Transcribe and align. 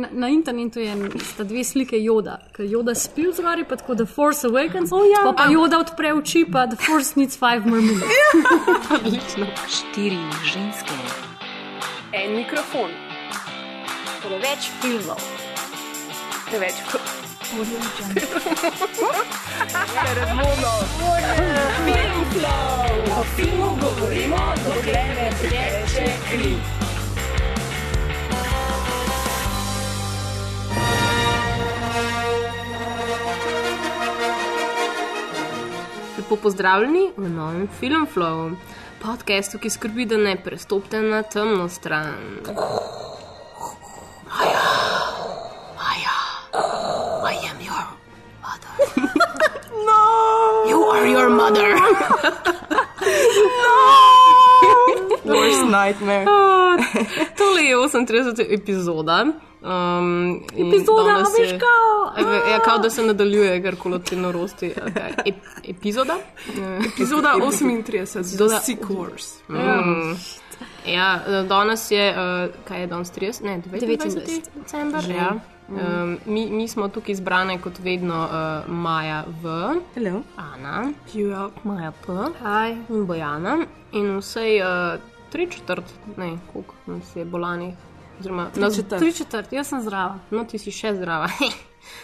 na, 0.00 0.08
na 0.12 0.28
internetu 0.28 0.80
je, 0.80 0.94
sta 1.24 1.44
dve 1.44 1.64
slike 1.64 1.98
Joda, 2.02 2.38
ker 2.56 2.66
Joda 2.68 2.94
spi 2.94 3.28
v 3.28 3.34
zgori, 3.36 3.64
pa 3.68 3.76
tako 3.80 3.94
The 3.94 4.06
Force 4.06 4.46
Awakens, 4.48 4.92
O, 4.92 5.04
ja. 5.04 5.24
pa, 5.24 5.32
pa 5.32 5.46
Joda 5.52 5.78
odpre 5.78 6.12
oči, 6.14 6.44
pa 6.50 6.66
The 6.66 6.76
Force 6.76 7.14
needs 7.16 7.36
five 7.36 7.66
more 7.66 7.82
minutes. 7.82 8.08
Odlično. 8.98 9.46
Štiri 9.68 10.20
ženske, 10.44 10.98
En 12.14 12.36
mikrofon, 12.36 12.90
preveč 14.22 14.70
filmov, 14.80 15.18
preveč 16.46 16.74
Lepo 36.34 36.42
pozdravljeni 36.42 37.12
v 37.16 37.28
novem 37.30 37.68
Filmflow, 37.78 38.56
podkastu, 39.02 39.58
ki 39.62 39.70
skrbi, 39.70 40.02
da 40.10 40.16
ne 40.18 40.34
prestopite 40.42 40.98
na 40.98 41.22
temno 41.22 41.68
stran. 41.68 42.42
Maja, 44.26 44.64
Maja, 45.78 46.18
I 47.30 47.38
am 47.46 47.58
your 47.62 47.86
mother. 48.42 48.74
no, 49.86 50.02
you 50.66 50.82
are 50.90 51.06
your 51.06 51.30
mother. 51.30 51.70
Worst 55.38 55.64
nightmare. 55.70 56.26
Tole 57.38 57.62
je 57.62 57.76
38. 57.76 58.46
epizoda. 58.50 59.24
Um, 59.64 60.40
Epizoda, 60.50 61.10
a 61.10 61.24
veš 61.32 61.50
je- 61.50 61.58
kao? 61.58 62.12
Evo, 62.18 62.30
Ja, 62.32 62.58
kao 62.60 62.78
da 62.78 62.90
se 62.90 63.02
nadaljuje, 63.02 63.62
kar 63.62 63.76
koli 63.76 64.02
te 64.02 64.16
norosti. 64.16 64.72
Okay. 64.76 65.12
Ep, 65.26 65.34
epizoda? 65.66 66.16
Eh, 66.48 66.80
Epizoda 66.86 67.32
38, 67.34 67.70
Epizoda- 68.14 68.48
The 68.50 68.64
Sick 68.64 68.82
Wars. 68.82 69.34
Mm. 69.48 70.16
Ja, 70.86 71.18
danes 71.44 71.90
je, 71.90 72.10
uh, 72.10 72.54
kaj 72.64 72.80
je 72.80 72.86
danes 72.86 73.10
30, 73.10 73.42
ne, 73.42 73.62
29. 73.62 74.42
december. 74.54 75.04
Ja. 75.10 75.32
Um, 75.66 76.18
mi, 76.26 76.50
mi 76.50 76.68
smo 76.68 76.88
tukaj 76.88 77.14
zbrane 77.14 77.58
kot 77.58 77.78
vedno 77.78 78.28
uh, 78.62 78.70
Maja 78.70 79.24
V, 79.34 79.48
Hello. 79.94 80.20
Ana, 80.36 80.90
Ja. 81.14 81.48
Maja 81.62 81.92
P 81.96 82.12
Aj, 82.44 82.76
in 82.88 83.06
Bojana 83.06 83.58
in 83.92 84.18
vsej 84.18 84.60
uh, 84.60 85.00
tri 85.30 85.46
četrt, 85.46 85.84
ne, 86.16 86.38
koliko 86.52 86.74
nas 86.86 87.16
je 87.16 87.24
bolanih. 87.24 87.74
Oziroma, 88.24 88.48
nas, 88.56 88.76
četrt. 88.76 88.98
tri 88.98 89.12
četrt, 89.12 89.52
jaz 89.52 89.68
sem 89.68 89.82
zdrava. 89.82 90.18
no, 90.30 90.44
ti 90.48 90.58
si 90.58 90.72
še 90.72 90.94
zdrava. 90.96 91.28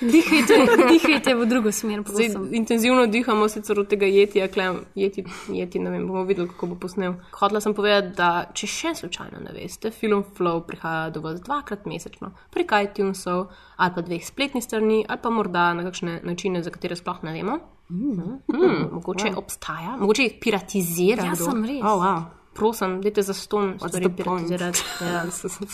Dihajte, 0.00 0.56
dihajte 0.92 1.32
v 1.34 1.46
drugo 1.48 1.72
smer, 1.72 2.02
Zdaj, 2.04 2.34
intenzivno 2.52 3.06
dihamo 3.08 3.48
sicer 3.48 3.78
od 3.80 3.88
tega 3.88 4.04
jetja, 4.04 4.48
klem, 4.52 4.82
jeti, 4.94 5.24
jeti, 5.48 5.80
ne 5.80 5.90
vem, 5.90 6.04
bomo 6.04 6.26
videli, 6.28 6.48
kako 6.48 6.66
bo 6.66 6.76
posnel. 6.76 7.14
Hotela 7.32 7.62
sem 7.64 7.72
povedati, 7.74 8.12
da 8.16 8.28
če 8.52 8.68
še 8.68 8.92
slučajno 9.00 9.40
ne 9.40 9.54
veste, 9.56 9.88
film 9.90 10.20
Flow 10.36 10.60
prihaja 10.68 11.08
do 11.14 11.22
vas 11.24 11.40
dvakrat 11.40 11.86
mesečno 11.88 12.34
prek 12.52 12.74
iTunesov 12.76 13.46
ali 13.80 13.94
pa 13.96 14.04
dveh 14.04 14.24
spletnih 14.26 14.64
strani 14.64 14.98
ali 15.08 15.22
pa 15.22 15.32
morda 15.32 15.70
na 15.72 15.86
kakšne 15.88 16.20
načine, 16.28 16.60
za 16.60 16.72
katere 16.74 17.00
sploh 17.00 17.24
ne 17.24 17.32
vemo. 17.32 17.56
Mm, 17.88 18.36
mm, 18.52 18.84
mogoče 18.92 19.32
wow. 19.32 19.40
obstaja, 19.40 19.96
mogoče 19.96 20.28
jih 20.28 20.36
piratizira. 20.40 21.24
Ja, 21.32 21.40
sem 21.40 21.64
res. 21.64 21.80
Oh, 21.80 21.96
wow. 22.04 22.28
Prosim, 22.60 22.98
dajte 23.00 23.22
za 23.22 23.34
ston 23.34 23.78
stvari 23.78 24.08
piratizirati. 24.16 24.84
Ja. 25.00 25.22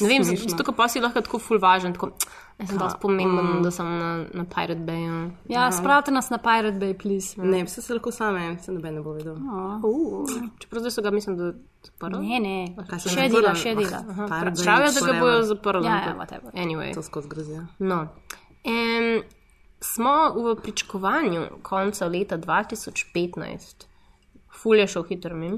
Ne 0.01 0.09
vem, 0.09 0.25
zato 0.25 0.65
ker 0.65 0.75
pa 0.77 0.87
si 0.89 1.01
lahko 1.03 1.21
tako 1.25 1.41
full 1.43 1.59
važen, 1.59 1.97
tako, 1.97 2.13
jaz 2.61 2.69
sem 2.71 2.79
dosti 2.79 3.01
pomemben, 3.03 3.49
da 3.65 3.73
sem 3.75 3.89
na, 3.99 4.11
na 4.39 4.45
Pirate 4.47 4.85
Bayu. 4.87 5.17
Ja, 5.51 5.67
spravite 5.75 6.15
nas 6.15 6.31
na 6.31 6.39
Pirate 6.39 6.79
Bay, 6.79 6.95
please. 6.95 7.35
Ne, 7.43 7.65
vse 7.67 7.83
se 7.83 7.97
lahko 7.97 8.15
same, 8.15 8.45
se 8.63 8.75
noben 8.77 8.95
ne 9.01 9.03
bo 9.03 9.17
vedel. 9.19 9.35
Uh, 9.35 10.31
čeprav 10.63 10.87
zdaj 10.87 10.95
so 10.95 11.03
ga, 11.03 11.11
mislim, 11.11 11.41
da 11.41 11.51
zaprli. 11.91 12.23
Ne, 12.23 12.41
ne, 12.47 12.87
Kaj 12.87 13.03
še 13.09 13.29
dela, 13.35 13.55
še 13.59 13.75
dela. 13.83 14.03
Pravijo, 14.31 14.95
da 14.95 15.07
ga 15.11 15.19
bojo 15.19 15.45
zaprli. 15.51 15.91
Ja, 15.91 16.01
ja, 16.07 16.17
whatever. 16.23 16.55
Anyway. 16.55 16.95
To 16.95 17.03
skozi 17.03 17.35
grozijo. 17.35 17.67
No. 17.83 18.05
Um, 18.63 19.25
smo 19.83 20.19
v 20.39 20.59
pričakovanju 20.63 21.49
konca 21.67 22.07
leta 22.07 22.39
2015. 22.39 23.91
Ful 24.63 24.79
je 24.79 24.87
šel 24.87 25.11
hiter, 25.11 25.35
mi. 25.35 25.57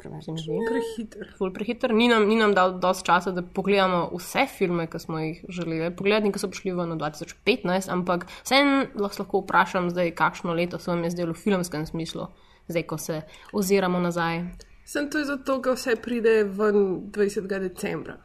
Preveč. 0.00 0.46
Prehiter. 0.68 1.32
Ful 1.38 1.52
prehiter. 1.52 1.92
Ni 1.94 2.08
nam, 2.08 2.26
ni 2.28 2.38
nam 2.40 2.54
dal 2.56 2.78
dosti 2.80 3.06
časa, 3.06 3.32
da 3.36 3.42
pogledamo 3.42 4.06
vse 4.14 4.46
filme, 4.48 4.86
ki 4.90 5.00
smo 5.02 5.20
jih 5.20 5.44
želeli 5.48 5.90
pogledati, 5.96 6.32
ki 6.32 6.42
so 6.42 6.50
prišli 6.50 6.72
v 6.72 6.86
2015, 6.96 7.90
ampak 7.92 8.26
vseeno 8.42 8.86
lahko 8.94 9.24
lahko 9.24 9.42
vprašam 9.44 9.90
zdaj, 9.90 10.14
kakšno 10.16 10.54
leto 10.56 10.78
se 10.78 10.90
vam 10.90 11.04
je 11.04 11.10
zdelo 11.10 11.36
v 11.36 11.42
filmskem 11.42 11.86
smislu, 11.86 12.26
zdaj, 12.68 12.86
ko 12.88 12.98
se 12.98 13.22
oziramo 13.52 14.00
nazaj. 14.00 14.44
Sem 14.84 15.10
to 15.10 15.22
zato, 15.24 15.60
ker 15.62 15.76
vse 15.78 15.96
pride 16.02 16.42
ven 16.44 17.10
20. 17.12 17.46
decembra. 17.46 18.16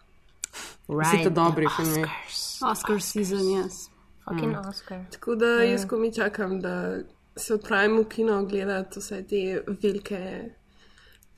Vsi 0.88 1.24
to 1.24 1.30
dobri 1.30 1.68
filmi. 1.75 2.06
Oscars. 2.06 2.62
Oscar 2.62 3.02
season, 3.02 3.44
yes. 3.59 3.90
Fucking 4.25 4.56
Oscar. 4.69 5.03
Tako 5.12 5.36
da 5.36 5.46
jaz, 5.46 5.86
ko 5.86 5.97
mi 5.97 6.13
čakam, 6.13 6.59
da 6.62 6.97
se 7.36 7.53
odpravim 7.53 7.97
v 7.97 8.07
kino 8.09 8.44
gledati 8.46 9.00
vse 9.00 9.24
te 9.28 9.62
velike 9.81 10.50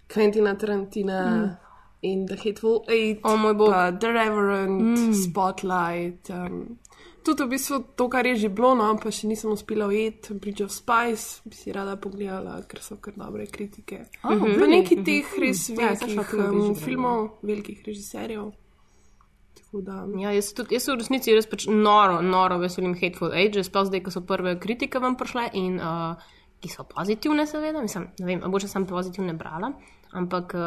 Quentina 0.07 0.55
Tarantina 0.55 1.21
mm. 1.27 1.57
in 2.01 2.25
The 2.25 2.35
Hateful 2.35 2.85
Eight, 2.87 3.19
O 3.23 3.37
moj 3.37 3.53
bog. 3.53 3.99
The 3.99 4.11
Reverend, 4.11 4.81
mm. 4.81 5.13
Spotlight. 5.13 6.29
Um, 6.29 6.79
tudi 7.23 7.43
v 7.43 7.49
bistvu 7.51 7.79
to, 7.95 8.07
kar 8.09 8.27
je 8.27 8.35
že 8.35 8.49
bilo, 8.49 8.71
no, 8.75 8.87
pa 9.01 9.11
še 9.11 9.27
nisem 9.27 9.51
uspela 9.51 9.89
ujeti, 9.91 10.37
Bridge 10.39 10.63
of 10.63 10.71
Spice, 10.71 11.41
bi 11.43 11.55
si 11.59 11.73
rada 11.75 11.97
pogledala, 11.99 12.61
ker 12.69 12.79
so 12.83 12.99
kar 13.03 13.17
dobre 13.19 13.47
kritike. 13.51 14.05
Oh, 14.23 14.31
mm 14.31 14.39
-hmm. 14.39 14.59
Pa 14.59 14.67
neki 14.67 14.95
teh 15.03 15.33
res 15.39 15.69
Ja, 15.69 15.89
jaz 15.91 15.99
sem 15.99 16.09
šla 16.09 16.23
velikih 16.23 16.39
na 16.39 16.69
um, 16.69 16.75
filmov, 16.75 17.29
velikih 17.41 17.83
režiserjev. 17.85 18.51
Da. 19.73 20.07
Ja, 20.17 20.31
jaz, 20.31 20.53
tudi, 20.53 20.73
jaz 20.75 20.83
se 20.83 20.91
v 20.91 20.95
resnici 20.95 21.33
res 21.35 21.45
pač 21.45 21.67
noro, 21.67 22.21
noro 22.21 22.57
veselim 22.57 22.95
Hateful 22.95 23.33
Age, 23.33 23.63
sploh 23.63 23.85
zdaj, 23.85 24.03
ko 24.03 24.11
so 24.11 24.21
prve 24.21 24.59
kritike 24.59 24.99
vam 24.99 25.15
prišle 25.15 25.49
in 25.53 25.79
uh, 25.79 26.15
ki 26.59 26.69
so 26.69 26.83
pozitivne, 26.83 27.45
seveda. 27.47 27.81
Mislim, 27.81 28.07
ne 28.19 28.25
vem, 28.25 28.41
mogoče 28.45 28.67
sem 28.67 28.85
pozitivne 28.87 29.33
brala, 29.33 29.73
ampak 30.11 30.53
uh, 30.53 30.61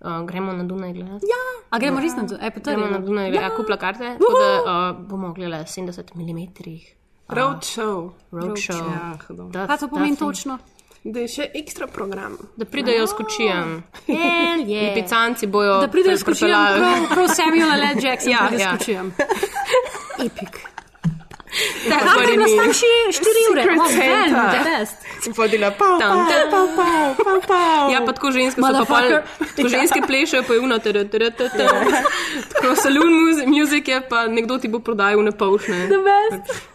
uh, 0.00 0.22
gremo 0.22 0.52
na 0.52 0.64
Dunaj 0.64 0.92
gledati. 0.92 1.24
Ja, 1.24 1.40
A 1.68 1.78
gremo 1.78 2.00
res 2.00 2.14
na 2.14 2.24
to? 2.24 2.36
E, 2.36 2.50
pa 2.50 2.60
gremo 2.62 2.86
na 2.86 2.98
Dunaj 2.98 3.32
ja. 3.32 3.50
kupla 3.50 3.76
karte, 3.76 4.16
tako 4.16 4.32
da 4.34 4.48
uh, 4.56 4.68
bomo 5.00 5.32
gledali 5.32 5.64
70 5.64 6.14
mm. 6.14 6.48
Roadshow, 7.28 8.12
Roadshow. 8.32 8.88
Ja, 9.52 9.66
Kaj 9.66 9.78
to 9.78 9.88
pomeni 9.88 10.16
točno? 10.16 10.58
da 11.04 11.20
je 11.20 11.28
še 11.28 11.44
ekstra 11.54 11.86
program. 11.86 12.34
Da 12.56 12.64
pridejo 12.66 13.06
s 13.06 13.12
kočijem. 13.12 13.82
Hell 14.06 14.18
yeah. 14.66 14.88
Lipicanci 14.88 15.46
bojo 15.46 15.78
Da 15.78 15.88
pridejo 15.88 16.16
s 16.16 16.22
kočijem, 16.22 16.50
prepeljali- 16.50 17.06
prav, 17.06 17.14
prav 17.14 17.28
Samuel 17.36 17.70
L. 17.72 18.02
Jackson 18.02 18.30
Ja, 18.30 18.48
ja. 18.52 18.58
s 18.68 18.78
kočijem. 18.78 19.12
Epic. 20.26 20.52
Tako 21.88 22.04
Kaj 22.04 22.16
bari 22.16 22.32
je 22.32 22.38
nas 22.38 22.50
mi. 22.50 22.56
tam 22.58 22.72
še 22.72 22.90
4 23.14 23.52
ure? 23.52 23.62
Secret 23.62 23.78
Oh, 23.78 23.84
man, 23.84 23.90
Santa. 23.90 24.50
the 24.52 24.64
best. 24.66 25.07
Vodila 25.28 25.70
pa, 25.70 25.98
Tam, 25.98 26.26
tam. 26.26 26.50
pa, 26.50 26.60
pa, 26.76 26.88
pa, 27.16 27.32
pa. 27.42 27.60
Ja, 27.88 28.00
pa 28.00 28.12
tako 28.12 28.30
ženske 28.30 28.54
so 28.54 28.62
pa 28.62 28.70
Motherfucker. 28.70 29.22
tako 29.50 29.68
ženske 29.68 30.00
plešejo, 30.02 30.42
pa 30.42 30.54
je 30.54 30.60
uno, 30.60 30.78
tere, 30.78 31.04
tere, 31.04 31.30
tere, 31.30 31.50
tere. 31.50 32.02
Tako 32.52 32.74
saloon 32.76 33.12
muzi- 33.12 33.46
music 33.48 33.88
je, 33.88 34.00
pa 34.02 34.26
nekdo 34.28 34.58
ti 34.58 34.68
bo 34.68 34.78
prodajal 34.78 35.18
na 35.20 35.32
polšne. 35.32 35.88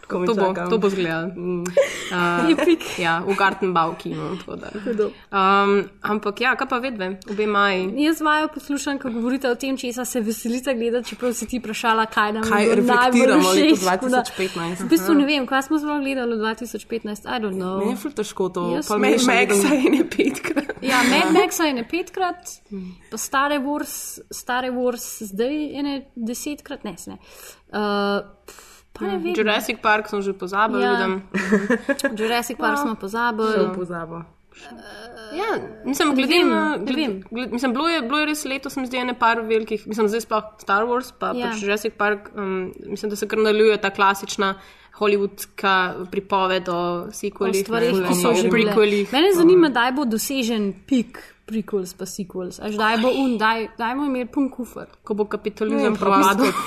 To 0.04 0.36
bo, 0.36 0.36
to 0.70 0.78
bo 0.78 0.90
zgledal. 0.90 1.32
Uh, 1.34 2.52
Epic. 2.52 3.00
ja, 3.00 3.20
v 3.20 3.34
Gartenbau 3.34 3.96
kinu. 3.96 4.38
tako 4.38 4.54
da. 4.54 4.70
Um, 5.32 5.72
ampak 6.04 6.38
ja, 6.38 6.54
kaj 6.54 6.68
pa 6.68 6.78
vedve, 6.78 7.08
obe 7.26 7.48
maji. 7.48 7.90
Jaz 7.98 8.22
vajo 8.22 8.48
poslušam, 8.48 9.00
ko 9.00 9.10
govorite 9.10 9.50
o 9.50 9.56
tem, 9.56 9.74
česa 9.74 10.06
se 10.06 10.22
veselite 10.22 10.74
gledati, 10.74 11.10
čeprav 11.10 11.34
si 11.34 11.48
ti 11.48 11.58
vprašala, 11.58 12.06
kaj 12.06 12.34
nam 12.34 12.44
Kaj 12.44 12.62
je 12.64 12.76
bilo 12.76 12.94
najbolj 12.94 13.42
všeč, 13.42 13.80
tako 13.82 14.10
da- 14.10 14.24
2015? 14.30 14.76
V 14.78 14.88
bistvu 14.88 15.14
ne 15.14 15.26
vem, 15.26 15.48
kaj 15.48 15.62
smo 15.64 15.80
sploh 15.80 15.98
gledali 16.00 16.36
v 16.36 16.40
2015, 16.44 17.26
I 17.26 17.40
don't 17.40 17.56
know. 17.56 17.80
Meni 17.80 17.92
je 17.92 17.98
ful 17.98 18.12
težko 18.34 18.50
to. 18.50 18.62
Jaz 18.72 18.90
mešam, 18.92 19.28
Maxa 19.28 19.70
vidim- 19.70 19.86
in 19.86 19.94
je 19.94 20.06
petkrat. 20.06 20.66
Ja, 20.84 21.00
Mad 21.04 21.32
Maxa 21.34 21.64
je 21.64 21.74
ne 21.74 21.84
petkrat, 21.84 22.50
pa 23.10 23.18
Stare 23.18 23.60
Wars, 23.60 24.20
Stare 24.30 24.70
Wars 24.70 25.24
zdaj 25.24 25.54
je 25.70 25.84
ne 25.84 25.94
desetkrat, 26.18 26.84
ne, 26.84 26.96
ne. 27.08 27.18
Uh, 27.70 28.26
pa 28.94 29.06
ne 29.06 29.18
vem. 29.18 29.34
Jurassic 29.34 29.80
Park 29.82 30.10
sem 30.10 30.22
že 30.22 30.34
pozabil, 30.34 30.82
Ja. 30.82 30.92
vidim. 30.92 31.22
Jurassic 32.20 32.58
Park 32.58 32.78
smo 32.78 32.90
Šel 32.90 32.96
pozabili. 32.98 33.70
pozabo. 33.76 34.24
Ja, 35.34 35.58
mislim, 35.84 36.14
glede 36.14 36.30
vem, 36.36 36.50
na. 36.50 36.78
gled- 36.78 37.24
Mislim, 37.52 37.74
bilo 37.74 37.90
je, 37.90 38.02
bilo 38.02 38.20
je 38.20 38.26
res 38.26 38.46
leto, 38.46 38.70
se 38.70 38.80
mi 38.80 38.86
zdi, 38.86 38.98
ene 38.98 39.14
par 39.16 39.42
velikih, 39.42 39.88
mislim, 39.88 40.08
zdaj 40.08 40.22
sploh 40.22 40.44
Star 40.60 40.84
Wars, 40.84 41.10
pa 41.12 41.32
Ja. 41.32 41.48
pač 41.48 41.64
Jurassic 41.64 41.94
Park, 41.98 42.30
um, 42.36 42.72
mislim, 42.86 43.10
da 43.10 43.16
se 43.16 43.28
kar 43.28 43.40
nadaljuje 43.40 43.78
ta 43.78 43.90
klasična 43.90 44.54
hollywoodska 44.94 45.74
pripoved 46.08 46.70
o 46.70 46.74
O 46.74 47.12
sequelih. 47.12 47.64
stvarih, 47.64 47.94
ne, 47.96 48.08
ki 48.08 48.16
so 48.16 48.30
o 48.30 48.34
že 48.36 48.50
prequelih. 48.50 49.12
Mene 49.12 49.34
zanima, 49.34 49.70
kdaj 49.70 49.92
bo 49.92 50.06
dosežen 50.06 50.74
pik 50.86 51.18
prequels 51.46 51.94
pa 51.94 52.06
sequels. 52.06 52.60
Až 52.60 52.74
kdaj 52.74 52.98
bo 53.00 53.10
un, 53.10 53.38
daj, 53.38 53.68
dajmo 53.76 54.06
imeti 54.06 54.32
pun 54.32 54.50
kufr. 54.50 54.86
Ko 55.04 55.14
bo 55.14 55.26
kapitalizem 55.26 55.92
Ne, 55.92 55.98
propadel. 55.98 56.52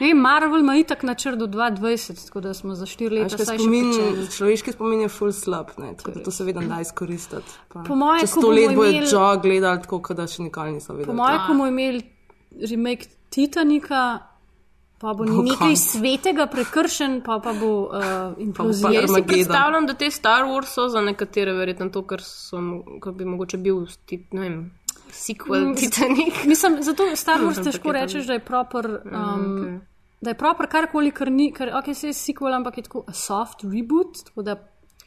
Ne 0.00 0.14
Marvel 0.14 0.60
ima 0.60 0.76
itak 0.76 1.02
načrt 1.02 1.36
do 1.36 1.44
2020, 1.46 2.24
tako 2.24 2.40
da 2.40 2.54
smo 2.54 2.72
za 2.74 2.86
4 2.86 3.10
leta 3.12 3.36
še 3.36 3.44
spomin, 3.46 3.84
pričeli. 3.86 4.28
človeški 4.30 4.72
spomin 4.72 5.00
je 5.00 5.08
full 5.10 5.28
slab, 5.30 5.66
ne, 5.76 5.90
tako 5.92 6.10
da 6.10 6.22
to 6.22 6.30
se 6.30 6.44
vedno 6.44 6.62
da 6.64 6.80
izkoristiti. 6.80 7.52
Pa 7.68 7.82
Po 7.82 7.94
moje, 7.94 8.20
čez 8.20 8.32
ko 8.32 8.40
bomo 8.40 8.54
let 8.54 8.72
bojo 8.72 8.90
imeli- 8.90 9.10
Joe 9.12 9.36
gledali 9.38 9.82
tako, 9.82 10.14
da 10.14 10.26
še 10.26 10.42
nikoli 10.42 10.72
niso 10.72 10.86
Po 10.88 10.94
videli. 10.94 11.12
mojem, 11.14 11.38
ko 11.38 11.46
bomo 11.48 11.66
imeli 11.66 12.00
remake 12.62 13.06
Titanika, 13.30 14.18
pa 15.00 15.14
bo 15.16 15.24
Bo 15.24 15.42
nekaj 15.42 15.72
konc. 15.72 15.78
svetega 15.80 16.46
prekršen, 16.52 17.20
pa, 17.24 17.38
pa 17.40 17.54
bo 17.56 17.70
uh, 17.88 18.36
implozija. 18.38 19.00
Jaz 19.00 19.14
si 19.14 19.22
predstavljam, 19.26 19.86
da 19.88 19.94
te 19.94 20.10
Star 20.12 20.44
Wars 20.44 20.74
so 20.76 20.88
za 20.92 21.00
nekatere 21.00 21.54
verjetno 21.56 21.88
to, 21.88 22.02
kar, 22.06 22.20
so, 22.22 22.60
kar 23.00 23.16
bi 23.16 23.24
mogoče 23.24 23.56
bil 23.64 23.86
ti, 24.04 24.20
ne 24.36 24.40
vem, 24.40 24.58
sequel 25.12 25.72
Titanic. 25.76 26.44
Mislim, 26.52 26.82
zato 26.84 27.08
Star 27.16 27.40
Wars 27.40 27.62
težko 27.64 27.92
rečeš, 27.96 28.26
da 28.28 28.36
je 28.36 28.44
proper. 28.44 28.90
Um, 29.08 29.46
okej. 29.56 29.78
Da 30.20 30.34
je 30.34 30.36
proper 30.36 30.68
karkoli, 30.68 31.14
kar 31.16 31.30
ni, 31.32 31.48
ker 31.56 31.72
ok, 31.78 31.94
se 31.96 32.10
je 32.12 32.16
sequel, 32.18 32.52
ampak 32.52 32.76
je 32.76 32.82
tako 32.90 33.06
soft 33.12 33.64
reboot, 33.64 34.20
tako 34.28 34.44
da. 34.44 34.58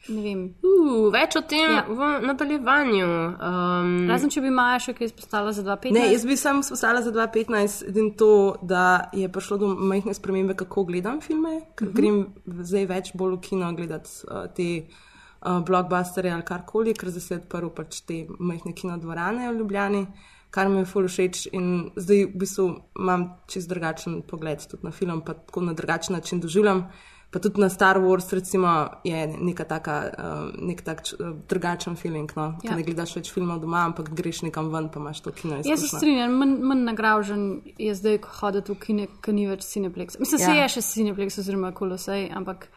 Uh, 0.09 1.07
več 1.13 1.37
o 1.39 1.41
tem 1.47 1.71
Ja. 1.71 1.85
v 1.87 2.07
nadaljevanju. 2.27 3.07
Um, 3.07 3.93
Razen 4.09 4.31
če 4.33 4.41
bi 4.43 4.49
Maja 4.51 4.81
še 4.83 4.93
kaj 4.97 5.07
izpostavila 5.07 5.53
za 5.55 5.63
2.5. 5.63 5.95
Ne, 5.95 6.09
jaz 6.11 6.25
bi 6.27 6.35
sam 6.35 6.59
spostavila 6.63 7.01
za 7.05 7.13
2015 7.15 7.87
edin 7.87 8.11
to, 8.19 8.57
da 8.61 9.09
je 9.15 9.29
prišlo 9.31 9.57
do 9.61 9.69
majhne 9.79 10.13
spremembe, 10.13 10.57
kako 10.59 10.83
gledam 10.91 11.21
filme, 11.21 11.61
ker 11.75 11.87
uh 11.87 11.93
-huh. 11.93 11.95
grem 11.95 12.65
zdaj 12.67 12.85
več 12.85 13.11
bolj 13.15 13.37
v 13.37 13.41
kino 13.47 13.71
gledati 13.73 14.09
uh, 14.27 14.43
te 14.55 14.83
uh, 14.83 15.63
blockbusterje 15.63 16.31
ali 16.31 16.43
karkoli, 16.43 16.93
ker 16.93 17.09
zdaj 17.09 17.21
se 17.21 17.33
je 17.33 17.39
odprl 17.39 17.69
pač 17.69 18.01
te 18.01 18.25
majhne 18.39 18.73
kinodvorane 18.75 19.51
v 19.51 19.57
Ljubljani, 19.57 20.07
kar 20.49 20.69
mi 20.69 20.79
je 20.79 20.85
ful 20.85 21.07
všeč 21.07 21.47
in 21.51 21.91
zdaj 21.95 22.25
v 22.25 22.37
bistvu 22.37 22.67
imam 22.99 23.39
čist 23.47 23.69
drugačen 23.69 24.21
pogled 24.21 24.67
tudi 24.67 24.83
na 24.83 24.91
film, 24.91 25.21
pa 25.21 25.33
tako 25.33 25.61
na 25.61 25.73
drugačen 25.73 26.15
način 26.15 26.39
doživljam. 26.39 26.89
Pa 27.33 27.39
tudi 27.41 27.57
na 27.57 27.69
Star 27.69 27.97
Wars, 27.97 28.27
recimo, 28.29 28.69
je 29.03 29.17
neka 29.41 29.65
taka, 29.65 29.95
uh, 30.13 30.51
nek 30.61 30.83
tak 30.85 31.01
uh, 31.17 31.31
drugačen 31.49 31.95
feeling. 31.97 32.29
No? 32.37 32.53
Ja. 32.61 32.75
Ne 32.77 32.83
gledaš 32.83 33.15
več 33.17 33.31
filmov 33.33 33.57
doma, 33.59 33.87
ampak 33.89 34.11
greš 34.13 34.43
nekam 34.45 34.69
ven, 34.69 34.89
pa 34.89 35.01
imaš 35.01 35.21
to 35.21 35.31
kino. 35.31 35.57
Jaz 35.65 35.81
se 35.81 35.89
strinjam, 35.89 36.37
manj, 36.37 36.59
manj 36.61 36.83
nagražen 36.85 37.43
je 37.77 37.95
zdaj, 37.95 38.19
ko 38.21 38.29
hodite 38.37 38.69
v 38.69 38.77
kine, 38.77 39.07
ki 39.21 39.33
ni 39.33 39.47
več 39.49 39.65
Cineplex. 39.65 40.19
Mislim, 40.21 40.39
ja. 40.39 40.45
se 40.45 40.51
Ja. 40.53 40.61
je 40.61 40.69
še 40.69 40.81
Cineplex 40.83 41.41
oziroma 41.41 41.73
Kolosej, 41.73 42.29
ampak 42.31 42.69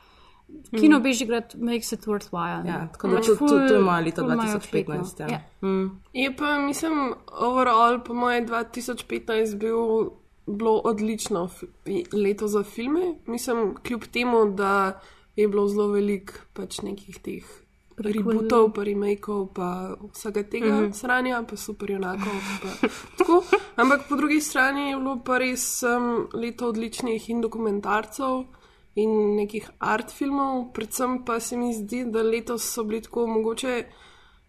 kino 0.70 1.00
Bežigrad 1.00 1.52
makes 1.58 1.92
it 1.92 2.06
worthwhile. 2.06 2.64
Ja, 2.64 2.88
tako 2.92 3.08
da 3.08 3.16
Pač 3.16 3.26
to, 3.26 3.34
ful- 3.36 3.48
to 3.48 3.56
je 3.60 3.68
ful 3.68 3.80
imajo 3.82 4.12
2015. 4.14 4.70
fit, 4.70 4.88
no. 4.88 5.04
Ja. 5.20 5.28
Ja. 5.28 5.40
Mm. 5.60 5.90
Je 6.14 6.36
pa, 6.36 6.58
mislim, 6.58 7.14
overall, 7.28 8.00
po 8.00 8.14
mojem 8.14 8.46
2015 8.48 9.58
bil, 9.58 10.10
bilo 10.46 10.80
odlično 10.84 11.50
leto 12.12 12.48
za 12.48 12.62
filme. 12.62 13.14
Mislim, 13.26 13.74
kljub 13.86 14.04
temu, 14.12 14.44
da 14.54 15.00
je 15.36 15.48
bilo 15.48 15.68
zelo 15.68 15.88
veliko 15.88 16.32
pač 16.52 16.80
nekih 16.82 17.18
teh 17.22 17.44
rebootov, 17.96 18.70
pa 18.76 18.84
remakeov, 18.84 19.46
pa 19.56 19.96
vsega 20.12 20.42
tega 20.42 20.66
mm 20.66 20.84
-hmm. 20.84 20.92
sranja, 20.92 21.42
pa 21.48 21.56
super 21.56 21.90
junakov. 21.90 22.40
Pa, 22.62 22.88
tako. 23.18 23.44
Ampak 23.76 24.08
po 24.08 24.16
drugi 24.16 24.40
strani 24.40 24.90
je 24.90 24.96
bilo 24.96 25.20
pa 25.24 25.38
res 25.38 25.82
um, 25.82 26.28
leto 26.32 26.68
odličnih 26.68 27.30
in 27.30 27.40
dokumentarcev. 27.40 28.44
In 28.94 29.36
nekih 29.36 29.70
art 29.78 30.10
filmov, 30.10 30.72
predvsem 30.72 31.24
pa 31.24 31.40
se 31.40 31.56
mi 31.56 31.74
zdi, 31.74 32.04
da 32.04 32.22
letos 32.22 32.72
so 32.74 32.84
bili 32.84 33.02
tako 33.02 33.26
mogoče 33.26 33.84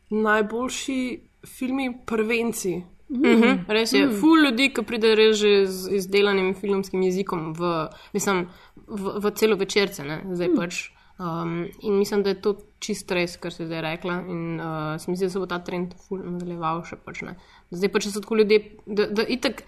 najboljši 0.10 1.22
filmi 1.46 1.98
prvenci. 2.06 2.84
Mhm, 3.10 3.64
res 3.72 3.94
je, 3.94 4.04
mm. 4.06 4.20
ful 4.20 4.42
ljudi, 4.44 4.68
ki 4.76 4.84
pride 4.84 5.14
res 5.16 5.38
že 5.40 5.52
z 5.72 5.96
izdelanim 6.02 6.52
filmskim 6.60 7.06
jezikom 7.08 7.54
v, 7.56 7.88
mislim, 8.14 8.48
v, 8.84 9.14
v 9.24 9.32
celo 9.40 9.56
večerce, 9.56 10.04
ne, 10.04 10.22
zdaj 10.36 10.52
mm. 10.52 10.60
pač. 10.60 10.88
Um, 11.18 11.66
in 11.82 11.98
mislim, 11.98 12.22
da 12.24 12.30
je 12.30 12.42
to 12.42 12.52
čist 12.80 13.10
res, 13.12 13.40
kar 13.42 13.54
si 13.54 13.66
zdaj 13.66 13.82
rekla. 13.82 14.20
In 14.30 14.60
uh, 14.62 14.98
se 15.02 15.10
mi 15.10 15.18
zdi, 15.18 15.26
da 15.26 15.34
se 15.34 15.40
bo 15.42 15.48
ta 15.50 15.58
trend 15.66 15.96
ful 15.98 16.20
nadaljeval 16.22 16.84
še 16.86 17.00
pač 17.02 17.24
ne. 17.26 17.34
Zdaj 17.74 17.92
pač 17.96 18.10
so 18.12 18.22
tako 18.22 18.38
ljudje, 18.42 18.60
da, 18.86 19.08
da 19.10 19.26
itak. 19.26 19.64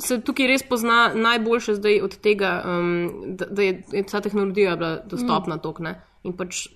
Se 0.00 0.20
tukaj 0.24 0.46
res 0.48 0.62
pozna 0.64 1.10
najboljše 1.12 1.74
zdaj 1.76 1.98
od 2.04 2.14
tega, 2.24 2.52
um, 2.68 3.32
da, 3.36 3.48
da 3.48 3.64
je, 3.64 3.72
je 3.96 4.04
ta 4.08 4.20
tehnologija 4.24 4.76
bila 4.80 4.92
dostopna 5.08 5.56
mm. 5.56 5.62
tok. 5.64 5.80
Ne? 5.84 5.96
In 6.28 6.36
pač 6.36 6.66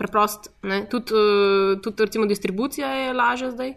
preprost, 0.00 0.48
tudi, 0.90 1.14
uh, 1.14 1.74
tudi 1.82 2.06
recimo 2.06 2.30
distribucija 2.30 2.88
je 3.02 3.12
lažja 3.14 3.50
zdaj, 3.52 3.74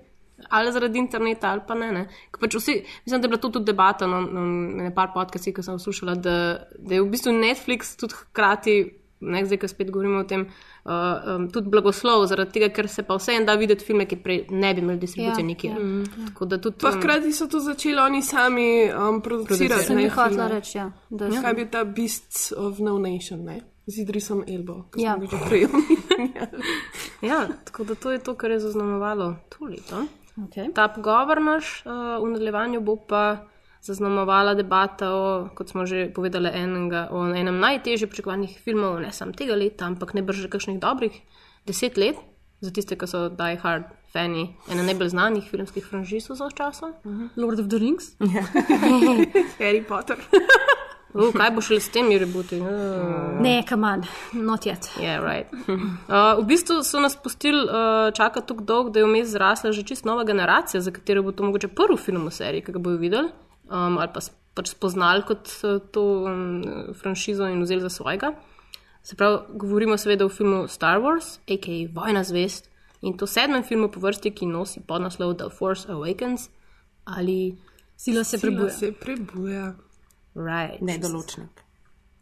ali 0.50 0.71
zaradi 0.71 1.00
interneta, 1.00 1.51
ali 1.51 1.62
pa 1.68 1.74
ne. 1.75 1.91
ne? 1.91 2.01
Ker 2.31 2.39
Pač 2.39 2.56
vsi, 2.56 2.74
mislim, 3.06 3.21
da 3.21 3.25
je 3.25 3.30
bila 3.30 3.39
to 3.39 3.50
tudi 3.50 3.65
debata 3.65 4.07
na, 4.07 4.21
na, 4.21 4.41
na 4.83 4.91
par 4.91 5.13
podcastih, 5.13 5.53
ki 5.53 5.63
sem 5.63 5.77
poslušala, 5.77 6.15
da, 6.15 6.35
da 6.77 6.94
je 6.95 7.01
v 7.01 7.09
bistvu 7.09 7.31
Netflix 7.31 7.95
tudi 7.95 8.13
hkrati, 8.13 8.75
ne 9.24 9.45
zdaj, 9.45 9.57
ko 9.57 9.68
spet 9.68 9.91
govorimo 9.91 10.19
o 10.19 10.24
tem, 10.27 10.41
uh, 10.44 10.91
um, 11.38 11.45
tudi 11.47 11.69
blagoslov, 11.71 12.25
zaradi 12.27 12.51
tega, 12.51 12.68
ker 12.69 12.89
se 12.89 13.03
pa 13.03 13.15
vse 13.15 13.38
en 13.38 13.45
da 13.45 13.56
videti 13.56 13.85
filme, 13.85 14.03
ki 14.06 14.18
prej 14.19 14.41
ne 14.51 14.74
bi 14.74 14.81
imeli 14.81 15.00
distribucije 15.00 15.39
Ja, 15.39 15.47
nikjer. 15.47 15.71
ja, 15.74 16.01
Ja, 16.01 16.25
Tako 16.27 16.45
da 16.45 16.57
tudi. 16.57 16.77
Pa 16.81 16.89
um, 16.89 16.97
hkrati 16.97 17.31
so 17.31 17.47
to 17.47 17.59
začeli 17.59 18.00
oni 18.00 18.21
sami 18.21 18.65
um, 18.91 19.21
producirati. 19.21 19.86
Sem 19.86 20.00
jih 20.00 20.12
hotela 20.12 20.47
reči, 20.47 20.77
ja. 20.77 20.89
Da 21.09 21.25
Ja. 21.27 21.41
Kaj 21.41 21.53
bil 21.53 21.69
ta 21.71 21.83
Beasts 21.86 22.51
of 22.51 22.79
No 22.79 22.97
Nation, 23.00 23.45
ne? 23.45 23.62
z 23.86 23.97
Idrisom 24.00 24.44
Elbo, 24.47 24.86
ki 24.91 25.01
Ja. 25.01 25.15
smo 25.18 25.27
ga 25.27 25.45
prej 25.45 25.65
omenjali. 25.65 26.63
Ja, 27.21 27.47
tako 27.65 27.83
da 27.83 27.95
to 27.95 28.12
je 28.12 28.19
to, 28.19 28.36
kar 28.36 28.51
je 28.51 28.59
zaznamovalo 28.59 29.36
to 29.50 29.65
leto. 29.65 30.03
Okay. 30.33 30.74
Ta 30.74 30.88
pogovor 30.89 31.41
naš 31.41 31.83
uh, 31.85 32.18
v 32.24 32.33
nadaljevanju 32.33 32.81
bo 32.81 32.97
pa 32.97 33.45
zaznamovala 33.83 34.53
debata 34.56 35.12
o, 35.12 35.50
kot 35.56 35.69
smo 35.69 35.85
že 35.85 36.07
povedali, 36.15 36.50
enega, 36.50 37.09
o 37.12 37.27
enem 37.27 37.59
najtežje 37.59 38.07
pričakovanih 38.07 38.56
filmov, 38.63 39.01
ne 39.03 39.12
samo 39.12 39.35
tega 39.35 39.57
leta, 39.59 39.85
ampak 39.85 40.15
ne 40.15 40.24
brže 40.24 40.47
kakšnih 40.47 40.80
dobrih 40.80 41.19
deset 41.68 42.00
let, 42.00 42.15
za 42.63 42.71
tiste, 42.71 42.95
ki 42.95 43.07
so 43.07 43.27
Die 43.27 43.59
Hard 43.59 43.91
fani, 44.13 44.53
ena 44.71 44.85
najbolj 44.88 45.12
znanih 45.12 45.50
filmskih 45.51 45.83
franšiz 45.83 46.30
vseh 46.31 46.56
časov. 46.56 46.95
Lord 47.36 47.59
of 47.59 47.68
the 47.68 47.81
Rings. 47.81 48.15
Harry 49.59 49.83
Potter. 49.83 50.15
Uh, 51.13 51.30
kaj 51.33 51.51
bo 51.51 51.62
šele 51.62 51.80
s 51.80 51.89
temi 51.89 52.18
rebuti? 52.19 52.57
Uh, 52.62 53.42
Ne, 53.42 53.63
kaman, 53.68 54.04
not 54.33 54.65
yet. 54.65 54.89
yeah, 55.00 55.19
right. 55.21 55.48
uh, 56.10 56.39
v 56.42 56.45
bistvu 56.48 56.83
so 56.83 57.00
nas 57.00 57.15
pustili 57.15 57.63
uh, 57.63 58.13
čakati 58.13 58.48
tako 58.48 58.63
dolgo, 58.63 58.89
da 58.89 59.00
je 59.00 59.06
vmes 59.06 59.30
zrasla 59.30 59.71
že 59.71 59.83
čist 59.83 60.06
nova 60.06 60.24
generacija, 60.24 60.81
za 60.81 60.92
katero 60.92 61.24
bo 61.24 61.31
to 61.31 61.44
mogoče 61.44 61.68
prvi 61.68 61.98
film 61.98 62.25
v 62.27 62.31
seriji, 62.31 62.62
ki 62.65 62.71
ga 62.71 62.80
bojo 62.80 62.98
videli 62.98 63.30
um, 63.69 63.98
ali 63.98 64.10
pa 64.13 64.19
pač 64.54 64.69
spoznali 64.69 65.24
kot 65.27 65.50
uh, 65.63 65.80
to 65.92 66.01
um, 66.25 66.63
franšizo 66.94 67.45
in 67.50 67.62
vzeli 67.62 67.81
za 67.81 67.89
svojega. 67.89 68.33
Se 69.03 69.15
pravi, 69.15 69.38
govorimo 69.60 69.98
seveda 69.98 70.25
o 70.25 70.29
filmu 70.29 70.67
Star 70.67 71.00
Wars, 71.01 71.38
a.k.a. 71.48 71.88
Vojna 71.93 72.24
zvest 72.24 72.70
in 73.01 73.17
to 73.17 73.27
sedmem 73.27 73.63
filmu 73.63 73.89
po 73.91 74.00
vrsti, 74.00 74.32
ki 74.32 74.46
nosi 74.46 74.79
podnaslov 74.88 75.34
The 75.38 75.50
Force 75.50 75.91
Awakens 75.91 76.50
ali 77.05 77.58
Sila 77.98 78.24
se 78.24 78.38
Sila 78.38 78.51
prebuja. 78.51 78.70
se 78.70 78.91
prebuja. 78.91 79.74
Right. 80.36 80.82
Nedoločnik. 80.82 81.63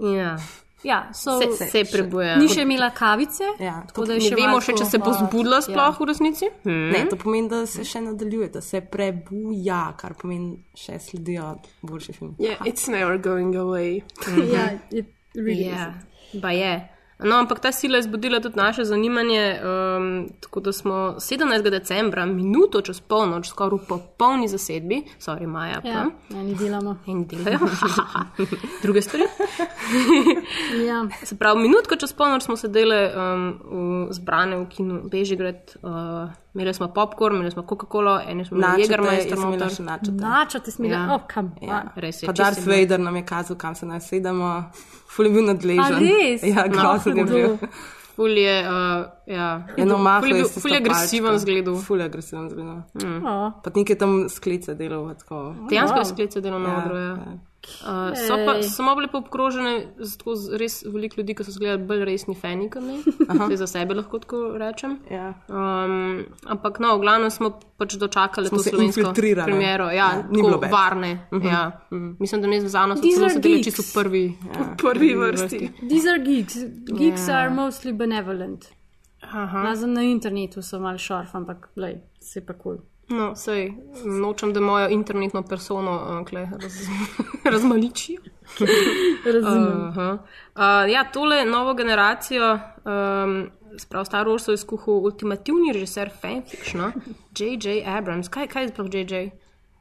Ja, 0.01 0.37
Ja, 0.83 1.09
so, 1.13 1.41
se, 1.41 1.51
se, 1.57 1.65
se 1.65 1.83
prebuja. 1.91 2.35
Ni 2.41 2.47
še 2.49 2.63
imela 2.65 2.89
kavice. 2.95 3.45
Ja, 3.61 3.81
tako 3.87 4.07
da 4.09 4.15
Ne 4.17 4.23
je 4.23 4.31
še 4.31 4.37
vemo 4.39 4.57
še, 4.57 4.73
če 4.73 4.87
tako, 4.87 4.89
se 4.89 4.99
bo 5.03 5.11
zbudila 5.13 5.59
ja. 5.59 5.65
sploh 5.67 5.99
v 5.99 6.07
resnici. 6.09 6.49
Hmm. 6.63 6.87
Ne, 6.89 7.01
to 7.11 7.19
pomeni, 7.21 7.49
da 7.51 7.59
se 7.69 7.85
še 7.85 8.01
nadaljuje, 8.01 8.49
da 8.55 8.63
se 8.65 8.81
prebuja, 8.81 9.83
kar 9.99 10.15
pomeni, 10.17 10.55
še 10.77 10.97
sledijo 11.03 11.53
boljši 11.85 12.17
film. 12.17 12.33
Yeah, 12.41 12.65
it's 12.65 12.89
never 12.89 13.21
going 13.21 13.53
away. 13.61 14.01
Ja, 14.55 14.71
it 14.89 15.13
really 15.37 15.69
Ja, 15.69 15.91
pa 16.41 16.55
je. 16.57 16.73
No, 17.21 17.35
ampak 17.35 17.59
ta 17.59 17.71
sila 17.71 17.97
je 17.97 18.03
zbudila 18.03 18.39
tudi 18.39 18.57
naše 18.57 18.83
zanimanje. 18.83 19.59
Um, 19.97 20.07
tako 20.39 20.59
da 20.59 20.73
smo 20.73 20.93
17. 21.17 21.69
decembra, 21.69 22.25
minuto 22.25 22.81
čez 22.81 23.01
polnoč, 23.01 23.47
skoraj 23.47 23.77
v 23.77 23.87
popolni 23.87 24.47
zasedbi, 24.47 25.03
sorry, 25.19 25.45
Maja, 25.45 25.71
Ja, 25.73 25.81
pa 25.81 25.89
ja, 26.35 26.43
ni 26.43 26.55
delamo. 26.55 26.97
in 27.05 27.25
delajo. 27.25 27.59
Druge 28.83 29.01
stvari. 29.01 29.23
Ja. 30.81 31.07
Se 31.23 31.37
pravi, 31.37 31.61
minutko 31.61 31.95
čez 31.95 32.13
polnoč 32.13 32.43
smo 32.43 32.55
sedeli 32.55 32.95
um, 33.05 33.59
v, 34.07 34.13
zbrane 34.13 34.57
v 34.57 34.65
kinu 34.67 35.01
Bežigrad, 35.03 35.75
uh, 35.77 35.91
imeli 36.53 36.73
smo 36.73 36.87
popkorn, 36.87 37.35
imeli 37.35 37.51
smo 37.51 37.63
Coca-Cola, 37.63 38.21
eni 38.27 38.45
smo 38.45 38.57
imeli 38.57 38.71
Načete, 38.71 38.87
Jägermeister 38.87 39.37
noter. 39.37 39.69
še 39.69 39.83
načete. 39.83 40.11
Načate 40.13 40.71
smo, 40.71 40.85
Ja. 40.85 40.91
ja. 40.91 41.15
oh, 41.15 41.21
kam. 41.27 41.51
Ja. 41.61 41.83
Res 41.95 42.23
je, 42.23 42.27
Pa 42.27 42.33
Darth. 42.33 42.67
Vader 42.67 42.99
nam 42.99 43.15
je 43.15 43.25
kazal, 43.25 43.57
kam 43.57 43.75
se 43.75 43.85
naj 43.85 43.99
sedemo. 44.01 44.63
Ful 45.11 45.27
je 45.27 45.31
bil 45.31 45.45
nadležen. 45.45 46.05
Ja, 46.55 46.67
grozen 46.71 47.17
je 47.17 47.25
bil. 47.25 47.57
Ful 48.15 48.37
je, 48.37 48.55
uh, 48.63 49.05
ja, 49.27 49.67
Eno 49.77 49.95
ful 49.95 50.03
maho 50.03 50.25
je, 50.25 50.43
ful 50.45 50.71
je 50.71 50.77
agresiven 50.77 51.39
zgledal. 51.39 51.75
Ful 51.83 51.99
je 51.99 52.05
agresiven 52.05 52.49
zgledal. 52.49 52.81
Oh. 53.23 53.51
Pa 53.63 53.71
nekaj 53.75 53.97
tam 53.97 54.17
sklice 54.29 54.75
delal. 54.75 55.07
Tako. 55.19 55.55
Dejansko 55.69 55.97
je 55.97 56.03
Wow. 56.05 56.11
sklice 56.13 56.41
delo 56.41 56.59
na 56.59 56.77
odru. 56.77 56.95
Ja. 56.95 57.15
ja. 57.15 57.37
Uh, 57.61 58.17
so 58.27 58.37
pa 58.45 58.63
samo 58.63 58.95
bile 58.95 59.07
pa 59.07 59.17
obkrožene 59.17 59.93
z 59.99 60.17
tako 60.17 60.35
z 60.35 60.57
res 60.57 60.81
veliko 60.85 61.19
ljudi, 61.21 61.35
ki 61.37 61.45
so 61.45 61.59
gledali 61.61 61.83
bolj 61.85 62.05
resni 62.09 62.33
fani, 62.35 62.69
kot 62.73 62.81
mi. 62.81 62.97
Zdaj 63.45 63.57
za 63.57 63.67
sebe 63.67 63.93
lahko 63.93 64.19
tako 64.19 64.41
rečem. 64.57 64.97
Ja. 65.11 65.33
Um, 65.45 66.25
ampak 66.49 66.79
no, 66.81 66.95
v 66.97 67.05
glavnem 67.05 67.29
smo 67.29 67.51
pač 67.77 67.99
dočakali 68.01 68.49
Smo 68.49 68.57
to 68.57 68.63
slovensko 68.63 69.13
premiero. 69.13 69.91
Ja, 69.93 70.01
Ja, 70.01 70.25
ja, 70.33 70.57
bad. 70.57 70.71
varne. 70.71 71.27
Uh 71.31 71.39
-huh. 71.39 71.47
ja. 71.47 71.71
Mislim, 72.19 72.41
da 72.41 72.47
ne 72.47 72.61
znano 72.61 72.95
so 72.95 73.01
These 73.01 73.17
celo 73.17 73.41
geeks. 73.41 73.65
čisto 73.65 73.99
prvi. 73.99 74.37
Ja. 74.45 74.75
prvi 74.77 75.15
vrsti. 75.15 75.69
These 75.89 76.09
are 76.09 76.19
geeks. 76.19 76.55
Geeks 76.97 77.21
yeah. 77.21 77.37
are 77.37 77.49
mostly 77.49 77.93
benevolent. 77.93 78.65
Razen 79.63 79.93
na 79.93 80.01
internetu 80.01 80.61
so 80.61 80.79
mal 80.79 80.97
šorf, 80.97 81.35
ampak 81.35 81.69
lej, 81.75 82.01
se 82.19 82.45
pa 82.45 82.53
kul. 82.53 82.75
Cool. 82.75 82.90
No, 83.11 83.35
sej, 83.35 83.73
nočem, 84.05 84.53
da 84.53 84.59
mojo 84.59 84.89
internetno 84.89 85.43
persono 85.43 85.91
uh, 85.91 86.31
raz, 86.61 86.73
razmaličijo. 87.53 88.21
Razumem. 89.25 89.87
Aha. 89.87 90.17
Uh, 90.55 90.91
ja, 90.91 91.03
tole 91.13 91.45
novo 91.45 91.73
generacijo, 91.73 92.53
um, 92.53 93.49
sprav 93.77 94.05
Star 94.05 94.27
Wars 94.27 94.49
je 94.49 94.57
skuhal 94.57 94.93
ultimativni 94.93 95.73
režiser 95.73 96.09
fanfiction, 96.21 96.81
no? 96.81 96.91
J.J. 97.37 97.83
Abrams. 97.85 98.27
Kaj, 98.27 98.47
kaj 98.47 98.63
je 98.63 98.69
sploh 98.69 98.93
J.J.? 98.93 99.29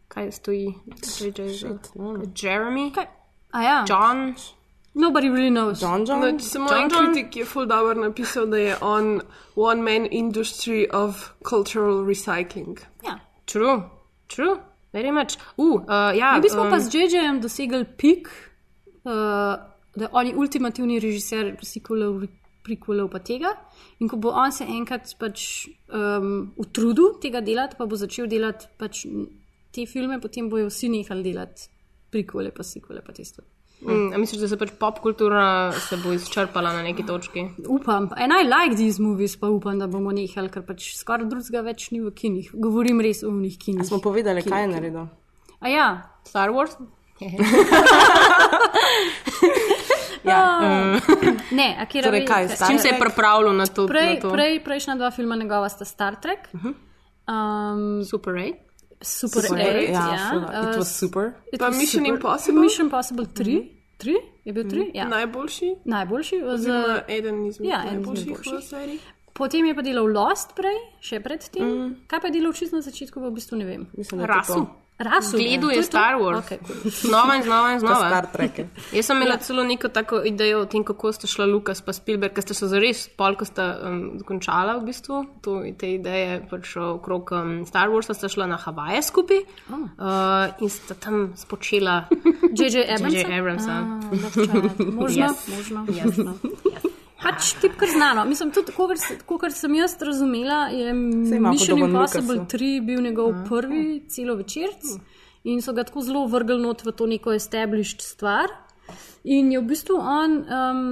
Kaj 0.09 0.33
stoji 0.33 0.75
J.J. 1.21 1.49
za? 1.49 1.79
Jeremy? 2.43 2.91
Kaj? 2.95 3.07
A 3.51 3.63
ja, 3.63 3.85
John? 3.89 4.35
nobody 4.95 5.29
really 5.29 5.51
knows. 5.51 5.81
John 5.81 6.05
John? 6.05 6.21
Pač 6.21 6.43
Samo 6.43 6.69
John 6.71 6.83
en 6.83 6.91
John? 6.91 7.13
kritik 7.13 7.37
je 7.37 7.45
full 7.45 7.67
dobro 7.67 7.95
napisal, 7.95 8.47
da 8.47 8.57
je 8.57 8.77
on 8.81 9.21
one 9.57 9.83
man 9.83 10.07
industry 10.11 10.87
of 10.93 11.33
cultural 11.49 12.05
recycling. 12.05 12.79
True, 13.51 13.83
true, 14.29 14.61
very 14.93 15.11
much. 15.11 15.37
Uh, 15.57 15.83
uh, 15.83 16.19
ja, 16.19 16.39
Mi 16.43 16.51
smo 16.51 16.63
um, 16.63 16.71
pa 16.71 16.79
z 16.81 16.95
JJ-jem 16.95 17.41
dosegli 17.43 17.85
pik, 17.97 18.29
uh, 19.05 19.13
da 19.97 20.09
on 20.13 20.27
je 20.27 20.37
ultimativni 20.37 21.01
režiser 21.03 21.57
sequelov, 21.63 22.29
prequelov 22.63 23.11
pa 23.11 23.19
tega. 23.19 23.57
In 23.99 24.09
ko 24.09 24.21
bo 24.23 24.31
on 24.39 24.55
se 24.55 24.65
enkrat 24.65 25.17
pač 25.19 25.67
um, 25.91 26.53
utrudil 26.63 27.19
tega 27.23 27.43
delati, 27.43 27.75
pa 27.79 27.91
bo 27.91 27.99
začel 27.99 28.31
delati 28.31 28.71
pač 28.79 29.03
te 29.75 29.87
filme, 29.87 30.21
potem 30.23 30.49
bojo 30.51 30.71
vsi 30.71 30.95
nehali 30.95 31.27
delati 31.33 31.67
prequele, 32.11 32.55
pa 32.55 32.63
sequele, 32.63 33.03
pa 33.03 33.15
te 33.17 33.27
stvari. 33.27 33.60
Mm, 33.81 34.13
a 34.15 34.19
misliš, 34.19 34.41
da 34.43 34.49
se 34.49 34.57
pač 34.61 34.71
popkultura 34.79 35.73
se 35.73 35.97
bo 36.03 36.13
izčrpala 36.13 36.73
na 36.73 36.83
neki 36.83 37.07
točki? 37.07 37.47
Upam, 37.69 38.11
and 38.17 38.33
I 38.33 38.45
like 38.45 38.77
these 38.77 39.03
movies, 39.03 39.37
pa 39.41 39.49
upam, 39.49 39.79
da 39.79 39.87
bomo 39.87 40.13
nehali, 40.13 40.51
ker 40.53 40.63
pač 40.69 40.93
skoraj 40.99 41.31
drugega 41.31 41.65
več 41.65 41.89
ni 41.91 42.01
v 42.05 42.13
kinih. 42.13 42.51
Govorim 42.53 43.01
res 43.01 43.25
o 43.25 43.33
njih 43.33 43.57
kinih. 43.59 43.87
Smo 43.89 44.03
povedali, 44.05 44.45
kaj 44.45 44.67
je 44.67 44.73
naredil. 44.75 45.09
A 45.61 45.69
ja, 45.69 45.87
Star 46.29 46.53
Wars? 46.53 46.77
ne, 51.61 51.77
a 51.81 51.87
kje 51.87 52.03
Torej, 52.03 52.27
kaj, 52.27 52.47
kaj- 52.47 52.57
Star 52.57 52.69
Čim 52.69 52.79
se 52.79 52.89
je 52.89 52.99
pripravljal 53.01 53.57
na 53.57 53.67
to? 53.67 53.87
Prej, 53.87 54.15
na 54.15 54.21
to? 54.21 54.33
prej, 54.33 54.65
prejšnja 54.65 54.95
dva 54.95 55.11
filma 55.11 55.37
njegova 55.37 55.69
sta 55.69 55.85
Star 55.85 56.17
Trek, 56.21 56.49
uh 56.53 56.61
-huh. 56.61 56.75
um, 57.29 58.05
Super 58.05 58.35
8. 58.35 58.55
Super, 59.03 59.43
Super, 59.43 59.57
8, 59.57 59.93
ja, 59.93 60.05
ja. 60.13 60.71
it 60.71 60.77
was 60.77 60.93
super. 60.93 61.33
It 61.53 61.59
Pa 61.59 61.69
was 61.69 61.79
Mission 61.79 62.05
super. 62.05 62.15
Impossible? 62.15 62.61
Mission 62.61 62.87
Impossible 62.87 63.25
3, 63.27 63.69
3? 63.99 64.15
je 64.45 64.53
bil 64.53 64.65
3, 64.65 64.91
ja. 64.95 65.09
Najboljši, 65.09 65.75
najboljši. 65.85 66.37
Z, 66.41 66.45
oziroma 66.47 67.01
eden 67.09 67.47
izmed 67.47 67.69
ja, 67.69 67.85
najboljših 67.85 68.39
v 68.39 68.61
seriji. 68.63 68.99
potem 69.33 69.65
je 69.67 69.75
pa 69.75 69.83
delal 69.83 70.05
Lost 70.13 70.53
prej, 70.55 70.77
še 71.01 71.21
predtem. 71.21 71.65
Mm. 71.65 71.97
Kaj 72.07 72.21
pa 72.21 72.29
je 72.29 72.33
delal 72.33 72.53
čisto 72.53 72.77
na 72.77 72.83
začetku, 72.83 73.17
pa 73.21 73.29
v 73.29 73.35
bistvu 73.35 73.57
ne 73.57 73.65
vem. 73.65 73.89
Mislim, 73.97 74.21
da 74.21 74.25
je 74.25 74.29
to 74.29 74.35
Rasu. 74.37 74.53
to. 74.53 74.77
Rasu. 75.01 75.37
Gledal 75.37 75.61
To 75.63 75.71
je? 75.73 75.83
Star 75.83 76.15
Wars. 76.15 76.45
Okay, 76.45 76.59
cool. 76.61 76.91
Znova 76.93 77.37
in 77.37 77.43
znova 77.43 77.73
in 77.73 77.79
znova. 77.81 78.07
Star 78.07 78.27
Trek. 78.27 78.59
je. 78.59 78.67
Jaz 78.93 79.07
sem 79.07 79.17
imela 79.17 79.37
celo 79.39 79.65
neko 79.65 79.89
tako 79.89 80.21
idejo 80.23 80.61
o 80.61 80.67
tem, 80.67 80.85
kako 80.85 81.13
sta 81.13 81.27
šla 81.27 81.47
Lukas 81.47 81.81
pa 81.81 81.93
Spielberg, 81.93 82.33
ker 82.33 82.43
sta 82.43 82.55
se 82.55 82.69
zares 82.69 83.09
pol, 83.11 83.33
ko 83.35 83.45
sta 83.45 83.79
um, 83.81 84.19
dokončala 84.19 84.77
v 84.77 84.85
bistvu 84.85 85.25
to, 85.41 85.57
te 85.75 85.95
ideje 85.95 86.43
pač 86.47 86.77
okrog 86.77 87.33
um, 87.33 87.65
Star 87.65 87.89
Warsa, 87.89 88.13
sta 88.13 88.29
šla 88.29 88.47
na 88.47 88.57
Havaje 88.59 89.01
skupaj 89.03 89.41
Oh. 89.71 89.89
uh, 89.97 90.53
in 90.61 90.69
sta 90.69 90.95
tam 90.95 91.33
spočela 91.35 92.05
J.J. 92.59 92.85
Abrams. 92.91 93.15
J.J. 93.15 93.39
Abramsa. 93.41 93.77
Možno, 94.93 95.25
Yes. 95.25 95.49
možno. 95.49 95.87
možno. 95.87 96.35
Pač 97.21 97.53
tip 97.61 97.77
kar 97.77 97.89
znano. 97.93 98.25
Mislim, 98.25 98.51
tudi, 98.55 98.73
kot 98.73 99.53
sem 99.53 99.75
jaz 99.75 99.97
razumela, 100.01 100.69
je 100.73 100.95
Mission 100.95 101.79
Impossible 101.85 102.39
Lucasu. 102.41 102.57
3 102.57 102.87
bil 102.87 103.03
njegov 103.03 103.35
prvi 103.49 104.07
celo 104.09 104.35
večerc 104.41 104.95
in 105.45 105.63
so 105.63 105.73
ga 105.73 105.85
tako 105.85 106.01
zelo 106.05 106.27
vrgli 106.27 106.61
not 106.61 106.85
v 106.85 106.93
to 106.93 107.07
neko 107.07 107.33
established 107.33 108.01
stvar. 108.01 108.53
In 109.25 109.53
je 109.53 109.61
v 109.61 109.65
bistvu 109.73 110.01
on. 110.01 110.45
Um, 110.49 110.85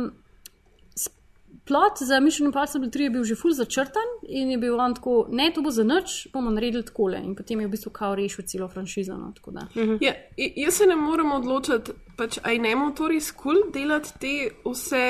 Plot 1.68 1.98
za 2.00 2.20
Mission 2.20 2.46
Impossible 2.46 2.88
3 2.88 3.02
je 3.02 3.10
bil 3.10 3.24
že 3.24 3.34
ful 3.36 3.52
začrtan 3.52 4.08
in 4.24 4.50
je 4.50 4.58
bil 4.58 4.80
on 4.80 4.94
tako, 4.94 5.26
ne, 5.28 5.50
to 5.52 5.60
bo 5.60 5.70
za 5.70 5.84
nič, 5.84 6.28
bomo 6.32 6.50
naredili 6.50 6.82
takole. 6.82 7.20
In 7.20 7.34
potem 7.36 7.60
je 7.60 7.66
v 7.66 7.70
bistvu 7.70 7.90
kao 7.92 8.14
rešil 8.16 8.44
celo 8.48 8.68
franšizo. 8.68 9.16
No, 9.20 9.32
tako 9.36 9.50
da. 9.50 9.66
Ja, 10.00 10.14
jaz 10.36 10.80
se 10.80 10.86
ne 10.86 10.96
morem 10.96 11.32
odločiti, 11.32 11.92
pač, 12.16 12.38
aj 12.40 12.58
ne 12.58 12.72
motori 12.76 13.20
skul 13.20 13.68
delati 13.74 14.16
te 14.20 14.34
vse 14.64 15.04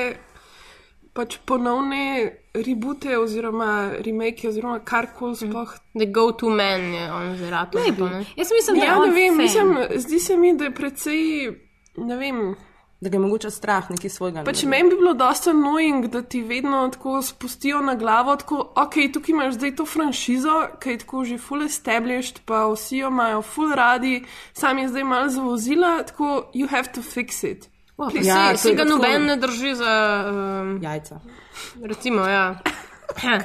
pač 1.18 1.34
ponovne 1.46 2.30
reboote 2.54 3.16
oziroma 3.18 3.90
remake 4.06 4.46
oziroma 4.48 4.78
karkoli 4.86 5.34
sploh. 5.40 5.74
The 5.98 6.06
go-to 6.14 6.50
man 6.50 6.92
je 6.94 7.08
on 7.12 7.34
zdaj 7.40 7.50
rado. 7.50 7.82
Jaz 8.36 8.54
mislim, 8.54 8.78
da 8.78 8.84
je 8.84 8.86
Ja, 8.86 8.96
on 8.98 9.08
ne 9.08 9.14
vem, 9.14 9.34
fan. 9.34 9.42
mislim, 9.42 9.76
zdi 10.06 10.20
se 10.22 10.36
mi, 10.36 10.54
da 10.56 10.68
je 10.68 10.74
precej, 10.74 11.22
ne 11.96 12.16
vem. 12.16 12.42
Da 13.00 13.10
ga 13.10 13.14
je 13.14 13.22
mogoče 13.22 13.50
strah 13.54 13.90
nekaj 13.90 14.10
svojega. 14.10 14.42
Pač 14.46 14.64
meni 14.66 14.90
bi 14.90 14.96
bilo 14.98 15.12
dosta 15.14 15.52
annoying, 15.52 16.08
da 16.10 16.22
ti 16.22 16.40
vedno 16.42 16.80
tako 16.94 17.20
spustijo 17.22 17.78
na 17.80 17.94
glavo, 17.94 18.34
tako, 18.36 18.58
ok, 18.74 18.96
tukaj 19.14 19.32
imaš 19.34 19.54
zdaj 19.54 19.74
to 19.78 19.86
franšizo, 19.86 20.56
ki 20.82 20.90
je 20.96 20.98
tako 21.04 21.24
že 21.24 21.38
full 21.38 21.62
established, 21.62 22.40
pa 22.46 22.64
vsi 22.72 23.04
jo 23.04 23.10
imajo 23.14 23.42
full 23.42 23.74
radi, 23.74 24.24
sam 24.52 24.78
je 24.82 24.88
zdaj 24.88 25.04
malo 25.04 25.28
zavozila, 25.28 25.92
tako, 26.10 26.50
you 26.54 26.66
have 26.70 26.90
to 26.94 27.00
fix 27.02 27.42
it. 27.46 27.68
Ja, 27.98 28.22
Ja, 28.22 28.56
se, 28.56 28.68
se 28.68 28.74
ga 28.74 28.84
noben 28.84 29.24
ne 29.26 29.36
drži 29.36 29.74
za, 29.74 30.24
um, 30.62 30.82
Jajca. 30.82 31.20
recimo, 31.82 32.20
ja. 32.22 32.54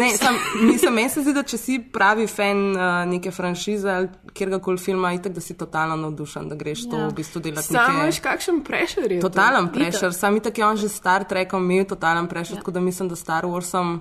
Ne, 0.00 0.10
sam, 0.16 0.34
mislim, 0.62 0.94
meni 0.94 1.08
se 1.10 1.22
zdi, 1.22 1.32
da 1.32 1.42
če 1.42 1.58
si 1.58 1.78
pravi 1.92 2.26
fan 2.26 2.62
uh, 2.72 2.82
neke 3.06 3.30
franšize 3.30 3.90
ali 3.90 4.08
kjerkoli 4.32 4.78
filma, 4.78 5.12
itak, 5.12 5.32
da 5.32 5.40
si 5.40 5.56
totalno 5.58 5.96
navdušen, 5.96 6.48
da 6.48 6.56
greš 6.56 6.84
ja. 6.84 6.90
to 6.90 7.02
v 7.08 7.14
bistvu 7.14 7.40
delati. 7.44 7.66
Sam 7.66 7.96
neke- 7.96 8.06
veš, 8.06 8.20
kakšen 8.24 8.62
prešer 8.64 9.12
je. 9.12 9.20
to? 9.20 9.28
Totalen 9.28 9.68
prešer, 9.72 10.14
sam 10.14 10.36
itak 10.36 10.58
je 10.58 10.66
on 10.66 10.76
že 10.76 10.88
Star 10.88 11.24
Trekom 11.28 11.70
imel 11.70 11.84
totalen 11.84 12.28
prešer, 12.28 12.56
ja. 12.56 12.60
tako 12.64 12.70
da 12.70 12.80
mislim, 12.80 13.08
da 13.08 13.16
Star 13.16 13.44
Warsom. 13.44 14.00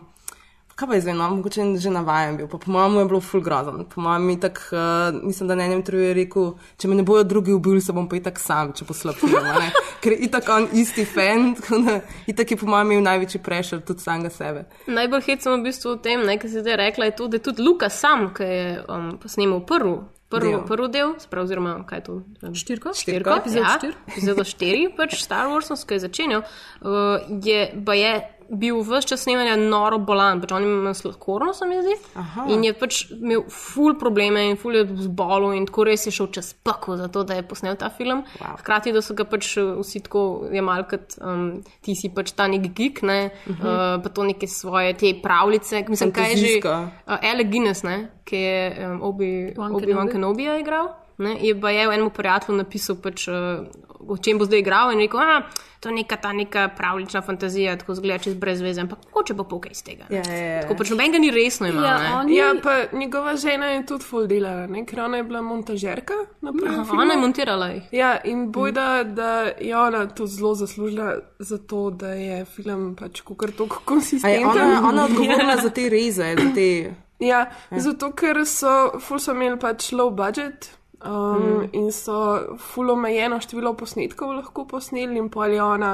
Kaj 0.80 0.88
pa 0.88 1.00
zdaj, 1.00 1.14
no, 1.14 1.26
mogoče 1.36 1.64
že 1.76 1.92
navajen 1.92 2.38
bil, 2.38 2.48
pa 2.48 2.58
po 2.58 2.72
mojem 2.72 2.94
je 3.02 3.06
bilo 3.06 3.20
full 3.22 3.44
grozen. 3.44 3.84
Po 3.96 4.02
mojem 4.02 4.30
je 4.30 4.40
tak, 4.40 4.62
uh, 4.72 5.18
mislim, 5.24 5.48
da 5.48 5.56
na 5.56 5.66
enem 5.66 5.82
triu 5.84 6.00
je 6.00 6.14
rekel, 6.14 6.54
če 6.80 6.88
me 6.88 6.96
ne 6.96 7.04
bojo 7.04 7.24
drugi 7.28 7.52
ubili, 7.52 7.82
se 7.84 7.92
bom 7.92 8.08
pa 8.08 8.16
itak 8.16 8.40
sam, 8.40 8.72
če 8.72 8.88
poslabim. 8.88 9.36
Ker 10.02 10.16
je 10.16 10.20
itak 10.30 10.48
on 10.56 10.70
isti 10.72 11.04
fan, 11.06 11.50
tako 11.60 11.82
da 11.84 11.98
itak 12.32 12.56
je 12.56 12.58
po 12.62 12.70
mojem 12.72 12.94
imel 12.94 13.04
največji 13.10 13.42
prešer 13.44 13.82
tudi 13.84 14.06
samega 14.08 14.32
sebe. 14.32 14.64
Najbolj 14.88 15.26
hecam 15.28 15.60
v 15.60 15.68
bistvu 15.68 15.98
v 15.98 16.02
tem, 16.08 16.24
kar 16.40 16.48
si 16.48 16.64
zdaj 16.64 16.80
rekla, 16.86 17.12
je 17.12 17.18
to, 17.20 17.28
da 17.28 17.42
je 17.42 17.46
tudi 17.50 17.68
Luka 17.68 17.92
sam, 17.92 18.30
ki 18.32 18.50
je 18.50 18.64
um, 18.88 19.12
posnemal 19.20 19.66
prvi. 19.68 20.00
Prvi 20.30 20.52
Del. 20.54 20.60
del, 20.60 20.68
prvi 20.70 20.88
del 20.94 21.14
sprav, 21.20 21.48
oziroma 21.48 21.72
kaj 21.90 21.98
je 21.98 22.04
to? 22.06 22.18
Štirko? 22.54 22.92
Štirko, 22.94 23.40
Epizod 23.42 23.64
ja, 23.66 23.78
štir. 23.82 23.96
epizodo 24.14 24.44
štiri, 24.46 24.84
pač 24.96 25.18
Star 25.26 25.50
Wars, 25.50 25.74
ki 25.74 25.98
je 25.98 26.04
začenjal, 26.06 26.44
uh, 26.86 27.32
je, 27.42 27.64
je 27.74 28.12
bil 28.50 28.82
vse 28.82 29.08
čas 29.08 29.24
snemanja 29.24 29.56
noro 29.56 29.98
bolan, 29.98 30.42
pač 30.42 30.52
on 30.52 30.64
ima 30.64 30.94
sladkorno, 30.94 31.54
se 31.54 31.66
mi 31.66 31.78
zdi. 31.82 31.96
Aha. 32.16 32.46
In 32.50 32.64
je 32.64 32.74
pač 32.74 33.02
imel 33.12 33.44
ful 33.50 33.96
probleme 34.00 34.50
in 34.50 34.58
ful 34.58 34.76
je 34.76 34.86
zbolel 35.06 35.54
in 35.58 35.66
tako 35.70 35.86
res 35.90 36.06
je 36.08 36.12
šel 36.12 36.32
čez 36.34 36.54
pako 36.64 36.98
za 36.98 37.08
to, 37.08 37.24
da 37.24 37.38
je 37.38 37.48
posnel 37.48 37.76
ta 37.76 37.90
film. 37.90 38.24
Wow. 38.40 38.58
Hkrati, 38.60 38.94
da 38.96 39.02
so 39.02 39.14
ga 39.14 39.24
pač 39.30 39.58
uh, 39.58 39.78
vsi 39.80 40.04
tako 40.08 40.50
jemali, 40.52 40.88
kot 40.90 41.18
um, 41.22 41.62
ti 41.86 41.96
si 41.96 42.10
pač 42.10 42.32
ta 42.32 42.48
nek 42.48 42.70
geek, 42.74 43.02
ne, 43.04 43.20
uh 43.30 43.56
-huh. 43.56 43.98
uh, 43.98 44.04
pa 44.04 44.10
to 44.10 44.24
neke 44.24 44.48
svoje 44.48 44.94
te 44.94 45.14
pravljice, 45.24 45.86
mislim, 45.88 46.12
kaj 46.12 46.32
je 46.32 46.38
že. 46.38 46.60
Uh, 46.66 46.90
Alec 47.06 47.48
Guinness, 47.52 47.84
ne, 47.84 48.10
ki 48.24 48.36
je 48.36 48.88
um, 48.88 49.02
Obi- 49.02 49.54
Obi-Wan 49.56 49.72
Obi-Wan 49.72 50.12
Kenobi. 50.12 50.12
Kenobija 50.12 50.58
igral. 50.60 50.88
Ne, 51.20 51.36
je 51.42 51.62
pa 51.62 51.70
je 51.70 51.84
enemu 51.84 52.10
prijatelju 52.10 52.58
napisal, 52.58 52.96
pač, 53.04 53.28
uh, 53.28 53.68
o 54.08 54.18
čem 54.18 54.38
bo 54.40 54.46
zdaj 54.48 54.60
igral, 54.60 54.94
in 54.94 55.02
rekel, 55.04 55.20
da 55.20 55.42
to 55.80 55.90
je 55.90 55.96
neka 55.96 56.16
ta 56.16 56.32
neka 56.34 56.70
pravlična 56.78 57.22
fantazija, 57.22 57.78
tako 57.78 57.96
zgleda 57.96 58.24
čez 58.24 58.34
brez 58.34 58.62
veze, 58.62 58.82
ampak 58.82 59.00
mogoče 59.06 59.34
bo 59.34 59.44
pokaj 59.44 59.72
iz 59.72 59.84
tega. 59.84 60.06
Ja, 60.10 60.24
ja, 60.28 60.46
ja. 60.46 60.62
Tako 60.62 60.78
pač 60.80 60.90
noben 60.90 61.12
ga 61.12 61.20
ni 61.20 61.32
resno 61.32 61.68
imel. 61.68 61.84
Ja, 61.84 62.24
je, 62.28 62.36
Ja, 62.36 62.54
pa 62.64 62.98
njegova 62.98 63.36
žena 63.36 63.66
je 63.66 63.86
tudi 63.86 64.04
full 64.04 64.28
delala, 64.28 64.68
ne? 64.68 64.86
ker 64.86 65.02
ona 65.02 65.18
je 65.18 65.24
bila 65.24 65.42
montažerka 65.42 66.14
filmu. 66.42 67.02
Ona 67.02 67.14
je 67.14 67.20
montirala 67.20 67.68
jih. 67.68 67.84
Ja, 67.92 68.18
in 68.24 68.52
bojda, 68.52 69.04
da 69.04 69.32
je 69.60 69.78
ona 69.78 70.08
tudi 70.08 70.32
zelo 70.32 70.56
zaslužila 70.56 71.16
za 71.40 71.58
to, 71.58 71.90
da 71.90 72.14
je 72.16 72.46
film 72.46 72.96
pač 72.96 73.22
kar 73.22 73.52
tako 73.52 73.76
A 73.76 73.80
je 73.80 73.86
konsistenten. 73.86 74.48
ona, 74.48 74.82
ona 74.90 75.06
odgovorila 75.06 75.58
za 75.58 75.70
te 75.70 75.90
reze, 75.90 76.36
za 76.40 76.50
te. 76.56 76.94
Ja, 77.20 77.46
zato 77.72 78.12
ker 78.16 78.46
so, 78.48 79.00
ful 79.00 79.20
so 79.20 79.36
imeli 79.36 79.60
pač 79.60 79.92
low 79.92 80.12
budget 80.16 80.79
Um, 81.06 81.12
mm. 81.12 81.70
In 81.74 81.92
so 81.92 82.58
full 82.60 82.92
omejeno 82.92 83.38
število 83.40 83.72
posnetkov 83.80 84.34
lahko 84.36 84.66
posneli, 84.68 85.16
in 85.18 85.30
pol 85.32 85.54
je 85.56 85.62
ona, 85.64 85.94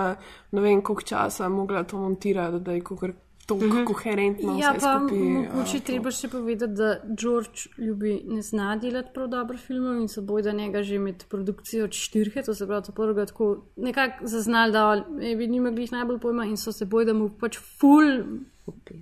ne 0.51 0.61
vem, 0.61 0.81
koliko 0.81 1.05
časa 1.05 1.49
mogla 1.49 1.83
to 1.83 1.99
montirati, 2.01 2.59
da 2.65 2.71
je 2.71 2.81
kako 2.81 3.11
to 3.45 3.55
mm 3.55 3.59
-hmm. 3.59 3.85
koherentno. 3.85 4.57
Ja, 4.61 4.73
pa 4.73 4.79
skupaj, 4.79 5.17
mogoče 5.17 5.77
uh, 5.77 5.83
treba 5.83 6.11
še 6.11 6.27
povedati, 6.27 6.73
da 6.73 6.97
George 7.21 7.69
ljubi 7.77 8.21
ne 8.25 8.41
zna 8.41 8.75
delati 8.75 9.09
prav 9.13 9.27
dobro 9.27 9.57
filmov 9.57 10.01
in 10.01 10.07
se 10.07 10.21
boj, 10.21 10.41
da 10.41 10.51
njega 10.51 10.83
že 10.83 10.99
med 10.99 11.25
produkcijo 11.29 11.83
od 11.83 11.91
štirhe, 11.91 12.43
to 12.43 12.53
se 12.53 12.67
pravi, 12.67 12.83
to 12.83 12.91
prvega 12.91 13.25
tako 13.25 13.57
nekako 13.75 14.27
zaznali, 14.27 14.71
da 14.71 15.05
bi 15.37 15.47
nima 15.47 15.71
glih 15.71 15.91
najbolj 15.91 16.19
pojma 16.19 16.45
in 16.45 16.57
so 16.57 16.71
se 16.71 16.85
boj, 16.85 17.05
da 17.05 17.13
mu 17.13 17.29
pač 17.29 17.57
full 17.79 18.23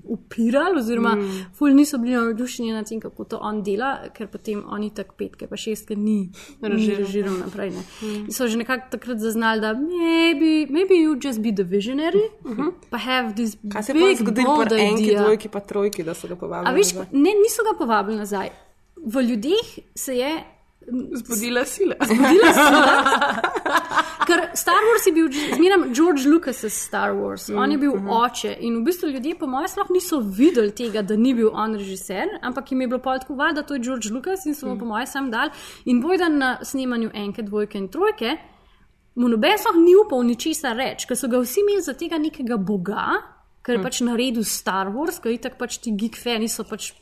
upirali, 0.04 0.80
oziroma 0.80 1.16
mm. 1.16 1.46
ful 1.54 1.76
niso 1.76 1.98
bili 1.98 2.16
navdušeni 2.16 2.72
nad 2.72 2.90
tem, 2.90 3.00
kako 3.00 3.24
to 3.24 3.38
on 3.42 3.64
dela, 3.64 4.10
ker 4.14 4.28
potem 4.28 4.64
oni 4.68 4.90
tako 4.94 5.16
petke, 5.18 5.48
pa 5.48 5.58
šestke 5.58 5.96
ni 5.96 6.32
režiral 6.62 7.38
naprej. 7.40 7.72
Mm. 7.72 8.32
So 8.32 8.48
že 8.48 8.58
nekako 8.58 8.92
takrat 8.92 9.18
zaznali, 9.18 9.62
da 9.62 9.74
maybe, 9.74 10.68
maybe 10.74 11.00
you 11.00 11.16
just 11.24 11.42
be 11.42 11.52
the 11.52 11.64
visionary, 11.64 12.30
mm 12.46 12.52
-hmm. 12.52 12.72
pa 12.90 12.98
have 12.98 13.36
this 13.36 13.58
Kaj 13.72 13.84
se 13.84 13.92
je 13.92 14.16
pa 14.16 14.24
zgodilo 14.24 14.56
bold 14.56 14.68
pri 14.68 14.82
enki, 14.82 15.16
dvojki, 15.16 15.50
pa 15.50 15.60
trojki, 15.60 16.04
da 16.04 16.14
so 16.14 16.28
ga 16.28 16.36
povabili? 16.36 16.70
A 16.70 16.74
veš, 16.74 16.94
nazaj? 16.94 17.08
ne, 17.12 17.32
niso 17.44 17.64
ga 17.64 17.78
povabili 17.78 18.18
nazaj. 18.18 18.50
V 19.06 19.22
ljudeh 19.22 19.68
se 19.96 20.18
je 20.18 20.44
Zbudila 20.92 21.66
sila. 21.66 21.96
zgodila 22.06 22.54
sila. 22.54 23.42
Ker 24.28 24.50
Star 24.54 24.82
Wars 24.88 25.06
je 25.08 25.12
bil, 25.12 25.28
zmeraj 25.32 25.94
George 25.94 26.28
Lucas 26.28 26.64
je 26.64 26.70
Star 26.70 27.12
Wars, 27.12 27.50
on 27.50 27.72
je 27.72 27.78
bil 27.78 27.92
oče 28.10 28.56
in 28.60 28.78
v 28.78 28.84
bistvu 28.88 29.10
ljudje, 29.10 29.36
po 29.40 29.48
mojem, 29.48 29.68
sploh 29.68 29.92
niso 29.92 30.20
videli 30.20 30.72
tega, 30.72 31.02
da 31.02 31.16
ni 31.16 31.34
bil 31.34 31.50
on 31.54 31.76
režiser, 31.76 32.38
ampak 32.42 32.72
jim 32.72 32.82
je 32.82 32.88
bilo 32.88 33.02
pa 33.04 33.18
tako 33.20 33.36
da 33.36 33.64
to 33.64 33.74
je 33.74 33.84
George 33.84 34.10
Lucas 34.14 34.46
in 34.46 34.56
so 34.56 34.68
mu 34.68 34.80
po 34.80 34.86
mojem 34.86 35.08
sam 35.08 35.32
dal. 35.32 35.50
In 35.86 36.02
bojda 36.02 36.30
na 36.30 36.58
snemanju 36.64 37.12
enke, 37.14 37.44
dvojke 37.44 37.78
in 37.78 37.88
trojke, 37.88 38.38
mu 39.16 39.30
noben 39.30 39.58
sploh 39.58 39.76
ni 39.76 39.96
upal 39.96 40.24
ničesar 40.24 40.76
reči, 40.78 41.08
ker 41.08 41.18
so 41.18 41.28
ga 41.28 41.40
vsi 41.44 41.62
imeli 41.62 41.82
za 41.82 41.94
tega 41.94 42.18
nekega 42.18 42.58
boga, 42.58 43.08
ker 43.64 43.78
je 43.78 43.84
pač 43.84 44.02
naredil 44.02 44.44
Star 44.44 44.92
Wars, 44.94 45.20
ker 45.20 45.32
itak 45.34 45.58
pač 45.60 45.78
ti 45.84 45.96
geek 45.96 46.18
fani 46.20 46.50
so 46.50 46.64
pač. 46.64 46.94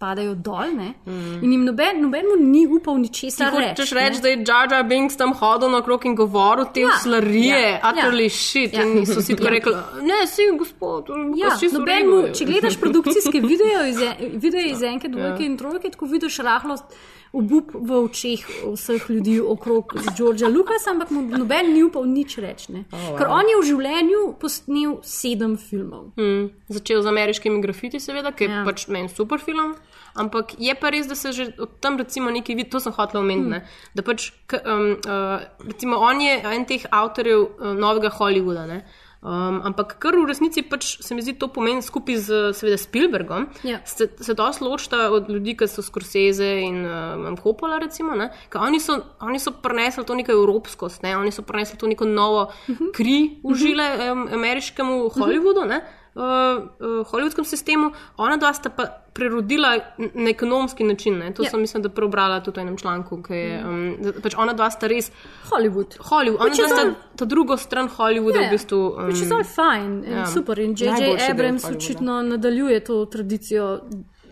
Padajo 0.00 0.32
dol, 0.34 0.70
ne? 0.72 0.94
Mm. 1.04 1.42
In 1.44 1.52
jim 1.52 1.64
noben, 1.64 1.98
noben 2.00 2.24
mu 2.24 2.36
ni 2.40 2.62
upal 2.66 2.96
ničesar 2.96 3.52
reči. 3.52 3.74
Hočeš 3.74 3.90
reči, 3.92 4.22
da 4.22 4.28
je 4.28 4.38
Jar 4.40 4.72
Jar 4.72 4.84
Binks 4.84 5.16
tam 5.16 5.34
hodil 5.34 5.68
naokrog 5.68 6.06
in 6.06 6.14
govoril 6.16 6.70
te 6.72 6.80
Ja, 6.80 6.94
slarije, 6.96 7.60
ja, 7.68 7.80
utterly 7.84 8.24
ja. 8.24 8.30
shit. 8.32 8.72
Ja. 8.72 8.82
In 8.82 9.04
so 9.04 9.20
si 9.20 9.36
tako 9.36 9.50
rekli, 9.50 9.74
ne, 10.02 10.24
si 10.26 10.48
gospod, 10.56 11.12
Ja, 11.36 11.52
čisto 11.52 11.76
v 11.76 11.80
noben 11.80 11.96
redu 11.98 12.10
mu, 12.10 12.18
je." 12.22 12.32
če 12.32 12.44
gledaš 12.46 12.80
produkcijske 12.80 13.44
videe 13.52 13.88
iz, 13.88 14.00
videe 14.36 14.70
iz 14.70 14.82
enke, 14.82 15.08
dvojke 15.08 15.44
in 15.44 15.56
trojke, 15.56 15.90
tako 15.90 16.08
vidiš 16.08 16.38
rahlost. 16.40 16.96
Obup 17.32 17.68
v 17.72 17.94
očeh 18.00 18.42
vseh 18.74 19.04
ljudi 19.06 19.36
okrog 19.38 19.92
Georgea 20.18 20.48
Lucasa, 20.48 20.90
ampak 20.90 21.10
mu 21.10 21.22
noben 21.22 21.68
ni 21.70 21.84
upal 21.86 22.02
nič 22.02 22.38
reči. 22.42 22.72
ne. 22.72 22.80
wow. 22.90 23.14
Ker 23.14 23.28
on 23.30 23.46
je 23.46 23.54
v 23.54 23.66
življenju 23.68 24.22
posnel 24.40 24.96
sedem 25.06 25.54
filmov. 25.56 26.08
Mm, 26.18 26.48
začel 26.66 26.98
z 27.02 27.06
ameriškimi 27.06 27.62
grafiti, 27.62 28.00
seveda, 28.02 28.32
ki 28.32 28.44
je 28.44 28.50
Ja. 28.50 28.56
ja. 28.56 28.64
pač 28.66 28.88
meni 28.88 29.06
super 29.08 29.38
film. 29.38 29.76
Ampak 30.14 30.54
je 30.58 30.74
pa 30.74 30.90
res, 30.90 31.06
da 31.06 31.14
se 31.14 31.32
že 31.32 31.52
od 31.58 31.80
tam 31.80 31.98
recimo 31.98 32.30
nekaj 32.30 32.54
vidi, 32.54 32.70
to 32.70 32.80
sem 32.80 32.92
hotel 32.92 33.20
omeniti. 33.20 33.46
Hmm. 33.46 33.62
Mm. 33.62 33.94
Da 33.94 34.02
pač, 34.02 34.32
k, 34.46 34.58
um, 34.66 34.96
uh, 35.06 35.40
recimo, 35.66 35.96
on 35.96 36.20
je 36.20 36.40
en 36.44 36.64
teh 36.64 36.82
avtorjev 36.90 37.40
uh, 37.40 37.74
novega 37.74 38.10
Hollywooda. 38.10 38.66
Ne? 38.66 38.84
Um, 39.20 39.60
ampak 39.60 39.98
kar 40.00 40.16
v 40.16 40.24
resnici 40.24 40.62
pač 40.64 40.96
se 41.04 41.12
mi 41.14 41.20
zdi 41.20 41.34
to 41.36 41.48
pomeni 41.52 41.82
skupaj 41.84 42.16
z 42.16 42.28
seveda 42.56 42.78
Spielbergom, 42.80 43.48
Ja. 43.68 43.82
se, 43.84 44.08
se 44.16 44.32
dosti 44.34 44.64
ločita 44.64 45.10
od 45.12 45.28
ljudi, 45.28 45.52
ki 45.60 45.68
so 45.68 45.82
Scorsese 45.82 46.48
in 46.64 46.86
um, 46.88 47.36
Coppola, 47.36 47.76
recimo, 47.78 48.16
ne? 48.16 48.30
ker 48.48 48.62
oni 48.64 48.80
so, 48.80 48.96
oni 49.20 49.36
so 49.38 49.52
prenesli 49.52 50.04
to 50.08 50.14
neko 50.14 50.32
evropskost, 50.32 51.02
ne? 51.04 51.12
oni 51.16 51.30
so 51.30 51.42
prenesli 51.42 51.76
to 51.76 51.86
neko 51.86 52.08
novo 52.08 52.48
Mhm. 52.68 52.90
kri 52.96 53.36
v 53.44 53.54
žile 53.54 54.10
um, 54.12 54.24
ameriškemu 54.32 55.10
Hollywoodu. 55.12 55.68
Ne? 55.68 55.82
Uh, 56.10 56.22
uh, 56.22 57.06
hollywoodskem 57.06 57.44
sistemu, 57.44 57.92
ona 58.16 58.36
dva 58.36 58.52
sta 58.52 58.68
pa 58.68 58.84
prerodila 59.14 59.76
na 60.14 60.30
ekonomski 60.30 60.84
način. 60.84 61.18
Ne? 61.18 61.34
To 61.34 61.42
Ja. 61.42 61.46
yeah. 61.46 61.50
sem, 61.50 61.60
mislim, 61.60 61.82
da 61.82 61.88
prebrala 61.88 62.40
tudi 62.40 62.58
v 62.58 62.62
enem 62.62 62.76
članku, 62.76 63.22
ki 63.22 63.32
je. 63.34 63.64
Um, 63.64 63.96
da 64.00 64.12
pač 64.20 64.34
ona 64.36 64.52
dva 64.52 64.70
sta 64.70 64.86
res 64.86 65.10
Hollywood. 65.44 65.96
Hollywood, 66.00 66.40
ona 66.40 66.44
Which 66.44 66.58
is 66.58 66.66
dva 66.66 66.68
sta 66.68 66.82
all- 66.82 66.94
ta 67.16 67.24
drugo 67.24 67.56
stran 67.56 67.88
Hollywooda 67.88 68.40
Ja, 68.40 68.48
v 68.48 68.50
bistvu. 68.50 68.76
Um, 68.88 69.04
Which 69.06 69.22
is 69.22 69.30
all 69.30 69.44
fine, 69.44 70.02
ja. 70.04 70.18
ja. 70.18 70.26
super. 70.26 70.58
In 70.58 70.74
J.J. 70.74 71.30
Abrams 71.30 71.64
očitno 71.64 72.22
nadaljuje 72.22 72.84
to 72.84 73.04
tradicijo 73.06 73.80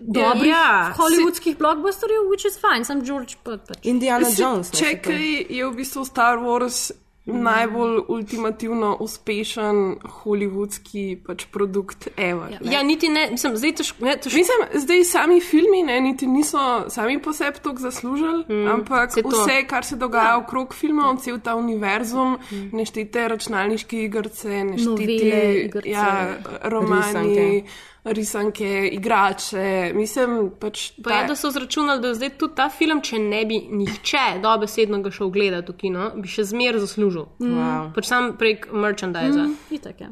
dobrih 0.01 0.47
ja, 0.47 0.95
hollywoodskih 0.97 1.59
blockbusterjev, 1.59 2.23
which 2.23 2.47
is 2.47 2.59
fine, 2.59 2.85
sam 2.85 3.05
George 3.05 3.35
pa 3.43 3.57
pač. 3.59 3.79
Indiana 3.85 4.25
Si- 4.27 4.43
Jones. 4.43 4.73
ne, 4.73 4.79
Če 4.79 4.99
kaj 4.99 5.47
je 5.51 5.67
v 5.67 5.75
bistvu 5.75 6.05
Star 6.05 6.39
Wars 6.39 6.91
najbolj 7.29 8.01
ultimativno 8.09 8.97
uspešen 9.01 9.97
hollywoodski 10.23 11.19
pač 11.27 11.45
produkt 11.53 12.09
ever. 12.17 12.53
Ja. 12.53 12.59
ne. 12.61 12.73
Ja, 12.73 12.83
niti 12.83 13.09
ne, 13.09 13.29
mislim, 13.31 13.57
zdaj 13.57 13.75
težko. 13.83 14.05
Ne, 14.05 14.17
težko 14.17 14.39
Mislim, 14.39 14.65
zdaj 14.75 15.05
sami 15.05 15.41
filmi 15.41 15.83
ne, 15.83 16.01
niti 16.01 16.27
niso 16.27 16.85
sami 16.89 17.19
po 17.23 17.33
sebi 17.33 17.59
tako 17.63 17.79
zaslužili, 17.79 18.45
mm, 18.49 18.69
ampak 18.69 19.17
vse, 19.17 19.61
kar 19.69 19.85
se 19.85 19.97
dogaja 19.97 20.31
ja. 20.31 20.39
okrog 20.39 20.75
filmov, 20.75 21.21
cel 21.25 21.41
ta 21.45 21.55
univerzum, 21.57 22.39
mm. 22.51 22.71
neštete 22.73 23.29
računalniške 23.29 24.03
igrice, 24.05 24.65
neštete 24.65 24.91
Novele, 24.91 25.45
igrice. 25.65 25.91
ja, 25.91 26.37
romani, 26.63 27.05
Risanke. 27.09 27.63
Risanke, 28.11 28.89
igrače. 28.89 29.65
Mislim, 29.95 30.51
pač 30.61 30.93
Pa 31.05 31.11
je, 31.13 31.27
da 31.29 31.37
so 31.37 31.51
zračunali, 31.51 32.01
da 32.01 32.15
zdaj 32.15 32.31
tudi 32.31 32.55
ta 32.55 32.69
film, 32.69 33.01
če 33.01 33.19
ne 33.19 33.45
bi 33.45 33.61
nihče 33.71 34.41
dobesedno 34.43 35.03
ga 35.03 35.11
šel 35.11 35.29
gledati 35.31 35.73
v 35.73 35.77
kino, 35.77 36.11
bi 36.17 36.29
še 36.29 36.45
zmeraj 36.45 36.81
zaslužil. 36.81 37.27
Wow. 37.39 37.93
Pač 37.95 38.07
sam 38.07 38.33
prek 38.39 38.69
merchandisa. 38.73 39.45
Mm. 39.45 39.57
Itak 39.71 40.01
je. 40.01 40.11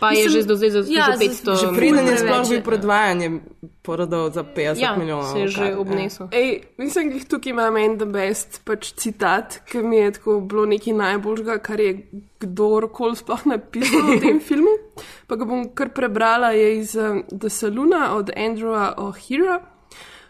Pa 0.00 0.10
je 0.10 0.24
Mislim, 0.24 0.32
že 0.32 0.48
do 0.48 0.54
zdaj 0.56 0.70
zaslužil 0.70 0.96
ja, 0.96 1.08
ja, 1.10 1.16
500 1.18 1.60
Že 1.60 1.66
Ful 1.66 1.76
preden 1.76 2.06
je 2.08 2.16
sploh 2.16 2.40
je. 2.40 2.48
bil 2.48 2.62
predvajanje 2.64 3.28
porodov 3.82 4.30
za 4.32 4.44
50 4.44 4.80
ja, 4.80 4.96
milijonov. 4.96 5.32
se 5.32 5.40
je 5.40 5.48
že 5.48 5.60
kar- 5.60 5.76
obnesel. 5.76 6.28
Ej, 6.32 6.48
mislim, 6.78 7.10
da 7.10 7.24
tukaj 7.28 7.50
imam 7.50 7.76
en 7.76 7.98
the 7.98 8.06
best 8.06 8.64
pač 8.64 8.92
citat, 8.96 9.60
ki 9.68 9.78
mi 9.78 9.96
je 9.96 10.12
tako 10.12 10.40
bilo 10.40 10.64
nekaj 10.64 10.92
najboljšega, 10.94 11.58
kar 11.58 11.80
je 11.80 11.92
kdorkoli 12.40 13.16
sploh 13.16 13.44
napisal 13.46 14.00
v 14.08 14.20
tem 14.20 14.40
filmu. 14.48 14.72
Pa 15.28 15.36
ga 15.36 15.44
bom 15.44 15.68
kar 15.74 15.88
prebrala, 15.88 16.54
iz 16.54 16.96
um, 16.96 17.24
The 17.28 17.48
Saluna 17.48 18.14
od 18.16 18.30
Andrewa 18.36 18.94
O'Hara. 18.98 19.62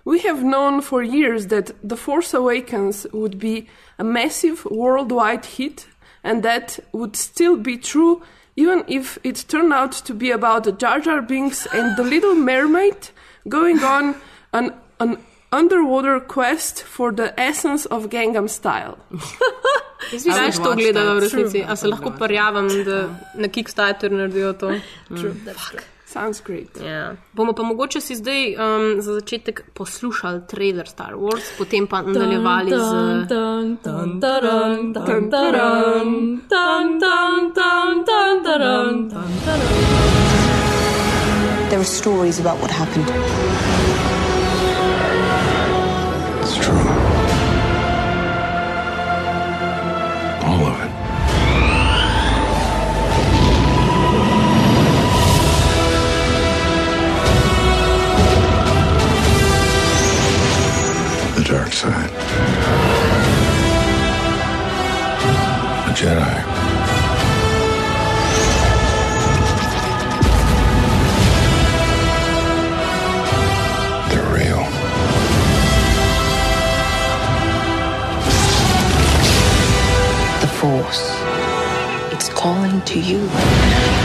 We 0.05 0.21
have 0.21 0.43
known 0.43 0.81
for 0.81 1.03
years 1.03 1.47
that 1.49 1.73
The 1.83 1.97
Force 1.97 2.35
Awakens 2.35 3.07
would 3.13 3.39
be 3.39 3.69
a 3.99 4.05
massive 4.05 4.65
worldwide 4.65 5.45
hit, 5.45 5.87
and 6.25 6.43
that 6.43 6.79
would 6.93 7.17
still 7.17 7.57
be 7.57 7.77
true 7.77 8.23
even 8.57 8.85
if 8.89 9.19
it 9.25 9.45
turned 9.49 9.73
out 9.73 9.93
to 9.93 10.15
be 10.15 10.31
about 10.31 10.65
the 10.65 10.73
Jar 10.73 11.01
Jar 11.01 11.23
Binks 11.23 11.67
and 11.73 11.97
the 11.97 12.03
Little 12.03 12.35
Mermaid 12.35 13.09
going 13.49 13.79
on 13.81 14.17
an, 14.53 14.75
an 14.99 15.17
Underwater 15.53 16.21
Quest 16.21 16.85
for 16.85 17.13
the 17.13 17.35
Essence 17.37 17.87
of 17.91 18.09
Gangnam 18.09 18.49
Style. 18.49 18.97
Jaz 20.13 20.25
bi 20.25 20.33
znaš 20.33 20.57
to 20.57 20.75
gledala 20.75 21.15
v 21.15 21.21
resnici, 21.21 21.65
a 21.69 21.77
se 21.77 21.87
lahko 21.87 22.13
parjavim, 22.19 22.69
da 22.85 23.09
na 23.35 23.49
Kickstarter 23.49 24.13
naredijo 24.13 24.53
to. 24.53 24.73
True, 25.09 25.31
mm. 25.31 25.81
Sounds 26.07 26.41
great. 26.47 26.77
Yeah. 26.77 27.17
Bomo 27.33 27.53
pa 27.53 27.63
mogoče 27.63 28.01
si 28.01 28.17
zdaj 28.17 28.55
um, 28.55 29.03
za 29.03 29.13
začetek 29.15 29.63
poslušali 29.75 30.41
trailer 30.51 30.89
Star 30.89 31.15
Wars, 31.15 31.43
potem 31.59 31.87
pa 31.87 32.03
nadaljevali 32.03 32.71
z. 32.71 32.75
There 41.71 41.79
are 41.79 41.85
stories 41.85 42.41
about 42.41 42.59
what 42.59 42.71
happened. 42.71 43.90
Jedi. 66.01 66.51
Force. 80.61 81.17
It's 82.13 82.29
calling 82.29 82.83
to 82.83 83.01
you. 83.01 84.00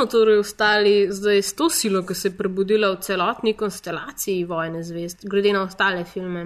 Smo 0.00 0.06
torej 0.06 0.38
ostali 0.38 1.12
zdaj 1.12 1.42
s 1.42 1.54
to 1.54 1.70
silo, 1.70 2.02
ki 2.06 2.14
se 2.14 2.28
je 2.28 2.36
prebudila 2.36 2.90
v 2.94 3.00
celotni 3.04 3.52
konstelaciji 3.54 4.44
vojne 4.44 4.82
zvest, 4.82 5.26
glede 5.28 5.52
na 5.52 5.62
ostale 5.62 6.04
filme? 6.04 6.44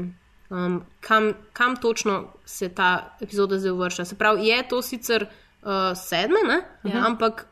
Um, 0.50 0.82
kam, 1.00 1.32
kam 1.52 1.76
točno 1.76 2.32
se 2.44 2.68
ta 2.68 3.16
epizoda 3.20 3.58
zdaj 3.58 3.70
uvršča? 3.70 4.04
Se 4.04 4.18
pravi, 4.18 4.46
je 4.46 4.68
to 4.68 4.82
sicer 4.82 5.26
uh, 5.26 5.68
sedme, 5.94 6.42
ne? 6.46 6.60
ja. 6.84 7.06
ampak 7.06 7.46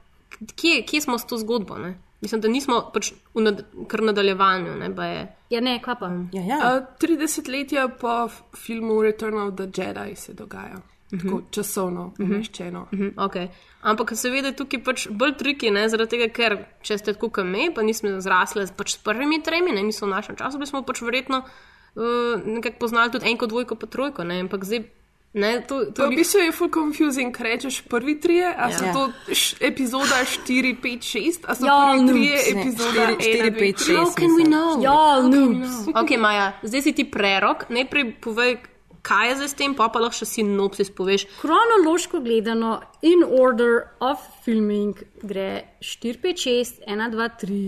kje, 0.57 0.83
kje 0.83 1.01
smo 1.01 1.19
s 1.19 1.27
to 1.27 1.39
zgodbo? 1.39 1.79
Ne? 1.79 1.99
Mislim, 2.21 2.41
da 2.41 2.49
nismo 2.49 2.91
pač 2.95 3.13
v 3.35 3.43
nad, 3.43 3.63
kar 3.89 4.03
nadaljevanju. 4.03 4.75
Ne, 4.79 4.89
baje. 4.89 5.27
Ja, 5.51 5.61
ne, 5.61 5.79
kva 5.83 5.95
pa. 5.99 6.11
Ja, 6.33 6.43
ja. 6.43 6.59
Uh, 6.59 6.87
30 7.03 7.49
let 7.51 7.99
po 8.01 8.25
f- 8.27 8.43
filmu 8.57 9.03
Return 9.03 9.39
of 9.39 9.55
the 9.55 9.71
Jedi 9.71 10.17
se 10.17 10.35
dogaja. 10.35 10.83
Tako 11.13 11.43
časovno 11.51 12.15
umeščeno. 12.19 12.87
Mhm, 12.93 13.09
okay. 13.21 13.49
Ampak 13.83 14.15
seveda 14.17 14.53
tukaj 14.57 14.81
pač 14.85 15.03
bolj 15.11 15.35
triki, 15.37 15.69
ne, 15.71 15.83
zaradi 15.93 16.15
tega, 16.17 16.29
ker 16.33 16.55
če 16.81 16.97
ste 16.99 17.13
tako 17.13 17.29
kot 17.29 17.45
me, 17.45 17.67
pa 17.75 17.83
nismo 17.85 18.15
zrasli 18.23 18.65
pač 18.77 18.95
s 18.95 19.03
prvimi 19.05 19.43
tremi, 19.45 19.75
ne, 19.77 19.83
mi 19.83 19.93
smo 19.93 20.07
v 20.09 20.15
našem 20.15 20.39
času, 20.41 20.57
bi 20.59 20.67
smo 20.67 20.81
pač 20.83 21.03
verjetno 21.05 21.43
uh, 21.45 22.41
nekako 22.47 22.79
poznali 22.79 23.13
tudi 23.13 23.29
enko, 23.29 23.47
dvojko, 23.47 23.77
pa 23.77 23.87
trojko, 23.87 24.25
ne, 24.25 24.41
ampak 24.41 24.65
zdaj, 24.65 24.87
ne, 25.35 25.61
to, 25.69 25.85
To 25.85 25.93
to 25.93 26.09
v 26.09 26.17
bistvu 26.17 26.41
je 26.47 26.53
full 26.53 26.73
confusing, 26.73 27.35
ker 27.37 27.47
rečeš 27.51 27.83
prvi 27.89 28.17
trije, 28.21 28.49
a 28.49 28.73
so 28.73 28.85
Ja. 28.85 28.93
to 28.93 29.03
š, 29.29 29.57
epizoda 29.61 30.25
4, 30.25 30.77
5, 30.81 31.03
6, 31.03 31.45
a 31.45 31.53
so 31.55 31.67
Ja, 31.67 31.79
prvi 31.93 32.09
trije 32.09 32.37
noobs, 32.37 32.49
epizoda 32.57 33.03
Štiri, 33.03 33.13
1, 33.13 33.21
štiri, 33.21 33.51
2, 33.51 33.59
pet, 33.59 33.77
3. 33.77 33.85
šest. 33.85 34.01
How 34.01 34.11
can 34.17 34.31
we 34.33 34.45
know? 34.47 34.81
Ja, 34.81 35.01
noobs. 35.21 35.89
Ok, 35.93 36.11
Maja, 36.17 36.53
zdaj 36.63 36.83
si 36.83 36.93
ti 36.93 37.05
prerok, 37.05 37.69
najprej 37.69 38.17
povej, 38.17 38.57
kaj 39.03 39.29
je 39.29 39.37
zdaj 39.37 39.49
s 39.49 39.59
tem, 39.59 39.75
pa 39.75 39.89
pa 39.93 40.03
lahko 40.03 40.23
še 40.23 40.29
sinopsis 40.31 40.93
poveš. 40.95 41.27
Kronološko 41.41 42.23
gledano, 42.25 42.81
in 43.03 43.25
order 43.27 43.89
of 44.01 44.23
filming 44.45 45.03
gre 45.23 45.65
4, 45.81 46.23
5, 46.23 46.47
6, 46.47 46.87
1, 46.87 47.11
2, 47.17 47.33
3, 47.43 47.65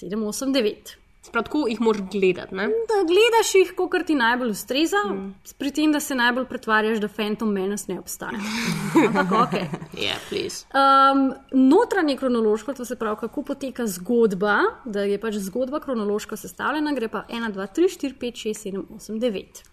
7, 0.00 0.28
8, 0.28 0.54
9. 0.54 0.98
Sprav 1.24 1.46
tako 1.46 1.62
jih 1.68 1.80
moraš 1.80 2.02
gledati, 2.12 2.54
ne? 2.54 2.66
Da 2.68 2.98
gledaš 3.08 3.54
jih, 3.54 3.70
kot 3.76 3.94
ti 4.06 4.12
najbolj 4.14 4.50
ustreza, 4.52 5.00
mm. 5.08 5.54
pri 5.56 5.70
tem, 5.72 5.92
da 5.92 6.00
se 6.04 6.14
najbolj 6.14 6.44
pretvarjaš, 6.50 7.00
da 7.00 7.08
Phantom 7.08 7.48
Menace 7.48 7.88
ne 7.88 7.96
obstaja. 7.98 8.42
Ampak 9.08 9.32
ok. 9.32 9.56
Yeah, 9.96 10.20
please. 10.28 10.66
Um, 10.76 11.32
notranje 11.50 12.18
kronološko, 12.20 12.76
to 12.76 12.84
se 12.84 12.98
pravi, 13.00 13.16
kako 13.24 13.42
poteka 13.42 13.86
zgodba, 13.88 14.58
da 14.84 15.08
je 15.08 15.16
pač 15.20 15.40
zgodba 15.48 15.80
kronološko 15.80 16.36
sestavljena, 16.36 16.92
gre 16.92 17.08
pa 17.08 17.24
1, 17.32 17.54
2, 17.56 17.72
3, 17.80 17.94
4, 17.96 18.18
5, 18.20 18.42
6, 18.52 18.66
7, 18.68 18.84
8, 19.00 19.22
9. 19.24 19.64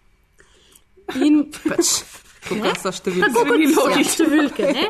In 1.20 1.44
Pač, 1.52 2.02
kako 2.48 2.72
so 2.80 2.92
številke. 2.96 3.28
tako 3.28 3.44
kot 3.50 3.64
so 3.74 4.14
številke. 4.16 4.70
Ne? 4.74 4.86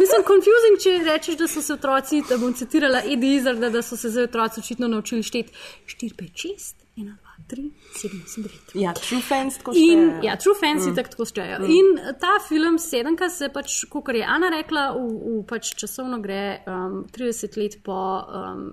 Mislim, 0.00 0.24
confusing, 0.28 0.80
če 0.82 0.96
rečeš, 1.06 1.38
da 1.40 1.48
so 1.48 1.62
se 1.64 1.76
otroci, 1.76 2.22
da 2.28 2.36
bom 2.40 2.52
citirala 2.56 3.04
Edi 3.08 3.36
Izarda, 3.38 3.70
da 3.72 3.82
so 3.82 3.96
se 3.96 4.10
zdaj 4.12 4.28
otroci 4.28 4.60
očitno 4.60 4.90
naučili 4.92 5.24
šteti 5.24 5.54
4, 5.88 6.16
5, 6.18 6.42
6, 6.42 6.74
1, 7.00 7.14
2, 7.14 7.36
3, 7.48 7.70
7, 8.02 8.20
8, 8.26 8.44
9. 8.74 8.74
Ja, 8.80 8.92
true 8.96 9.22
fans 9.22 9.56
tako 9.60 9.72
In, 9.76 9.80
štejejo. 9.80 10.24
ja, 10.24 10.36
true 10.40 10.56
fancy 10.60 10.90
mm. 10.90 10.96
tako 10.98 11.28
štejejo. 11.28 11.60
Mm. 11.62 11.70
In 11.78 12.18
ta 12.20 12.34
film 12.48 12.78
Sedemka 12.82 13.30
se 13.32 13.48
pač, 13.52 13.78
kot 13.92 14.10
je 14.12 14.24
Ana 14.24 14.50
rekla, 14.52 14.90
v, 14.96 15.06
v 15.38 15.44
pač 15.48 15.72
časovno 15.78 16.20
gre 16.24 16.60
um, 16.66 17.04
30 17.12 17.56
let 17.60 17.78
po 17.86 17.96
um, 17.96 18.68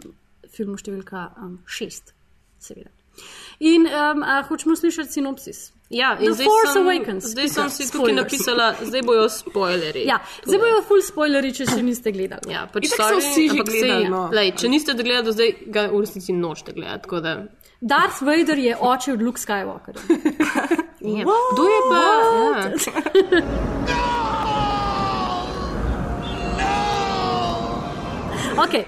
filmu 0.51 0.79
številka 0.79 1.29
6, 1.67 2.11
um, 2.11 2.19
seveda. 2.59 2.91
In 3.63 3.85
um, 3.87 4.23
hočemo 4.49 4.75
slišati 4.75 5.19
sinopsis. 5.19 5.67
Ja, 5.89 6.15
The 6.15 6.31
zdaj 6.33 6.45
Force 6.45 6.73
sem, 6.73 6.87
Awakens. 6.87 7.25
zdaj 7.25 7.47
sem 7.49 7.69
si 7.69 7.83
tukaj 7.91 8.13
Spoilers. 8.13 8.23
napisala, 8.23 8.75
zdaj 8.81 9.01
bojo 9.01 9.29
spoilerji. 9.29 10.05
Ja, 10.07 10.19
zdaj 10.45 10.59
bojo 10.59 10.81
full 10.87 11.01
spoileri, 11.05 11.51
če 11.53 11.67
še 11.69 11.81
niste 11.85 12.11
gledali. 12.11 12.53
Ja, 12.53 12.63
pač 12.73 12.87
sorry, 12.89 13.19
vsi 13.21 13.49
že 13.51 13.65
gledali, 13.67 14.09
no. 14.09 14.29
Lej, 14.33 14.55
če 14.57 14.71
niste 14.73 14.95
gledali 14.97 15.35
zdaj, 15.35 15.53
ga 15.67 15.87
v 15.91 15.99
resnici 16.01 16.33
nočete 16.33 16.73
gledati. 16.73 17.03
tako 17.05 17.19
Da, 17.21 17.35
Darth 17.83 18.21
Vader 18.23 18.57
je 18.57 18.77
oče 18.79 19.13
od 19.13 19.21
Luke 19.21 19.41
Skywalkerja. 19.41 20.01
ja. 21.19 21.25
Kdo 21.51 21.63
je 21.67 21.81
pa? 21.91 22.01
Ja. 22.01 22.71
Okay. 28.63 28.85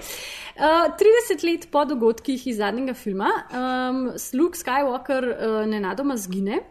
Uh, 0.56 0.88
30 0.96 1.44
let 1.44 1.68
po 1.70 1.84
dogodkih 1.84 2.46
iz 2.46 2.56
zadnjega 2.56 2.94
filma 2.94 3.28
um, 3.52 4.06
Luke 4.32 4.56
Skywalker 4.56 5.26
uh, 5.28 5.66
nenadoma 5.68 6.16
zgine 6.16 6.62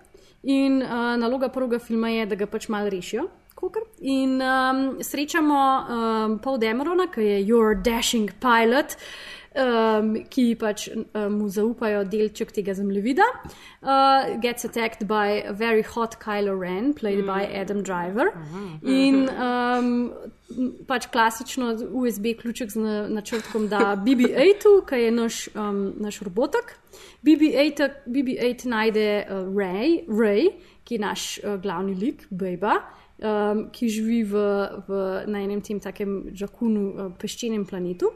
in 0.45 0.81
uh, 0.81 1.15
naloga 1.17 1.49
prvega 1.49 1.79
filma 1.79 2.09
je, 2.13 2.25
da 2.25 2.35
ga 2.35 2.45
pač 2.45 2.69
malo 2.69 2.89
rešijo. 2.89 3.27
kakor. 3.55 3.81
In 3.99 4.41
um, 4.41 4.97
srečamo 5.01 5.59
um, 5.87 6.39
Paul 6.39 6.57
Demerona, 6.57 7.07
ki 7.07 7.21
je 7.21 7.47
your 7.47 7.75
dashing 7.75 8.29
pilot. 8.39 8.97
Um, 9.55 10.17
ki 10.27 10.49
pač 10.59 10.89
um, 10.91 11.05
mu 11.37 11.45
zaupajo 11.47 12.01
delček 12.11 12.49
tega 12.51 12.73
zemljevida, 12.75 13.23
uh, 13.87 14.35
gets 14.43 14.65
attacked 14.67 15.07
by 15.07 15.45
a 15.47 15.53
very 15.53 15.81
hot 15.81 16.17
Kylo 16.19 16.59
Ren, 16.59 16.93
played 16.93 17.23
mm. 17.23 17.29
by 17.29 17.47
Adam 17.47 17.79
Driver. 17.81 18.33
In 18.83 19.29
um, 19.31 20.11
pač 20.89 21.07
klasično 21.07 21.69
USB 21.87 22.33
ključek 22.35 22.73
z 22.73 22.83
na- 22.83 23.05
načrtkom, 23.07 23.69
da 23.71 23.95
BB-8, 23.95 24.83
ki 24.89 24.99
je 25.05 25.15
naš, 25.15 25.39
um, 25.55 25.79
naš 26.03 26.19
robotek. 26.27 26.75
BB-8, 27.23 27.89
BB-8 28.11 28.67
najde 28.67 29.07
uh, 29.23 29.47
Ray, 29.55 30.03
Ray, 30.11 30.51
ki 30.83 30.99
je 30.99 31.05
naš 31.05 31.39
uh, 31.39 31.55
glavni 31.63 31.95
lik, 31.95 32.27
Bejba. 32.27 32.81
Um, 33.23 33.69
ki 33.71 33.87
živi 33.87 34.25
v, 34.27 34.43
v, 34.83 35.01
na 35.31 35.39
enem 35.47 35.63
tem 35.63 35.79
takem 35.79 36.35
žakunu, 36.35 36.85
uh, 36.91 37.11
peščenem 37.15 37.63
planetu. 37.63 38.11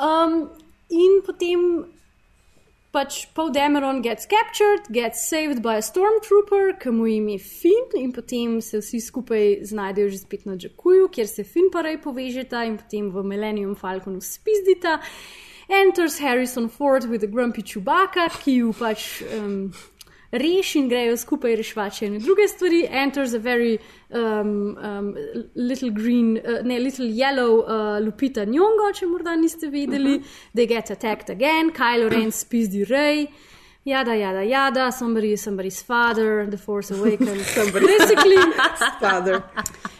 Um, 0.00 0.48
in 0.88 1.20
potem 1.26 1.84
pač 2.90 3.26
Paul 3.34 3.52
Dameron 3.52 4.02
gets 4.02 4.26
captured, 4.26 4.88
gets 4.90 5.28
saved 5.28 5.62
by 5.62 5.76
a 5.76 5.84
stormtrooper, 5.84 6.72
ki 6.80 6.90
mu 6.90 7.06
ime 7.06 7.36
Finn, 7.38 7.92
in 7.94 8.10
potem 8.12 8.58
se 8.64 8.80
vsi 8.80 9.00
skupaj 9.04 9.60
znajdejo 9.70 10.10
že 10.10 10.22
spet 10.24 10.48
na 10.48 10.56
Džakuju, 10.56 11.10
kjer 11.14 11.28
se 11.28 11.44
Finn 11.44 11.70
pa 11.70 11.84
rej 11.86 12.00
povežeta 12.02 12.64
in 12.66 12.80
potem 12.80 13.12
v 13.12 13.22
Millennium 13.22 13.76
Falconu 13.76 14.24
spizdita. 14.24 14.98
Enters 15.70 16.18
Harrison 16.18 16.68
Ford 16.68 17.06
with 17.06 17.22
a 17.22 17.30
grumpy 17.30 17.62
Chewbacca, 17.62 18.26
ki 18.42 18.56
ju 18.58 18.72
pač 18.74 19.22
um, 19.36 19.70
reši 20.32 20.78
in 20.78 20.88
grejo 20.88 21.16
skupaj 21.16 21.56
reševati 21.56 21.96
še 21.96 22.06
ene 22.06 22.18
druge 22.22 22.48
stvari. 22.48 22.86
Enters 22.90 23.34
a 23.34 23.38
very 23.38 23.78
um, 24.10 24.76
um, 24.78 25.14
little 25.54 25.90
green, 25.90 26.38
uh, 26.38 26.62
ne 26.64 26.78
little 26.78 27.06
yellow 27.06 27.62
uh, 27.62 27.98
Lupita 28.04 28.46
Nyong'o, 28.46 28.92
če 28.94 29.06
morda 29.10 29.36
niste 29.36 29.70
vedeli. 29.70 30.16
Uh 30.16 30.22
-huh. 30.22 30.50
They 30.54 30.66
get 30.66 30.90
attacked 30.90 31.30
again, 31.30 31.72
Kylo 31.72 32.08
Ren 32.10 32.32
spizdi 32.42 32.84
Ray. 32.84 33.26
Jada, 33.84 34.12
jada, 34.14 34.42
jada, 34.42 34.92
somebody 34.92 35.32
is 35.32 35.42
somebody's 35.42 35.82
father, 35.82 36.46
the 36.50 36.58
force 36.58 36.94
awakens. 36.94 37.56
basically, 37.72 38.36
Father. 39.00 39.42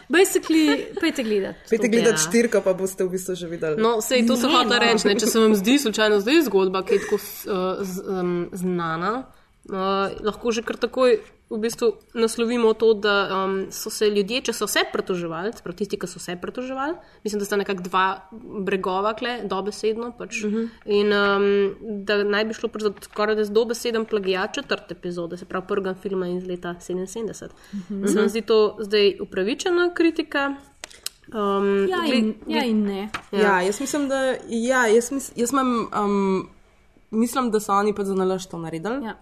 basically, 0.09 0.85
pejte 1.01 1.23
gledati. 1.23 1.59
Pejte 1.69 1.87
gledati 1.87 2.13
Ja. 2.13 2.17
štirko, 2.17 2.61
pa 2.61 2.73
boste 2.73 3.03
v 3.03 3.09
bistvu 3.09 3.35
že 3.35 3.47
videli. 3.47 3.81
No, 3.81 4.01
sej 4.01 4.27
to 4.27 4.37
sem 4.37 4.51
hotela 4.53 4.77
no. 4.77 4.85
reči, 4.85 5.07
ne, 5.07 5.15
če 5.17 5.25
se 5.25 5.39
vam 5.39 5.55
zdi 5.55 5.79
slučajno 5.79 6.19
zdaj 6.19 6.41
zgodba, 6.45 6.83
ki 6.85 6.93
je 6.93 6.99
tako 6.99 7.15
uh, 7.15 7.81
z, 7.81 8.05
um, 8.05 8.49
znana, 8.53 9.23
uh, 9.69 10.09
lahko 10.23 10.51
že 10.51 10.61
kar 10.61 10.77
takoj 10.77 11.19
v 11.51 11.57
bistvu 11.59 11.99
naslovimo 12.15 12.73
to, 12.73 12.93
da 12.93 13.27
um, 13.35 13.65
so 13.71 13.91
se 13.91 14.07
ljudje, 14.09 14.39
če 14.47 14.53
so 14.55 14.67
se 14.71 14.85
pretoževali, 14.93 15.51
prav 15.63 15.75
tisti, 15.75 15.97
ki 15.99 16.07
so 16.07 16.19
se 16.23 16.37
pretoževali, 16.39 16.95
mislim, 17.25 17.41
da 17.41 17.45
sta 17.45 17.59
nekako 17.59 17.83
dva 17.89 18.05
bregova, 18.63 19.11
kle, 19.19 19.33
dobesedno, 19.51 20.13
pač, 20.17 20.43
uh 20.47 20.53
-huh. 20.53 20.69
in 20.85 21.11
um, 21.11 22.05
da 22.07 22.21
naj 22.23 22.45
bi 22.45 22.55
šlo 22.55 22.69
pač 22.71 22.81
za 22.87 22.93
skoraj 23.03 23.35
da 23.35 23.43
z 23.43 23.51
dobeseden 23.51 24.05
plagijat 24.05 24.55
četrte 24.55 24.95
epizode, 24.95 25.37
se 25.37 25.45
pravi 25.45 25.67
prvega 25.67 25.93
filma 25.93 26.27
iz 26.27 26.47
leta 26.47 26.75
77. 26.79 27.49
Uh 27.73 27.79
-huh. 27.89 28.07
Se 28.07 28.19
vam 28.19 28.29
zdi 28.29 28.41
to 28.41 28.77
zdaj 28.79 29.17
upravičena 29.19 29.93
kritika? 29.93 30.55
Um, 31.33 31.87
Ja 31.89 31.97
gled- 31.97 32.17
in, 32.17 32.35
ja 32.47 32.63
in 32.63 32.83
ne. 32.83 33.09
Ja, 33.31 33.61
jaz 33.61 33.79
mislim, 33.81 34.07
da 34.09 34.35
ja, 34.47 34.87
jaz, 34.87 35.11
mis, 35.11 35.31
jaz 35.35 35.51
imam, 35.51 35.87
um, 36.03 36.49
mislim, 37.11 37.51
da 37.51 37.59
so 37.59 37.73
oni 37.73 37.95
pa 37.95 38.03
za 38.03 38.15
nalaž 38.15 38.45
to 38.45 38.57
naredili. 38.57 39.05
Ja. 39.05 39.15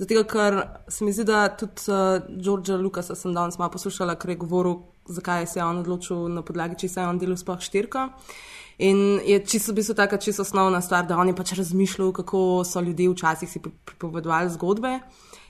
Zato, 0.00 0.22
ker 0.24 0.54
se 0.88 1.04
mi 1.04 1.12
zdi, 1.12 1.26
da 1.28 1.48
tudi 1.52 1.90
uh, 1.92 2.22
Georgea 2.40 2.78
Lucasa 2.80 3.14
sem 3.14 3.34
danes 3.36 3.58
malo 3.60 3.74
poslušala, 3.74 4.14
ker 4.16 4.32
je 4.32 4.36
govoril, 4.40 4.78
zakaj 5.12 5.44
se 5.46 5.58
je 5.60 5.64
on 5.64 5.82
odločil, 5.82 6.22
na 6.32 6.42
podlagi 6.42 6.78
česa 6.80 7.02
je 7.02 7.10
on 7.10 7.18
delal 7.20 7.36
sploh 7.36 7.60
štirko. 7.60 8.06
In 8.80 9.20
je 9.28 9.36
čisto, 9.44 9.74
v 9.74 9.82
bistvu 9.82 9.98
taka 9.98 10.16
čisto 10.16 10.40
osnovna 10.42 10.80
stvar, 10.80 11.04
da 11.04 11.18
on 11.20 11.28
je 11.28 11.36
pač 11.36 11.52
razmišljal, 11.58 12.14
kako 12.16 12.62
so 12.64 12.80
ljudje 12.80 13.10
včasih 13.12 13.50
si 13.50 13.60
pri- 13.60 13.74
pripovedovali 13.84 14.48
zgodbe. 14.56 14.94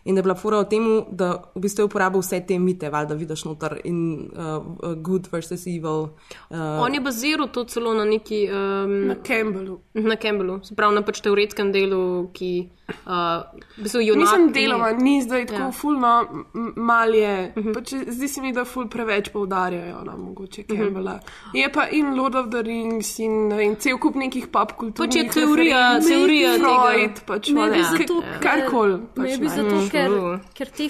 In 0.05 0.15
da 0.15 0.19
je 0.19 0.23
bila 0.23 0.35
fura 0.35 0.61
v 0.61 0.65
tem, 0.65 0.85
da 1.11 1.27
v 1.55 1.61
bistvu 1.61 1.81
je 1.81 1.85
uporabil 1.85 2.21
vse 2.21 2.41
te 2.41 2.59
mite, 2.59 2.91
val, 2.91 3.07
da 3.07 3.15
vidiš 3.15 3.45
noter 3.45 3.81
in 3.85 4.31
uh, 4.33 4.65
good 4.97 5.29
versus 5.29 5.67
evil. 5.67 6.09
Uh, 6.51 6.81
On 6.81 6.95
je 6.95 7.01
baziral 7.01 7.49
to 7.49 7.65
celo 7.65 7.95
na 7.95 8.05
neki. 8.05 8.49
Um, 8.49 9.07
Na 9.07 9.15
Campbellu. 9.17 9.81
Na 9.95 10.17
Campbellu, 10.17 10.61
se 10.63 10.75
pravi 10.75 10.95
na 10.95 11.03
pač 11.03 11.21
teoretskem 11.21 11.73
delu, 11.73 12.01
ki 12.33 12.69
uh, 12.89 13.43
v 13.77 13.83
bistvu 13.83 14.01
junak. 14.01 14.21
Mislim, 14.21 14.53
deloma 14.53 14.93
ni- 14.93 15.03
ni 15.05 15.23
zdaj 15.23 15.47
tako 15.47 15.61
Ja. 15.61 15.73
fulno, 15.73 16.13
m- 16.55 16.73
mal 16.77 17.15
je. 17.15 17.53
Uh 17.57 17.65
-huh. 17.65 17.75
pač, 17.75 17.89
zdi 18.09 18.29
se 18.29 18.41
mi, 18.41 18.53
da 18.53 18.65
ful 18.65 18.89
preveč 18.89 19.29
poudarjajo, 19.29 20.05
no, 20.05 20.17
mogoče 20.19 20.63
Campbella. 20.65 21.13
Uh 21.15 21.21
-huh. 21.21 21.51
Je 21.55 21.69
pa 21.69 21.87
in 21.89 22.15
Lord 22.15 22.35
of 22.35 22.49
the 22.49 22.63
Rings 22.63 23.19
in 23.19 23.49
ne 23.49 23.57
vem, 23.57 23.77
cel 23.77 23.99
kup 23.99 24.15
nekih 24.15 24.47
pop 24.47 24.73
kultur. 24.73 25.07
Pač 25.07 25.15
je 25.17 25.25
teorija- 25.25 26.01
teorija 26.01 26.53
tega. 26.53 26.91
Freud, 26.91 27.21
pač 27.27 27.49
Maybe 27.51 27.77
whatever. 27.77 27.99
zato, 27.99 28.21
K- 28.21 28.25
ker- 28.25 28.41
karkoli. 28.41 28.99
Pač, 29.15 29.27
Maybe 29.29 29.45
ne. 29.45 29.49
zato, 29.49 29.90
ker, 29.91 30.09
Mm. 30.11 30.41
ker 30.55 30.67
te. 30.69 30.89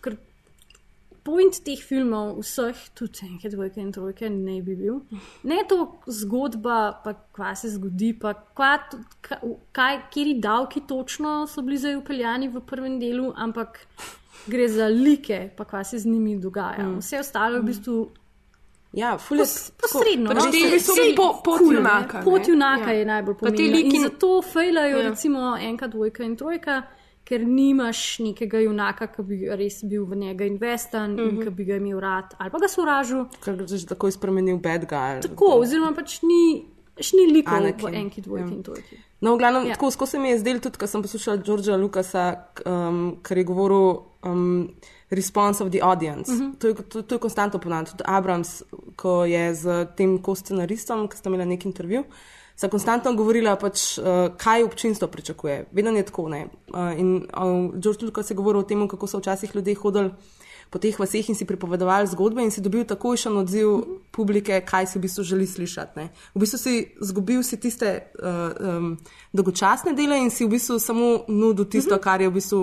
Ker 0.00 0.16
point 1.24 1.54
teh 1.64 1.76
filmov, 1.78 2.40
vseh, 2.40 2.74
tudi 2.94 3.20
enke, 3.22 3.48
dvojke 3.48 3.78
in 3.78 3.92
trojke, 3.92 4.28
ne 4.28 4.60
bi 4.60 4.74
bil. 4.74 4.96
Ne 5.44 5.60
to 5.64 5.76
zgodba, 6.08 6.78
pa 7.04 7.12
kva 7.32 7.52
se 7.54 7.68
zgodi, 7.70 8.12
pa 8.14 8.32
kva, 8.34 8.72
kaj, 9.72 10.00
kjeri 10.10 10.40
davki 10.40 10.80
točno 10.82 11.46
so 11.46 11.62
bili 11.62 11.78
zdaj 11.78 11.96
upeljani 11.96 12.48
v 12.48 12.60
prvem 12.62 12.98
delu, 12.98 13.32
ampak 13.36 13.78
gre 14.48 14.66
za 14.68 14.88
like, 14.88 15.50
pa 15.56 15.64
kva 15.64 15.84
se 15.84 15.98
z 15.98 16.06
njimi 16.06 16.34
dogaja. 16.38 16.88
Vse 16.98 17.20
ostalo 17.20 17.54
je 17.54 17.60
v 17.60 17.64
bistvu 17.64 17.96
ja, 18.94 19.16
ful 19.16 19.36
je 19.36 19.44
pos- 19.44 19.70
posredno. 19.72 20.28
pač 20.28 20.36
no, 20.36 20.50
te- 20.50 20.80
sej 20.80 21.14
po- 21.14 21.40
pot 21.40 21.58
cool, 21.58 21.74
junaka, 21.74 22.18
ne. 22.18 22.24
Pot 22.24 22.48
junaka 22.48 22.90
Ja. 22.90 22.98
je 22.98 23.04
najbolj 23.06 23.34
pomembna. 23.36 23.66
liki- 23.68 23.94
In 23.94 24.02
zato 24.02 24.42
fejlajo 24.42 24.98
Ja. 24.98 25.08
recimo 25.08 25.56
enka, 25.56 25.86
dvojka 25.86 26.24
in 26.24 26.36
trojka. 26.36 26.82
Ker 27.32 27.46
nimaš 27.48 28.18
nekega 28.20 28.60
junaka, 28.60 29.06
ki 29.08 29.22
bi 29.24 29.36
res 29.56 29.78
bil 29.88 30.04
v 30.04 30.16
njega 30.20 30.44
investan 30.44 31.14
mm 31.14 31.18
-hmm. 31.18 31.30
in 31.30 31.42
ki 31.42 31.50
bi 31.50 31.64
ga 31.64 31.76
imel 31.80 32.00
rad, 32.00 32.34
ali 32.38 32.50
pa 32.50 32.58
ga 32.58 32.68
sovražil. 32.68 33.24
Ker 33.44 33.56
ga 33.56 33.66
že 33.66 33.86
takoj 33.86 34.12
spremenil 34.12 34.58
bad 34.60 34.84
guy. 34.84 35.20
Tako, 35.22 35.44
oziroma 35.62 35.94
pač 35.96 36.20
ni, 36.22 36.64
še 37.00 37.16
ni 37.16 37.32
likov 37.32 37.54
Anakin, 37.54 37.88
v 37.88 37.94
enki, 37.94 38.20
dvojki 38.20 38.50
ja. 38.50 38.56
in 38.56 38.62
trojki. 38.62 38.96
No, 39.20 39.34
v 39.34 39.38
glavnem, 39.38 39.66
Ja. 39.66 39.74
tako 39.74 39.90
skozi 39.90 40.10
se 40.10 40.18
mi 40.18 40.28
je 40.28 40.38
zdelo 40.38 40.60
tudi, 40.60 40.78
ko 40.78 40.86
sem 40.86 41.02
poslušala 41.02 41.36
Georgea 41.36 41.76
Lucasa, 41.76 42.24
k- 42.54 42.62
um, 42.66 43.16
ker 43.22 43.38
je 43.38 43.44
govoril 43.44 44.02
um, 44.24 44.68
response 45.10 45.64
of 45.64 45.70
the 45.70 45.80
audience. 45.82 46.32
Uh 46.32 46.38
-huh. 46.40 46.58
to, 46.58 46.68
je, 46.68 46.74
to, 46.74 47.02
to 47.02 47.14
je 47.14 47.18
konstantno 47.18 47.60
ponavljam. 47.60 47.86
Tudi 47.86 48.04
Abrams, 48.06 48.62
ko 48.96 49.24
je 49.24 49.54
z 49.54 49.86
tem 49.96 50.18
ko-scenaristom, 50.18 51.08
ki 51.08 51.16
sta 51.16 51.28
imela 51.30 51.44
nek 51.44 51.64
intervju, 51.64 52.04
sta 52.62 52.70
konstantno 52.70 53.10
govorila, 53.18 53.56
pač, 53.58 53.96
uh, 53.98 54.30
kaj 54.38 54.62
občinstvo 54.68 55.08
pričakuje. 55.10 55.64
Vedno 55.74 55.90
je 55.98 56.06
tako. 56.06 56.28
ne. 56.30 56.46
Uh, 56.70 56.92
in 56.94 57.26
uh, 57.26 57.74
George 57.74 58.06
Lucas 58.06 58.30
je 58.30 58.38
govoril 58.38 58.62
o 58.62 58.68
tem, 58.68 58.86
kako 58.88 59.06
so 59.10 59.18
včasih 59.18 59.50
ljudje 59.54 59.74
hodili 59.74 60.14
po 60.72 60.78
teh 60.80 60.96
vaseh 60.96 61.28
in 61.28 61.36
si 61.36 61.44
pripovedovali 61.44 62.08
zgodbe 62.08 62.40
in 62.40 62.50
si 62.50 62.62
dobil 62.64 62.86
takojšen 62.88 63.34
odziv 63.36 63.82
publike, 64.08 64.62
kaj 64.64 64.86
si 64.86 64.98
v 64.98 65.02
bistvu 65.02 65.24
želi 65.24 65.46
slišati. 65.46 65.98
Ne. 65.98 66.08
V 66.34 66.40
bistvu 66.40 66.58
si 66.58 66.76
izgubil 67.02 67.42
si 67.42 67.58
tiste 67.60 67.90
uh, 68.16 68.54
um, 68.56 68.94
dolgočasne 69.36 69.92
dele 69.92 70.16
in 70.22 70.30
si 70.30 70.46
v 70.46 70.54
bistvu 70.54 70.78
samo 70.80 71.10
nudil 71.28 71.68
tisto, 71.68 71.98
kar 71.98 72.22
je 72.22 72.30
v 72.30 72.38
bistvu. 72.38 72.62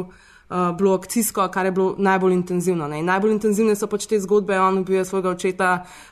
Uh, 0.49 0.73
bilo 0.73 0.95
akcijsko, 0.97 1.43
kar 1.53 1.67
je 1.69 1.71
bilo 1.71 1.93
najbolj 2.01 2.33
intenzivno. 2.33 2.87
Ne. 2.89 3.03
In 3.03 3.05
Najbolj 3.05 3.35
intenzivne 3.35 3.75
so 3.77 3.85
pač 3.85 4.07
te 4.09 4.17
zgodbe, 4.17 4.57
on 4.57 4.79
ubije 4.81 5.03
svojega 5.05 5.29
očeta, 5.29 5.67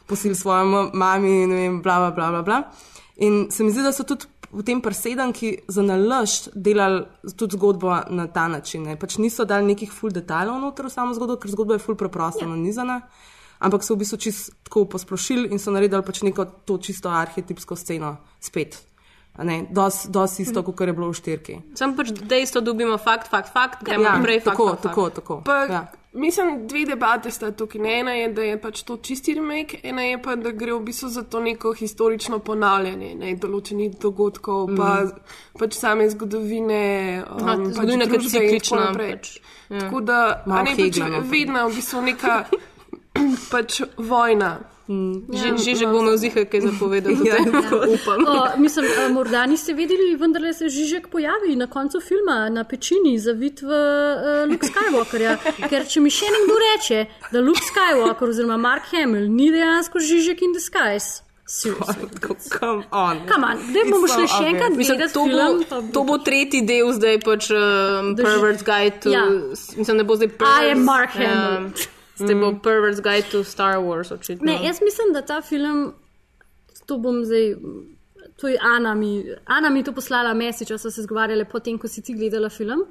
posil 0.05 0.35
svojo 0.37 0.67
ma- 0.69 0.91
mami, 0.93 1.47
ne 1.49 1.55
vem, 1.55 1.79
bla, 1.81 1.95
bla, 1.97 2.11
bla, 2.13 2.29
bla, 2.29 2.43
bla. 2.45 2.59
In 3.17 3.47
se 3.51 3.63
mi 3.63 3.71
zdi, 3.71 3.81
da 3.81 3.91
so 3.91 4.03
tudi 4.03 4.25
v 4.47 4.63
tem 4.63 4.81
presedanki 4.81 5.57
za 5.67 5.81
nalašč 5.81 6.49
delali 6.55 7.05
tudi 7.35 7.57
zgodbo 7.57 7.89
na 8.09 8.27
ta 8.27 8.47
način. 8.47 8.83
Ne. 8.83 8.95
Pač 8.95 9.17
niso 9.17 9.45
dali 9.45 9.65
nekih 9.65 9.91
full 9.91 10.11
detajlov 10.11 10.61
noter 10.61 10.85
v 10.85 10.89
samo 10.89 11.13
zgodbo, 11.13 11.35
ker 11.35 11.51
zgodba 11.51 11.73
je 11.73 11.79
full 11.79 11.97
preprosta 11.97 12.45
ja. 12.45 12.49
nanizana, 12.49 13.01
ampak 13.59 13.83
so 13.83 13.95
v 13.95 14.05
bistvu 14.05 14.17
čisto 14.17 14.53
tako 14.63 14.85
posplošili 14.85 15.49
in 15.49 15.59
so 15.59 15.71
naredili 15.71 16.01
pač 16.01 16.21
neko 16.21 16.45
to 16.63 16.77
čisto 16.77 17.09
arhetipsko 17.09 17.75
sceno 17.75 18.17
spet. 18.39 18.77
A 19.33 19.43
Ne, 19.43 19.67
dos, 19.69 20.07
isto, 20.39 20.63
kot 20.63 20.81
je 20.81 20.93
bilo 20.93 21.09
v 21.09 21.13
štirki. 21.13 21.55
Sam 21.75 21.93
pač 21.93 22.09
dejstvo 22.09 22.61
dobimo 22.61 22.97
fakt, 22.97 23.29
fakt, 23.29 23.53
fakt, 23.53 23.83
gremo 23.83 24.03
Ja, 24.03 24.17
naprej. 24.17 24.41
tako, 24.41 24.69
fakt, 24.69 24.81
tako, 24.83 25.03
fakt. 25.03 25.15
tako. 25.15 25.35
Pa, 25.45 25.57
Ja. 25.65 25.81
Mislim, 26.13 26.67
dve 26.67 26.85
debate 26.85 27.31
sta 27.31 27.51
tukaj. 27.51 27.81
Ne, 27.81 27.99
ena 27.99 28.13
je, 28.13 28.29
da 28.33 28.41
je 28.41 28.61
pač 28.61 28.81
to 28.83 28.97
čisti 28.97 29.33
remake, 29.33 29.79
ena 29.83 30.01
je 30.01 30.21
pa, 30.21 30.35
da 30.35 30.51
gre 30.51 30.73
v 30.73 30.79
bistvu 30.87 31.09
za 31.09 31.23
to 31.23 31.39
neko 31.39 31.73
historično 31.73 32.39
ponavljanje 32.39 33.11
ne, 33.15 33.33
določenih 33.35 33.97
dogodkov, 34.01 34.71
mm. 34.71 34.77
pa 34.77 35.59
pač 35.59 35.75
same 35.77 36.07
zgodovine. 36.09 36.79
Um, 37.27 37.43
Aha, 37.43 37.57
pač 37.57 37.75
zgodovina 37.75 38.07
in 38.07 38.15
tako 38.15 38.31
ciklična, 38.33 38.87
pač, 38.95 39.35
ja. 39.69 39.83
Tako 39.83 40.01
da 40.07 40.21
ne, 40.45 40.63
pač 40.63 40.79
Hegla, 40.79 41.11
no. 41.17 41.21
vedno 41.27 41.67
v 41.67 41.75
bistvu 41.75 42.01
neka 42.07 42.39
pač 43.53 43.81
vojna. 43.97 44.51
Že, 44.87 45.59
že, 45.59 45.71
že 45.75 45.85
bomo 45.85 46.15
vzihali 46.15 46.47
kaj 46.47 46.61
zapovedati. 46.63 47.19
Ja, 47.27 47.43
Upam. 47.43 48.23
O, 48.23 48.35
mislim, 48.55 48.85
a, 48.87 49.09
morda 49.11 49.43
niste 49.45 49.73
vedeli, 49.75 50.15
vendar 50.15 50.47
se 50.55 50.69
Žižek 50.71 51.11
pojavi 51.11 51.55
na 51.59 51.67
koncu 51.67 51.99
filma 51.99 52.47
na 52.49 52.63
pečini, 52.63 53.19
zavit 53.19 53.61
v 53.61 53.67
uh, 53.67 54.47
Luke 54.47 54.63
Skywalkerja. 54.63 55.35
Ker 55.69 55.83
če 55.83 55.99
mi 55.99 56.11
še 56.13 56.31
nekdo 56.31 56.55
reče, 56.55 57.05
da 57.35 57.43
Luke 57.43 57.63
Skywalker 57.67 58.31
oziroma 58.31 58.55
Mark 58.57 58.87
Hamill 58.95 59.27
ni 59.27 59.51
dejansko 59.51 59.99
Žižek 59.99 60.47
in 60.47 60.55
disguise. 60.55 61.27
Come 61.47 62.83
on. 62.91 63.23
Come 63.27 63.43
on, 63.47 63.57
Zdaj 63.71 63.83
bomo 63.87 64.07
šli 64.07 64.27
še 64.27 64.41
enkrat 64.51 64.73
Mislim, 64.75 64.99
to, 65.13 65.23
bo, 65.23 65.27
film. 65.31 65.61
pa 65.69 65.77
to 65.95 66.01
bo 66.03 66.17
tretji 66.19 66.59
del, 66.67 66.91
zdaj 66.91 67.21
pač 67.23 67.47
um, 67.55 68.15
Pervert's 68.19 68.67
Guide 68.67 68.99
to. 68.99 69.13
Ja. 69.15 69.23
Mislim, 69.79 69.95
da 69.95 70.03
bo 70.03 70.19
zdaj 70.19 70.27
I 70.27 70.31
am 70.31 70.43
Pervert's, 70.43 70.83
Mark 70.83 71.15
Hamill. 71.15 71.71
Um, 71.71 71.95
zdaj 72.17 72.35
bo 72.35 72.51
Pervert's 72.63 73.01
Guide 73.01 73.27
to 73.31 73.43
Star 73.43 73.77
Wars, 73.77 74.11
očitno. 74.11 74.45
Ne, 74.45 74.59
jaz 74.65 74.81
mislim, 74.81 75.13
da 75.13 75.21
ta 75.21 75.41
film, 75.41 75.93
to 76.85 76.97
bom 76.97 77.25
zdaj. 77.25 77.55
To 78.37 78.47
je 78.47 78.57
Ana 78.61 78.93
mi, 78.95 79.25
Ana 79.45 79.69
mi 79.69 79.83
to 79.83 79.91
poslala 79.91 80.33
mesič, 80.33 80.69
so 80.77 80.91
se 80.91 81.01
zgovarjali 81.01 81.45
potem, 81.45 81.77
ko 81.77 81.87
si 81.87 82.01
ti 82.01 82.13
gledala 82.13 82.49
film. 82.49 82.85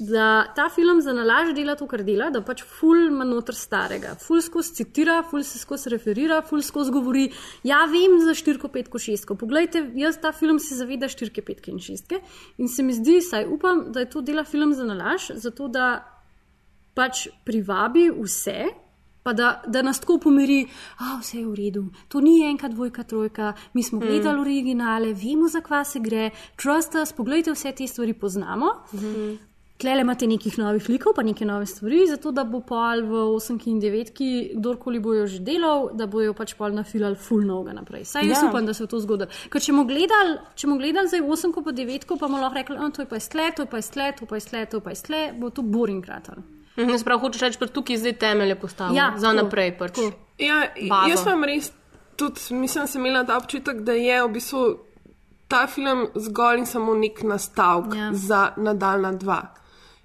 Da 0.00 0.52
ta 0.56 0.68
film 0.68 1.00
za 1.00 1.12
nalaž 1.12 1.54
dela 1.56 1.74
to, 1.76 1.86
kar 1.88 2.02
dela, 2.04 2.30
da 2.30 2.42
pač 2.44 2.60
ful 2.64 3.06
ima 3.06 3.24
noter 3.24 3.56
starega, 3.56 4.14
ful 4.20 4.40
skozi 4.44 4.74
citira, 4.76 5.22
ful 5.30 5.44
se 5.44 5.58
skozi 5.58 5.92
referira, 5.92 6.42
ful 6.44 6.60
skozi 6.64 6.92
govori. 6.92 7.26
Ja, 7.64 7.84
vem 7.88 8.18
za 8.20 8.34
štirko, 8.36 8.68
petko, 8.68 9.00
šestko. 9.00 9.36
Poglejte, 9.40 9.84
jaz 9.96 10.18
ta 10.20 10.32
film 10.36 10.60
se 10.60 10.76
zaveda 10.76 11.08
štirke, 11.08 11.44
petke 11.44 11.72
in 11.72 11.80
šestke. 11.80 12.20
In 12.60 12.68
se 12.68 12.84
mi 12.84 12.96
zdi, 12.96 13.20
saj 13.24 13.48
upam, 13.48 13.86
da 13.92 14.04
je 14.04 14.10
to 14.12 14.20
dela 14.20 14.44
film 14.44 14.74
za 14.76 14.84
nalaž, 14.84 15.30
zato 15.40 15.68
da 15.72 16.11
pač 16.94 17.28
privabi 17.44 18.10
vse, 18.10 18.64
pa 19.22 19.32
da, 19.32 19.62
da 19.66 19.82
nas 19.82 20.00
tako 20.00 20.18
pomiri, 20.18 20.64
da 20.98 21.18
vse 21.20 21.38
je 21.38 21.46
v 21.46 21.54
redu, 21.54 21.84
to 22.08 22.20
ni 22.20 22.40
enka, 22.46 22.68
dvojka, 22.68 23.02
trojka, 23.02 23.52
mi 23.74 23.82
smo 23.82 24.00
gledali 24.00 24.36
mm. 24.36 24.40
originale, 24.40 25.12
vemo, 25.14 25.48
za 25.48 25.60
kva 25.60 25.84
se 25.84 26.00
gre, 26.00 26.30
trust 26.58 26.94
us, 26.98 27.12
pogledajte, 27.12 27.54
vse 27.54 27.72
te 27.72 27.86
stvari 27.86 28.12
poznamo. 28.14 28.74
Mm. 28.92 29.38
Tlele 29.82 30.04
imate 30.04 30.26
nekih 30.30 30.58
novih 30.58 30.88
likov, 30.88 31.14
pa 31.16 31.22
neke 31.26 31.42
nove 31.44 31.66
stvari, 31.66 32.04
zato 32.06 32.30
da 32.30 32.44
bo 32.46 32.60
pol 32.62 33.00
v 33.02 33.22
8 33.34 33.56
in 33.66 33.80
9, 33.82 34.12
kdorkoli 34.54 35.00
bojo 35.02 35.26
že 35.26 35.40
delal, 35.42 35.88
da 35.98 36.06
bojo 36.06 36.34
pač 36.38 36.54
pol 36.54 36.70
nafilali 36.76 37.18
full 37.18 37.42
noga 37.46 37.74
naprej. 37.74 38.04
Saj 38.04 38.28
jaz 38.28 38.42
Ja. 38.42 38.48
upam, 38.50 38.66
da 38.66 38.74
se 38.74 38.84
bo 38.84 38.90
to 38.92 39.00
zgodilo. 39.00 39.30
Ker 39.50 39.60
če 39.60 39.72
bomo 39.72 39.84
gledali, 39.84 40.38
če 40.54 40.66
bomo 40.66 40.78
gledali 40.78 41.08
zdaj 41.08 41.22
8 41.26 41.64
pa 41.64 41.72
9, 41.72 42.06
pa 42.06 42.14
bomo 42.14 42.38
lahko 42.38 42.54
rekli, 42.54 42.76
"A, 42.78 42.90
to 42.90 43.02
je 43.02 43.06
pa 43.06 43.18
stle, 43.18 43.50
to 43.56 43.62
je 43.62 43.66
pa 43.66 43.82
stle, 43.82 44.12
to 44.18 44.24
je 44.24 44.28
pa 44.28 44.40
stle, 44.40 44.66
to 44.66 44.76
je 44.76 44.80
pa 44.80 44.94
stle, 44.94 45.32
bo 45.38 45.50
to 45.50 45.62
boring 45.62 46.04
kratal. 46.04 46.42
Mhm, 46.76 46.96
se 46.96 47.04
pravi, 47.04 47.20
hočeš 47.20 47.40
reči, 47.42 47.58
da 47.58 47.66
tukaj 47.68 47.96
zdaj 47.96 48.12
temelje 48.14 48.54
postavljamo. 48.56 48.98
Ja, 48.98 49.12
za 49.16 49.26
tako, 49.28 49.42
naprej 49.42 49.78
pač. 49.78 49.92
tako. 49.92 50.12
Ja, 50.38 50.60
Bazo. 50.88 51.10
jaz 51.10 51.26
vam 51.26 51.44
res 51.44 51.72
tudi, 52.16 52.40
mislim, 52.52 52.86
sem 52.86 53.00
imela 53.02 53.24
ta 53.24 53.36
občutek, 53.36 53.76
da 53.78 53.92
je 53.92 54.22
v 54.22 54.28
bistvu 54.30 54.62
ta 55.48 55.66
film 55.66 56.06
zgolj 56.16 56.58
in 56.58 56.66
samo 56.66 56.94
nek 56.94 57.22
nastavek 57.22 57.94
Ja. 57.94 58.10
za 58.12 58.52
nadaljna 58.56 59.12
dva. 59.12 59.42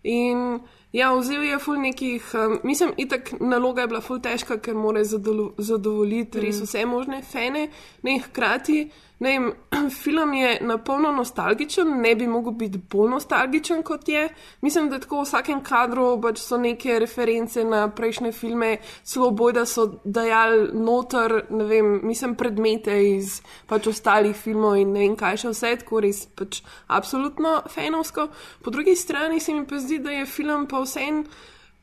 In 0.03 0.59
ja, 0.91 1.13
vzel 1.13 1.43
je 1.43 1.59
ful 1.59 1.75
nekih, 1.77 2.27
um, 2.35 2.59
mislim, 2.63 2.91
itak 2.97 3.31
naloga 3.39 3.81
je 3.81 3.87
bila 3.87 4.01
ful 4.01 4.19
težka, 4.19 4.57
ker 4.57 4.75
mora 4.75 5.03
zadovoljiti 5.57 6.39
res 6.39 6.61
vse 6.61 6.85
možne 6.85 7.21
fene, 7.23 7.69
ne 8.03 8.19
hkrati. 8.19 8.89
Ne 9.19 9.29
vem, 9.29 9.53
film 10.03 10.33
je 10.33 10.57
napolno 10.61 11.11
nostalgičen, 11.11 12.01
ne 12.01 12.15
bi 12.15 12.27
mogel 12.27 12.51
biti 12.51 12.77
bolj 12.91 13.09
nostalgičen 13.09 13.81
kot 13.83 14.09
je. 14.09 14.29
Mislim, 14.61 14.89
da 14.89 14.99
tako 14.99 15.21
v 15.21 15.25
vsakem 15.25 15.63
kadru 15.65 16.05
pač 16.21 16.43
so 16.43 16.57
neke 16.61 16.99
reference 16.99 17.63
na 17.63 17.87
prejšnje 17.89 18.31
filme, 18.31 18.77
celo 19.03 19.31
boj, 19.31 19.53
da 19.57 19.65
so 19.65 19.87
dajali 20.03 20.69
noter, 20.73 21.39
ne 21.49 21.65
vem, 21.65 21.91
mislim, 22.03 22.37
predmete 22.37 22.99
iz 23.15 23.41
pač 23.67 23.89
ostalih 23.89 24.37
filmov 24.37 24.77
in 24.77 24.93
ne 24.93 25.05
vem, 25.07 25.17
kaj 25.17 25.43
še 25.43 25.53
vse, 25.55 25.75
tako 25.81 26.05
res 26.05 26.25
pač 26.37 26.61
absolutno 26.87 27.61
fenovsko. 27.73 28.29
Po 28.63 28.71
drugi 28.71 28.95
strani 28.95 29.39
se 29.39 29.53
mi 29.53 29.65
pa 29.65 29.81
zdi, 29.81 29.97
da 29.97 30.13
je 30.13 30.29
film 30.29 30.69
pa 30.69 30.85
vsem 30.85 31.23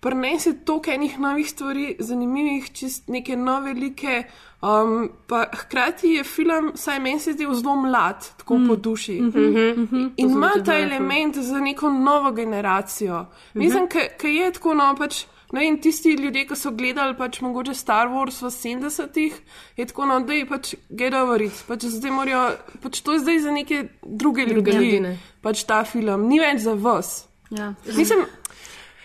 prinese 0.05 0.53
toliko 0.65 0.91
enih 0.91 1.19
novih 1.19 1.51
stvari, 1.51 1.97
zanimivih, 1.99 2.73
čist 2.77 3.09
neke 3.09 3.37
nove 3.37 3.73
like. 3.75 4.25
Um, 4.65 5.11
pa 5.27 5.45
hkrati 5.53 6.09
je 6.09 6.25
film, 6.25 6.73
saj 6.75 6.99
meni 7.01 7.21
se 7.21 7.33
zdi, 7.33 7.47
zelo 7.53 7.77
mlad, 7.77 8.29
tako 8.39 8.59
mm. 8.59 8.69
po 8.69 8.77
duši. 8.77 9.21
Mm 9.21 9.33
-hmm. 9.33 10.11
In 10.17 10.31
ima 10.31 10.51
ta 10.65 10.79
element 10.79 11.37
za 11.37 11.61
neko 11.61 11.91
novo 11.91 12.33
generacijo. 12.33 13.21
Mm 13.21 13.27
-hmm. 13.27 13.65
Mislim, 13.65 13.89
ker 14.19 14.31
je 14.31 14.53
tako, 14.53 14.75
no 14.75 14.95
pač. 14.99 15.25
No, 15.53 15.61
in 15.63 15.81
tisti 15.81 16.11
ljudje, 16.11 16.47
ki 16.47 16.57
so 16.57 16.71
gledali 16.71 17.15
pač 17.17 17.41
mogoče 17.41 17.75
Star 17.75 18.09
Wars 18.09 18.43
v 18.43 18.47
70-ih, 18.47 19.35
je 19.77 19.87
tako, 19.87 20.07
no, 20.07 20.21
da 20.21 20.33
je 20.33 20.47
pač 20.47 20.75
gedovaric. 20.89 21.63
Pač 21.63 21.85
zdaj 21.85 22.11
morajo, 22.11 22.57
pač 22.83 23.01
to 23.01 23.13
je 23.13 23.19
zdaj 23.19 23.39
za 23.39 23.51
neke 23.51 23.89
druge, 24.03 24.47
druge 24.47 24.73
ljudi, 24.73 25.01
ne. 25.01 25.19
pač 25.43 25.65
ta 25.65 25.85
film, 25.85 26.29
ni 26.29 26.41
več 26.41 26.61
za 26.61 26.75
vas. 26.75 27.29
Ja. 27.51 27.75
Mislim, 27.97 28.25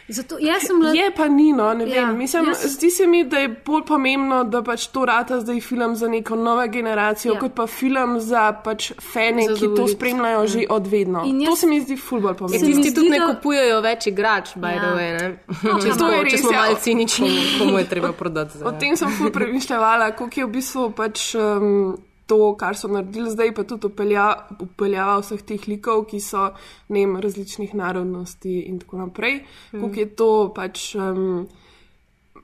Zato, 0.10 0.38
jaz 0.40 0.64
le. 0.72 0.92
je 0.92 1.12
pa 1.12 1.28
ni, 1.28 1.54
no, 1.54 1.74
ne 1.74 1.86
vem. 1.86 1.94
Ja, 1.96 2.06
Mislim, 2.08 2.46
jaz- 2.46 2.66
zdi 2.68 2.90
se 2.90 3.06
mi, 3.06 3.24
da 3.24 3.38
je 3.38 3.50
bolj 3.62 3.84
pomembno, 3.84 4.44
da 4.46 4.62
pač 4.62 4.88
to 4.88 5.06
rata 5.06 5.40
zdaj 5.40 5.62
film 5.62 5.96
za 5.96 6.08
neko 6.08 6.36
novo 6.38 6.68
generacijo, 6.68 7.30
Ja. 7.30 7.36
ja. 7.36 7.40
kot 7.40 7.54
pa 7.54 7.68
film 7.68 8.20
za 8.20 8.52
pač 8.54 8.92
fane, 9.04 9.46
ki 9.50 9.68
to 9.72 9.88
spremljajo 9.88 10.48
že 10.48 10.66
od 10.70 10.88
vedno. 10.88 11.24
In 11.26 11.40
To 11.40 11.46
jaz- 11.46 11.56
se 11.58 11.68
mi 11.68 11.82
zdi 11.82 11.96
fulbol 11.98 12.34
pomembno. 12.34 12.68
Tisti 12.68 12.82
zdi, 12.82 12.94
tudi 12.94 13.10
ne 13.10 13.20
da- 13.20 13.28
kupujejo 13.30 13.82
več 13.82 14.08
igrač, 14.08 14.56
by 14.56 14.68
Ja. 14.68 14.80
the 14.80 14.92
way. 14.92 15.10
Ne? 15.14 15.28
to 15.64 15.80
Če 15.80 15.94
smo, 15.94 16.08
res, 16.10 16.32
če 16.32 16.38
smo 16.40 16.52
ja. 16.52 16.60
malo 16.60 16.76
cinični. 16.78 17.30
Komu 17.60 17.78
je 17.78 17.86
treba 17.86 18.12
prodati 18.14 18.52
O 18.56 18.60
zdaj? 18.60 18.80
tem 18.80 18.96
sem 18.96 19.10
ful 19.12 19.32
premišljala, 19.32 20.12
koliko 20.12 20.40
je 20.40 20.46
v 20.46 20.52
bistvu 20.52 20.92
pač. 20.92 21.36
Um, 21.36 21.98
To, 22.30 22.54
kar 22.54 22.78
so 22.78 22.88
naredili 22.94 23.32
zdaj, 23.34 23.56
pa 23.58 23.64
tudi 23.66 23.90
upelja, 23.90 24.26
upeljava 24.62 25.16
vseh 25.24 25.42
teh 25.42 25.64
likov, 25.66 26.04
ki 26.12 26.20
so 26.22 26.52
ne 26.94 27.02
vem, 27.02 27.16
različnih 27.18 27.74
narodnosti 27.74 28.60
in 28.70 28.78
tako 28.84 29.00
naprej. 29.02 29.40
Mm. 29.72 29.82
Kako 29.82 30.00
je 30.00 30.10
to 30.16 30.30
pač 30.54 30.84
um, 30.96 31.48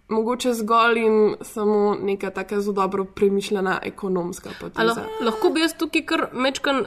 mogoče 0.07 0.53
zgolj 0.53 0.97
in 0.99 1.35
samo 1.41 1.95
neka 2.01 2.29
taka 2.29 2.59
zelo 2.61 2.73
dobro 2.73 3.05
premišljena 3.05 3.79
ekonomska 3.83 4.49
poteza. 4.59 4.83
lah- 4.83 5.25
Lahko 5.25 5.49
bi 5.49 5.59
jaz 5.61 5.73
tukaj 5.77 6.05
kar 6.05 6.27
mečkan 6.33 6.75
uh, 6.75 6.85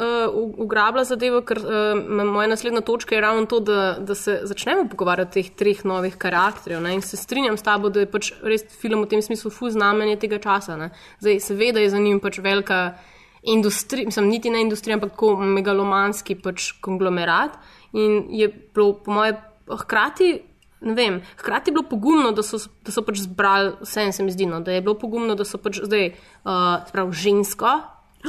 ugrabila 0.59 1.05
zadevo, 1.05 1.41
ker 1.43 1.59
uh, 1.59 2.25
moja 2.25 2.47
naslednja 2.49 2.81
točka 2.81 3.15
je 3.15 3.21
ravno 3.21 3.47
to, 3.47 3.61
da, 3.61 3.97
da 4.01 4.15
se 4.15 4.41
začnemo 4.43 4.89
pogovarjati 4.89 5.29
o 5.29 5.43
teh 5.43 5.51
treh 5.51 5.85
novih 5.85 6.17
karakterjev. 6.17 6.81
Ne? 6.83 6.95
In 6.95 7.03
se 7.03 7.17
strinjam 7.17 7.57
s 7.57 7.63
tabo, 7.63 7.89
da 7.89 8.01
je 8.01 8.11
pač 8.11 8.33
res 8.43 8.63
film 8.81 9.03
v 9.03 9.09
tem 9.09 9.23
smislu 9.23 9.51
fuz 9.51 9.73
znamenje 9.73 10.17
tega 10.17 10.39
časa. 10.39 10.77
Ne? 10.77 10.91
Zdaj, 11.21 11.41
seveda 11.41 11.81
je 11.81 11.91
za 11.91 11.99
njim 11.99 12.21
pač 12.21 12.39
velika 12.39 12.95
industrija, 13.43 14.07
mislim, 14.07 14.29
niti 14.29 14.51
ne 14.51 14.61
industrija, 14.61 14.95
ampak 14.95 15.11
tako 15.11 15.37
megalomanski 15.37 16.35
pač 16.35 16.73
konglomerat. 16.81 17.59
In 17.93 18.27
je 18.31 18.49
bilo, 18.75 18.93
po 18.95 19.11
moje, 19.13 19.35
hkrati. 19.81 20.43
Ne 20.81 20.95
vem, 20.95 21.21
hkrati 21.37 21.71
je 21.71 21.73
bilo 21.73 21.85
pogumno, 21.91 22.33
da 22.33 22.43
so, 22.43 22.59
da 22.87 22.93
so 22.95 23.03
pač 23.03 23.23
zbrali, 23.25 23.73
vse 23.83 24.13
se 24.13 24.23
mi 24.23 24.33
zdi, 24.33 24.47
no, 24.47 24.61
da 24.61 24.73
je 24.73 24.83
bilo 24.83 24.95
pogumno, 24.99 25.35
da 25.35 25.45
so 25.45 25.59
pač 25.59 25.81
zdaj, 25.83 26.13
uh, 26.45 26.85
prav 26.93 27.11
žensko, 27.13 27.73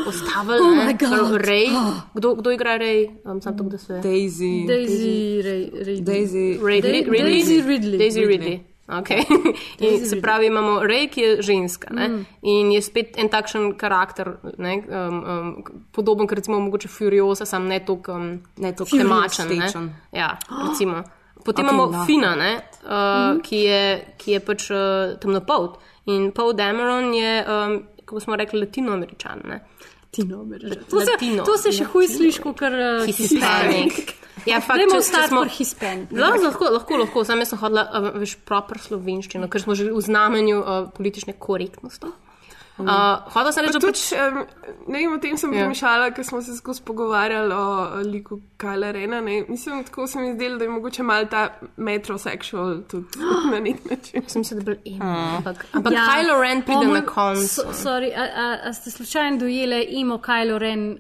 postavili, 0.06 0.60
Oh 0.66 0.76
ne, 0.76 0.86
my 0.86 0.96
God. 0.98 1.10
prav 1.10 1.38
Ray. 1.46 1.68
Kdo, 2.14 2.36
kdo 2.42 2.52
igra 2.52 2.78
Ray? 2.82 3.10
Um, 3.26 3.42
sam 3.42 3.58
to, 3.58 3.64
da 3.64 3.78
se. 3.78 4.02
Daisy. 4.04 4.66
Daisy, 4.68 5.42
Ray, 5.46 5.70
Ray. 5.86 6.02
Daisy. 6.02 6.48
Dai- 6.58 6.66
Ridley? 6.66 7.22
Daisy 7.22 7.62
Ridley. 7.62 7.98
Daisy 7.98 8.26
Ridley. 8.26 8.60
Okay. 8.90 9.22
In 9.86 10.06
se 10.06 10.22
pravi, 10.22 10.48
imamo 10.48 10.80
Ray, 10.82 11.08
ki 11.10 11.22
je 11.22 11.42
ženska 11.42 11.94
ne? 11.94 12.08
mm. 12.08 12.26
in 12.42 12.72
je 12.72 12.82
spet 12.82 13.18
en 13.22 13.30
takšen 13.30 13.78
karakter, 13.78 14.40
ne, 14.58 14.82
um, 14.90 15.20
um, 15.24 15.64
podoben, 15.94 16.26
kot 16.28 16.42
recimo 16.42 16.60
mogoče 16.60 16.88
Furiosa, 16.90 17.46
sam 17.46 17.68
ne 17.70 17.80
toliko 17.86 18.18
um, 18.18 18.42
temačen. 18.90 19.54
Ne? 19.58 19.70
Ja, 20.12 20.40
recimo. 20.70 21.04
Potem 21.44 21.66
Ok, 21.66 21.72
okay, 21.72 21.76
imamo 21.76 21.92
no. 21.92 21.98
no. 21.98 22.06
Fina, 22.06 22.36
ne, 22.36 22.52
uh, 22.84 22.90
mm. 22.90 23.42
ki, 23.46 23.62
je, 23.64 23.84
ki 24.18 24.32
je 24.36 24.40
pač 24.44 24.70
uh, 24.72 25.16
temnopolt. 25.22 25.80
In 26.10 26.32
Paul 26.36 26.54
Dameron 26.58 27.14
je, 27.14 27.34
um, 27.46 27.78
kako 28.06 28.20
smo 28.20 28.36
rekli, 28.36 28.60
latinoameričan. 28.60 29.46
ne. 29.46 29.62
Latino, 30.10 30.42
Američan. 30.42 30.84
to, 30.90 31.00
se, 31.00 31.12
Latino. 31.12 31.44
to 31.46 31.58
se 31.58 31.72
še 31.72 31.86
huj 31.92 32.08
sliši, 32.08 32.42
kot 32.42 32.58
kar 32.58 32.74
uh, 32.74 33.06
Hispanic. 33.06 34.16
Ja, 34.48 34.62
fakt, 34.64 34.80
Dajmo 34.80 34.98
ostati 34.98 35.28
smo, 35.28 35.44
Hispanic. 35.46 36.12
No, 36.16 36.32
lahko, 36.44 36.70
lahko, 36.74 36.98
lahko. 36.98 37.24
Sam 37.28 37.44
sem 37.46 37.60
hodila 37.60 37.84
uh, 37.86 38.08
veš 38.18 38.38
proper 38.48 38.80
slovenščino, 38.82 39.50
ker 39.52 39.62
smo 39.62 39.76
že 39.78 39.92
v 39.92 40.02
znamenju 40.02 40.58
uh, 40.64 40.90
politične 40.96 41.36
korektnosti. 41.38 42.10
Uh, 42.82 42.86
hodila 43.26 43.52
sem 43.52 43.66
reči, 43.66 43.74
da 43.74 43.80
pač. 43.82 44.02
um, 44.14 44.46
ne 44.88 45.00
vem, 45.00 45.14
o 45.14 45.18
tem 45.18 45.38
sem 45.38 45.54
Ja. 45.54 45.60
premišljala, 45.60 46.12
ker 46.12 46.24
smo 46.24 46.42
se 46.42 46.56
skozi 46.56 46.82
pogovarjali 46.82 47.54
o, 47.54 47.66
liku 48.04 48.40
Kajla 48.58 48.92
Rena. 48.92 49.22
Ne. 49.22 49.44
Mislim, 49.46 49.84
tako 49.84 50.08
se 50.08 50.20
mi 50.20 50.34
zdelo, 50.34 50.58
da 50.58 50.64
je 50.64 50.70
mogoče 50.70 51.04
mal 51.04 51.26
ta 51.28 51.50
metrosexual 51.78 52.84
tudi 52.84 53.08
na 53.52 53.60
nek 53.60 53.78
način. 53.86 54.24
Sem 54.28 54.44
se, 54.44 54.56
da 54.56 54.62
bil 54.64 54.76
emo. 54.86 55.06
Ampak, 55.38 55.66
ampak 55.74 55.94
Ja. 55.94 56.00
ja. 56.00 56.06
Kylo 56.10 56.42
Ren 56.42 56.62
pride 56.62 56.80
O 56.82 56.94
na 56.94 57.02
koncu. 57.04 57.42
so- 57.42 57.74
Sorry, 57.74 58.12
a, 58.14 58.24
a, 58.36 58.70
a 58.70 58.74
ste 58.74 58.92
slučajno 58.92 59.38
dojeli 59.38 59.60
imo 59.84 60.18
Kylo 60.18 60.58
Ren, 60.58 60.92
uh, 60.92 60.98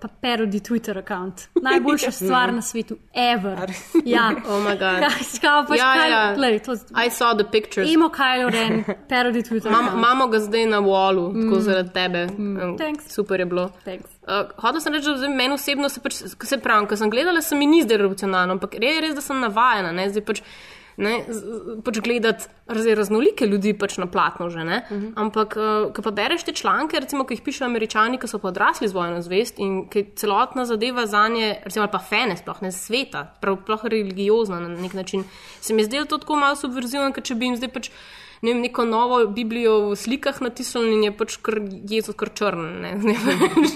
pa 0.00 0.08
parodi 0.10 0.60
Twitter 0.60 0.98
account? 0.98 1.34
Najboljša 1.62 2.10
stvar 2.12 2.52
na 2.52 2.62
svetu, 2.62 2.96
ever. 3.14 3.70
Ja, 4.04 4.30
Oh 4.46 4.60
my 4.60 4.70
god. 4.72 5.00
Kaj, 5.02 5.10
kaj, 5.40 5.66
pač 5.68 5.78
Ja, 5.78 5.94
Kylo- 5.94 6.10
ja. 6.10 6.34
Glej, 6.34 6.58
to, 6.60 6.72
I 6.96 7.10
saw 7.10 7.34
the 7.34 7.44
pictures. 7.46 7.90
imo 7.90 8.08
Kylo 8.08 8.50
Ren, 8.50 8.84
parodi 9.10 9.42
Twitter 9.42 9.70
Mam, 9.70 9.80
account. 9.80 9.98
imamo 9.98 10.26
ga 10.26 10.38
zdaj 10.40 10.66
na 10.66 10.80
wallu, 11.12 11.32
mm. 11.32 11.42
tako 11.42 11.60
zaradi 11.60 11.92
tebe. 11.92 12.26
Mm. 12.26 12.76
Thanks. 12.76 13.14
Super 13.14 13.40
je 13.40 13.46
bilo. 13.46 13.70
Thanks. 13.84 14.10
Uh, 14.22 14.50
Hodila 14.56 14.80
sem 14.80 14.92
reči, 14.92 15.14
da 15.20 15.28
meni 15.28 15.54
osebno 15.54 15.88
se, 15.88 16.00
pač, 16.00 16.22
ko 16.38 16.46
se 16.46 16.58
pravim, 16.58 16.88
ko 16.88 16.96
sem 16.96 17.10
gledala, 17.10 17.42
se 17.42 17.56
mi 17.56 17.66
ni 17.66 17.82
zdelo 17.82 18.06
revolucionarno, 18.06 18.58
ampak 18.58 18.78
res 18.80 18.96
je 18.96 19.02
res, 19.06 19.16
da 19.18 19.24
sem 19.24 19.40
navajena. 19.42 19.92
Ne, 19.92 20.08
zdaj 20.12 20.24
pač, 20.28 20.42
ne, 21.02 21.14
pač 21.84 22.00
gledati 22.04 22.48
raz, 22.70 22.86
raznolike 23.02 23.46
ljudi 23.48 23.74
pač 23.78 23.98
na 24.00 24.06
platno 24.06 24.48
že. 24.50 24.64
Ne, 24.64 24.82
uh 24.88 24.96
-huh. 24.96 25.12
Ampak, 25.16 25.56
uh, 25.56 25.92
ko 25.92 26.02
pa 26.02 26.10
bereš 26.10 26.44
te 26.48 26.52
članke, 26.52 27.00
recimo, 27.00 27.24
ki 27.24 27.34
jih 27.34 27.42
pišejo 27.42 27.66
američani, 27.66 28.18
ki 28.18 28.28
so 28.28 28.38
pa 28.38 28.48
odrasli 28.48 28.88
z 28.88 28.92
vojno 28.92 29.22
zvest 29.22 29.58
in 29.58 29.88
ki 29.88 30.06
celotna 30.16 30.64
zadeva 30.64 31.06
za 31.06 31.28
nje, 31.28 31.60
recimo, 31.64 31.86
pa 31.86 31.98
fene, 31.98 32.36
sploh 32.36 32.62
ne 32.62 32.72
sveta, 32.72 33.26
prav, 33.40 33.58
sploh 33.62 33.84
religiozna 33.84 34.60
na 34.60 34.68
nek 34.68 34.94
način, 34.94 35.24
se 35.60 35.74
mi 35.74 35.82
je 35.82 35.86
zdelo 35.86 36.04
to 36.04 36.18
tako 36.18 36.36
malo 36.36 36.56
subverzivno, 36.56 37.12
ker 37.12 37.22
če 37.22 37.34
bi 37.34 37.46
jim 37.46 37.56
zdaj 37.56 37.68
pač 37.68 37.90
ne 38.42 38.52
vem, 38.52 38.60
neko 38.60 38.84
novo 38.84 39.26
Biblijo 39.26 39.90
v 39.90 39.96
slikah 39.96 40.40
natisnili 40.40 40.92
in 40.92 41.02
je 41.04 41.12
pač 41.12 41.36
kar 41.38 41.60
Jezus 41.88 42.14
kar 42.14 42.28
črn, 42.30 42.64
ne, 42.82 42.90
ne 43.08 43.14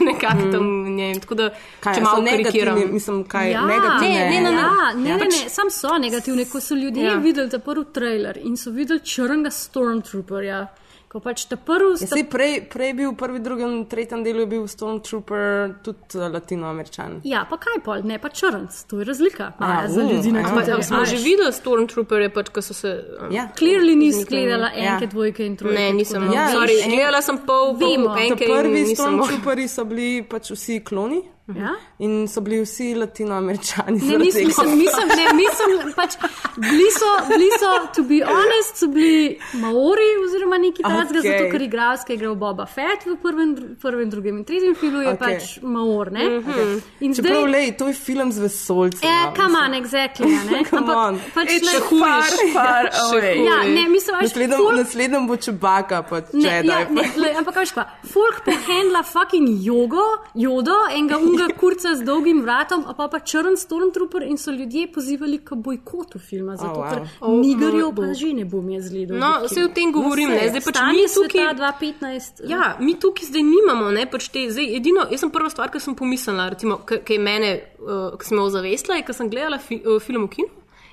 nekako 0.02 0.50
tam, 0.52 0.66
ne 0.90 1.10
vem, 1.12 1.20
tako 1.20 1.34
da, 1.34 1.50
Kaj, 1.80 1.94
če 1.94 2.00
malo 2.00 2.22
negativni, 2.22 2.44
karikiram. 2.44 2.92
mislim, 2.92 3.24
kaj 3.24 3.50
Ja, 3.50 3.62
negativne. 3.64 4.24
ne, 4.24 4.40
ne, 4.40 4.50
ne, 4.50 4.56
Ja. 4.56 4.92
ne, 4.94 5.02
ne, 5.04 5.16
ne, 5.16 5.24
ne, 5.26 5.48
sam 5.48 5.70
so 5.70 5.98
negativni. 5.98 6.44
Ko 6.46 6.60
so 6.60 6.74
ljudje 6.74 7.04
ja. 7.04 7.12
Ja. 7.12 7.18
videli 7.18 7.50
ta 7.50 7.58
prvi 7.58 7.84
trailer 7.92 8.36
in 8.38 8.56
so 8.56 8.70
videli 8.70 9.00
črnega 9.00 9.50
Stormtrooperja, 9.50 10.66
ko 11.08 11.20
pač 11.20 11.44
ta 11.46 11.56
prvi 11.56 11.92
Ja, 11.92 11.96
sta 11.98 12.06
saj 12.08 12.24
prej, 12.26 12.68
prej 12.68 12.92
bil 12.92 13.10
v 13.10 13.16
prvem, 13.16 13.42
drugem, 13.42 13.86
tretjem 13.86 14.20
delu 14.22 14.40
je 14.40 14.46
bil 14.48 14.64
Stormtrooper 14.66 15.74
tudi 15.80 15.98
uh, 16.14 16.26
latinoameričan. 16.28 17.20
Ja, 17.24 17.44
pa 17.44 17.56
kaj 17.56 17.78
pol, 17.80 18.02
ne 18.02 18.18
pa 18.18 18.28
črnc, 18.28 18.74
to 18.84 18.98
je 18.98 19.04
razlika. 19.04 19.52
A, 19.58 19.70
Ja, 19.72 19.88
za 19.88 20.00
uh, 20.00 20.10
ljudi 20.10 20.32
na 20.32 20.40
ja. 20.40 20.46
Twitterju. 20.46 20.76
ja, 20.76 20.82
smo 20.82 20.96
a 20.96 21.04
že 21.04 21.16
videli 21.18 21.52
Stormtrooperje, 21.52 22.28
pač, 22.30 22.48
ko 22.48 22.60
so 22.60 22.74
se. 22.74 22.90
um, 23.20 23.30
Ja. 23.30 23.48
Clearly 23.54 23.94
nisi 23.94 24.24
gledala 24.24 24.68
enke, 24.68 25.04
Ja. 25.04 25.08
dvojke 25.08 25.46
in 25.46 25.56
trojke. 25.56 25.74
Ne, 25.74 25.92
nisem. 25.92 26.20
da- 26.22 26.32
Ja, 26.32 26.42
Ja, 26.42 26.54
Sorry, 26.54 26.82
en- 26.82 26.90
gledala 26.90 27.22
sem 27.22 27.38
pol, 27.38 27.74
Vemo. 27.74 28.16
Enke 28.16 28.44
prvi. 28.46 28.84
Stormtrooperi 28.88 29.68
so 29.68 29.84
bili 29.84 30.22
pač 30.22 30.50
vsi 30.50 30.80
kloni 30.80 31.22
Ja? 31.54 31.70
in 31.98 32.26
so 32.28 32.40
bili 32.40 32.60
vsi 32.64 32.94
latinoameričani. 32.94 34.00
Ne, 34.02 34.18
mislim, 34.18 34.46
mislim, 34.46 34.70
mislim, 34.78 35.08
ne, 35.08 35.26
mislim, 35.34 35.92
pač 35.96 36.16
bili 36.56 36.88
so, 36.90 37.10
bili 37.28 37.50
so, 37.60 37.70
to 37.96 38.02
be 38.02 38.18
honest, 38.26 38.76
so 38.76 38.86
bili 38.88 39.38
Maori 39.52 40.08
oziroma 40.24 40.58
neki 40.58 40.82
takega, 40.82 41.02
Okej. 41.08 41.20
okay. 41.20 41.38
zato 41.38 41.50
ker 41.52 41.62
igralska 41.62 42.12
je 42.12 42.16
igral 42.16 42.34
Boba 42.34 42.66
Fett 42.66 43.06
v 43.06 43.14
prvem, 43.22 43.54
prvem, 43.82 44.10
drugem 44.10 44.38
in 44.38 44.44
tretjem 44.44 44.74
filmu 44.74 45.00
je 45.02 45.08
okay. 45.08 45.18
pač 45.18 45.58
Maor, 45.62 46.10
ne? 46.12 46.24
Mhm. 46.28 46.50
Okay. 46.50 46.80
In 47.00 47.14
Čeprav, 47.14 47.38
zdaj, 47.38 47.50
lej, 47.52 47.70
to 47.78 47.88
je 47.88 47.94
film 47.94 48.32
z 48.32 48.38
vesolci. 48.38 49.06
ja, 49.06 49.32
come 49.36 49.58
on, 49.58 49.74
exactly, 49.78 50.26
a 50.26 50.42
ne? 50.50 50.64
Come 50.70 50.92
on. 50.94 51.20
pač 51.34 51.48
ne, 51.62 51.78
far, 51.86 52.22
far 52.52 52.90
away. 53.06 53.38
ja, 53.46 53.62
ne, 53.70 53.86
mislim, 53.88 54.18
pač 54.18 54.22
Naslednjem, 54.34 54.58
ful- 54.58 54.76
naslednjem 54.82 55.26
bo 55.30 55.36
čebaka, 55.36 56.02
pa 56.02 56.20
Ne, 56.32 56.48
Jedi. 56.48 56.68
ja, 56.68 56.82
ne, 56.90 57.06
le, 57.16 57.32
ampak 57.38 57.62
veš 57.62 57.72
pa, 57.78 57.86
folk 58.12 58.42
pohendla 58.44 59.02
fucking 59.06 59.48
jogo, 59.62 60.04
jodo, 60.34 60.74
enega 60.90 61.22
unga 61.36 61.54
kurca 61.60 61.94
z 61.94 62.04
dolgim 62.04 62.40
vratom, 62.42 62.84
a 62.88 62.94
pa 62.96 63.08
pa 63.12 63.20
črn 63.20 63.56
stormtrooper 63.60 64.24
in 64.26 64.38
so 64.40 64.50
ljudje 64.50 64.86
pozivali 64.92 65.38
k 65.44 65.54
bojkotu 65.54 66.18
filma, 66.18 66.56
zato 66.56 66.80
Oh, 66.80 66.84
wow. 66.84 66.90
ker 66.90 67.02
Oh, 67.20 67.40
nigarjev 67.40 67.92
moj 67.92 67.94
pa 67.96 68.14
že 68.14 68.32
ne 68.32 68.44
bom 68.44 68.68
jaz 68.70 68.90
gledal. 68.90 69.18
No, 69.18 69.30
vse 69.46 69.64
o 69.64 69.68
tem 69.68 69.92
govorim, 69.92 70.28
saj, 70.32 70.40
ne, 70.42 70.48
zdaj 70.50 70.64
pač 70.66 70.80
mi 70.90 71.06
tukaj. 71.06 71.30
sveta 71.30 71.54
2015. 71.62 72.44
Ja, 72.50 72.76
mi 72.80 72.98
tukaj 73.00 73.28
zdaj 73.30 73.42
nimamo, 73.42 73.90
ne, 73.94 74.06
pač 74.10 74.28
te, 74.28 74.46
zdaj 74.50 74.76
edino, 74.76 75.06
jaz 75.10 75.24
sem 75.24 75.30
prva 75.30 75.50
stvar, 75.52 75.70
ki 75.72 75.80
sem 75.80 75.94
pomislila, 75.98 76.50
recimo, 76.52 76.80
ki 76.86 77.00
je 77.06 77.22
mene, 77.22 77.50
uh, 77.80 78.16
ki 78.18 78.28
sem 78.28 78.38
jo 78.38 78.46
ozavestila, 78.50 79.00
je, 79.00 79.06
ko 79.08 79.16
sem 79.16 79.30
gledala 79.32 79.58
fi, 79.62 79.80
uh, 79.84 80.00
film 80.02 80.26
v 80.26 80.34
kinu, 80.36 80.48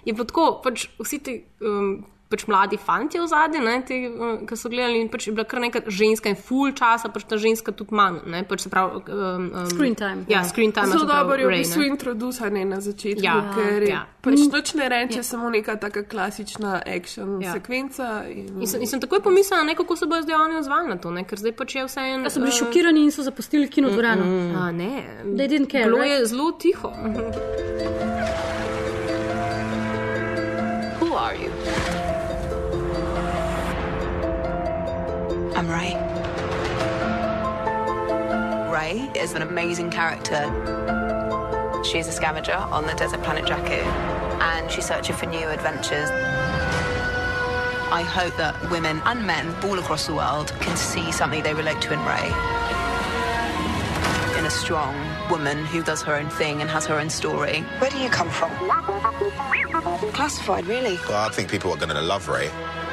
je 0.05 0.13
bilo 0.13 0.27
tako, 0.29 0.47
pač 0.63 0.87
vsi 0.99 1.19
ti 1.23 1.37
um, 1.63 2.03
pač 2.33 2.47
mladi 2.49 2.77
fanti 2.77 3.21
v 3.21 3.27
zadnji, 3.29 3.61
ki 4.49 4.57
so 4.57 4.69
gledali 4.69 4.99
in 4.99 5.09
pač 5.09 5.27
je 5.27 5.33
bila 5.33 5.45
kar 5.45 5.61
nekaj 5.61 5.85
ženska 5.87 6.29
in 6.29 6.37
full 6.37 6.73
časa, 6.73 7.09
pač 7.09 7.27
ta 7.29 7.37
ženska 7.37 7.71
tudi 7.71 7.93
manj, 7.93 8.23
ne, 8.27 8.41
pač 8.43 8.65
se 8.65 8.69
pravi. 8.69 9.03
Um, 9.05 9.51
um, 9.53 9.67
Screen 9.69 9.93
time. 9.95 10.25
Ja, 10.27 10.41
screen 10.43 10.71
time. 10.71 10.89
Zelo 10.89 11.05
dobro 11.05 11.37
je 11.37 11.45
v 11.45 11.59
bistvu 11.59 11.81
ne. 11.81 11.87
introducirane 11.87 12.65
na 12.65 12.81
začetku, 12.81 13.21
Ja, 13.21 13.37
ker 13.53 13.83
ja. 13.83 14.01
pač 14.19 14.41
noč 14.47 14.73
ne 14.73 14.89
reče 14.89 15.21
samo 15.23 15.49
neka 15.49 15.75
taka 15.77 16.03
klasična 16.03 16.81
action 16.87 17.37
Ja. 17.39 17.53
sekvenca. 17.53 18.25
In, 18.27 18.49
In 18.57 18.67
sem, 18.67 18.81
in 18.81 18.87
sem 18.87 18.99
takoj 18.99 19.21
pomislila, 19.21 19.63
ne, 19.63 19.75
kako 19.75 19.95
se 19.95 20.05
bodo 20.05 20.21
zdaj 20.21 20.35
oni 20.37 20.55
odzvali 20.57 20.89
na 20.89 20.97
to, 20.97 21.11
ne, 21.11 21.23
ker 21.23 21.37
zdaj 21.37 21.53
pač 21.53 21.75
je 21.75 21.85
vse 21.85 21.99
en. 22.01 22.23
Ja, 22.23 22.29
so 22.29 22.39
bili 22.39 22.49
eh, 22.49 22.57
šokirani 22.57 23.03
in 23.03 23.11
so 23.11 23.21
zapustili 23.21 23.67
kinodvorano. 23.67 24.23
A, 24.57 24.71
ne, 24.71 24.91
They 25.27 25.47
didn't 25.47 25.69
care, 25.69 25.85
bilo 25.85 25.97
right? 25.99 26.19
je 26.19 26.25
zelo 26.27 26.51
tiho. 26.53 26.89
Who 30.95 31.13
are 31.15 31.35
you? 31.35 32.02
I'm 35.63 35.69
Ray. 35.69 35.93
Ray 38.69 39.09
is 39.17 39.33
an 39.33 39.41
amazing 39.43 39.91
character. 39.91 40.43
She's 41.85 42.05
a 42.09 42.11
scavenger 42.11 42.51
on 42.51 42.85
the 42.85 42.93
desert 42.95 43.23
planet 43.23 43.45
Jakku, 43.45 43.81
and 44.41 44.69
she's 44.69 44.85
searching 44.85 45.15
for 45.15 45.25
new 45.25 45.47
adventures. 45.47 46.09
I 47.91 48.01
hope 48.01 48.35
that 48.35 48.59
women 48.71 49.01
and 49.05 49.25
men 49.25 49.55
all 49.63 49.79
across 49.79 50.05
the 50.05 50.13
world 50.13 50.51
can 50.59 50.75
see 50.75 51.13
something 51.13 51.41
they 51.43 51.53
relate 51.53 51.79
to 51.83 51.93
in 51.93 51.99
Ray. 52.03 52.27
In 54.37 54.45
a 54.45 54.51
strong 54.51 54.93
woman 55.29 55.63
who 55.65 55.81
does 55.81 56.01
her 56.01 56.13
own 56.15 56.29
thing 56.29 56.59
and 56.59 56.69
has 56.69 56.85
her 56.87 56.99
own 56.99 57.09
story. 57.09 57.61
Where 57.79 57.89
do 57.89 57.99
you 57.99 58.09
come 58.09 58.29
from? 58.29 58.51
Classified, 60.11 60.65
really. 60.67 60.99
Well, 61.07 61.25
I 61.25 61.29
think 61.29 61.49
people 61.49 61.71
are 61.71 61.77
going 61.77 61.95
to 61.95 62.01
love 62.01 62.27
Ray. 62.27 62.49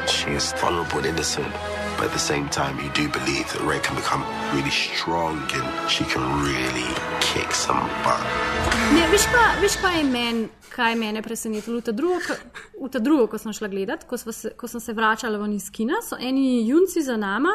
She 0.06 0.30
is 0.30 0.52
vulnerable 0.52 0.98
and 0.98 1.06
innocent, 1.06 1.52
but 2.00 2.06
at 2.08 2.12
the 2.12 2.18
same 2.32 2.48
time, 2.48 2.78
you 2.80 2.88
do 2.94 3.08
believe 3.18 3.46
that 3.52 3.60
Ray 3.60 3.78
can 3.80 3.94
become 3.94 4.24
really 4.54 4.70
strong 4.70 5.36
and 5.52 5.90
she 5.90 6.04
can 6.04 6.24
really 6.42 6.88
kick 7.20 7.52
some 7.52 7.84
butt. 8.04 8.24
Ne, 8.94 9.04
veš, 9.12 9.26
pa, 9.28 9.60
veš, 9.60 9.76
kaj 9.82 9.98
je 9.98 10.04
meni, 10.04 10.48
kaj 10.72 10.94
je 10.94 10.96
mene 10.96 11.22
presenetilo? 11.22 11.76
V 11.76 11.84
ta 11.84 11.92
drugo, 11.92 12.36
v 12.80 12.88
ta 12.88 12.98
drugo, 13.04 13.26
ko 13.28 13.38
sem 13.38 13.52
šla 13.52 13.68
gledat, 13.68 14.06
ko, 14.08 14.16
se, 14.16 14.54
ko 14.56 14.68
sem 14.68 14.80
se 14.80 14.96
vračala 14.96 15.38
ven 15.38 15.52
iz 15.52 15.68
kina, 15.70 16.00
so 16.00 16.16
eni 16.16 16.64
junci 16.68 17.04
za 17.04 17.20
nama 17.20 17.52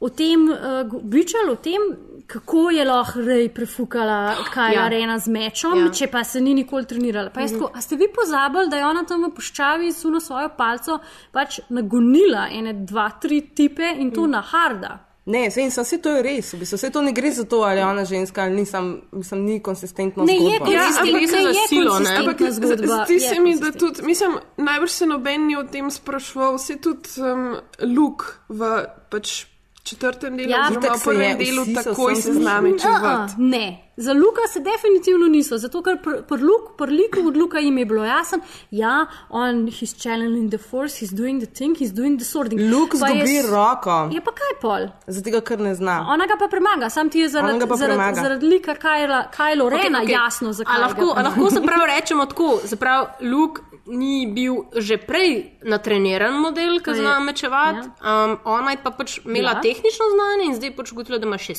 o 0.00 0.08
tem, 0.08 0.48
uh, 0.50 1.00
pričali 1.10 1.50
o 1.50 1.56
tem, 1.56 1.80
kako 2.26 2.70
je 2.70 2.84
lahko 2.84 3.20
rej 3.20 3.48
prefukala 3.48 4.34
Kajla 4.52 4.74
ja. 4.74 4.82
Ja. 4.82 4.88
Rena 4.88 5.18
z 5.18 5.28
mečom, 5.28 5.78
Ja. 5.78 5.84
ja. 5.84 5.92
če 5.92 6.06
pa 6.06 6.24
se 6.24 6.40
ni 6.40 6.54
nikoli 6.54 6.86
trenirala. 6.86 7.30
Pa 7.30 7.40
jaz 7.40 7.52
tako, 7.56 7.70
a 7.74 7.80
ste 7.80 7.96
vi 7.96 8.08
pozabili, 8.14 8.68
da 8.68 8.76
je 8.76 8.86
ona 8.86 9.04
tam 9.08 9.24
v 9.24 9.32
puščavi 9.34 9.92
suno 9.92 10.20
svojo 10.20 10.52
palco 10.56 10.98
pač 11.32 11.60
nagonila 11.68 12.48
ene, 12.52 12.72
dva, 12.84 13.10
tri 13.20 13.40
tipe 13.54 13.94
in 13.98 14.10
to 14.12 14.26
mm. 14.26 14.30
na 14.30 14.42
harda. 14.42 14.98
Ne, 15.28 15.50
sej, 15.52 15.66
sem, 15.68 15.84
vse 15.84 15.98
to 16.00 16.12
je 16.16 16.22
res, 16.24 16.54
v 16.54 16.62
bistvu. 16.62 16.78
vse 16.80 16.88
to 16.88 17.00
ne 17.04 17.12
gre 17.12 17.30
za 17.36 17.44
to, 17.44 17.60
ali 17.60 17.82
je 17.82 17.86
ona 17.86 18.04
ženska 18.08 18.42
ali 18.42 18.62
nisem, 18.62 19.02
mislim, 19.12 19.44
ni 19.44 19.58
konsistentno. 19.60 20.24
Ne 20.24 20.38
je 20.38 20.56
zgodba. 20.56 20.72
Ja, 20.72 20.86
ampak 20.88 21.20
gre 21.20 21.26
za 21.28 21.36
je 21.36 21.66
silo, 21.68 21.98
ne? 22.00 22.14
Ampak 22.16 22.40
zgodba. 22.56 23.04
zdi 23.04 23.14
je 23.14 23.20
se 23.20 23.40
mi, 23.40 23.52
da 23.60 23.72
tudi, 23.72 24.02
mislim, 24.08 24.38
najbrž 24.56 24.90
se 24.90 25.06
noben 25.06 25.46
ni 25.46 25.56
o 25.56 25.66
tem 25.68 25.90
spraševal, 25.92 26.56
vse 26.56 26.78
tudi 26.80 27.20
um, 27.20 27.60
Luke 27.84 28.40
v 28.48 28.72
pač 29.12 29.44
četrtem 29.88 30.36
delu, 30.36 30.50
Ja, 30.50 30.68
oziroma 30.70 30.96
v 30.96 31.04
prvem 31.04 31.38
delu, 31.38 31.64
takoj 31.74 32.16
se 32.16 32.34
z 32.34 32.38
nami 32.38 32.72
čuvati. 32.80 33.34
Ne, 33.38 33.87
za 33.98 34.12
Luka 34.12 34.46
se 34.52 34.60
definitivno 34.60 35.26
niso, 35.26 35.58
zato 35.58 35.82
ker 35.82 35.98
pri 36.02 36.22
pr 36.28 36.42
Luk, 36.42 36.76
pr 36.78 36.88
liku 36.88 37.26
od 37.28 37.36
Luka 37.36 37.58
jim 37.58 37.78
je 37.78 37.84
bilo 37.84 38.04
jasno, 38.04 38.38
ja, 38.70 39.06
on, 39.28 39.66
he's 39.66 39.94
channeling 40.02 40.50
the 40.50 40.58
force, 40.58 41.04
he's 41.04 41.14
doing 41.14 41.42
the 41.42 41.50
thing, 41.54 41.74
he's 41.78 41.94
doing 41.94 42.18
the 42.18 42.24
sorting. 42.24 42.60
Luke 42.70 42.96
Pa 43.00 43.08
je 43.08 43.42
roko, 43.42 44.08
Je 44.14 44.20
pa 44.20 44.30
kaj 44.30 44.54
pol? 44.60 44.86
zato 45.06 45.40
ker 45.40 45.58
ne 45.58 45.74
zna. 45.74 46.06
Ona 46.08 46.26
ga 46.26 46.36
pa 46.38 46.48
premaga, 46.48 46.90
sam 46.90 47.10
ti 47.10 47.18
je 47.18 47.28
zaradi, 47.28 47.58
ga 47.58 47.76
zaradi, 47.76 48.20
zaradi 48.20 48.46
lika 48.46 48.74
Kajla, 48.74 49.30
Kajlo 49.34 49.68
Rena 49.68 49.98
okay, 49.98 50.06
okay. 50.06 50.12
jasno, 50.12 50.52
zakaj. 50.52 50.76
A 50.76 50.80
lahko, 50.86 51.06
ga 51.14 51.20
a 51.20 51.22
lahko 51.22 51.50
se 51.50 51.62
prav 51.62 51.86
rečemo 51.94 52.26
tako, 52.26 52.60
zaprav 52.64 53.06
Luke 53.20 53.62
ni 53.86 54.26
bil 54.26 54.68
že 54.76 55.00
prej 55.00 55.58
natreniran 55.64 56.38
model, 56.38 56.78
ki 56.84 56.94
zna 56.94 57.18
mečevati, 57.24 57.88
ja. 57.88 58.24
um, 58.24 58.38
ona 58.44 58.76
je 58.76 58.82
pa 58.84 58.90
pač 58.90 59.18
imela 59.24 59.48
Ja. 59.50 59.56
ja. 59.58 59.60
tehnično 59.62 60.04
znanje 60.14 60.44
in 60.46 60.54
zdaj 60.54 60.76
pač 60.76 60.92
ugotovila, 60.92 61.18
da 61.18 61.26
ima 61.26 61.38
še 61.40 61.54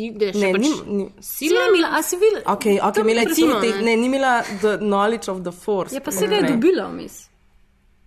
si, 0.00 0.10
da 0.16 0.32
še 0.32 0.38
Ne, 0.38 0.52
pač 0.52 0.60
ni- 0.62 0.96
ni- 0.96 1.08
sile. 1.20 1.48
Sile 1.48 1.66
imela, 1.68 1.88
a 1.98 2.02
si 2.02 2.16
videla? 2.16 2.42
Ok, 2.46 2.64
ok, 2.88 2.96
imela 3.04 3.20
je 3.20 3.34
cilj, 3.34 3.82
ne. 3.84 3.96
ni 3.96 4.06
imela 4.06 4.32
the 4.60 4.76
knowledge 4.78 5.28
of 5.30 5.42
the 5.42 5.52
force. 5.52 5.94
Ja, 5.94 6.00
pa 6.00 6.10
se 6.12 6.26
ga 6.26 6.36
je 6.36 6.42
dobila 6.52 6.88
vmes. 6.88 7.28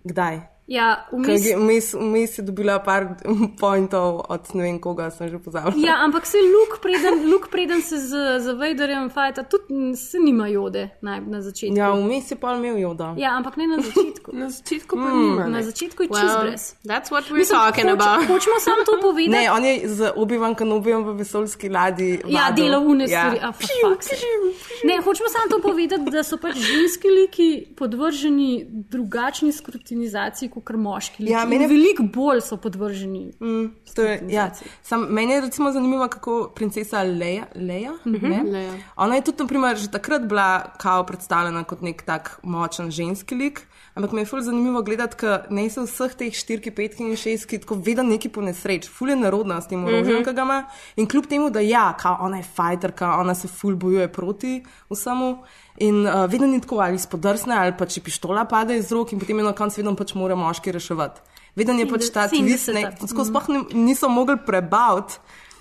Kdaj? 0.04 0.40
Ja, 0.68 1.06
vmes. 1.12 1.42
Vmes 1.56 1.94
vmes 1.94 2.38
je 2.38 2.44
dobila 2.44 2.80
par 2.80 3.04
pointov 3.60 4.24
od 4.30 4.56
ne 4.56 4.64
vem 4.64 4.80
koga, 4.80 5.10
sem 5.12 5.28
že 5.28 5.36
pozabila. 5.38 5.76
Ja, 5.78 5.98
ampak 6.00 6.26
se 6.26 6.38
Luk, 6.40 6.80
preden, 6.80 7.28
Luk, 7.28 7.48
preden 7.52 7.82
se 7.82 7.98
z, 8.00 8.12
z 8.40 8.48
Vaderjem 8.54 9.10
fajta, 9.10 9.44
tudi 9.44 9.64
mm, 9.70 9.96
se 9.96 10.20
nima 10.20 10.48
jode 10.48 10.90
naj, 11.02 11.20
na 11.22 11.42
začetku. 11.42 11.76
Ja, 11.76 11.92
vmes 11.92 12.32
je 12.32 12.36
pa 12.36 12.56
imel 12.56 12.78
joda. 12.78 13.14
ja, 13.18 13.36
ampak 13.36 13.58
ne 13.58 13.68
na 13.68 13.78
začetku. 13.78 14.32
Na 14.44 14.50
začetku 14.50 14.96
pa 14.96 15.10
nima. 15.12 15.44
Na 15.44 15.58
ne. 15.58 15.64
začetku 15.64 16.04
je 16.04 16.10
čist 16.10 16.24
Well, 16.24 16.42
brez. 16.42 16.64
that's 16.84 17.12
what 17.12 17.24
we're 17.26 17.44
talking 17.46 17.86
hoč, 17.86 17.94
about. 17.94 18.24
Hočemo 18.24 18.60
samo 18.60 18.82
to 18.86 18.98
povedati. 19.02 19.36
Ne, 19.36 19.52
on 19.52 19.66
je 19.66 19.90
z 19.90 20.12
Obi-Wan 20.16 20.56
Kenobijem 20.56 21.04
v 21.04 21.14
vesoljski 21.14 21.70
ladji. 21.70 22.20
Ja, 22.26 22.48
vadil. 22.48 22.66
dela 22.66 22.80
une 22.80 23.04
Ja. 23.04 23.20
stvari. 23.20 23.40
a, 23.42 23.52
for 23.52 23.68
fuck's 23.84 24.04
sake. 24.06 24.26
Ne, 24.84 24.98
hočemo 24.98 25.28
samo 25.30 25.46
to 25.50 25.60
povedati, 25.62 26.08
da 26.08 26.24
so 26.24 26.38
pač 26.38 26.56
ženski 26.56 27.08
liki 27.10 27.50
podvrženi 27.76 28.66
drugačni 28.70 29.52
skrutinizaciji 29.52 30.53
kot 30.56 30.76
moški. 30.76 31.26
Ja, 31.26 31.44
In 31.44 31.50
mene- 31.50 31.68
Veliko 31.68 32.04
bolj 32.06 32.42
so 32.42 32.58
podvrženi. 32.58 33.32
To 33.96 34.02
je, 34.02 34.24
ja. 34.30 34.52
Sam, 34.82 35.08
meni 35.10 35.34
je 35.34 35.42
recimo 35.42 35.72
zanimivo, 35.72 36.08
kako 36.08 36.52
princesa 36.56 37.04
Leja, 37.04 37.46
Leja, 37.56 37.92
mm 38.06 38.14
-hmm. 38.14 38.52
Leia. 38.52 38.74
ona 38.96 39.16
je 39.16 39.22
tudi 39.22 39.38
naprimer, 39.40 39.78
že 39.78 39.92
takrat 39.92 40.22
bila 40.22 40.64
kao 40.78 41.04
predstavljena 41.04 41.64
kot 41.64 41.82
nek 41.82 42.02
tak 42.02 42.40
močen 42.44 42.92
ženski 42.92 43.36
lik. 43.36 43.68
Ampak 43.94 44.12
me 44.12 44.22
je 44.22 44.26
ful 44.26 44.42
zanimivo 44.42 44.82
gledati, 44.82 45.18
ker 45.22 45.44
ne 45.54 45.68
se 45.70 45.84
vseh 45.86 46.16
teh 46.18 46.34
štirki, 46.34 46.72
petki 46.74 47.06
in 47.06 47.18
šestki 47.20 47.60
tako 47.62 47.76
vedno 47.78 48.04
neki 48.08 48.32
po 48.34 48.42
nesreč, 48.42 48.88
ful 48.90 49.12
je 49.14 49.18
narodna 49.20 49.60
s 49.62 49.70
tem 49.70 49.84
orožjem, 49.86 50.16
mm 50.16 50.20
-hmm. 50.20 50.26
ki 50.26 50.34
ga 50.34 50.42
ima. 50.42 50.66
In 50.96 51.08
kljub 51.08 51.26
temu, 51.30 51.50
da 51.50 51.60
ja, 51.60 51.94
kao 52.00 52.18
ona 52.22 52.38
je 52.38 52.44
fajterka, 52.56 53.18
ona 53.20 53.36
se 53.36 53.48
ful 53.48 53.76
bojuje 53.76 54.08
proti 54.08 54.64
vsemu. 54.90 55.38
In 55.78 56.08
uh, 56.08 56.26
vedno 56.32 56.48
ni 56.48 56.62
tako 56.62 56.80
ali 56.80 57.00
spodrsne, 57.00 57.56
ali 57.58 57.74
pa 57.78 57.86
če 57.86 58.02
pištola 58.02 58.46
pade 58.46 58.78
iz 58.78 58.92
rok 58.92 59.14
in 59.14 59.20
potem 59.20 59.38
je 59.38 59.44
na 59.44 59.54
koncu 59.54 59.82
vedno 59.82 59.96
pač 59.96 60.14
mora 60.14 60.36
moški 60.36 60.72
reševati. 60.72 61.22
Vedno 61.56 61.74
je 61.74 61.90
pač 61.90 62.10
ta 62.14 62.22
ne, 62.22 62.30
70. 62.30 63.00
tako 63.00 63.26
sploh 63.26 63.44
niso 63.74 64.10
mogli 64.10 64.38
prebaviti, 64.46 65.14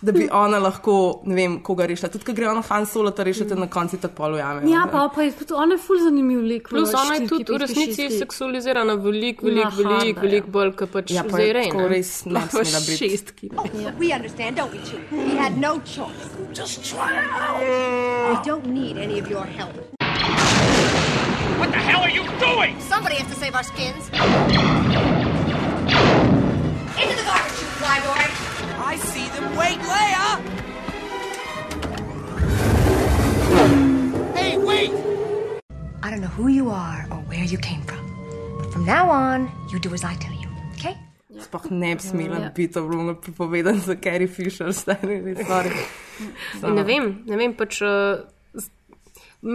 da 0.02 0.12
bi 0.12 0.28
ona 0.32 0.58
lahko, 0.58 0.94
ne 1.24 1.34
vem, 1.34 1.52
koga 1.62 1.86
rešila. 1.86 2.08
Tudi, 2.10 2.24
ko 2.24 2.32
gre 2.32 2.48
ona 2.50 2.62
Han 2.68 2.86
Solo, 2.86 3.10
ta 3.10 3.22
rešite 3.22 3.54
na 3.54 3.66
koncu 3.70 3.96
tako 4.02 4.14
polujame. 4.14 4.70
Ja, 4.70 4.86
pa, 4.92 5.08
pa 5.14 5.22
je 5.22 5.32
tudi 5.32 5.52
ona 5.54 5.74
je 5.74 5.78
ful 5.78 5.98
zanimiv 6.02 6.40
lik. 6.42 6.68
Plus 6.68 6.90
ona 6.94 7.14
je 7.14 7.20
štirki, 7.26 7.44
tudi 7.44 7.52
v 7.52 7.60
resnici 7.62 8.08
seksualizirana 8.18 8.94
veliko, 8.94 9.46
Na 9.46 9.50
veliko, 9.70 9.88
veliko, 9.88 10.20
veliko 10.20 10.46
ja. 10.46 10.52
bolj, 10.52 10.72
kot 10.76 10.90
pač 10.90 11.10
Ja, 11.10 11.22
pa 11.22 11.28
zdaj 11.38 11.46
je 11.46 11.52
rej. 11.52 11.68
tako 11.70 11.88
res 11.88 12.10
ne 12.26 12.40
bi 12.40 12.48
smela 12.50 12.80
biti. 12.80 12.96
Šestki. 12.98 13.50
We 14.02 14.12
understand, 14.12 14.56
don't 14.58 14.72
we, 14.72 14.78
Chief? 14.82 15.00
We 15.12 15.36
had 15.38 15.56
no 15.58 15.78
choice. 15.86 16.26
Just 16.52 16.82
try 16.84 17.08
it 17.22 17.30
out. 17.30 17.62
We 18.30 18.36
don't 18.50 18.66
need 18.66 18.96
any 18.98 19.18
of 19.20 19.30
your 19.30 19.46
help. 19.46 19.74
What 21.62 21.70
the 21.70 21.78
hell 21.78 22.02
are 22.02 22.10
you 22.10 22.24
doing? 22.42 22.74
Somebody 22.80 23.16
has 23.22 23.28
to 23.32 23.38
save 23.38 23.54
our 23.54 23.62
skins. 23.62 24.10
Into 27.02 27.14
the 27.16 27.24
garbage, 27.24 27.58
you 27.62 28.41
Wait, 29.62 29.78
Leia! 29.92 30.26
Hey, 34.34 34.58
wait! 34.58 34.90
I 36.02 36.10
don't 36.10 36.20
know 36.20 36.34
who 36.38 36.48
you 36.48 36.66
are 36.70 37.06
or 37.12 37.18
where 37.30 37.44
you 37.44 37.58
came 37.58 37.82
from. 37.82 38.02
But 38.58 38.72
from 38.72 38.84
now 38.84 39.08
on, 39.10 39.50
you 39.70 39.78
do 39.78 39.94
as 39.94 40.02
I 40.02 40.14
tell 40.24 40.34
you, 40.42 40.48
okay? 40.74 40.96
Sploh 41.44 41.70
ne 41.70 41.94
bi 41.94 42.02
smela 42.02 42.40
Ja. 42.42 42.50
biti, 42.56 42.72
to 42.74 42.82
bi 42.82 42.96
bilo 42.96 43.14
pripovedano 43.14 43.78
za 43.78 43.94
Carrie 43.94 44.26
Fisher, 44.28 44.72
stari 44.82 45.20
res 45.24 45.38
stvari. 45.44 45.70
Ne 46.62 46.82
vem, 46.82 47.22
ne 47.26 47.36
vem, 47.36 47.54
pač. 47.54 47.78
Uh, 47.82 48.26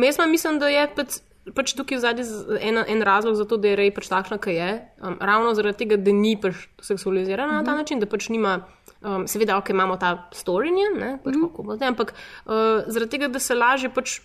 jaz 0.04 0.18
pa 0.18 0.26
mislim, 0.26 0.60
da 0.64 0.72
je 0.72 0.88
pač, 0.96 1.20
pač 1.56 1.76
tukaj 1.76 2.00
zadnji 2.00 2.24
en, 2.62 2.80
en 2.88 3.02
razlog 3.02 3.36
za 3.36 3.46
to, 3.46 3.58
da 3.58 3.74
je 3.74 3.76
rej 3.84 3.92
pač 3.92 4.08
takšna, 4.08 4.40
ki 4.40 4.56
je. 4.56 4.72
Um, 5.04 5.20
ravno 5.20 5.52
zaradi 5.60 5.84
tega, 5.84 6.00
da 6.00 6.16
ni 6.16 6.38
pač 6.40 6.70
seksualizirana 6.80 7.52
mm 7.52 7.60
-hmm. 7.60 7.68
na 7.68 7.72
ta 7.74 7.76
način, 7.76 8.00
da 8.00 8.06
pač 8.06 8.30
nima. 8.30 8.62
Um, 9.08 9.28
seveda, 9.28 9.58
ok, 9.58 9.70
imamo 9.70 9.96
ta 9.98 10.28
storinje, 10.34 10.84
ne, 11.00 11.20
pač 11.24 11.36
mm 11.36 11.40
-hmm. 11.40 11.48
kako 11.48 11.64
bo 11.64 11.76
zdaj, 11.76 11.88
ampak 11.88 12.14
uh, 12.46 12.52
zaradi 12.88 13.12
tega, 13.12 13.28
da 13.28 13.40
se 13.40 13.56
lažje 13.56 13.90
pač. 13.90 14.20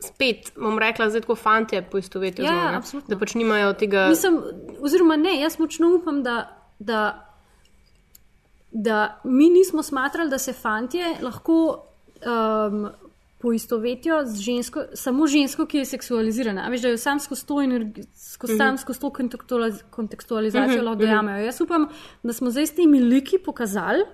Spet 0.00 0.52
bom 0.56 0.78
rekla, 0.78 1.08
zdaj 1.10 1.20
tako 1.20 1.34
fantje 1.34 1.82
poistovetijo 1.82 2.44
Ja, 2.44 2.50
z 2.50 2.54
njo, 2.54 2.70
ne, 2.70 2.76
absolutno. 2.76 3.08
da 3.08 3.18
pač 3.18 3.34
nimajo 3.34 3.72
tega. 3.72 4.06
Mislim, 4.08 4.40
oziroma 4.80 5.16
ne, 5.16 5.40
jaz 5.40 5.58
močno 5.58 5.94
upam, 5.96 6.22
da, 6.22 6.36
da, 6.78 7.28
da 8.70 9.20
mi 9.24 9.50
nismo 9.50 9.82
smatrali, 9.82 10.30
da 10.30 10.38
se 10.38 10.52
fantje 10.52 11.04
lahko 11.22 11.84
um, 12.70 12.88
poistovetijo 13.38 14.24
z 14.24 14.40
žensko, 14.40 14.82
samo 14.94 15.26
žensko, 15.26 15.66
ki 15.66 15.78
je 15.78 15.84
seksualizirana. 15.84 16.62
A 16.62 16.70
veš, 16.70 16.80
da 16.80 16.88
jo 16.88 16.96
sam 16.96 17.20
skozi 17.20 17.46
to, 17.46 17.54
skozi, 18.14 18.52
Mhm. 18.52 18.58
sam 18.58 18.78
skozi 18.78 19.00
to 19.00 19.06
kontekstualiz- 19.08 19.82
kontekstualizacijo 19.90 20.76
Mhm, 20.76 20.84
lahko 20.84 20.94
mhm. 20.94 21.00
dojamejo. 21.00 21.44
Jaz 21.44 21.60
upam, 21.60 21.88
da 22.22 22.32
smo 22.32 22.50
zdaj 22.50 22.66
s 22.66 22.74
temi 22.74 23.00
liki 23.00 23.38
pokazali, 23.38 24.04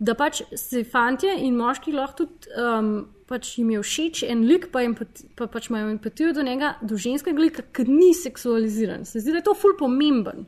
da 0.00 0.14
pač 0.14 0.42
se 0.56 0.84
fantje 0.84 1.34
in 1.38 1.56
moški 1.56 1.92
lahko 1.92 2.24
tudi. 2.24 2.48
Um, 2.56 2.94
Pač 3.24 3.54
jim 3.56 3.70
je 3.72 3.78
všeč 3.80 4.18
en 4.28 4.42
lik, 4.44 4.66
pa, 4.70 4.82
empati, 4.84 5.24
pa 5.34 5.46
pač 5.48 5.70
imajo 5.70 5.88
empatijo 5.94 6.34
do 6.36 6.42
njega, 6.44 6.74
do 6.84 6.92
ženskega 7.00 7.40
lika, 7.40 7.62
ki 7.72 7.86
ni 7.88 8.10
seksualiziran. 8.12 9.06
Se 9.08 9.16
zdi, 9.18 9.32
da 9.32 9.38
je 9.40 9.44
to 9.44 9.54
ful 9.56 9.72
pomemben. 9.78 10.42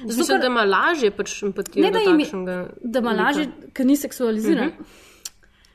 Zato, 0.00 0.06
Mislim, 0.16 0.38
ker- 0.38 0.40
da 0.40 0.46
ima 0.46 0.64
lažje 0.64 1.10
pač 1.10 1.42
empatijo 1.42 1.84
Ne, 1.84 1.90
da 1.90 1.98
jim 2.00 2.18
je- 2.18 2.24
takšnega 2.24 2.56
da 2.80 2.98
ima 2.98 3.12
lažje, 3.12 3.44
ker 3.74 3.84
ni 3.86 3.96
seksualiziran. 3.96 4.72
Mhm. 4.72 4.84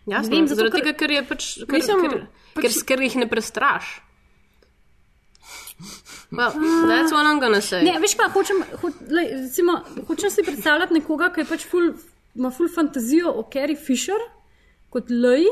Jasno, 0.07 0.29
Ne 0.29 0.35
vem, 0.35 0.47
zato 0.47 0.57
zaradi 0.57 0.71
ker- 0.73 0.83
tega, 0.83 0.97
ker 0.97 1.11
je 1.11 1.23
pač, 1.29 1.43
ker, 1.59 1.75
Mislim, 1.77 2.01
ker, 2.01 2.27
pač- 2.55 2.63
ker, 2.63 2.85
ker 2.87 2.99
jih 3.05 3.15
ne 3.17 3.27
prestraš. 3.29 3.85
Well, 6.31 6.51
that's 6.89 7.11
what 7.13 7.25
I'm 7.25 7.39
gonna 7.39 7.61
say. 7.61 7.83
Ne, 7.83 7.99
veš 8.01 8.17
pa, 8.17 8.27
hočem, 8.29 8.63
ho, 8.81 8.89
lej, 9.09 9.29
recimo, 9.45 9.77
hočem 10.09 10.29
si 10.29 10.43
predstavljati 10.43 10.93
nekoga, 10.93 11.29
ki 11.31 11.41
je 11.41 11.45
pač 11.45 11.63
ful, 11.69 11.93
ima 12.37 12.51
ful 12.51 12.69
fantazijo 12.69 13.31
o 13.35 13.43
Carrie 13.53 13.75
Fisher 13.75 14.21
kot 14.89 15.09
Lej, 15.09 15.43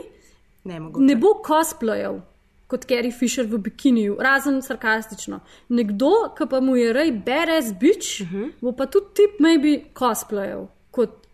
Ne, 0.63 0.79
mogoče. 0.79 1.05
ne 1.05 1.15
bo 1.15 1.27
cosplayal 1.45 2.21
kot 2.67 2.85
Carrie 2.89 3.11
Fisher 3.11 3.45
v 3.45 3.57
bikiniju, 3.57 4.17
razen 4.19 4.61
sarkastično. 4.61 5.39
Nekdo, 5.69 6.11
ki 6.37 6.47
pa 6.49 6.61
mu 6.61 6.75
je 6.75 6.93
rej 6.93 7.11
badass 7.11 7.73
bitch, 7.79 8.21
uh 8.21 8.31
-huh. 8.31 8.51
bo 8.61 8.71
pa 8.71 8.85
tudi 8.85 9.05
tip 9.13 9.39
maybe 9.39 9.83
cosplayal 9.93 10.67
kot 10.91 11.24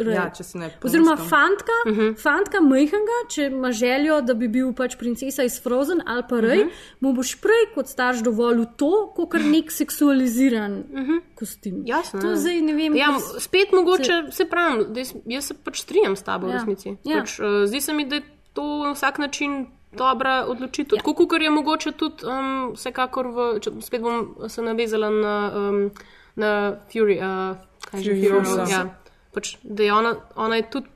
Ja, 0.00 0.30
če 0.32 0.44
si 0.44 0.58
ne 0.58 0.70
Oziroma, 0.82 1.16
pomislim. 1.16 1.28
fantka, 1.28 1.74
uh 1.86 1.96
-huh. 1.96 2.14
fantka 2.16 2.60
majhnega, 2.60 3.18
če 3.28 3.46
ima 3.46 3.72
željo, 3.72 4.20
da 4.20 4.34
bi 4.34 4.48
bil 4.48 4.72
pač 4.72 4.96
princesa 4.96 5.42
iz 5.44 5.62
Frozen 5.62 6.00
ali 6.06 6.22
pa 6.28 6.40
rej, 6.40 6.62
uh 6.62 6.66
-huh. 6.66 6.72
mu 7.00 7.12
boš 7.12 7.34
prej 7.40 7.66
kot 7.74 7.88
starš 7.88 8.22
dovolil 8.22 8.66
to, 8.76 9.12
kot 9.16 9.30
kar 9.30 9.40
nek 9.40 9.72
seksualiziran 9.72 10.72
uh 10.72 11.00
-huh. 11.00 11.20
kostim. 11.34 11.82
Jasno. 11.86 12.20
To 12.20 12.30
ja. 12.30 12.36
zdaj 12.36 12.60
ne 12.60 12.74
vem. 12.74 12.96
Ja, 12.96 13.06
kaj 13.06 13.40
spet 13.40 13.72
mogoče, 13.72 14.22
se 14.30 14.44
pravim, 14.44 14.92
da 14.92 15.00
jaz, 15.00 15.14
jaz 15.26 15.44
se 15.44 15.54
pač 15.54 15.80
strinjam 15.80 16.16
s 16.16 16.22
tabo 16.22 16.46
v 16.46 16.50
Ja. 16.50 16.56
resnici. 16.56 16.96
Ja. 17.04 17.18
Pač, 17.18 17.38
uh, 17.38 17.46
zdi 17.66 17.80
se 17.80 17.92
mi, 17.92 18.04
da 18.04 18.14
je 18.14 18.22
to 18.52 18.84
na 18.84 18.92
vsak 18.92 19.18
način 19.18 19.66
dobra 19.92 20.44
odločitev. 20.48 20.96
Ja. 20.96 21.02
Tako 21.02 21.26
kot 21.26 21.42
je 21.42 21.50
mogoče 21.50 21.92
tudi, 21.92 22.24
um, 22.26 22.72
vsekakor, 22.74 23.26
v, 23.26 23.60
če, 23.60 23.70
spet 23.80 24.00
bom 24.00 24.34
se 24.48 24.62
navezala 24.62 25.10
na, 25.10 25.52
um, 25.56 25.90
na 26.36 26.76
Fury. 26.92 27.18
Uh, 27.20 27.56
kaj 27.90 28.00
že 28.00 28.12
Fury 28.12 28.30
Fury? 28.30 28.56
Road. 28.56 28.68
Ja. 28.70 29.01
Pač, 29.32 29.56
da 29.62 29.86
je 29.86 29.94
ona, 29.94 30.16
ona 30.36 30.60
je 30.60 30.70
tudi. 30.70 30.88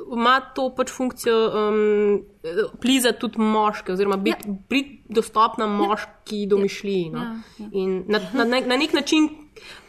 Ima 0.00 0.36
to 0.54 0.68
pač 0.72 0.92
funkcijo 0.94 1.38
um, 1.50 2.60
pliza 2.80 3.10
tudi 3.12 3.42
moške, 3.42 3.92
oziroma 3.92 4.16
biti 4.22 4.46
ja. 4.48 4.54
bit 4.70 4.92
dostopna 5.10 5.66
moški 5.66 6.44
domišljiji. 6.48 7.08
No? 7.10 7.24
Ja, 7.24 7.32
ja. 7.58 7.66
In 7.82 7.96
na, 8.08 8.20
na, 8.32 8.46
na, 8.48 8.60
na 8.70 8.78
nek 8.80 8.94
način, 8.96 9.26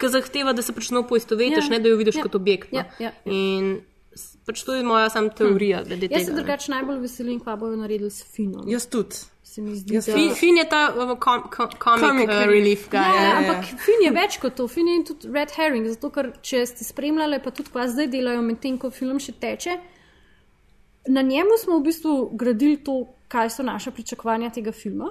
ki 0.02 0.10
zahteva, 0.12 0.52
da 0.52 0.64
se 0.66 0.74
pač 0.74 0.90
no 0.92 1.04
poistovetiš, 1.08 1.70
Ja, 1.70 1.76
ne 1.76 1.80
da 1.80 1.94
jo 1.94 2.00
vidiš 2.02 2.18
ja, 2.18 2.26
kot 2.26 2.34
objekt. 2.34 2.74
No? 2.74 2.82
ja, 2.82 2.90
ja, 2.98 3.12
ja. 3.14 3.32
In 3.32 3.78
pač 4.46 4.62
to 4.66 4.74
je 4.74 4.82
moja 4.82 5.10
sam 5.10 5.30
teorija. 5.30 5.82
glede 5.86 6.08
Jaz 6.10 6.26
se 6.26 6.32
drugače 6.32 6.70
najbolj 6.72 6.98
veselim, 7.04 7.40
kaj 7.40 7.56
bojo 7.56 7.76
naredili 7.76 8.10
s 8.10 8.24
Finom. 8.34 8.68
Jaz 8.68 8.86
tudi. 8.86 9.16
Se 9.52 9.60
mi 9.60 9.74
zdi, 9.76 9.94
da... 9.94 10.00
Fin, 10.00 10.30
fin 10.34 10.56
je 10.56 10.64
ta 10.68 10.94
um, 10.96 11.10
kom, 11.20 11.42
kom, 11.52 11.68
comic, 11.82 12.06
Comic 12.06 12.30
uh, 12.30 12.44
relief. 12.48 12.86
guy. 12.90 12.96
Ja, 12.96 13.14
Ja, 13.14 13.22
ja, 13.22 13.32
ampak 13.38 13.66
fin 13.84 14.00
je 14.00 14.12
več 14.14 14.38
kot 14.40 14.54
to, 14.56 14.64
fin 14.68 14.88
je 14.88 15.02
tudi 15.10 15.28
red 15.34 15.52
herring, 15.52 15.88
zato 15.92 16.08
ker 16.14 16.30
če 16.40 16.62
ste 16.66 16.86
spremljali, 16.88 17.36
pa 17.44 17.52
tudi 17.52 17.68
kaj 17.74 17.90
zdaj 17.92 18.08
delajo, 18.14 18.40
medtem 18.46 18.78
ko 18.80 18.88
film 18.90 19.18
še 19.20 19.34
teče, 19.42 19.76
na 21.12 21.22
njemu 21.22 21.58
smo 21.60 21.78
v 21.78 21.84
bistvu 21.90 22.14
gradili 22.32 22.78
to, 22.84 22.96
kaj 23.28 23.50
so 23.50 23.66
naše 23.66 23.90
pričakovanja 23.90 24.50
tega 24.56 24.72
filma. 24.72 25.10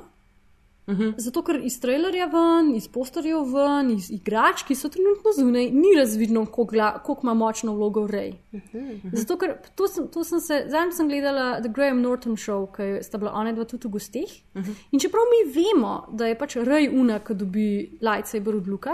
Uh 0.92 0.98
-huh. 0.98 1.14
Zato, 1.18 1.42
ker 1.42 1.60
iz 1.64 1.80
trailerja 1.80 2.26
ven, 2.26 2.76
iz 2.76 2.88
posterjev 2.88 3.54
ven, 3.54 3.92
iz 3.92 4.10
igrač, 4.12 4.64
ki 4.68 4.76
so 4.76 4.90
trenutno 4.90 5.32
zunaj, 5.38 5.72
ni 5.72 5.96
razvidno, 5.98 6.46
koliko 6.46 7.20
ima 7.24 7.34
močno 7.34 7.76
vlogo 7.76 8.08
Rej. 8.08 8.34
Uh 8.52 8.60
-huh. 8.74 9.00
Zato, 9.14 9.38
ker 9.38 9.58
to 9.76 9.88
sem, 9.88 10.08
to 10.08 10.24
sem 10.24 10.40
se, 10.40 10.66
zadnjič 10.68 10.96
sem 10.96 11.08
gledala 11.08 11.62
The 11.62 11.70
Graham 11.70 12.02
Norton 12.02 12.36
Show, 12.38 12.68
ki 12.76 13.04
sta 13.04 13.18
bila 13.18 13.32
one 13.32 13.54
dva 13.54 13.66
tudi 13.66 13.88
v 13.88 13.92
gostih. 13.92 14.44
Uh 14.56 14.62
-huh. 14.62 14.74
In 14.92 15.00
čeprav 15.00 15.24
mi 15.32 15.54
vemo, 15.54 16.08
da 16.12 16.28
je 16.28 16.38
pač 16.38 16.56
Rej 16.56 16.90
una, 17.00 17.20
ki 17.20 17.34
dobi 17.34 17.98
lightsaber 18.02 18.56
od 18.56 18.68
Luka, 18.68 18.92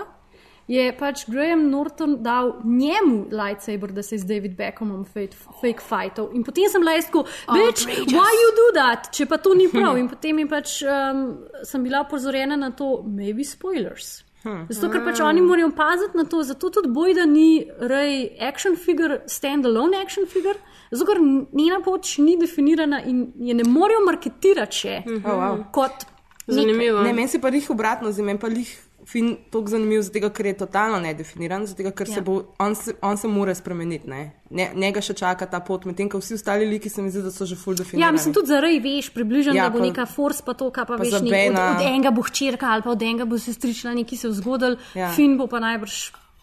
je 0.67 0.91
pač 0.99 1.25
Graham 1.31 1.69
Norton 1.71 2.17
dal 2.23 2.53
njemu 2.63 3.25
lightsaber, 3.31 3.91
da 3.91 4.03
se 4.03 4.15
je 4.15 4.19
z 4.19 4.25
David 4.27 4.55
Beckhamom 4.57 5.05
fake, 5.05 5.35
fake 5.61 5.81
fightov. 5.81 6.29
In 6.35 6.43
potem 6.43 6.69
sem 6.69 6.83
lajsko, 6.83 7.23
bitch, 7.47 7.85
why 7.87 8.31
you 8.41 8.49
do 8.57 8.67
that, 8.75 9.07
če 9.15 9.25
pa 9.25 9.37
to 9.37 9.53
ni 9.55 9.69
prav. 9.73 9.97
In 9.97 10.09
potem 10.11 10.39
je 10.39 10.47
pač, 10.47 10.81
um, 10.83 11.25
sem 11.63 11.83
bila 11.83 12.01
opozorjena 12.03 12.55
na 12.59 12.71
to, 12.71 13.03
maybe 13.07 13.43
spoilers. 13.47 14.23
Zato, 14.69 14.87
ker 14.93 15.01
pač 15.03 15.19
oni 15.19 15.41
morajo 15.43 15.71
paziti 15.75 16.15
na 16.15 16.23
to, 16.23 16.39
zato 16.43 16.69
tudi 16.71 16.87
boj, 16.93 17.13
da 17.17 17.25
ni 17.27 17.65
rej 17.83 18.29
action 18.39 18.77
figure, 18.79 19.21
stand-alone 19.27 19.97
action 19.99 20.23
figure, 20.29 20.55
zato 20.91 21.07
ker 21.09 21.19
njena 21.51 21.81
pot 21.83 22.07
ni 22.23 22.37
definirana 22.39 23.01
in 23.03 23.25
je 23.43 23.53
ne 23.57 23.65
morejo 23.67 24.05
marketirati 24.05 24.77
še 24.77 24.93
Oh, 25.17 25.31
wow. 25.35 25.63
kot. 25.75 26.05
Zanimivo. 26.47 27.01
Ne, 27.03 27.11
meni 27.13 27.27
se 27.27 27.41
pa 27.43 27.49
jih 27.51 27.65
obratno, 27.73 28.07
zdaj 28.11 28.23
meni 28.23 28.39
pa 28.39 28.47
jih 28.47 28.69
fin 29.07 29.37
tako 29.51 29.67
zanimiv, 29.67 30.01
zato 30.01 30.29
ker 30.29 30.45
je 30.45 30.53
totalno 30.57 30.99
nedefiniran, 30.99 31.65
zato 31.65 31.91
ker 31.91 32.09
ja. 32.09 32.15
se 32.15 32.21
bo, 32.21 32.41
on 32.59 32.75
se, 32.75 32.93
on 33.01 33.17
se 33.17 33.27
mora 33.27 33.55
spremeniti, 33.55 34.09
ne. 34.09 34.31
ne. 34.49 34.71
Njega 34.75 35.01
še 35.01 35.13
čaka 35.13 35.47
ta 35.47 35.61
pot, 35.63 35.85
medtem 35.87 36.09
ko 36.11 36.19
vsi 36.19 36.35
ostali 36.35 36.67
liki 36.67 36.89
se 36.89 37.01
mi 37.01 37.11
zdi, 37.11 37.23
da 37.23 37.31
so 37.31 37.47
že 37.47 37.55
full 37.55 37.77
definirani. 37.79 38.03
Ja, 38.03 38.11
mislim 38.11 38.35
tudi 38.35 38.51
zaradi 38.51 38.79
veš, 38.83 39.09
približno, 39.15 39.55
Ja, 39.55 39.69
da 39.69 39.75
bo 39.75 39.79
pa- 39.79 39.87
neka 39.87 40.05
force, 40.05 40.43
pa 40.45 40.53
to, 40.53 40.69
kar 40.75 40.85
pa, 40.85 40.97
pa 40.97 41.03
veš, 41.03 41.21
nek, 41.23 41.51
od, 41.55 41.59
od 41.63 41.83
enega 41.87 42.11
bo 42.11 42.21
hčerka 42.27 42.73
ali 42.75 42.83
pa 42.83 42.91
od 42.91 43.01
enega 43.01 43.25
bo 43.25 43.39
sestrična, 43.39 43.95
neki 43.95 44.17
se 44.17 44.27
vzgodil, 44.29 44.77
Ja. 44.93 45.07
ja. 45.07 45.11
fin 45.15 45.37
bo 45.39 45.47
pa 45.47 45.63
najbrž. 45.63 45.99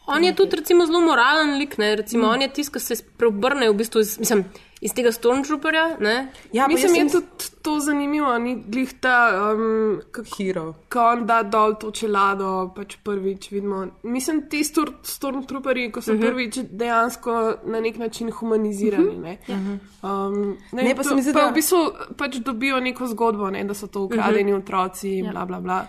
On 0.07 0.25
je 0.25 0.35
tudi 0.37 0.57
recimo, 0.57 0.85
zelo 0.87 1.01
moralen 1.01 1.57
lik, 1.59 1.79
ne? 1.79 1.97
recimo, 1.97 2.27
mm. 2.27 2.31
on 2.31 2.43
je 2.43 2.49
tisti, 2.53 2.73
ki 2.73 2.81
se 2.81 2.97
preobrne 3.17 3.71
v 3.71 3.77
bistvu 3.77 4.03
iz, 4.05 4.19
mislim, 4.21 4.45
iz 4.85 4.93
tega 4.93 5.09
Stormtrooperja. 5.11 5.97
Ne? 5.99 6.29
Ja, 6.53 6.67
Mislim, 6.69 6.95
jaz 6.95 7.05
je 7.05 7.11
sem 7.11 7.21
tudi 7.23 7.63
to 7.63 7.79
zanimivo, 7.81 8.39
ni 8.39 8.55
glih 8.59 8.91
ta, 8.95 9.17
um, 9.51 10.01
kako 10.11 10.29
hero. 10.37 10.65
ko 10.89 11.01
on 11.03 11.27
da 11.27 11.43
dol 11.43 11.75
to 11.75 11.91
čelado, 11.91 12.51
pač 12.71 12.97
prvič 12.99 13.51
vidimo. 13.51 13.79
Mislim, 14.05 14.43
ti 14.45 14.61
stor, 14.63 14.93
stormtrooperji, 15.05 15.91
ko 15.91 16.01
so 16.01 16.11
uh 16.11 16.15
Mhm. 16.15 16.23
-huh. 16.23 16.27
prvič 16.27 16.59
dejansko 16.71 17.33
na 17.65 17.81
nek 17.81 17.97
način 17.97 18.31
humanizirani. 18.31 19.17
Ne, 19.19 19.39
Ja. 19.49 19.57
um, 20.03 20.35
ne, 20.73 20.83
Ne, 20.83 20.95
pa 20.95 21.03
to- 21.03 21.09
se 21.09 21.15
mi 21.15 21.23
zdi, 21.23 21.33
da- 21.33 21.49
v 21.49 21.55
bistvu 21.55 21.79
pač 22.17 22.37
dobijo 22.37 22.81
neko 22.81 23.07
zgodbo, 23.07 23.51
ne, 23.51 23.65
da 23.65 23.75
so 23.75 23.87
to 23.87 24.03
ukradeni 24.03 24.53
uh 24.53 24.59
-huh. 24.59 24.63
otroci 24.63 25.09
in 25.11 25.25
Ja. 25.25 25.31
bla 25.33 25.45
bla 25.45 25.61
bla. 25.61 25.87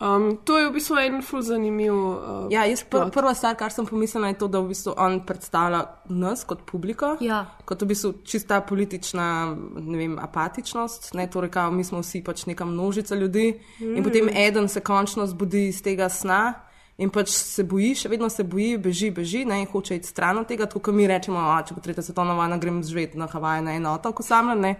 Um, 0.00 0.38
to 0.38 0.58
je 0.58 0.68
v 0.68 0.72
bistvu 0.72 0.96
en 0.96 1.22
ful 1.22 1.42
zanimiv. 1.42 1.94
Uh, 1.94 2.16
Ja, 2.50 2.64
jaz 2.64 2.84
pr 2.84 3.10
prva 3.10 3.34
stvar, 3.34 3.56
kar 3.56 3.72
sem 3.72 3.86
pomislila, 3.86 4.28
je 4.28 4.34
to, 4.34 4.48
da 4.48 4.60
v 4.60 4.68
bistvu 4.68 4.94
on 4.96 5.20
predstavlja 5.20 5.84
nas 6.06 6.44
kot 6.44 6.58
publiko. 6.62 7.16
Ja. 7.20 7.46
Kot 7.64 7.82
v 7.82 7.86
bistvu 7.86 8.12
čista 8.36 8.60
politična 8.60 9.56
vem, 9.74 10.18
apatičnost, 10.20 11.14
ne, 11.14 11.26
torej, 11.30 11.50
kao, 11.50 11.70
mi 11.72 11.84
smo 11.84 12.02
vsi 12.04 12.20
pač 12.24 12.44
neka 12.46 12.64
množica 12.68 13.16
ljudi 13.16 13.54
mm. 13.80 13.96
in 13.96 14.04
potem 14.04 14.28
eden 14.28 14.68
se 14.68 14.80
končno 14.80 15.26
zbudi 15.26 15.68
iz 15.72 15.82
tega 15.82 16.08
sna. 16.08 16.54
In 16.96 17.10
pač 17.12 17.28
se 17.28 17.60
boji, 17.68 17.90
še 18.00 18.08
vedno 18.08 18.30
se 18.32 18.40
boji, 18.48 18.78
beži, 18.80 19.10
beži, 19.12 19.42
ne, 19.44 19.58
in 19.60 19.66
hoče 19.68 19.98
iti 19.98 20.08
stran 20.08 20.38
od 20.40 20.46
tega, 20.48 20.64
tako 20.64 20.80
kot 20.86 20.96
mi 20.96 21.04
rečemo, 21.04 21.42
a, 21.52 21.58
če 21.60 21.74
bo 21.76 21.82
tretja 21.84 22.00
svetovna 22.06 22.32
vojna, 22.38 22.56
grem 22.56 22.78
živeti 22.80 23.20
na 23.20 23.28
Havaje 23.28 23.60
na 23.66 23.74
eno 23.76 23.92
otok, 23.98 24.22
osamljen, 24.24 24.62
ne. 24.64 24.70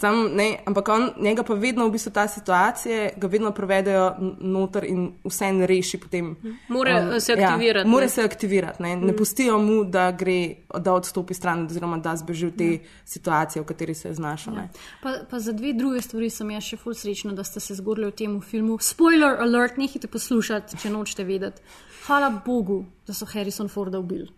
Sam, 0.00 0.28
ne, 0.36 0.58
ampak 0.66 0.88
on, 0.88 1.10
njega 1.20 1.42
pa 1.42 1.54
vedno 1.54 1.86
v 1.86 1.90
bistvu 1.94 2.10
ta 2.12 2.26
situacija, 2.28 3.08
ga 3.16 3.26
vedno 3.32 3.50
prevedejo 3.56 4.10
noter 4.40 4.84
in 4.84 5.06
vse 5.24 5.48
en 5.48 5.62
reši 5.66 6.00
potem. 6.00 6.34
More, 6.68 7.20
se 7.20 7.32
aktivirati, 7.32 7.78
Ja, 7.78 7.84
ne. 7.84 7.90
more 7.90 8.08
se 8.08 8.22
aktivirati, 8.24 8.82
ne, 8.82 8.96
ne 8.96 9.16
pustijo 9.16 9.58
mu, 9.58 9.84
da 9.84 10.10
gre, 10.12 10.54
da 10.78 10.92
odstopi 10.92 11.34
stran, 11.34 11.64
oziroma 11.66 11.96
da 11.98 12.16
zbeži 12.16 12.46
v 12.46 12.56
te 12.56 12.70
ja. 12.72 12.78
situacije, 13.04 13.62
v 13.62 13.66
kateri 13.66 13.94
se 13.94 14.08
je 14.08 14.14
znašel. 14.14 14.54
Ja. 14.54 14.68
Pa, 15.02 15.14
pa 15.30 15.40
za 15.40 15.52
dve 15.52 15.72
druge 15.72 16.02
stvari 16.04 16.30
sem 16.30 16.50
jaz 16.50 16.68
še 16.68 16.76
ful 16.76 16.94
srečna, 16.94 17.32
da 17.32 17.44
ste 17.44 17.60
se 17.60 17.74
zgodili 17.74 18.12
v 18.12 18.16
tem 18.20 18.40
filmu. 18.40 18.78
Spoiler 18.80 19.40
alert, 19.40 19.80
nehajte 19.80 20.12
poslušati, 20.12 20.76
če 20.82 20.92
nočete 20.92 21.24
vedeti. 21.24 21.62
Hvala 22.06 22.30
Bogu, 22.46 22.84
da 23.06 23.14
so 23.16 23.26
Harrison 23.32 23.68
Forda 23.68 23.98
ubili. 23.98 24.28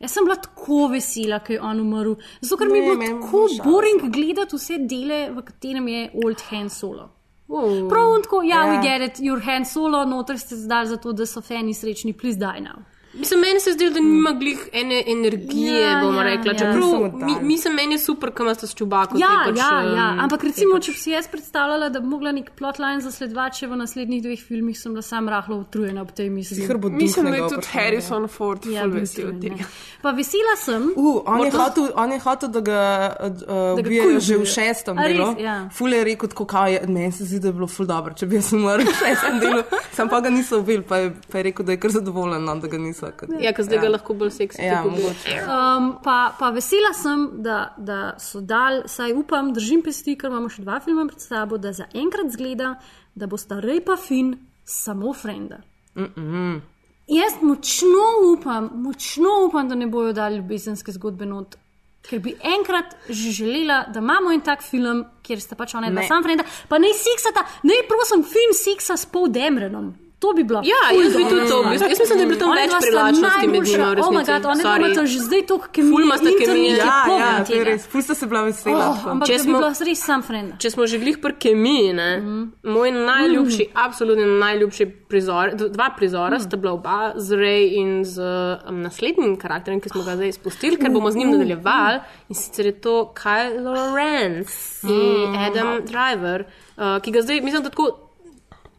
Jaz 0.00 0.10
sem 0.10 0.24
bila 0.24 0.36
tako 0.36 0.88
vesela, 0.88 1.38
ko 1.38 1.52
je 1.52 1.60
on 1.62 1.80
umrl, 1.80 2.14
zato 2.40 2.56
ker 2.56 2.68
mi 2.68 2.78
je 2.78 2.96
Ne, 2.96 2.96
bilo 2.96 3.20
tako 3.20 3.48
boring 3.64 4.12
gledati 4.12 4.56
vse 4.56 4.78
dele, 4.78 5.30
v 5.30 5.42
katerem 5.42 5.88
je 5.88 6.10
Old 6.24 6.40
Han 6.50 6.70
Solo. 6.70 7.10
Uh, 7.48 7.88
Prav 7.88 8.22
tako, 8.22 8.42
ja, 8.42 8.64
Ja. 8.64 8.72
we 8.72 8.82
get 8.82 9.00
it, 9.10 9.20
your 9.20 9.40
hand 9.44 9.66
solo, 9.66 10.04
noter 10.04 10.38
ste 10.38 10.56
zdaj 10.56 10.86
zato, 10.86 11.12
da 11.12 11.26
so 11.26 11.40
fani 11.40 11.74
srečni, 11.74 12.12
please 12.12 12.38
die 12.38 12.60
now. 12.60 12.82
Mislim, 13.14 13.40
meni 13.40 13.60
se 13.60 13.72
zdi, 13.72 13.90
da 13.90 14.00
nima 14.00 14.32
glih 14.32 14.58
ene 14.72 15.04
energije, 15.08 15.80
Ja, 15.82 16.00
bomo 16.00 16.18
ja, 16.18 16.24
rekla. 16.24 16.52
ja. 16.52 16.58
Čeprav 16.58 16.90
mi, 17.16 17.44
mislim, 17.44 17.74
meni 17.74 17.94
je 17.94 17.98
super, 18.00 18.30
kam 18.30 18.54
ste 18.54 18.66
s 18.66 18.74
čubakom. 18.74 19.18
Ja, 19.18 19.28
pač, 19.46 19.56
ja, 19.56 19.70
ja. 19.84 20.06
Ampak 20.18 20.44
recimo, 20.44 20.74
pač- 20.74 20.84
če 20.84 20.92
bi 20.92 20.98
si 20.98 21.10
jaz 21.10 21.28
predstavljala, 21.28 21.88
da 21.88 22.00
bi 22.00 22.06
mogla 22.08 22.32
nek 22.32 22.50
plotline 22.52 23.00
zasledovati 23.00 23.58
še 23.58 23.66
v 23.66 23.76
naslednjih 23.76 24.22
dveh 24.22 24.40
filmih, 24.40 24.74
sem 24.74 24.92
bila 24.92 25.02
sam 25.04 25.28
rahlo 25.28 25.56
utrujena 25.58 26.02
ob 26.02 26.10
tej 26.12 26.30
misli. 26.30 26.66
Mislim, 26.90 27.26
da 27.26 27.36
je 27.36 27.48
tudi 27.48 27.66
Harrison 27.68 28.28
Ford 28.28 28.66
Ja, 28.66 28.84
vesel 28.86 29.30
tega. 29.38 29.54
ne. 29.56 29.66
Pa 30.02 30.10
vesela 30.12 30.56
sem. 30.56 30.90
Uh, 30.96 31.22
on, 31.26 31.40
je 31.40 31.50
hotel, 31.52 31.88
on 31.96 32.12
je 32.12 32.18
hotel, 32.20 32.48
da 32.50 32.60
ga 32.62 32.80
uh, 33.16 33.28
ga 33.38 33.80
ubijajo 33.80 34.20
že 34.20 34.36
v 34.36 34.44
šestem 34.46 34.96
delu. 34.98 35.30
Ja. 35.38 35.68
Ful 35.70 35.88
je 35.90 36.04
rekel, 36.04 36.28
kao 36.28 36.66
je, 36.66 36.82
meni 36.88 37.12
se 37.12 37.24
zdi, 37.24 37.38
da 37.38 37.48
je 37.48 37.52
bilo 37.54 37.66
ful 37.68 37.86
dobro, 37.86 38.12
če 38.12 38.26
bi 38.26 38.36
jaz 38.36 38.52
umrl 38.52 38.82
v 38.82 38.94
šestem 38.94 39.38
delu. 39.38 39.62
Sam 39.92 40.08
pa 40.08 40.20
ga 40.20 40.30
niso 40.30 40.58
ubili, 40.58 40.82
pa, 40.82 40.96
je- 40.98 41.14
pa 41.30 41.38
je 41.38 41.44
rekel, 41.44 41.64
da 41.64 41.72
je 41.72 41.78
kar 41.78 41.90
zadovoljen, 41.92 42.44
no, 42.44 42.56
da 42.56 42.66
ga 42.66 42.78
niso. 42.78 43.03
Ker, 43.12 43.28
Ja, 43.40 43.52
ker 43.52 43.64
zdaj 43.64 43.78
ga 43.84 43.88
lahko 43.88 44.14
bolj 44.14 44.30
seksi 44.30 44.62
Ja. 44.62 44.82
Um, 44.84 45.98
pa, 46.02 46.34
pa 46.38 46.50
vesela 46.50 46.92
sem, 46.94 47.42
da, 47.42 47.74
da 47.76 48.14
so 48.18 48.40
dal, 48.40 48.82
saj 48.88 49.12
upam, 49.12 49.52
držim 49.52 49.82
pesti, 49.82 50.16
ker 50.16 50.30
imamo 50.30 50.48
še 50.48 50.62
dva 50.62 50.80
filma 50.80 51.06
pred 51.10 51.20
sabo, 51.20 51.58
da 51.58 51.72
zaenkrat 51.72 52.32
zgleda, 52.32 52.74
da 53.14 53.26
bo 53.26 53.36
sta 53.36 53.60
Rej 53.60 53.84
pa 53.84 53.96
Fin 53.96 54.34
samo 54.64 55.12
frenda. 55.12 55.60
Mm 55.94 56.10
-mm. 56.16 56.60
Jaz 57.06 57.32
močno 57.42 58.06
upam, 58.32 58.70
močno 58.74 59.28
upam, 59.48 59.68
da 59.68 59.74
ne 59.74 59.86
bojo 59.86 60.12
dali 60.12 60.36
ljubezenske 60.36 60.92
zgodbe 60.92 61.26
not. 61.26 61.56
Ker 62.02 62.20
bi 62.20 62.34
enkrat 62.58 62.96
že 63.08 63.30
želela, 63.30 63.84
da 63.88 64.00
imamo 64.00 64.32
en 64.32 64.40
tak 64.40 64.62
film, 64.62 65.04
kjer 65.22 65.40
sta 65.40 65.54
pač 65.54 65.74
ona 65.74 65.90
dva 65.90 66.00
Ne. 66.00 66.08
sam 66.08 66.22
frenda, 66.22 66.44
pa 66.68 66.78
naj 66.78 66.92
seksata, 66.92 67.44
naj 67.62 67.88
prosim, 67.88 68.24
film 68.24 68.52
seksa 68.52 68.96
s 68.96 69.06
Paul 69.06 69.28
Demrenom. 69.28 69.94
To 70.24 70.32
bi 70.32 70.44
bilo. 70.44 70.60
Ja, 70.64 70.82
jaz 71.02 71.16
bi 71.16 71.24
tudi 71.28 71.48
to. 71.48 71.58
Jaz, 71.72 71.82
jaz 71.82 71.98
mislim, 72.00 72.18
da 72.18 72.22
je 72.22 72.28
bilo 72.30 72.40
tam 72.40 72.52
več 72.56 72.70
sta 72.70 72.78
privlačnosti 72.84 73.48
med 73.48 73.66
njima. 73.68 73.88
Oh 74.04 74.12
my 74.16 74.22
god, 74.28 74.46
oni 74.52 74.62
imata 74.62 75.06
že 75.06 75.18
zdaj 75.26 75.42
to 75.50 75.58
kemijo. 75.72 75.92
Ful 75.92 76.02
imata 76.02 76.30
kemije. 76.40 76.76
Ja, 76.76 77.00
ja, 77.20 77.32
to 77.44 77.52
je 77.52 77.64
res. 77.64 77.88
Ful 77.92 78.02
sta 78.02 78.14
se 78.14 78.28
bila 78.30 78.42
vesela. 78.48 78.86
Oh, 78.88 79.02
ampak 79.12 79.28
Če 79.28 79.38
smo 79.42 79.58
bila 79.58 79.72
res 79.88 80.04
sam 80.08 80.24
frenda. 80.24 80.56
Če 80.62 80.70
smo 80.72 80.86
že 80.88 81.00
glih 81.02 81.18
pri 81.20 81.36
kemiji, 81.44 81.90
ne, 81.98 82.08
mm. 82.20 82.44
moj 82.76 82.94
najljubši, 82.94 83.66
mm. 83.68 83.82
absolutno 83.84 84.28
najljubši 84.40 84.86
prizor, 85.12 85.52
dva 85.60 85.90
prizora 85.98 86.38
mm. 86.38 86.46
sta 86.46 86.60
bila 86.62 86.72
oba 86.78 86.96
z 87.16 87.40
Ray 87.42 87.68
in 87.82 87.92
z 88.08 88.24
um, 88.24 88.80
naslednjim 88.86 89.36
karakterjem, 89.40 89.82
ki 89.84 89.92
smo 89.92 90.06
ga 90.08 90.16
zdaj 90.16 90.32
izpustili, 90.32 90.80
ker 90.80 90.94
bomo 90.94 91.12
z 91.12 91.20
njim 91.20 91.34
nadaljevali. 91.36 92.00
In 92.32 92.40
sicer 92.40 92.70
je 92.72 92.78
to 92.80 92.96
Kylo 93.18 93.76
Ren 93.92 94.40
in 94.88 95.36
Adam 95.36 95.76
Driver, 95.84 96.48
uh, 96.78 96.96
ki 97.04 97.12
ga 97.12 97.26
zdaj, 97.28 97.44
mislim, 97.44 97.68
da 97.68 97.74
tako. 97.74 98.03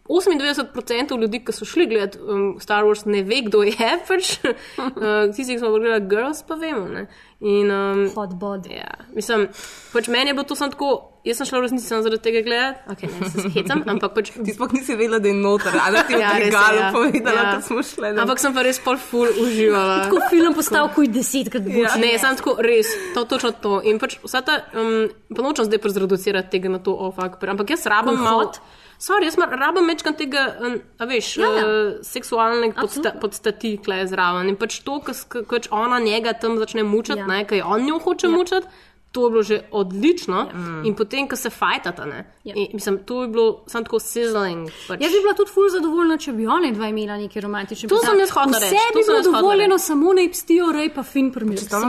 98% 0.10 1.18
ljudi, 1.22 1.40
ki 1.46 1.54
so 1.54 1.66
šli 1.66 1.88
gledati 1.90 2.20
um, 2.22 2.56
Star 2.62 2.84
Wars, 2.86 3.06
ne 3.10 3.24
ve, 3.24 3.42
kdo 3.48 3.64
je 3.64 3.74
pač. 4.08 4.36
uh, 4.44 4.54
Tisti, 5.36 5.56
ki 5.56 5.60
smo 5.60 5.72
gledali 5.74 6.06
Girls, 6.10 6.44
pa 6.48 6.56
vemo. 6.56 6.86
Ne? 6.88 7.08
In, 7.42 7.72
um, 7.72 8.06
Hot 8.16 8.34
bod. 8.40 8.68
Ja, 8.72 8.92
mislim, 9.16 9.48
pač 9.94 10.08
meni 10.08 10.30
je 10.30 10.38
bilo 10.38 10.46
to 10.48 10.56
samo 10.56 10.72
tako, 10.72 10.92
jaz 11.26 11.42
sem 11.42 11.50
šla 11.50 11.60
v 11.60 11.66
resnici 11.66 11.88
samo 11.88 12.06
zaradi 12.06 12.22
tega 12.24 12.42
gledati, 12.46 12.80
okay, 12.94 13.10
ne 13.12 13.30
se 13.30 13.50
hecam, 13.52 13.82
ampak 13.96 14.14
pač. 14.16 14.32
Ti 14.38 14.54
sploh 14.56 14.72
nisi 14.78 14.96
vedela, 14.96 15.20
da 15.20 15.28
je 15.28 15.36
noter, 15.36 15.76
ali 15.82 16.04
ti 16.08 16.14
je 16.16 16.22
Ja, 16.24 16.32
ja, 16.32 16.40
regalo 16.46 16.80
ja. 16.80 16.92
povedala, 16.94 17.42
Ja. 17.42 17.52
ko 17.56 17.66
smo 17.68 17.84
šli. 17.84 18.14
ne. 18.14 18.22
Ampak 18.24 18.40
sem 18.42 18.54
pa 18.56 18.64
res 18.66 18.80
pol 18.86 19.02
full 19.02 19.42
uživala. 19.42 19.98
Tako 20.08 20.22
film 20.32 20.54
postal 20.54 20.90
kuj 20.96 21.10
desetkrat 21.12 21.66
bolj. 21.66 21.82
Ja. 21.82 21.98
Ne, 22.02 22.14
sem 22.22 22.38
tako 22.40 22.56
res, 22.64 22.94
to 23.18 23.26
točno 23.26 23.52
to. 23.58 23.82
In 23.84 24.00
pač 24.00 24.16
vsa 24.24 24.42
ta, 24.46 24.62
um, 24.78 25.10
pa 25.34 25.42
nočem 25.44 25.66
zdaj 25.68 25.82
prezreducirati 25.84 26.54
tega 26.56 26.72
na 26.72 26.80
to, 26.80 26.94
oh, 26.96 27.10
fuck, 27.14 27.42
ampak 27.42 27.74
jaz 27.76 27.86
rabim 27.90 28.22
malo. 28.22 28.54
Sorry, 29.00 29.26
jaz 29.26 29.36
rabim 29.52 29.88
večkrat 29.88 30.18
tega, 30.18 30.56
a 31.00 31.06
veš, 31.06 31.38
Ja, 31.38 31.48
ja. 31.48 31.66
uh, 31.68 31.94
seksualne 32.02 32.72
podsta, 32.74 32.82
Absolutno. 33.00 33.22
podstati 33.22 33.78
kle 33.78 34.08
zraven. 34.08 34.50
In 34.50 34.56
pač 34.56 34.80
to, 34.80 35.00
ko 35.00 35.44
pač 35.50 35.68
ona 35.72 36.00
njega 36.00 36.34
tam 36.34 36.58
začne 36.58 36.84
mučati, 36.84 37.20
Ja. 37.20 37.36
ja. 37.36 37.46
ker 37.46 37.64
on 37.66 37.86
njo 37.86 38.00
hoče 38.00 38.28
ja. 38.28 38.32
mučati. 38.32 38.68
To 39.12 39.28
je 39.28 39.32
bilo 39.32 39.44
že 39.44 39.62
odlično, 39.72 40.36
ja. 40.36 40.82
in 40.84 40.96
potem, 40.96 41.28
ko 41.28 41.36
se 41.36 41.50
fajtata, 41.50 42.06
ne, 42.06 42.26
Ja. 42.44 42.54
in, 42.56 42.68
mislim, 42.74 42.98
to 43.06 43.22
je 43.22 43.28
bilo 43.28 43.64
samo 43.68 43.84
tako 43.84 44.00
sizzling. 44.00 44.68
Pač. 44.88 45.00
Jaz 45.02 45.12
bi 45.12 45.22
bila 45.22 45.34
tudi 45.34 45.52
ful 45.52 45.70
zadovoljna, 45.70 46.18
če 46.18 46.34
bi 46.34 46.48
oni 46.48 46.72
dva 46.72 46.88
imela 46.88 47.18
neki 47.18 47.40
romantični 47.42 47.90
To 47.90 47.98
sem 47.98 48.20
jaz 48.20 48.30
Vse 48.30 48.60
reči, 48.60 48.76
to 48.92 48.98
bi 49.00 49.04
sem 49.04 49.14
bilo 49.16 49.32
dovoljeno, 49.32 49.78
samo 49.78 50.14
ne 50.14 50.30
pstijo 50.30 50.72
rej 50.72 50.90
pa 50.94 51.04
fin 51.04 51.32
primer. 51.32 51.56
Ja, 51.56 51.80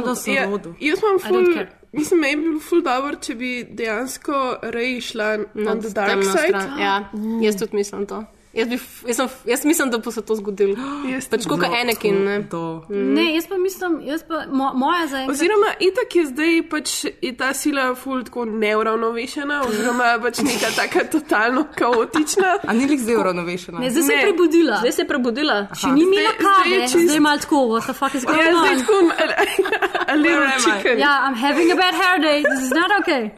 jaz 0.81 0.99
don't 1.03 1.27
ful. 1.29 1.67
Mislim, 1.97 2.21
meni 2.21 2.37
bi 2.37 2.43
bilo 2.49 2.61
ful 2.61 2.83
dobro, 2.83 3.17
če 3.17 3.35
bi 3.35 3.67
dejansko 3.71 4.57
Rej 4.63 5.01
šla 5.01 5.37
na 5.37 5.47
Nad 5.55 5.81
the 5.81 5.91
dark 5.91 6.23
side. 6.25 6.47
stran. 6.49 6.79
Ja, 6.81 7.11
jaz 7.45 7.57
tudi 7.59 7.77
mislim 7.77 8.07
to. 8.07 8.25
Jaz, 8.57 8.69
bi, 8.69 8.75
f- 8.77 9.05
jaz, 9.05 9.17
sem, 9.17 9.29
jaz 9.45 9.65
mislim, 9.65 9.91
da 9.91 9.99
bo 9.99 10.11
se 10.11 10.23
to 10.23 10.35
zgodilo. 10.35 10.77
Jaz 11.13 11.27
Pač 11.29 11.45
kot 11.45 11.61
Anakin. 11.63 12.25
Ne? 12.25 12.37
To. 12.49 12.85
Ne, 12.89 13.35
jaz 13.35 13.47
pa 13.47 13.59
mislim, 13.59 13.99
jaz 14.03 14.23
pa, 14.23 14.45
mo, 14.51 14.71
moja 14.75 15.07
zaenkrat. 15.07 15.35
Oziroma, 15.35 15.75
itak 15.81 16.17
je 16.17 16.25
zdaj 16.27 16.55
pač 16.71 16.93
je 17.21 17.33
ta 17.35 17.53
sila 17.53 17.95
ful 17.95 18.25
tako 18.25 18.45
neuravnovešena, 18.47 19.61
oziroma 19.63 20.09
pač 20.25 20.41
neka 20.41 20.71
taka 20.73 21.05
totalno 21.07 21.67
kaotična. 21.75 22.55
A 22.63 22.73
ni 22.73 22.87
lik 22.87 23.01
zdaj 23.01 23.17
uravnovešena? 23.17 23.79
Ne, 23.79 23.91
zdaj 23.91 24.03
se 24.03 24.13
je 24.13 24.23
prebudila. 24.23 24.77
Zdaj 24.79 24.93
se 24.93 25.03
je 25.03 25.09
prebudila. 25.09 25.59
Še 25.75 25.93
ni 25.93 26.03
imela 26.03 26.31
Zdaj- 26.31 26.41
zdaj 26.41 26.65
kave, 26.65 26.81
čist- 26.87 27.07
zdaj 27.07 27.21
malo 27.21 27.39
tako, 27.39 27.57
what 27.69 27.85
the 27.85 27.95
fuck 27.95 28.15
is 28.15 28.25
going 28.25 28.41
Ja, 28.41 28.53
zdaj 28.55 28.73
on? 28.73 28.81
tako 28.81 28.97
a 30.07 30.15
little 30.17 30.51
chicken. 30.59 30.99
Ja, 30.99 31.13
I'm 31.23 31.37
having 31.37 31.71
a 31.71 31.77
bad 31.77 31.95
hair 31.95 32.19
day, 32.21 32.43
this 32.43 32.63
is 32.63 32.73
not 32.73 32.91
okay. 32.97 33.31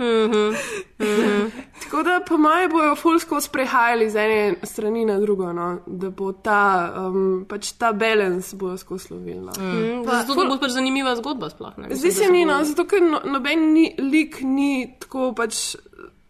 Tako 1.82 2.02
da 2.02 2.20
po 2.20 2.36
moje 2.36 2.68
bojo 2.68 2.94
ful 2.96 3.18
skozi 3.18 3.48
prehajali 3.50 4.10
z 4.10 4.16
ene 4.16 4.54
strani 4.62 5.04
na 5.08 5.16
drugo, 5.22 5.50
no? 5.56 5.68
da 5.86 6.10
bo 6.14 6.30
ta, 6.32 6.60
um, 7.08 7.44
pač 7.48 7.72
ta 7.80 7.92
balans 7.96 8.52
bo 8.60 8.76
skozi 8.78 9.14
lovil. 9.14 9.40
No? 9.48 9.56
Mm, 9.56 10.04
zato 10.06 10.36
to 10.36 10.46
bo 10.50 10.58
pač 10.60 10.76
zanimiva 10.76 11.16
zgodba 11.18 11.50
sploh. 11.52 11.74
Ne? 11.80 11.90
Zdi 11.96 12.12
se 12.14 12.30
mi, 12.32 12.44
no, 12.48 12.60
zato 12.68 12.86
ker 12.90 13.02
no, 13.04 13.22
noben 13.26 13.70
ni, 13.74 13.90
lik 13.98 14.42
ni 14.44 14.70
tako 15.00 15.32
pač 15.38 15.78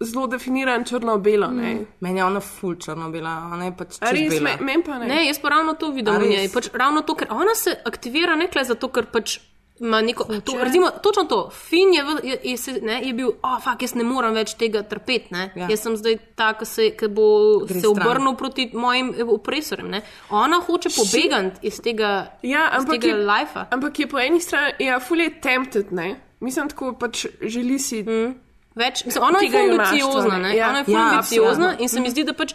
zelo 0.00 0.26
definiran 0.30 0.84
črno-belo. 0.84 1.50
Mm. 1.50 1.86
Meni 2.00 2.20
je 2.20 2.24
ona 2.24 2.40
ful 2.40 2.76
črno-bela, 2.78 3.34
ona 3.52 3.64
je 3.64 3.74
pač 3.76 3.98
A 4.00 4.12
res, 4.14 4.32
čez 4.32 4.42
me, 4.42 4.54
men 4.62 4.82
pa 4.86 4.98
ne. 5.02 5.10
Ne, 5.10 5.20
jaz 5.26 5.40
pa 5.42 5.50
ravno 5.56 5.74
to 5.74 5.90
vidim 5.94 6.14
v 6.22 6.30
njej. 6.30 6.50
Pač 6.54 6.70
ravno 6.74 7.02
to, 7.02 7.18
ker 7.18 7.32
ona 7.34 7.54
se 7.58 7.74
aktivira 7.86 8.38
nekle 8.38 8.64
zato, 8.68 8.92
ker 8.94 9.10
pač. 9.12 9.40
Ima 9.80 10.00
Neko, 10.00 10.24
to, 10.40 10.54
recimo, 10.60 10.90
točno 11.02 11.24
to. 11.24 11.50
Fin 11.50 11.94
je, 11.94 12.02
je, 12.22 12.38
je, 12.44 12.56
se, 12.56 12.72
ne, 12.82 13.00
je 13.02 13.12
bil, 13.12 13.30
oh, 13.42 13.58
fuck, 13.60 13.82
jaz 13.82 13.94
ne 13.94 14.04
morem 14.04 14.34
več 14.34 14.54
tega 14.54 14.82
trpeti. 14.82 15.28
Ja. 15.30 15.48
Ja. 15.56 15.68
Jaz 15.68 15.80
sem 15.80 15.96
zdaj 15.96 16.18
ta, 16.34 16.52
ki 16.52 16.66
se, 16.66 16.90
ki 16.92 17.08
bo 17.08 17.26
Gre 17.60 17.74
se 17.74 17.80
stran. 17.80 17.96
obrnil 17.98 18.34
proti 18.34 18.70
mojim 18.74 19.14
eh, 19.14 19.24
opresorjem. 19.24 19.88
Ne. 19.88 20.02
Ona 20.30 20.60
hoče 20.60 20.88
pobegati 20.90 21.66
iz 21.66 21.80
tega, 21.80 22.10
Ja, 22.42 22.70
iz 22.78 22.86
tega 22.86 23.06
je, 23.08 23.14
lajfa. 23.24 23.66
ampak 23.70 23.98
je 23.98 24.06
po 24.06 24.18
eni 24.18 24.40
strani, 24.40 24.72
ja, 24.80 25.00
ful 25.00 25.20
je 25.20 25.30
tempted, 25.40 25.92
ne? 25.92 26.14
Mislim, 26.40 26.68
tako 26.68 26.92
pač 26.94 27.26
želi 27.40 27.78
si. 27.78 28.02
Mm. 28.02 28.34
Več, 28.74 29.04
mislim, 29.04 29.24
ona 29.24 29.38
je 29.40 29.70
ambiciozna, 29.70 30.36
ne. 30.36 30.42
ne? 30.44 30.56
Ja. 30.56 30.68
Ona 30.68 30.78
je 30.78 30.84
ful 30.84 30.94
Ja, 30.94 31.06
ambiciozna 31.08 31.76
in 31.78 31.88
se 31.88 32.00
mi 32.00 32.10
zdi, 32.10 32.24
da 32.24 32.32
pač. 32.32 32.54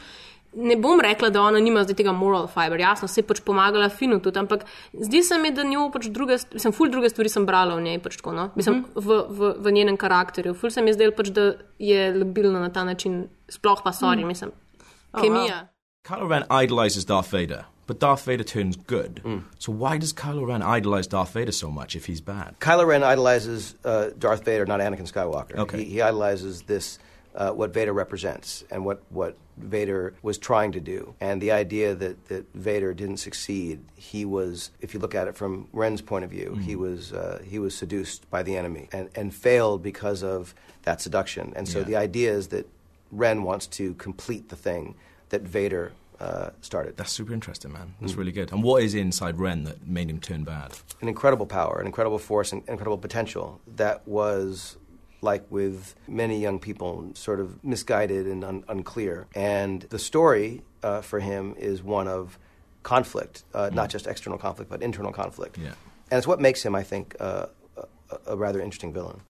Ne 0.56 0.76
bom 0.78 1.02
rekla, 1.02 1.30
da 1.34 1.42
ona 1.42 1.60
nima 1.60 1.82
zdaj 1.84 1.96
tega 1.98 2.12
moral 2.14 2.48
fiber, 2.48 2.80
jasno, 2.80 3.08
se 3.10 3.22
je 3.22 3.26
pač 3.26 3.40
pomagala 3.42 3.90
finu 3.90 4.20
tudi, 4.22 4.38
ampak 4.40 4.66
zdi 4.94 5.24
se 5.26 5.38
mi, 5.42 5.50
da 5.52 5.64
njo 5.66 5.88
pač 5.94 6.06
druge, 6.14 6.38
mislim, 6.54 6.74
ful 6.78 6.92
druge 6.94 7.10
stvari 7.10 7.30
sem 7.30 7.46
brala 7.46 7.76
v 7.80 7.82
njej, 7.88 8.00
pač 8.06 8.20
tako, 8.22 8.36
no, 8.38 8.50
mislim, 8.56 8.84
v, 8.94 9.18
v, 9.30 9.54
v 9.66 9.74
njenem 9.74 9.98
karakterju. 9.98 10.54
Ful 10.54 10.70
se 10.70 10.82
mi 10.82 10.94
je 10.94 11.00
zdelo 11.00 11.16
pač, 11.18 11.34
da 11.34 11.54
je 11.82 12.10
labilna 12.14 12.62
na 12.62 12.70
ta 12.70 12.84
način, 12.86 13.24
sploh 13.50 13.82
pa 13.82 13.96
sorry, 13.98 14.26
mislim, 14.26 14.54
kemija. 15.18 15.70
Kylo 16.04 16.30
Ren 16.30 16.44
idolizes 16.52 17.06
Darth 17.06 17.32
Vader, 17.32 17.64
but 17.88 18.00
Darth 18.00 18.26
Vader 18.28 18.44
turns 18.44 18.76
good. 18.76 19.22
So 19.58 19.72
why 19.72 19.98
does 19.98 20.14
Kylo 20.14 20.46
Ren 20.46 20.62
idolize 20.62 21.08
Darth 21.08 21.34
Vader 21.34 21.54
so 21.54 21.72
much 21.72 21.96
if 21.96 22.06
he's 22.06 22.22
bad? 22.22 22.60
Kylo 22.60 22.86
Ren 22.86 23.04
idolizes 23.04 23.76
uh, 23.86 24.10
Darth 24.20 24.44
Vader, 24.44 24.66
not 24.66 24.82
Anakin 24.82 25.08
Skywalker. 25.08 25.58
Okay. 25.58 25.78
He, 25.78 25.86
he 25.94 26.02
idolizes 26.02 26.64
this, 26.64 27.00
uh, 27.36 27.52
what 27.52 27.74
Vader 27.74 27.94
represents 27.94 28.66
and 28.70 28.84
what, 28.84 29.02
what 29.10 29.38
Vader 29.58 30.14
was 30.22 30.38
trying 30.38 30.72
to 30.74 30.80
do. 30.80 31.14
And 31.20 31.42
the 31.42 31.52
idea 31.52 31.96
that, 31.96 32.26
that 32.28 32.46
Vader 32.54 32.94
didn't 32.94 33.18
succeed, 33.18 33.80
he 33.96 34.26
was, 34.26 34.72
if 34.82 34.94
you 34.94 35.00
look 35.00 35.16
at 35.16 35.28
it 35.28 35.36
from 35.36 35.68
Ren's 35.74 36.02
point 36.02 36.24
of 36.26 36.32
view, 36.32 36.56
he, 36.56 36.76
was, 36.76 37.14
uh, 37.14 37.42
he 37.46 37.60
was 37.60 37.76
seduced 37.76 38.30
by 38.30 38.44
the 38.44 38.58
enemy 38.58 38.90
and, 38.92 39.10
and 39.16 39.34
failed 39.34 39.84
because 39.84 40.24
of 40.24 40.54
that 40.84 41.02
seduction. 41.02 41.54
And 41.56 41.68
so 41.68 41.80
Yeah. 41.80 41.86
the 41.86 41.96
idea 41.96 42.32
is 42.34 42.48
that 42.50 42.68
Ren 43.12 43.44
wants 43.44 43.68
to 43.68 43.94
complete 43.96 44.50
the 44.50 44.56
thing 44.56 44.96
that 45.30 45.42
Vader 45.44 45.94
uh, 46.20 46.52
started. 46.62 46.96
That's 46.96 47.12
super 47.12 47.34
interesting, 47.34 47.74
man. 47.74 47.96
That's 48.00 48.16
really 48.16 48.32
good. 48.32 48.52
And 48.52 48.64
what 48.64 48.82
is 48.84 48.96
inside 48.96 49.40
Ren 49.40 49.64
that 49.66 49.86
made 49.88 50.10
him 50.10 50.20
turn 50.20 50.44
bad? 50.44 50.74
an 51.02 51.10
incredible 51.10 51.46
power, 51.46 51.80
an 51.82 51.86
incredible 51.86 52.18
force, 52.20 52.54
an 52.54 52.64
incredible 52.68 52.98
potential 52.98 53.60
that 53.76 54.08
was 54.08 54.78
like 55.24 55.44
with 55.50 55.96
many 56.08 56.40
young 56.40 56.60
people, 56.60 57.10
sort 57.14 57.40
of 57.40 57.64
misguided 57.64 58.28
and 58.28 58.44
un- 58.44 58.64
unclear. 58.68 59.28
And 59.36 59.82
the 59.90 60.00
story 60.00 60.62
uh, 60.84 61.02
for 61.02 61.20
him 61.20 61.56
is 61.58 61.82
one 61.82 62.08
of 62.08 62.38
conflict, 62.84 63.44
uh, 63.54 63.70
not 63.74 63.90
just 63.90 64.08
external 64.08 64.38
conflict, 64.38 64.70
but 64.70 64.82
internal 64.82 65.12
conflict. 65.12 65.58
Yeah. 65.58 65.74
And 66.12 66.18
it's 66.20 66.28
what 66.28 66.40
makes 66.40 66.64
him, 66.64 66.76
I 66.76 66.84
think, 66.84 67.16
uh, 67.20 67.46
a, 68.12 68.34
a 68.34 68.36
rather 68.36 68.60
interesting 68.60 68.94
villain. 68.94 69.22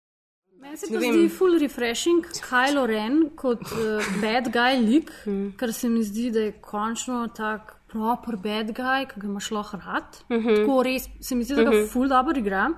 Meni 0.59 0.77
se 0.77 0.87
pa 0.87 0.99
zdi 1.03 1.29
full 1.29 1.59
refreshing 1.59 2.21
Kylo 2.23 2.87
Ren 2.87 3.29
kot 3.35 3.61
uh, 3.73 4.01
bad 4.21 4.51
guy 4.51 4.77
lik, 4.79 5.11
ker 5.57 5.71
se 5.71 5.89
mi 5.89 6.01
zdi, 6.01 6.31
da 6.33 6.39
je 6.47 6.53
končno 6.61 7.27
tak 7.35 7.75
proper 7.93 8.35
bad 8.41 8.73
guy, 8.75 9.05
ki 9.05 9.21
ga 9.21 9.27
imaš 9.29 9.51
lahko 9.53 9.77
rad. 9.85 10.09
Mhm. 10.29 10.39
Mm 10.39 10.45
-hmm. 10.45 10.59
Tako 10.65 10.83
res 10.83 11.09
se 11.21 11.35
mi 11.35 11.43
zdi, 11.43 11.55
da 11.55 11.63
ga 11.63 11.69
mm 11.69 11.73
Mhm. 11.73 11.83
-hmm. 11.83 11.91
ful 11.93 12.07
dobro 12.09 12.37
igra. 12.39 12.69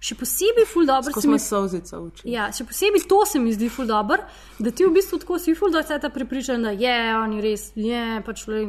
Še 0.00 0.14
posebej 0.14 0.64
ful 0.64 0.86
dobro 0.86 1.12
Ko 1.12 1.20
se 1.20 1.28
mi 1.28 1.38
smo 1.38 1.48
solzice 1.48 1.96
učili. 1.98 2.32
Ja, 2.32 2.52
še 2.52 2.64
posebej 2.64 3.02
to 3.08 3.26
se 3.26 3.38
mi 3.38 3.52
zdi 3.52 3.68
ful 3.68 3.86
dobro, 3.86 4.16
da 4.58 4.70
ti 4.70 4.84
v 4.84 4.90
bistvu 4.90 5.18
tako 5.18 5.38
si 5.38 5.54
ful, 5.54 5.70
da 5.70 5.82
se 5.82 5.98
ta 5.98 6.08
prepričan, 6.08 6.62
da 6.62 6.70
je 6.70 7.16
on 7.16 7.32
je 7.32 7.40
res, 7.42 7.72
je 7.76 8.22
pač 8.26 8.46
le 8.46 8.64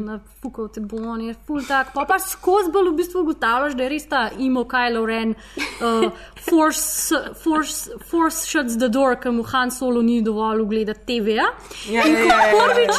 na 0.00 0.20
fukal 0.42 0.68
te 0.68 0.80
bo, 0.80 0.96
on 0.96 1.20
je 1.20 1.34
ful 1.46 1.62
tak. 1.68 1.90
Pa 1.94 2.04
pa 2.04 2.18
skozi 2.18 2.70
bolj 2.70 2.88
v 2.90 2.96
bistvu 2.96 3.20
ugotavljaš, 3.20 3.74
da 3.74 3.82
je 3.82 3.88
res 3.88 4.06
ta 4.08 4.30
imo 4.38 4.64
Kylo 4.64 5.06
Ren, 5.06 5.30
uh, 5.34 6.10
force, 6.50 7.14
force, 7.42 7.90
force 8.10 8.46
shuts 8.46 8.76
the 8.78 8.88
door, 8.88 9.16
ker 9.16 9.32
mu 9.32 9.42
Han 9.42 9.70
Solo 9.70 10.02
ni 10.02 10.22
dovolj 10.22 10.64
gledati 10.64 11.00
TV-ja. 11.06 11.44
Ja, 11.90 12.06
In 12.06 12.14
ja, 12.14 12.18
ja, 12.20 12.26
ja, 12.26 12.46
ja. 12.46 12.64
prvič, 12.74 12.96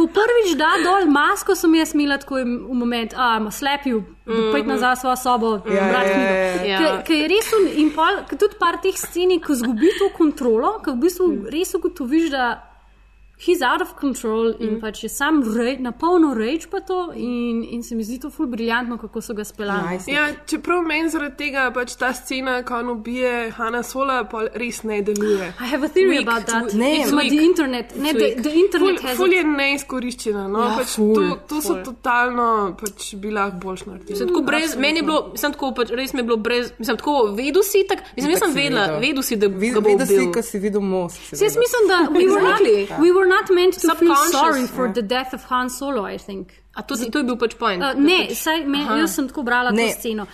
ko 0.00 0.06
prvič 0.08 0.56
da 0.56 0.70
dol 0.80 1.04
masko, 1.08 1.54
sem 1.54 1.74
jaz 1.74 1.92
imela 1.94 2.16
tako 2.16 2.36
v 2.36 2.46
moment, 2.74 3.12
a 3.14 3.36
ima 3.36 3.50
slepil, 3.50 4.00
Mhm. 4.26 4.50
pojdi 4.52 4.68
nazaj 4.68 4.94
v 4.94 5.00
svojo 5.00 5.16
sobo, 5.16 5.50
Ja, 5.68 5.82
brat 5.88 6.06
knjigo. 6.06 6.32
ja, 6.32 6.64
ja. 6.64 6.78
Ker- 6.80 7.02
Ker 7.04 7.16
je 7.16 7.28
res, 7.28 7.52
un- 7.52 7.72
in 7.76 7.90
pol, 7.90 8.12
tudi 8.30 8.56
par 8.58 8.78
teh 8.78 8.96
scen, 8.96 9.40
ko 9.40 9.52
zgubi 9.54 9.90
to 9.98 10.08
kontrolo, 10.10 10.80
ko 10.82 10.92
v 10.92 10.98
bistvu 10.98 11.26
Mhm. 11.26 11.46
res 11.48 11.74
ugotoviš, 11.74 12.30
da 12.30 12.44
he's 13.40 13.62
out 13.62 13.80
of 13.80 13.94
control 13.94 14.54
in 14.58 14.70
Mhm. 14.70 14.80
pač 14.80 15.02
je 15.02 15.08
sam 15.10 15.42
rej, 15.56 15.78
na 15.78 15.92
polno 15.92 16.34
reč 16.34 16.66
pa 16.66 16.80
to 16.80 17.12
in, 17.14 17.64
in 17.64 17.82
se 17.82 17.94
mi 17.94 18.04
zdi 18.04 18.18
to 18.18 18.30
ful 18.30 18.46
briljantno, 18.46 18.98
kako 18.98 19.20
so 19.20 19.34
ga 19.34 19.44
speljali. 19.44 19.98
Ja, 20.06 20.28
čeprav 20.46 20.82
meni 20.82 21.08
zaradi 21.08 21.36
tega 21.36 21.70
pač 21.70 21.94
ta 21.94 22.12
scena, 22.12 22.62
ko 22.62 22.74
on 22.76 22.88
ubije 22.90 23.50
Hanna 23.50 23.82
Sola, 23.82 24.24
pa 24.24 24.44
res 24.54 24.82
ne 24.82 25.02
deluje. 25.02 25.52
I 25.58 25.66
have 25.66 25.82
a 25.82 25.88
theory 25.88 26.18
Weak, 26.18 26.22
about 26.22 26.46
that. 26.46 26.72
Ne, 26.74 26.90
It's 26.96 27.12
what 27.12 27.28
the 27.28 27.42
internet, 27.42 27.96
ne, 27.96 28.12
the, 28.12 28.34
the 28.38 28.54
internet 28.54 29.00
ful, 29.00 29.16
ful 29.16 29.32
je 29.32 29.44
neizkoriščena. 29.44 30.48
No? 30.48 30.58
Ja, 30.60 30.76
pač 30.78 30.94
ful, 30.96 31.14
to, 31.14 31.36
to 31.48 31.60
so 31.60 31.74
ful. 31.74 31.82
totalno 31.84 32.48
pač 32.76 33.14
bi 33.16 33.30
lahko 33.30 33.56
boljš 33.58 33.84
naredili. 33.86 34.10
Mislim, 34.10 34.28
tako 34.28 34.42
brez, 34.42 34.76
meni 34.76 34.98
je 34.98 35.02
bilo, 35.02 35.28
mislim, 35.32 35.52
tako, 35.52 35.72
pač, 35.72 35.90
res 35.92 36.12
mi 36.12 36.20
je 36.20 36.24
bilo 36.24 36.36
brez, 36.38 36.72
mislim, 36.78 36.96
tako 36.96 37.14
vedel 37.34 37.62
si, 37.62 37.84
tak, 37.88 37.98
mislim, 38.16 38.30
jaz 38.32 38.40
sem 38.40 38.54
vedela, 38.54 38.86
vedel 38.98 39.22
si, 39.22 39.36
da 39.36 39.48
ga 39.48 39.54
bo 39.80 39.88
Videl 39.88 40.06
si, 40.06 40.32
ko 40.32 40.42
si 40.42 40.58
videl 40.58 40.80
most. 40.82 41.16
si 41.30 41.36
jaz 41.36 41.56
vedel. 41.56 41.60
mislim, 41.60 41.82
da 41.86 41.98
we 42.10 42.26
were, 42.26 42.42
not, 42.42 42.60
we 43.00 43.10
were 43.10 43.28
not 43.30 43.50
meant 43.54 43.78
to 43.80 43.94
feel 43.96 44.16
sorry 44.32 44.66
for 44.66 44.86
ja. 44.88 44.92
the 44.98 45.04
death 45.14 45.34
of 45.38 45.46
Han 45.50 45.70
Solo, 45.70 46.04
I 46.14 46.18
think. 46.18 46.52
A 46.74 46.82
to, 46.82 46.96
to 46.96 47.22
je 47.22 47.26
bil 47.30 47.38
pač 47.38 47.56
point. 47.58 47.82
Uh, 47.82 47.94
ne, 47.98 48.18
pač, 48.26 48.42
saj, 48.42 48.64
me, 48.66 48.82
Aha. 48.84 48.98
jaz 49.02 49.16
sem 49.18 49.30
tako 49.30 49.46
brala 49.46 49.72
Ne. 49.74 49.88
to 49.88 50.00
sceno. 50.00 50.26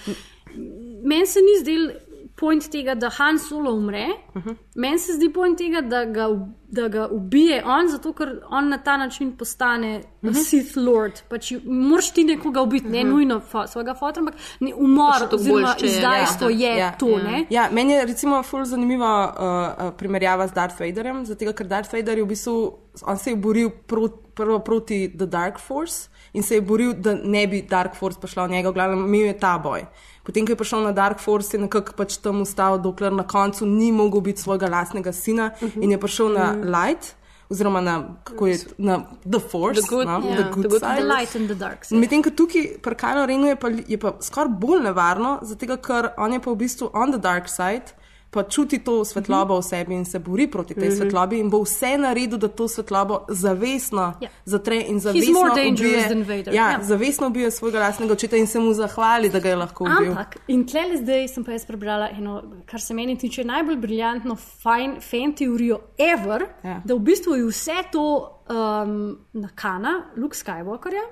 Meni 1.06 1.26
se 1.26 1.40
ni 1.44 1.58
zdel 1.60 1.90
point 2.36 2.70
tega, 2.70 2.94
da 2.94 3.08
Han 3.18 3.38
Solo 3.38 3.72
umre, 3.72 4.06
uh. 4.34 4.42
-huh. 4.44 4.54
meni 4.74 4.98
se 4.98 5.12
zdi 5.12 5.32
point 5.32 5.58
tega, 5.58 5.80
da 5.80 6.04
ga, 6.04 6.26
da 6.68 6.88
ga 6.88 7.08
ubije 7.08 7.62
on, 7.64 7.88
zato 7.88 8.12
ker 8.12 8.28
on 8.50 8.68
na 8.68 8.78
ta 8.78 8.96
način 8.96 9.36
postane 9.36 9.96
uh 9.98 10.04
Mhm. 10.28 10.34
-huh. 10.34 10.44
Sith 10.44 10.76
Lord. 10.76 11.22
Pač 11.28 11.52
moraš 11.64 12.10
ti 12.12 12.24
nekoga 12.24 12.62
ubiti, 12.62 12.88
ne 12.88 13.00
Mhm. 13.04 13.10
nujno 13.10 13.40
fo, 13.40 13.66
svojega 13.66 13.94
fotra, 13.94 14.20
ampak 14.20 14.34
ne, 14.60 14.74
umor, 14.74 15.12
oziroma 15.32 15.74
izdajstvo 15.82 16.48
ja. 16.50 16.56
je 16.70 16.78
Ja. 16.78 16.92
to. 16.98 17.06
Ne? 17.18 17.46
Ja, 17.50 17.68
meni 17.72 17.92
je 17.92 18.06
recimo 18.06 18.42
ful 18.42 18.64
zanimiva 18.64 19.34
uh, 19.78 19.86
uh, 19.86 19.92
primerjava 19.98 20.48
z 20.48 20.52
Darth 20.52 20.80
Vaderjem, 20.80 21.24
zato 21.26 21.52
ker 21.52 21.66
Darth 21.66 21.92
Vader 21.92 22.18
je 22.18 22.24
v 22.24 22.28
bistvu, 22.28 22.72
on 23.06 23.18
se 23.18 23.30
je 23.30 23.36
boril 23.36 23.70
prot, 23.86 24.12
prvo 24.34 24.58
proti 24.58 25.12
The 25.18 25.26
Dark 25.26 25.58
Force 25.58 26.08
in 26.32 26.42
se 26.42 26.54
je 26.54 26.60
boril, 26.60 26.92
da 26.92 27.14
ne 27.24 27.46
bi 27.46 27.62
Dark 27.62 27.94
Force 27.96 28.20
prišla 28.20 28.46
v 28.46 28.50
njega, 28.50 28.68
v 28.70 28.72
glavnem 28.74 29.14
imel 29.14 29.26
je 29.26 29.38
ta 29.38 29.58
boj. 29.58 29.84
Potem, 30.26 30.42
ko 30.42 30.50
je 30.50 30.56
prišel 30.56 30.80
na 30.80 30.90
Dark 30.92 31.20
Force, 31.20 31.52
je 31.52 31.60
nekako 31.60 31.92
pač 31.94 32.16
tam 32.16 32.40
ustal, 32.40 32.78
dokler 32.78 33.12
na 33.12 33.22
koncu 33.24 33.62
ni 33.64 33.92
mogel 33.92 34.20
biti 34.22 34.42
svojega 34.42 34.66
lastnega 34.68 35.12
sina 35.14 35.50
uh 35.52 35.68
-huh. 35.68 35.78
in 35.78 35.90
je 35.90 35.98
prišel 35.98 36.28
na 36.30 36.52
Mhm. 36.52 36.66
Light. 36.66 37.14
Oziroma, 37.48 37.80
na, 37.80 37.94
kako 38.24 38.46
je 38.46 38.58
na 38.78 38.98
The 39.22 39.38
Force, 39.40 39.80
The 39.80 39.86
good- 39.86 40.04
no, 40.04 40.18
ja, 40.20 40.20
the 40.32 40.42
the 40.42 40.50
good 40.52 40.66
good- 40.66 40.80
side. 40.80 40.96
the 40.96 41.04
light 41.06 41.36
and 41.36 41.46
the 41.46 41.54
dark 41.56 41.84
side. 41.84 42.00
Medtem 42.00 42.22
ko 42.22 42.30
tukaj 42.32 42.82
pri 42.82 42.94
Kylo 42.94 43.22
Renu 43.22 43.46
je 43.46 43.56
pa, 43.56 43.68
je 43.86 43.98
pa 43.98 44.16
skoraj 44.20 44.50
bolj 44.50 44.82
nevarno, 44.82 45.38
zato 45.42 45.76
ker 45.78 46.10
on 46.18 46.32
je 46.32 46.40
pa 46.40 46.50
v 46.50 46.56
bistvu 46.56 46.90
on 46.92 47.10
the 47.10 47.20
dark 47.20 47.46
side, 47.48 47.94
pa 48.30 48.42
čuti 48.42 48.78
to 48.78 49.04
svetlobo 49.04 49.54
Mhm. 49.54 49.60
v 49.60 49.64
sebi 49.64 49.94
in 49.94 50.04
se 50.04 50.18
bori 50.18 50.46
proti 50.46 50.74
tej 50.74 50.88
Mhm. 50.88 50.96
svetlobi 50.96 51.38
in 51.38 51.50
bo 51.50 51.58
vse 51.58 51.98
naredil, 51.98 52.38
da 52.38 52.48
to 52.48 52.68
svetlobo 52.68 53.24
zavestno 53.30 54.12
Ja. 54.20 54.28
zatre 54.46 54.84
in 54.88 55.00
zavestno 55.00 55.40
ubije. 55.72 56.02
than 56.04 56.22
Vader, 56.22 56.54
Ja, 56.54 56.70
ja. 56.70 56.78
zavestno 56.82 57.26
ubije 57.26 57.50
svojega 57.50 57.78
lastnega 57.80 58.12
očeta 58.12 58.36
in 58.36 58.46
se 58.46 58.58
mu 58.58 58.72
zahvali, 58.74 59.28
da 59.28 59.38
ga 59.38 59.48
je 59.48 59.56
lahko 59.56 59.84
ubil. 59.86 60.10
Ampak, 60.10 60.36
in 60.48 60.66
tle 60.66 60.96
zdaj 60.96 61.28
sem 61.28 61.44
pa 61.44 61.52
jaz 61.52 61.66
prebrala 61.66 62.08
eno, 62.10 62.42
kar 62.66 62.80
se 62.80 62.94
meni 62.94 63.18
tiče 63.18 63.44
najbolj 63.44 63.76
briljantno 63.76 64.36
fajn 64.36 65.00
fan 65.00 65.32
teorijo 65.32 65.78
ever, 65.98 66.46
Ja. 66.64 66.82
da 66.84 66.94
v 66.94 66.98
bistvu 67.00 67.34
je 67.34 67.44
vse 67.44 67.82
to 67.92 68.32
um, 68.48 69.18
nakana 69.34 69.90
Luke 70.16 70.36
Skywalkerja. 70.36 71.02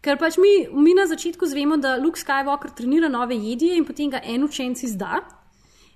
Ker 0.00 0.18
pač 0.18 0.36
mi, 0.36 0.52
mi 0.74 0.94
na 0.94 1.06
začetku 1.06 1.46
zvemo, 1.46 1.76
da 1.76 1.96
Luke 1.96 2.20
Skywalker 2.20 2.70
trenira 2.70 3.08
nove 3.08 3.34
jedije 3.34 3.76
in 3.76 3.84
potem 3.84 4.10
ga 4.10 4.20
en 4.24 4.44
učenc 4.44 4.82
izda. 4.82 5.20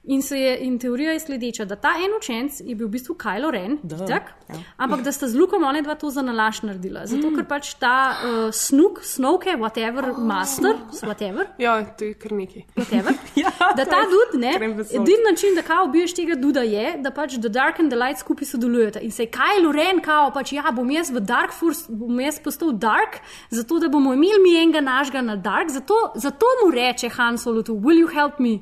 In, 0.07 0.23
je, 0.31 0.59
in 0.59 0.79
teorija 0.79 1.13
je 1.13 1.21
sledeča, 1.21 1.65
da 1.65 1.77
ta 1.77 1.89
en 1.99 2.13
učenec 2.19 2.61
je 2.61 2.75
bil 2.75 2.87
v 2.87 2.91
bistvu 2.95 3.17
Kylo 3.19 3.51
Ren, 3.51 3.79
tak, 4.07 4.29
ja. 4.49 4.59
ampak 4.77 5.03
da 5.03 5.13
sta 5.13 5.27
z 5.29 5.35
Lukom 5.35 5.65
one 5.67 5.83
dva 5.83 5.97
to 5.99 6.11
za 6.15 6.23
nalaš 6.23 6.61
naredila. 6.63 7.03
Zato, 7.11 7.33
ker 7.35 7.43
pač 7.49 7.73
ta 7.81 8.15
uh, 8.15 8.37
snuk, 8.55 9.01
snoke, 9.03 9.57
whatever, 9.59 10.13
master, 10.15 10.79
whatever, 11.03 11.51
Ja, 11.59 11.81
to 11.99 12.07
je 12.07 12.15
kar 12.15 12.33
nekaj. 12.39 12.63
whatever. 12.77 13.19
da 13.79 13.85
ta 13.85 14.05
dud, 14.13 14.39
ne, 14.39 14.55
edini 14.55 15.27
način, 15.31 15.59
da 15.59 15.67
kao 15.67 15.89
ubiješ 15.89 16.15
tega 16.15 16.39
duda 16.39 16.63
je, 16.63 16.95
da 17.03 17.11
pač 17.11 17.41
The 17.41 17.51
Dark 17.51 17.83
and 17.83 17.91
the 17.91 17.99
Light 17.99 18.23
skupaj 18.23 18.47
sodelujeta. 18.47 19.03
In 19.03 19.11
se 19.11 19.27
je 19.27 19.31
Kylo 19.35 19.75
Ren 19.75 20.01
kao, 20.07 20.31
pač 20.31 20.55
ja, 20.55 20.71
bom 20.71 20.91
jaz 20.91 21.11
v 21.11 21.21
Dark 21.21 21.51
Force, 21.51 21.91
bom 21.91 22.21
jaz 22.23 22.39
postal 22.39 22.71
Dark, 22.73 23.19
zato 23.51 23.83
da 23.83 23.91
bomo 23.91 24.15
imeli 24.15 24.39
mi 24.43 24.55
enega 24.63 24.81
našega 24.81 25.21
na 25.21 25.37
Dark, 25.37 25.75
zato, 25.75 26.13
zato 26.15 26.47
mu 26.63 26.71
reče 26.71 27.11
Han 27.19 27.39
Solo 27.39 27.63
tu, 27.63 27.75
will 27.75 27.99
you 27.99 28.15
help 28.15 28.39
me 28.39 28.61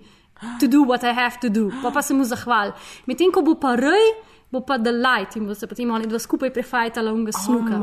to 0.61 0.67
do 0.67 0.83
what 0.85 1.05
I 1.05 1.13
have 1.13 1.39
to 1.41 1.49
do, 1.49 1.71
pa 1.83 1.91
pa 1.91 2.03
se 2.03 2.15
mu 2.15 2.25
zahval. 2.25 2.73
Medtem 3.07 3.33
ko 3.33 3.43
bo 3.43 3.55
pa 3.55 3.75
Rej, 3.77 4.07
bo 4.53 4.61
pa 4.63 4.79
The 4.79 4.93
Light 4.93 5.35
in 5.37 5.47
bo 5.47 5.55
se 5.55 5.67
potem 5.67 5.91
oni 5.91 6.07
dva 6.07 6.19
skupaj 6.19 6.51
prefajtala 6.55 7.11
unga 7.13 7.33
snuka. 7.35 7.75
Oh 7.75 7.79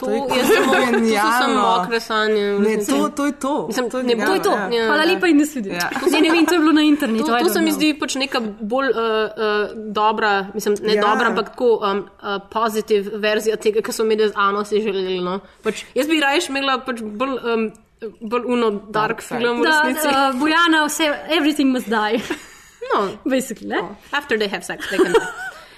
To, 0.00 0.06
to 0.06 0.34
je 0.34 0.44
to 0.48 0.54
samo 0.56 0.72
genialno. 0.72 1.84
v 1.84 2.60
Ne, 2.64 2.72
to, 2.80 3.08
to 3.12 3.26
je 3.26 3.32
to. 3.32 3.54
Mislim, 3.68 3.90
to 3.90 3.98
je 3.98 4.04
ne, 4.04 4.14
genialno, 4.14 4.32
To 4.32 4.34
je 4.34 4.42
to. 4.42 4.54
ja. 4.76 4.86
Hvala 4.86 5.04
lepa 5.04 5.26
in 5.28 5.36
naslednjič. 5.36 5.76
Ja. 5.76 5.90
Ne, 6.12 6.20
ne 6.20 6.30
vem, 6.30 6.46
to 6.46 6.54
je 6.54 6.60
bilo 6.60 6.72
na 6.72 6.84
internetu. 6.88 7.26
To, 7.26 7.36
to 7.36 7.48
se 7.52 7.60
mi 7.60 7.72
zdi 7.72 7.92
pač 8.00 8.16
neka 8.16 8.40
bolj 8.60 8.88
uh, 8.88 8.96
uh, 8.96 9.76
dobra, 9.92 10.46
mislim, 10.54 10.74
ne 10.82 10.94
Ja. 10.94 11.02
ja. 11.02 11.04
dobra, 11.04 11.26
ampak 11.26 11.52
tako 11.52 11.68
um, 11.84 12.08
uh, 12.22 12.40
pozitiv 12.48 13.12
verzija 13.20 13.56
tega, 13.60 13.84
kar 13.84 13.92
so 13.92 14.04
imeli 14.04 14.28
z 14.28 14.32
Ano 14.36 14.64
si 14.64 14.80
želeli. 14.80 15.20
No. 15.20 15.40
Pač, 15.62 15.84
jaz 15.94 16.08
bi 16.08 16.20
raje 16.20 16.48
imela 16.48 16.80
pač 16.80 17.04
bolj, 17.04 17.36
um, 17.44 17.68
bolj 18.20 18.44
uno 18.46 18.70
dark, 18.70 18.90
dark 18.90 19.22
film 19.22 19.62
Da, 19.62 19.82
uh, 19.88 20.40
Bojana, 20.40 20.84
vse, 20.86 21.10
everything 21.28 21.72
must 21.72 21.88
die. 21.88 22.20
No, 22.94 23.18
basically, 23.30 23.68
ne? 23.68 23.82
after 24.12 24.38
they 24.38 24.48
have 24.48 24.64
sex, 24.64 24.88
they 24.90 24.98
can 24.98 25.12
die. 25.12 25.28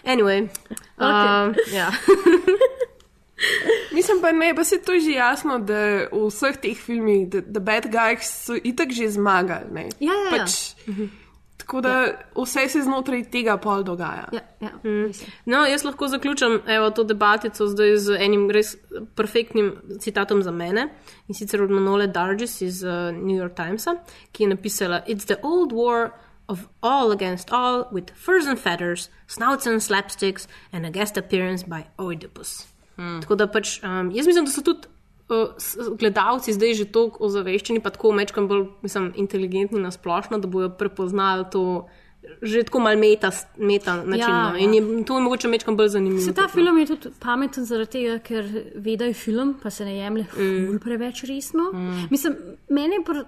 Anyway, 0.04 0.48
Okay. 0.98 1.28
um, 1.28 1.54
ja. 1.72 1.90
Mislim 3.92 4.20
pa 4.20 4.32
ne, 4.32 4.54
pa 4.54 4.64
se 4.64 4.78
to 4.78 4.92
že 5.00 5.10
jasno, 5.10 5.58
da 5.58 6.06
v 6.12 6.28
vseh 6.30 6.56
teh 6.62 6.78
filmih, 6.78 7.26
da, 7.28 7.40
da 7.40 7.60
bad 7.60 7.90
guys 7.90 8.30
so 8.46 8.54
itak 8.54 8.92
že 8.92 9.08
zmagali. 9.10 9.66
Ne? 9.72 9.88
Ja, 9.98 10.12
ja, 10.12 10.24
ja. 10.24 10.30
Pač, 10.30 10.74
Tako 11.72 11.80
da 11.80 12.06
vse 12.36 12.68
se 12.68 12.82
znotraj 12.82 13.22
tega 13.32 13.56
pol 13.56 13.82
dogaja. 13.82 14.26
Ja, 14.32 14.40
ja. 14.60 14.70
No, 15.44 15.62
jaz 15.66 15.84
lahko 15.84 16.08
zaključim 16.08 16.58
evo, 16.68 16.90
to 16.90 17.04
debatico 17.04 17.66
zdaj 17.66 17.96
z 17.96 18.16
enim 18.20 18.50
res 18.50 18.74
perfektnim 19.16 19.70
citatom 20.00 20.42
za 20.42 20.52
mene 20.52 20.90
in 21.28 21.34
sicer 21.34 21.62
od 21.62 21.70
Manole 21.70 22.06
Dargis 22.06 22.60
iz 22.60 22.82
uh, 22.84 23.08
New 23.16 23.38
York 23.38 23.56
Timesa, 23.56 23.94
ki 24.32 24.44
je 24.44 24.50
napisala: 24.52 25.00
It's 25.08 25.24
the 25.24 25.40
old 25.42 25.72
war 25.72 26.10
of 26.46 26.68
all 26.82 27.12
against 27.12 27.52
all, 27.52 27.86
with 27.92 28.12
furs 28.14 28.46
and 28.46 28.60
feathers, 28.60 29.08
snouts 29.26 29.66
and 29.66 29.80
slapsticks, 29.80 30.48
and 30.72 30.84
a 30.86 30.90
guest 30.90 31.16
appearance 31.16 31.64
by 31.64 31.86
Oedipus. 31.96 32.66
Hmm. 32.96 33.20
Tako 33.24 33.34
da 33.34 33.46
pač, 33.46 33.78
um, 33.82 34.10
jaz 34.12 34.26
mislim, 34.26 34.44
da 34.44 34.50
so 34.52 34.60
tudi. 34.60 34.91
Uh, 35.32 35.96
Gledalci 35.98 36.52
zdaj 36.52 36.74
že 36.74 36.86
tako 36.92 37.26
ozaveščeni, 37.28 37.80
pa 37.80 37.90
tako 37.90 38.12
mečkam 38.12 38.48
bolj 38.48 38.68
mislim, 38.82 39.12
inteligentni 39.16 39.80
na 39.80 39.90
splošno, 39.90 40.38
da 40.38 40.48
bodo 40.48 40.70
prepoznali 40.76 41.48
to 41.50 41.88
že 42.42 42.62
tako 42.62 42.80
mal 42.80 42.96
meta, 42.96 43.30
meta 43.58 43.96
način. 44.04 44.30
Ja, 44.30 44.50
no. 44.50 44.58
In 44.58 44.74
je, 44.74 45.04
to 45.04 45.16
je 45.18 45.22
mogoče 45.22 45.48
mečkam 45.48 45.76
bolj 45.76 45.88
zanimivo. 45.88 46.22
Se 46.22 46.34
ta 46.34 46.48
film 46.48 46.78
je 46.78 46.86
tudi 46.86 47.10
pameten 47.20 47.64
zaradi 47.66 47.90
tega, 47.90 48.18
ker 48.22 48.46
ve, 48.74 48.96
da 48.96 49.10
je 49.10 49.14
film, 49.14 49.56
pa 49.62 49.70
se 49.70 49.84
ne 49.84 49.96
jemlje 49.96 50.26
mm. 50.38 50.78
preveč 50.82 51.24
resno. 51.26 51.72
Mm. 51.72 52.06
Mislim, 52.10 52.36
meni 52.68 53.00
je 53.00 53.04
pr, 53.04 53.24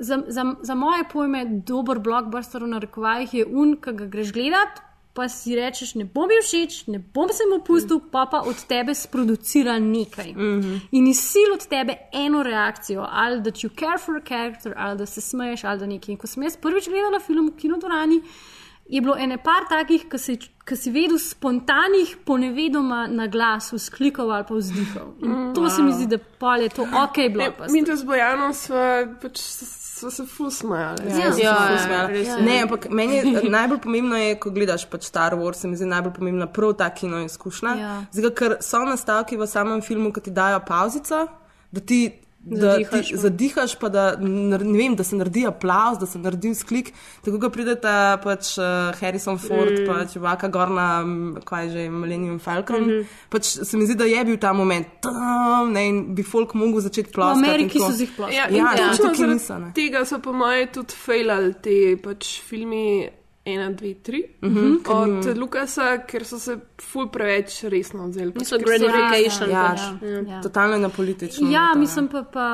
za, 0.00 0.22
za, 0.26 0.44
za 0.62 0.74
moje 0.74 1.04
pojme 1.12 1.44
dober 1.66 1.98
blockbuster 1.98 2.62
v 2.62 2.70
narekovajih 2.74 3.34
je 3.34 3.46
un, 3.46 3.76
ki 3.82 3.94
ga 3.98 4.06
greš 4.06 4.32
gledat. 4.32 4.82
Pa 5.18 5.26
si 5.26 5.56
rečeš, 5.58 5.96
ne 5.98 6.04
bom 6.06 6.28
bil 6.30 6.38
všeč, 6.46 6.84
ne 6.94 7.00
bom 7.02 7.26
se 7.34 7.42
mu 7.50 7.58
pustil, 7.66 7.98
pa 7.98 8.28
pa 8.30 8.44
od 8.46 8.60
tebe 8.70 8.94
sproducira 8.94 9.78
nekaj. 9.78 10.32
Mm 10.32 10.60
-hmm. 10.60 10.80
In 10.90 11.06
izsil 11.06 11.52
od 11.54 11.66
tebe 11.66 11.96
eno 12.12 12.42
reakcijo, 12.42 13.06
ali 13.10 13.40
da 13.42 13.50
you 13.50 13.70
care 13.80 13.98
for 13.98 14.16
a 14.16 14.20
character, 14.20 14.74
ali 14.76 14.98
da 14.98 15.06
se 15.06 15.20
smeješ, 15.20 15.64
ali 15.64 15.78
da 15.78 15.86
nekaj. 15.86 16.12
In 16.12 16.18
ko 16.18 16.26
sem 16.26 16.42
jaz 16.42 16.56
prvič 16.56 16.88
gledala 16.88 17.20
film 17.20 17.50
v 17.50 17.56
kinodvorani, 17.56 18.20
je 18.88 19.00
bilo 19.00 19.16
ene 19.18 19.36
par 19.38 19.66
takih, 19.68 20.06
ki 20.08 20.18
si, 20.18 20.38
ki 20.64 20.76
si 20.76 20.90
vedel 20.90 21.18
spontanih, 21.18 22.16
ponevedoma 22.24 23.06
na 23.06 23.26
glas, 23.26 23.72
vzklikal 23.72 24.30
ali 24.32 24.44
pa 24.48 24.54
vzdihal. 24.54 25.14
In 25.22 25.54
to 25.54 25.70
se 25.70 25.82
mi 25.82 25.92
zdi, 25.92 26.06
da 26.06 26.18
pol 26.18 26.62
je 26.62 26.68
to 26.68 26.82
ok, 26.82 27.16
bilo 27.32 27.52
pa. 27.58 27.66
Mi 27.68 27.84
to 27.84 27.96
z 27.96 28.04
Bojanom 28.04 28.54
smo 28.54 28.76
pač 29.22 29.38
so 29.98 30.10
se 30.10 30.26
ful 30.26 30.50
smajali. 30.50 31.10
Ja, 31.10 31.16
Ja, 31.18 31.32
ja, 31.38 31.54
ja, 31.90 32.20
ja, 32.20 32.36
ne, 32.36 32.60
ampak 32.62 32.88
meni 32.90 33.16
je 33.16 33.42
najbolj 33.50 33.80
pomembno, 33.84 34.16
je, 34.16 34.36
ko 34.40 34.50
gledaš 34.54 34.86
pač 34.90 35.08
Star 35.10 35.34
Wars, 35.38 35.64
se 35.64 35.68
mi 35.68 35.76
zdi 35.76 35.88
najbolj 35.90 36.14
pomembna 36.16 36.46
prav 36.46 36.76
ta 36.78 36.88
kino 36.94 37.20
izkušnja. 37.24 37.74
Ja. 37.80 37.92
Zdaj, 38.12 38.34
ker 38.38 38.56
so 38.64 38.84
nastavki 38.86 39.36
v 39.36 39.46
samem 39.46 39.82
filmu, 39.82 40.12
ki 40.12 40.28
ti 40.28 40.34
dajo 40.34 40.60
pauzico, 40.66 41.26
da 41.70 41.80
ti. 41.80 42.02
Zadihaš, 42.46 43.08
ti 43.08 43.14
ja. 43.14 43.18
zadihaš, 43.20 43.74
pa 43.78 43.88
da, 43.88 44.16
vem, 44.60 44.94
da 44.96 45.04
se 45.04 45.16
naredi 45.16 45.46
aplauz, 45.46 45.98
da 45.98 46.06
se 46.06 46.18
naredi 46.18 46.54
sklik. 46.54 46.92
Tako 47.24 47.38
da 47.42 47.50
prideta 47.50 47.94
pač 48.24 48.54
uh, 48.58 48.94
Harrison 49.00 49.38
Ford, 49.38 49.74
mm. 49.74 49.86
pač 49.88 50.16
Vaka 50.22 50.48
Gorna, 50.48 50.86
kaj 51.44 51.66
je 51.66 51.72
že, 51.72 51.88
Millennium 51.90 52.38
Falcon. 52.38 52.84
Mm. 52.84 52.88
-hmm. 52.88 53.04
pač 53.28 53.44
se 53.44 53.76
mi 53.76 53.86
zdi, 53.86 53.94
da 53.94 54.04
je 54.04 54.24
bil 54.24 54.38
ta 54.38 54.52
moment, 54.52 54.86
tam, 55.00 55.72
ne, 55.72 55.86
in 55.88 56.14
bi 56.14 56.22
folk 56.22 56.54
mogel 56.54 56.80
začeti 56.80 57.10
V 57.10 57.12
ploskati. 57.12 57.38
in 57.38 57.44
Ameriki 57.44 57.78
so 57.78 57.92
jih 57.98 58.10
ploskali. 58.16 58.36
Ja, 58.36 58.48
Ja, 58.48 58.72
ja, 58.78 59.72
tega 59.74 60.04
so 60.04 60.18
po 60.18 60.32
moje 60.32 60.66
tudi 60.72 60.94
failali 60.94 61.54
ti 61.62 61.96
pač 62.02 62.40
filmi 62.40 63.08
1, 63.48 63.74
2, 63.74 63.94
3 63.96 64.22
Mhm, 64.42 64.76
ker 64.78 64.94
od 64.94 65.08
ni- 65.26 65.34
Lukasa, 65.34 65.86
ker 66.00 66.24
so 66.24 66.38
se 66.38 66.56
ful 66.82 67.08
preveč 67.08 67.62
resno 67.64 68.06
vzeli. 68.06 68.32
pač, 68.32 68.40
Niso 68.40 68.58
gratification. 68.58 69.50
Ja, 69.50 69.62
pač. 69.66 69.80
ja. 70.02 70.20
Ja. 70.28 70.40
Totalno 70.40 70.76
na 70.78 70.88
politično. 70.90 71.50
Ja, 71.50 71.70
to, 71.72 71.78
mislim 71.78 72.08
pa, 72.08 72.22
pa, 72.24 72.48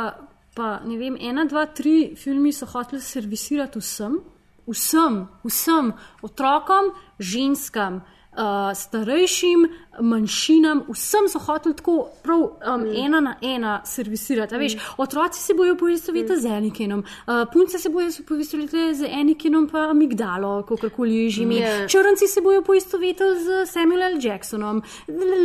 pa 0.54 0.80
ne 0.80 0.96
vem, 0.96 1.16
ena, 1.20 1.44
dva, 1.44 1.66
tri 1.66 1.94
filmi 2.16 2.52
so 2.52 2.66
hoteli 2.66 3.00
servisirati 3.02 3.78
vsem, 3.78 4.20
vsem, 4.66 5.14
vsem 5.44 5.92
otrokom, 6.22 6.92
ženskam. 7.18 8.00
Uh, 8.34 8.74
starejšim, 8.74 9.68
manjšinam, 10.00 10.80
vsem 10.88 11.28
so 11.28 11.38
hoteli 11.38 11.76
tako 11.76 12.08
prav 12.22 12.40
um, 12.40 12.80
mm. 12.80 12.94
ena 13.04 13.20
na 13.20 13.34
ena 13.42 13.80
servisirati. 13.84 14.54
Mm. 14.54 14.58
Veš, 14.58 14.76
otroci 14.96 15.40
se 15.40 15.54
bojo 15.54 15.76
poistovetili 15.76 16.38
mm. 16.38 16.40
z 16.40 16.46
Enikinom, 16.46 16.98
uh, 17.00 17.34
punce 17.52 17.78
se 17.78 17.88
bojo 17.88 18.10
poistovetili 18.28 18.94
z 18.94 19.06
Enikinom, 19.10 19.68
pa 19.68 19.78
amigdalo, 19.90 20.62
kako 20.62 20.90
koli 20.90 21.30
že 21.30 21.42
ime. 21.42 21.54
Ja. 21.54 21.68
Yeah. 21.68 21.90
Črnci 21.90 22.26
se 22.28 22.40
bojo 22.40 22.62
poistovetili 22.62 23.44
z 23.44 23.66
Samuel 23.66 24.02
L. 24.02 24.18
Jacksonom. 24.22 24.82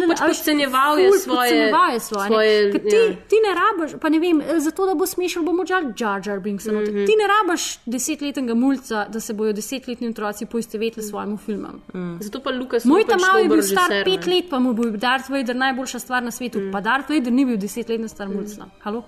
Pač 0.10 0.20
podcenjeval 0.20 1.00
je 1.00 1.20
svoje- 1.20 2.00
svoje. 2.00 2.00
svoje, 2.00 2.72
ti, 2.72 2.96
ja. 2.96 3.16
ti 3.30 3.36
ne 3.46 3.52
rabiš, 3.56 4.00
pa 4.02 4.10
ne 4.10 4.20
vem, 4.20 4.42
eh, 4.42 4.60
zato 4.60 4.86
da 4.86 4.96
bo 4.96 5.06
smešal, 5.06 5.44
bomo 5.44 5.66
džal 5.66 5.94
Jar 6.00 6.22
Jar 6.26 6.40
Binks. 6.40 6.66
Mm. 6.66 6.72
-hmm. 6.72 7.06
Ti 7.06 7.14
ne 7.22 7.26
rabiš 7.28 7.80
desetletnega 7.86 8.54
mulca, 8.54 9.06
da 9.10 9.20
se 9.20 9.34
bojo 9.34 9.54
desetletni 9.54 10.10
otroci 10.10 10.46
poistovetili 10.46 11.06
s 11.06 11.10
svojim 11.10 11.38
filmom. 11.38 11.82
Mm. 11.94 12.18
Zato 12.22 12.40
pa 12.40 12.52
Lukas 12.86 12.92
Moj 12.92 13.06
tam 13.08 13.20
je 13.20 13.44
dober 13.44 13.58
bil 13.58 13.64
star 13.64 13.90
režiser, 13.90 14.06
pet 14.06 14.28
let, 14.28 14.50
pa 14.50 14.60
mu 14.60 14.74
bo 14.74 14.90
Darth 14.98 15.30
Vader 15.30 15.56
najboljša 15.56 16.00
stvar 16.00 16.24
na 16.24 16.32
svetu. 16.32 16.60
Mm. 16.60 16.72
Pa 16.72 16.82
Darth 16.82 17.10
Vader 17.10 17.34
ni 17.34 17.46
bil 17.46 17.58
desetletni 17.58 18.10
star 18.10 18.30
mulc. 18.30 18.58
no. 18.58 18.70
Halo? 18.84 19.04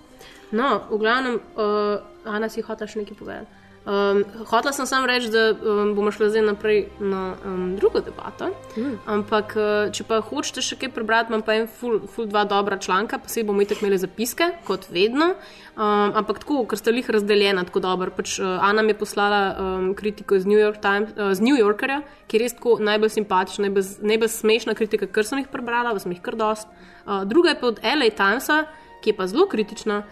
No, 0.52 0.82
v 0.92 0.98
glavnem, 1.00 1.40
uh, 1.56 2.02
Ana 2.26 2.50
si 2.50 2.62
hotela 2.62 2.88
še 2.92 3.00
nekaj 3.00 3.18
povedati. 3.18 3.61
Um, 3.82 4.22
hotela 4.46 4.70
sem 4.74 4.86
samo 4.86 5.08
reči, 5.10 5.32
da 5.34 5.48
um, 5.58 5.96
bomo 5.98 6.12
šli 6.14 6.28
zdaj 6.30 6.44
naprej 6.46 6.84
na 7.00 7.34
um, 7.46 7.76
drugo 7.76 8.00
debato. 8.06 8.52
Mm. 8.78 9.00
Ampak, 9.10 9.56
uh, 9.58 9.90
če 9.90 10.06
pa 10.06 10.20
hočete 10.22 10.62
še 10.62 10.78
kaj 10.78 10.92
prebrati, 10.94 11.34
imam 11.34 11.42
pa 11.42 11.56
en 11.58 11.66
ful, 11.66 11.98
ful 12.06 12.28
dva 12.30 12.44
dobra 12.46 12.78
članka, 12.78 13.18
posebej 13.18 13.48
bomo 13.50 13.66
itek 13.66 13.82
imeli 13.82 13.98
zapiske, 13.98 14.52
kot 14.68 14.86
vedno. 14.94 15.32
Um, 15.74 16.14
ampak 16.22 16.44
tako, 16.44 16.60
ker 16.70 16.78
sta 16.78 16.94
jih 16.94 17.10
razdeljena 17.10 17.66
tako 17.66 17.82
dobro. 17.82 18.14
Pač, 18.14 18.38
uh, 18.38 18.62
Ana 18.62 18.86
mi 18.86 18.94
je 18.94 19.00
poslala 19.02 19.42
um, 19.50 19.90
kritiko 19.98 20.38
iz 20.38 20.46
New, 20.46 20.62
York 20.62 20.78
Times, 20.86 21.18
uh, 21.18 21.34
z 21.34 21.42
New 21.42 21.58
Yorkerja, 21.58 22.04
ki 22.30 22.38
je 22.38 22.44
res 22.46 22.58
tako 22.60 22.78
najbolj 22.86 23.16
simpatična, 23.18 23.66
najbolj, 23.66 23.92
najbolj 24.14 24.34
smešna 24.38 24.78
kritika, 24.78 25.10
kar 25.10 25.26
sem 25.26 25.42
jih 25.42 25.50
prebrala, 25.50 25.98
pa 25.98 26.06
sem 26.06 26.14
jih 26.14 26.22
kar 26.22 26.38
dost. 26.38 26.70
Uh, 27.02 27.24
druga 27.26 27.56
je 27.56 27.62
pa 27.64 27.74
od 27.74 27.82
LA 27.82 28.14
Timesa, 28.14 28.68
ki 29.02 29.10
je 29.10 29.18
pa 29.18 29.26
zelo 29.26 29.50
kritična. 29.50 30.04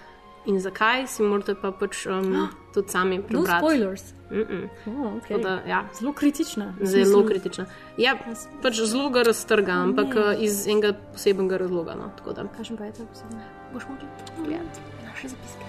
In 0.49 0.57
zakaj 0.59 1.05
si 1.07 1.23
morate 1.23 1.53
pa 1.55 1.69
pač 1.71 2.05
um, 2.09 2.49
tudi 2.73 2.89
sami 2.89 3.17
No 3.17 3.23
prebrati? 3.27 3.59
spoilers. 3.61 4.03
Mm 4.31 4.45
-mm. 4.45 4.63
Oh, 4.87 5.13
okay. 5.17 5.27
Tako 5.27 5.41
Da, 5.41 5.53
ja, 5.67 5.85
Zelo 5.99 6.13
kritična. 6.13 6.73
zelo 6.81 7.25
kritična. 7.25 7.65
Ja, 7.97 8.15
pač 8.61 8.75
zelo 8.81 9.09
ga 9.09 9.23
raztrga, 9.23 9.71
ampak 9.71 10.07
uh, 10.15 10.43
iz 10.43 10.67
enega 10.67 10.93
posebnega 11.13 11.57
razloga. 11.57 11.95
No, 11.95 12.11
Kakšen 12.57 12.77
pa 12.77 12.85
je 12.85 12.93
to 12.93 13.05
posebno? 13.05 13.39
boš 13.73 13.83
mogel 13.89 14.07
gledati 14.37 14.79
naše 15.05 15.27
zapiske. 15.27 15.68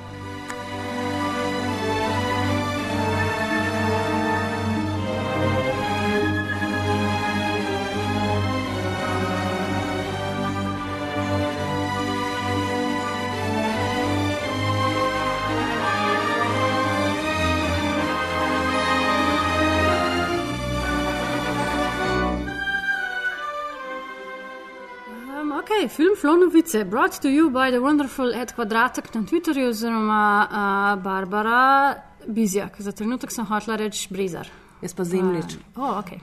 Ok, 25.80 25.88
film 25.88 26.16
Flonovice, 26.16 26.84
brought 26.84 27.20
to 27.20 27.28
you 27.28 27.50
by 27.50 27.70
the 27.70 27.78
wonderful 27.78 28.34
Ed 28.34 28.52
Quadratek 28.52 29.14
na 29.14 29.22
Twitterju 29.22 29.68
oziroma 29.68 30.48
uh, 30.50 31.02
Barbara 31.02 31.94
Bizjak. 32.26 32.76
Za 32.78 32.92
trenutek 32.92 33.32
sem 33.32 33.46
hotela 33.46 33.76
reči 33.76 34.08
Brezar. 34.10 34.48
Jaz 34.82 34.92
pa 34.94 35.04
zemljič. 35.04 35.54
Uh, 35.76 35.82
oh, 35.82 35.98
okay. 35.98 36.18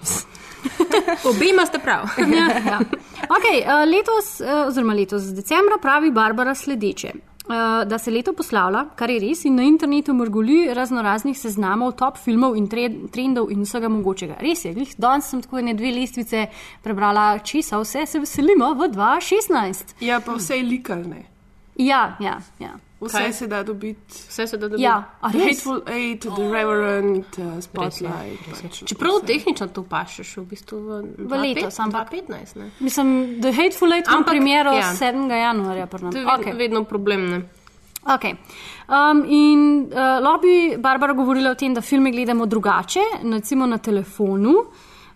Obema 1.31 1.65
ste 1.65 1.79
prav. 1.79 2.05
ja, 2.37 2.45
ja. 2.69 2.79
Okay, 3.37 3.63
uh, 3.65 3.81
letos, 3.89 4.39
uh, 4.45 4.67
oziroma 4.67 4.93
letos, 4.93 5.33
decembra 5.33 5.79
pravi 5.81 6.11
Barbara 6.11 6.55
sledeče. 6.55 7.13
Uh, 7.47 7.87
da 7.87 7.97
se 7.97 8.11
leto 8.11 8.33
poslavlja, 8.35 8.81
kar 8.99 9.07
je 9.07 9.21
res, 9.23 9.45
in 9.47 9.55
na 9.55 9.63
internetu 9.63 10.11
mrgoli 10.13 10.73
razno 10.75 10.99
raznih 11.01 11.37
seznamov, 11.39 11.93
top 11.95 12.17
filmov 12.19 12.57
in 12.59 12.65
tre 12.67 12.89
trendov 13.11 13.53
in 13.55 13.61
vsega 13.63 13.87
mogočega. 13.87 14.35
Res 14.43 14.65
je, 14.65 14.73
glih, 14.75 14.91
danes 14.99 15.29
sem 15.31 15.39
tako 15.45 15.61
ene 15.61 15.71
dve 15.77 15.93
lestvice 15.95 16.49
prebrala, 16.83 17.39
česa 17.39 17.79
vse 17.79 18.03
se 18.03 18.19
veselimo 18.19 18.73
v 18.75 18.89
2016. 18.91 19.95
Ja, 20.03 20.19
pa 20.19 20.35
vse 20.35 20.59
je 20.59 20.67
likalne. 20.67 21.23
Ja, 21.79 22.17
ja, 22.19 22.41
ja. 22.59 22.75
Vse 23.01 23.17
Kaj? 23.17 23.33
se 23.33 23.47
da 23.47 23.63
dobiti. 23.63 24.13
Vse 24.29 24.47
se 24.47 24.57
da 24.57 24.67
dobiti. 24.67 24.83
ja. 24.83 25.03
Res? 25.21 25.33
Hateful 25.33 25.81
Eight, 25.87 26.21
The 26.21 26.43
Reverend, 26.51 27.25
uh, 27.37 27.59
Spotlight. 27.61 28.41
pač 28.63 28.83
Čeprav 28.85 29.19
vse. 29.19 29.25
tehnično 29.25 29.67
to 29.67 29.83
pašeš 29.83 30.37
v 30.37 30.45
bistvu 30.45 30.79
v, 30.79 31.01
V 31.17 31.37
letos, 31.37 31.79
ampak- 31.79 32.09
2015. 32.09 32.55
Ne? 32.55 32.71
Mislim, 32.79 33.41
The 33.41 33.51
Hateful 33.51 33.93
Eight 33.93 34.07
Ampak, 34.07 34.33
premiero 34.33 34.73
ja. 34.73 34.93
7. 34.93 35.29
januarja. 35.29 35.85
To 35.85 35.97
je 35.97 36.11
vedno, 36.11 36.31
okay. 36.37 36.57
vedno 36.57 36.83
problem. 36.83 37.29
Ne? 37.29 37.41
Okay. 38.07 38.35
Um, 38.87 39.25
in 39.27 39.91
uh, 39.91 40.41
bi 40.41 40.77
Barbara 40.77 41.13
govorila 41.13 41.51
o 41.51 41.55
tem, 41.55 41.73
da 41.73 41.81
filme 41.81 42.11
gledamo 42.11 42.45
drugače, 42.45 42.99
recimo 43.33 43.65
na 43.65 43.77
telefonu, 43.77 44.53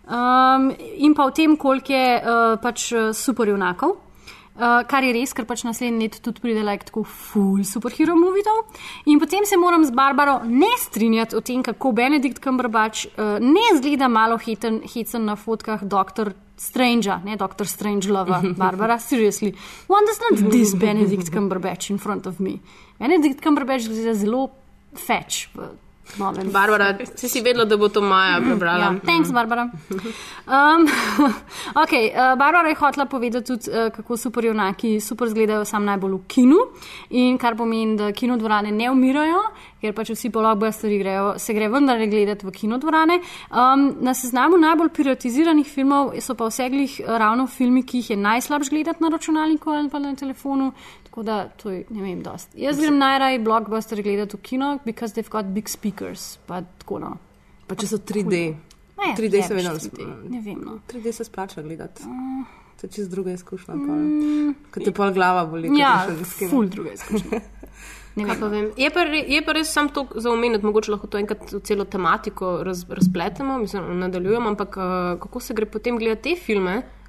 um, 0.07 0.71
in 0.97 1.13
pa 1.15 1.25
o 1.25 1.32
tem, 1.32 1.57
koliko 1.57 1.93
je 1.93 2.21
uh, 2.21 2.59
pač 2.61 2.91
uh, 2.91 3.13
superjunakov. 3.15 4.11
Uh, 4.52 4.82
kar 4.84 4.99
je 5.04 5.14
res, 5.16 5.32
ker 5.32 5.45
pač 5.47 5.62
naslednji 5.64 6.10
let 6.10 6.18
tudi 6.26 6.41
pride 6.43 6.64
like 6.68 6.84
tako 6.89 7.06
full 7.08 7.64
superhero 7.64 8.18
movitev. 8.20 8.58
In 9.08 9.20
potem 9.22 9.45
se 9.47 9.56
moram 9.58 9.86
z 9.88 9.95
Barbaro 9.95 10.41
ne 10.43 10.70
strinjati 10.78 11.38
o 11.39 11.41
tem, 11.41 11.64
kako 11.64 11.93
Benedikt 11.95 12.41
Cumberbatch 12.43 13.06
uh, 13.16 13.39
ne 13.39 13.70
zgleda 13.78 14.10
malo 14.12 14.36
heten, 14.38 14.82
hecen 14.84 15.24
na 15.26 15.38
fotkah 15.39 15.86
Dr. 15.88 16.34
Strange, 16.60 17.16
ne 17.24 17.38
Dr. 17.39 17.66
Strange 17.66 18.12
Lova, 18.12 18.41
Barbara, 18.64 18.99
seriously. 18.99 19.54
One 19.88 20.06
does 20.06 20.20
not 20.20 20.52
this 20.52 20.76
Benedict 20.76 21.32
Cumberbatch 21.32 21.89
in 21.89 21.97
front 21.97 22.28
of 22.28 22.39
me. 22.39 22.60
Benedikt 22.99 23.39
Cumberbatch 23.39 23.88
zgleda 23.88 24.14
zelo 24.20 24.49
feč 24.99 25.47
v 25.56 25.72
novem. 26.18 26.51
Barbara, 26.51 26.97
si 27.16 27.30
si 27.30 27.41
vedela, 27.41 27.66
da 27.66 27.78
bo 27.78 27.89
to 27.89 28.01
Maja 28.01 28.41
prebrala. 28.41 28.80
Ja, 28.80 28.99
thanks, 29.05 29.32
Barbara. 29.32 29.70
Um, 30.47 30.88
okay, 31.84 32.12
uh, 32.12 32.36
Barbara 32.38 32.70
je 32.70 32.76
hotela 32.76 33.05
povedati 33.05 33.45
tudi, 33.45 33.70
uh, 33.70 33.91
kako 33.95 34.18
superjunaki 34.18 34.99
super 34.99 35.28
izgledajo 35.28 35.66
sam 35.66 35.86
najbolj 35.86 36.14
v 36.14 36.22
kinu, 36.28 36.59
in 37.09 37.38
kar 37.38 37.55
pomeni, 37.57 37.97
da 37.97 38.12
kinodvorane 38.12 38.72
ne 38.72 38.89
umirajo, 38.91 39.41
ker 39.82 39.93
pač 39.97 40.14
vsi 40.14 40.30
polobojastari 40.30 40.99
grejo, 41.01 41.34
se 41.41 41.53
gre 41.53 41.70
vendarle 41.70 42.07
gledati 42.07 42.45
v 42.45 42.51
kinodvorane. 42.51 43.20
Um, 43.49 43.88
na 44.01 44.14
seznamu 44.14 44.59
najbolj 44.62 44.91
piratiziranih 44.95 45.68
filmov 45.68 46.14
so 46.22 46.36
pa 46.36 46.49
vseglih 46.51 46.99
ravno 47.07 47.47
filmi, 47.47 47.84
ki 47.84 48.03
jih 48.03 48.14
je 48.14 48.18
najslabš 48.18 48.70
gledati 48.70 49.03
na 49.03 49.09
računalniku 49.09 49.72
ali 49.72 49.89
pa 49.89 49.99
na 49.99 50.16
telefonu. 50.16 50.72
Tako 51.12 51.24
da 51.24 51.49
to 51.49 51.70
je, 51.70 51.84
ne 51.89 52.01
vem, 52.01 52.22
dost. 52.24 52.53
Jaz 52.55 52.78
grem 52.80 52.97
najraje 52.97 53.39
blockbuster 53.39 54.01
gledati 54.01 54.38
v 54.38 54.39
kino, 54.41 54.80
because 54.86 55.14
they've 55.14 55.30
got 55.32 55.45
big 55.45 55.68
speakers. 55.68 56.38
Pa 56.47 56.62
tako 56.80 56.99
no. 56.99 57.09
Pa 57.68 57.76
če 57.76 57.89
so 57.89 57.97
3D. 57.99 58.39
Ne, 58.95 59.09
3D 59.18 59.41
je, 59.41 59.41
se 59.43 59.57
vedno 59.57 59.74
veš, 59.74 59.89
3D. 59.91 60.07
Ne 60.32 60.39
vem. 60.45 60.62
No. 60.64 60.78
3D 60.88 61.12
se 61.12 61.26
splača 61.28 61.62
gledati. 61.62 62.07
To 62.80 62.88
je 62.88 62.91
čist 62.95 63.12
druga 63.12 63.34
izkušnja. 63.36 63.76
Mm. 63.76 64.53
Ko 64.72 64.86
te 64.86 64.93
pol 64.95 65.12
glava 65.12 65.43
boli. 65.51 65.68
ko 65.68 65.82
Ja, 65.82 66.07
ful 66.49 66.72
druga 66.72 66.95
izkušnja. 66.95 67.41
Vem. 68.16 68.72
Je 68.76 68.89
pa, 68.91 69.03
re, 69.07 69.22
je 69.24 69.39
pa 69.39 69.53
res 69.55 69.70
sam 69.72 69.88
to 69.89 70.01
za 70.16 70.32
omeniti, 70.32 70.66
mogoče 70.68 70.91
lahko 70.91 71.07
to 71.07 71.20
enkrat 71.20 71.53
celo 71.64 71.86
tematiko 71.88 72.57
raz, 72.64 72.82
razpletemo, 72.89 73.57
mislim, 73.57 73.86
nadaljujemo, 73.99 74.49
ampak 74.49 74.76
uh, 74.76 75.20
kako 75.20 75.39
se 75.39 75.53
gre 75.55 75.66
potem 75.66 75.99
gledati 75.99 76.34
te 76.34 76.36
filme, 76.36 76.78
uh, 76.78 77.01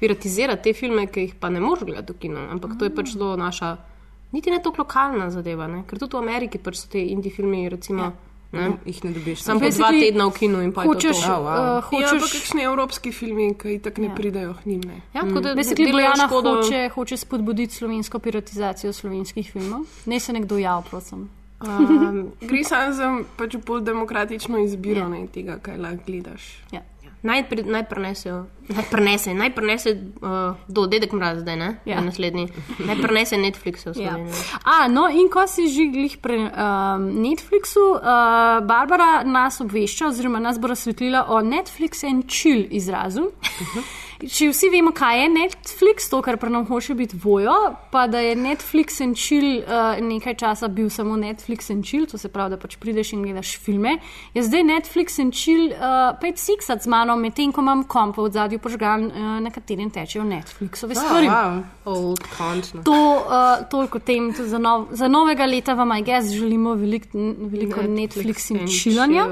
piratizirati 0.00 0.62
te 0.62 0.72
filme, 0.72 1.06
ki 1.06 1.20
jih 1.20 1.34
pa 1.34 1.48
ne 1.48 1.60
moreš 1.60 1.84
gledati 1.84 2.12
v 2.12 2.18
kinu, 2.18 2.40
ampak 2.50 2.78
to 2.78 2.84
je 2.84 2.90
pač 2.90 3.12
zelo 3.12 3.36
naša, 3.36 3.76
niti 4.32 4.50
ne 4.50 4.58
toliko 4.58 4.82
lokalna 4.82 5.30
zadeva, 5.30 5.66
ne? 5.66 5.84
ker 5.84 5.98
tudi 5.98 6.16
v 6.16 6.20
Ameriki 6.20 6.58
pač 6.58 6.76
so 6.76 6.88
te 6.88 7.02
indie 7.02 7.30
filmi, 7.30 7.68
recimo, 7.68 8.02
ja. 8.02 8.12
ne, 8.52 8.68
jih 8.84 9.04
ne 9.04 9.10
dobiš. 9.12 9.42
Sam 9.42 9.58
po 9.58 9.68
dva 9.68 9.90
tedna 9.90 10.26
v 10.26 10.32
kinu 10.32 10.60
in 10.60 10.72
pa 10.72 10.82
hočeš, 10.82 11.16
to. 11.16 11.26
to. 11.26 11.36
uh, 11.36 11.46
Ja, 11.46 11.80
pa 11.80 11.88
hočeš 11.88 12.22
kakšni 12.32 12.62
evropski 12.62 13.12
filmi, 13.12 13.54
ki 13.54 13.78
tako 13.78 14.00
ne 14.00 14.08
Ja. 14.08 14.14
pridejo 14.14 14.54
k 14.54 14.66
njim. 14.66 14.80
Ne. 14.82 14.96
Ja, 15.14 15.22
tako 15.22 15.40
da 15.40 15.54
Basically, 15.54 15.86
delajo 15.86 16.08
Bojana 16.08 16.26
škodo- 16.26 16.56
hoče, 16.56 16.88
hoče 16.88 17.16
spodbuditi 17.16 17.74
slovensko 17.74 18.18
piratizacijo 18.18 18.92
slovenskih 18.92 19.52
filmov. 19.52 19.86
Ne 20.06 20.20
se 20.20 20.32
nekdo 20.32 20.58
jav, 20.58 20.82
prosim. 20.84 21.28
Um, 21.60 22.30
Gre 22.48 22.64
samo 22.64 22.92
za 22.92 23.08
pač 23.36 23.56
bolj 23.56 23.82
demokratično 23.82 24.58
izbiro 24.58 25.08
ne, 25.08 25.26
tega, 25.26 25.58
kaj 25.58 25.76
lahko 25.76 26.02
gledaš. 26.06 26.58
Ja. 26.72 26.80
Naj, 27.22 27.42
pri, 27.50 27.62
naj 27.68 27.84
prenesejo, 27.84 28.46
naj 28.72 28.86
prenese, 28.88 29.34
naj 29.36 29.50
prenese 29.52 29.92
uh, 29.92 30.56
do 30.68 30.86
dedek 30.88 31.12
mraz 31.12 31.42
zdaj, 31.42 31.56
ne? 31.56 31.68
Ja. 31.84 32.00
Naslednji. 32.00 32.46
Naj 32.80 32.96
prenese 33.02 33.36
Netflix 33.36 33.84
v 33.84 33.92
Ja. 34.00 34.14
Slovenijo. 34.16 34.34
A, 34.64 34.88
no, 34.88 35.04
in 35.12 35.28
ko 35.28 35.44
si 35.44 35.68
že 35.68 35.90
glih 35.92 36.16
pri 36.16 36.48
um, 36.48 37.10
Netflixu, 37.20 38.00
uh, 38.00 38.64
Barbara 38.64 39.20
nas 39.28 39.60
obvešča, 39.60 40.08
oziroma 40.08 40.40
nas 40.40 40.56
bo 40.56 40.72
razsvetlila 40.72 41.26
o 41.28 41.44
Netflix 41.44 42.04
and 42.08 42.24
chill 42.24 42.64
izrazu. 42.70 43.28
Če 44.20 44.50
vsi 44.50 44.68
vemo, 44.68 44.90
kaj 44.92 45.22
je 45.22 45.28
Netflix, 45.32 46.08
to, 46.12 46.18
kar 46.20 46.36
pri 46.40 46.52
nam 46.52 46.66
hoče 46.68 46.92
biti 46.98 47.16
vojo, 47.22 47.54
pa 47.92 48.04
da 48.10 48.20
je 48.20 48.34
Netflix 48.36 49.00
and 49.00 49.16
chill 49.16 49.62
uh, 49.62 49.96
nekaj 50.04 50.34
časa 50.42 50.68
bil 50.68 50.90
samo 50.92 51.16
Netflix 51.16 51.70
and 51.72 51.86
chill, 51.88 52.04
to 52.10 52.18
se 52.20 52.28
pravi, 52.28 52.52
da 52.52 52.58
pač 52.60 52.76
prideš 52.80 53.14
in 53.16 53.22
gledaš 53.24 53.54
filme, 53.64 53.94
je 54.34 54.44
zdaj 54.44 54.64
Netflix 54.68 55.16
and 55.22 55.32
chill 55.36 55.70
uh, 55.72 56.10
pet 56.20 56.36
siksat 56.40 56.84
z 56.84 56.92
mano, 56.92 57.16
medtem 57.16 57.52
ko 57.52 57.64
imam 57.64 57.84
kompa 57.88 58.20
v 58.26 58.32
zadju 58.34 58.60
požgan, 58.60 59.06
uh, 59.08 59.30
na 59.40 59.52
katerem 59.54 59.88
tečejo 59.94 60.26
Netflixove 60.28 60.98
stvari. 60.98 61.30
wow. 61.32 61.62
Old 61.88 62.28
končno. 62.36 62.84
To, 62.84 62.98
uh, 63.24 63.64
toliko 63.72 64.02
tem, 64.04 64.30
tudi 64.36 64.52
za, 64.52 64.60
nov, 64.60 64.90
za 64.92 65.08
novega 65.08 65.48
leta 65.48 65.74
vam, 65.74 65.96
I 65.96 66.04
guess, 66.04 66.28
želimo 66.28 66.74
velik, 66.76 67.08
veliko 67.14 67.86
Netflix, 67.88 68.50
Netflix 68.50 68.50
in 68.52 68.68
čilanja. 68.68 69.24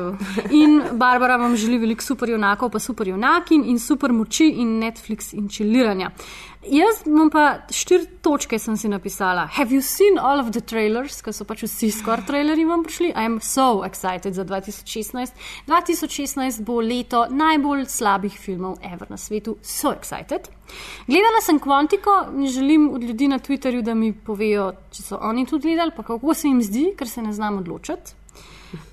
In 0.50 0.80
Barbara 0.96 1.36
vam 1.36 1.56
želi 1.56 1.78
veliko 1.78 2.02
super 2.02 2.32
junakov, 2.32 2.72
pa 2.72 2.80
super 2.80 3.08
junakin 3.08 3.68
in 3.68 3.78
super 3.78 4.16
moči 4.16 4.48
in 4.56 4.77
Netflix 4.78 5.32
in 5.34 5.48
čiliranja. 5.48 6.10
Jaz 6.68 7.02
bom 7.06 7.30
pa 7.30 7.62
štiri 7.72 8.06
točke 8.22 8.58
sem 8.58 8.76
si 8.76 8.88
napisala. 8.88 9.46
Have 9.56 9.74
you 9.74 9.82
seen 9.82 10.18
all 10.18 10.40
of 10.40 10.50
the 10.52 10.60
trailers, 10.60 11.20
ker 11.22 11.32
so 11.32 11.46
pač 11.48 11.62
vsi 11.66 11.90
skoraj 11.94 12.26
trailerji 12.28 12.66
vam 12.68 12.82
prišli? 12.84 13.12
I 13.14 13.24
am 13.26 13.38
so 13.40 13.84
excited 13.86 14.34
za 14.34 14.44
2016. 14.44 15.32
2016 15.66 16.62
bo 16.66 16.80
leto 16.80 17.26
najbolj 17.30 17.86
slabih 17.88 18.34
filmov 18.38 18.78
ever 18.82 19.10
na 19.10 19.16
svetu. 19.16 19.56
So 19.62 19.94
excited. 19.94 20.50
Gledala 21.06 21.40
sem 21.42 21.60
Quantico 21.60 22.20
in 22.34 22.46
želim 22.46 22.90
od 22.94 23.02
ljudi 23.02 23.28
na 23.28 23.38
Twitterju, 23.38 23.82
da 23.82 23.94
mi 23.94 24.12
povejo, 24.12 24.72
če 24.92 25.02
so 25.02 25.18
oni 25.22 25.46
tudi 25.46 25.68
gledali, 25.68 25.92
pa 25.96 26.02
kako 26.02 26.34
se 26.34 26.48
jim 26.48 26.62
zdi, 26.62 26.92
ker 26.98 27.08
se 27.08 27.22
ne 27.22 27.32
znam 27.32 27.58
odločiti. 27.58 28.12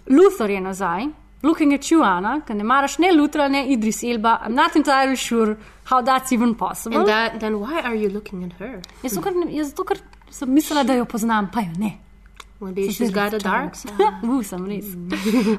Luthor 0.09 0.49
je 0.49 0.61
nazaj, 0.61 1.09
looking 1.45 1.73
at 1.73 1.89
you, 1.91 2.03
Ana, 2.03 2.41
ker 2.45 2.55
ne 2.57 2.65
maraš 2.67 2.97
ne 2.99 3.11
Lutra, 3.13 3.47
ne 3.49 3.65
Idris 3.73 4.03
Elba. 4.03 4.39
I'm 4.43 4.55
not 4.55 4.75
entirely 4.75 5.15
sure 5.15 5.57
how 5.85 6.01
that's 6.01 6.31
even 6.31 6.55
possible. 6.55 6.99
And 6.99 7.07
that, 7.07 7.39
then 7.39 7.59
why 7.59 7.81
are 7.81 7.95
you 7.95 8.09
looking 8.09 8.43
at 8.43 8.53
her? 8.59 8.81
Jaz 9.03 9.17
zato, 9.17 9.25
ker, 9.27 9.33
jaz 9.59 9.73
zato, 9.73 9.85
ker 9.91 10.01
sem 10.31 10.55
mislila, 10.57 10.85
da 10.87 10.97
jo 10.99 11.05
poznam, 11.05 11.51
pa 11.53 11.65
jo 11.67 11.77
ne. 11.79 11.97
Maybe 12.61 12.89
she's 12.91 13.11
got 13.11 13.33
a 13.33 13.39
dark 13.39 13.75
side. 13.75 13.93
Uh, 14.23 14.41
sem 14.43 14.63
res. 14.65 14.95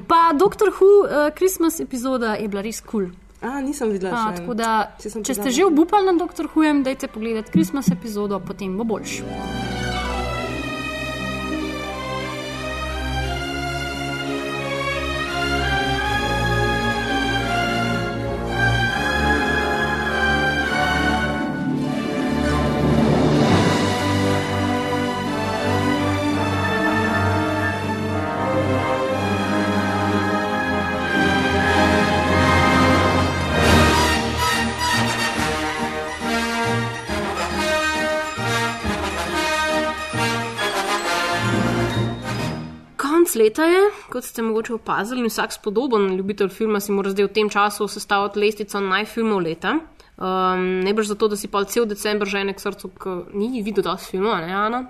Pa 0.09 0.33
Doctor 0.33 0.73
Who 0.79 0.89
uh, 1.05 1.29
Christmas 1.37 1.79
epizoda 1.79 2.35
je 2.41 2.49
bila 2.49 2.65
res 2.65 2.81
kul. 2.81 3.07
Cool. 3.07 3.15
A, 3.41 3.61
nisem 3.61 3.91
videla. 3.93 4.17
A, 4.17 4.33
tako 4.35 4.53
da, 4.57 4.97
Če 4.97 5.37
ste 5.37 5.51
že 5.53 5.67
obupali 5.69 6.09
na 6.09 6.17
Doctor 6.17 6.49
Whojem, 6.49 6.81
dajte 6.83 7.07
pogledati 7.07 7.53
Christmas 7.53 7.91
epizodo, 7.93 8.41
potem 8.41 8.73
bo 8.77 8.83
boljš. 8.83 9.21
Leta 43.37 43.65
je, 43.65 43.83
kot 44.11 44.25
ste 44.25 44.41
mogoče 44.41 44.73
opazili, 44.73 45.21
in 45.21 45.31
vsak 45.31 45.53
spodoben 45.53 46.09
ljubitelj 46.17 46.49
filma 46.49 46.79
si 46.83 46.91
mora 46.91 47.13
zdaj 47.13 47.29
v 47.29 47.33
tem 47.33 47.49
času 47.49 47.87
sestaviti 47.87 48.41
lestvico 48.41 48.81
najfilmov 48.81 49.41
leta. 49.45 49.77
Um, 50.17 50.81
Najbrž 50.81 51.13
zato, 51.13 51.27
da 51.29 51.37
si 51.37 51.47
pa 51.47 51.61
cel 51.69 51.85
decembr 51.85 52.25
žene 52.25 52.55
k 52.57 52.61
srcu, 52.63 52.89
ki 52.97 53.17
ni 53.37 53.61
videl 53.61 53.85
dosti 53.85 54.17
filmov, 54.17 54.39
ne 54.41 54.53
Ana. 54.53 54.83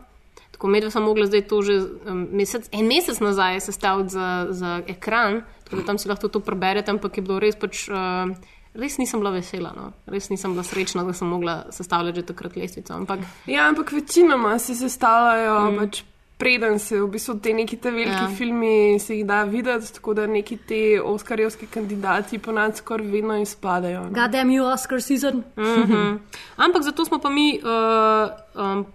Tako 0.55 0.71
medved 0.73 0.93
sem 0.93 1.03
mogla 1.03 1.27
zdaj 1.27 1.43
to 1.51 1.61
že 1.61 1.75
um, 1.83 2.23
mesec, 2.31 2.69
en 2.71 2.87
mesec 2.87 3.19
nazaj 3.21 3.59
sestaviti 3.61 4.15
za, 4.15 4.47
za 4.49 4.81
ekran, 4.87 5.43
tako 5.67 5.81
da 5.81 5.87
tam 5.91 5.99
si 5.99 6.09
lahko 6.09 6.31
to 6.31 6.39
preberete, 6.39 6.91
ampak 6.91 7.19
je 7.19 7.25
bilo 7.25 7.39
res 7.43 7.59
pač. 7.59 7.89
Uh, 7.91 8.35
Res 8.77 8.99
nisem 9.01 9.17
bila 9.23 9.31
vesela, 9.33 9.71
no. 9.73 9.87
res 10.05 10.27
nisem 10.29 10.51
bila 10.53 10.61
srečna, 10.61 11.01
da 11.01 11.13
sem 11.15 11.25
mogla 11.25 11.63
sestavljati 11.73 12.19
že 12.19 12.25
takrat 12.29 12.59
lestvico. 12.61 12.93
Ampak 12.93 13.23
Ja, 13.49 13.65
ampak 13.71 13.89
večinoma 13.91 14.59
se 14.61 14.75
sestavljajo, 14.77 15.55
mm. 15.71 15.79
pač 15.81 16.03
preden 16.37 16.79
se 16.79 16.99
v 17.01 17.07
bistvu 17.07 17.39
te 17.39 17.53
neki 17.53 17.77
te 17.77 17.91
veliki 17.91 18.11
Ja. 18.11 18.27
filmi 18.37 18.99
se 18.99 19.15
jih 19.17 19.25
da 19.25 19.43
videti, 19.43 19.93
tako 19.93 20.13
da 20.13 20.27
neki 20.27 20.57
te 20.57 21.01
oskarjevski 21.01 21.67
kandidati 21.67 22.37
ponad 22.39 22.75
skoraj 22.77 23.07
vedno 23.07 23.37
izpadajo. 23.41 24.03
no. 24.03 24.09
God 24.09 24.31
damn 24.31 24.49
you, 24.49 24.73
Oscar 24.73 25.01
season. 25.01 25.43
Mhm. 25.57 26.15
Ampak 26.57 26.83
zato 26.83 27.05
smo 27.05 27.19
pa 27.19 27.29
mi 27.29 27.59
uh, 27.63 28.29
um, 28.63 28.85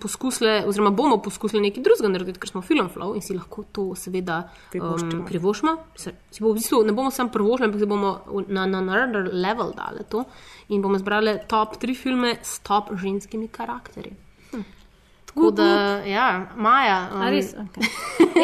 poskusili, 0.00 0.62
oziroma 0.66 0.90
bomo 0.90 1.18
poskusili 1.22 1.62
nekaj 1.62 1.82
drugega 1.82 2.08
narediti, 2.08 2.40
ker 2.40 2.48
smo 2.48 2.62
film 2.62 2.88
flow 2.94 3.14
in 3.14 3.22
si 3.22 3.34
lahko 3.34 3.62
to 3.72 3.94
seveda 3.94 4.48
um, 4.74 5.24
Privoščimo. 5.26 5.76
Se, 5.96 6.12
si 6.30 6.42
bo 6.42 6.50
v 6.50 6.54
bistvu, 6.58 6.82
ne 6.84 6.92
bomo 6.92 7.10
samo 7.10 7.30
privoščili, 7.30 7.66
ampak 7.68 7.80
si 7.80 7.86
bomo 7.86 8.42
na 8.48 8.62
another 8.62 9.30
level 9.32 9.72
dali 9.76 10.04
to 10.08 10.24
in 10.68 10.82
bomo 10.82 10.98
zbrali 10.98 11.38
top 11.48 11.78
tri 11.78 11.94
filme 11.94 12.36
s 12.42 12.58
top 12.66 12.90
ženskimi 12.96 13.48
karakterji. 13.48 14.12
Tako 15.30 15.50
da, 15.54 15.64
ja, 16.04 16.50
Maja. 16.56 16.98
Um, 17.14 17.22
A 17.22 17.30
res? 17.30 17.52
Okay. 17.54 17.86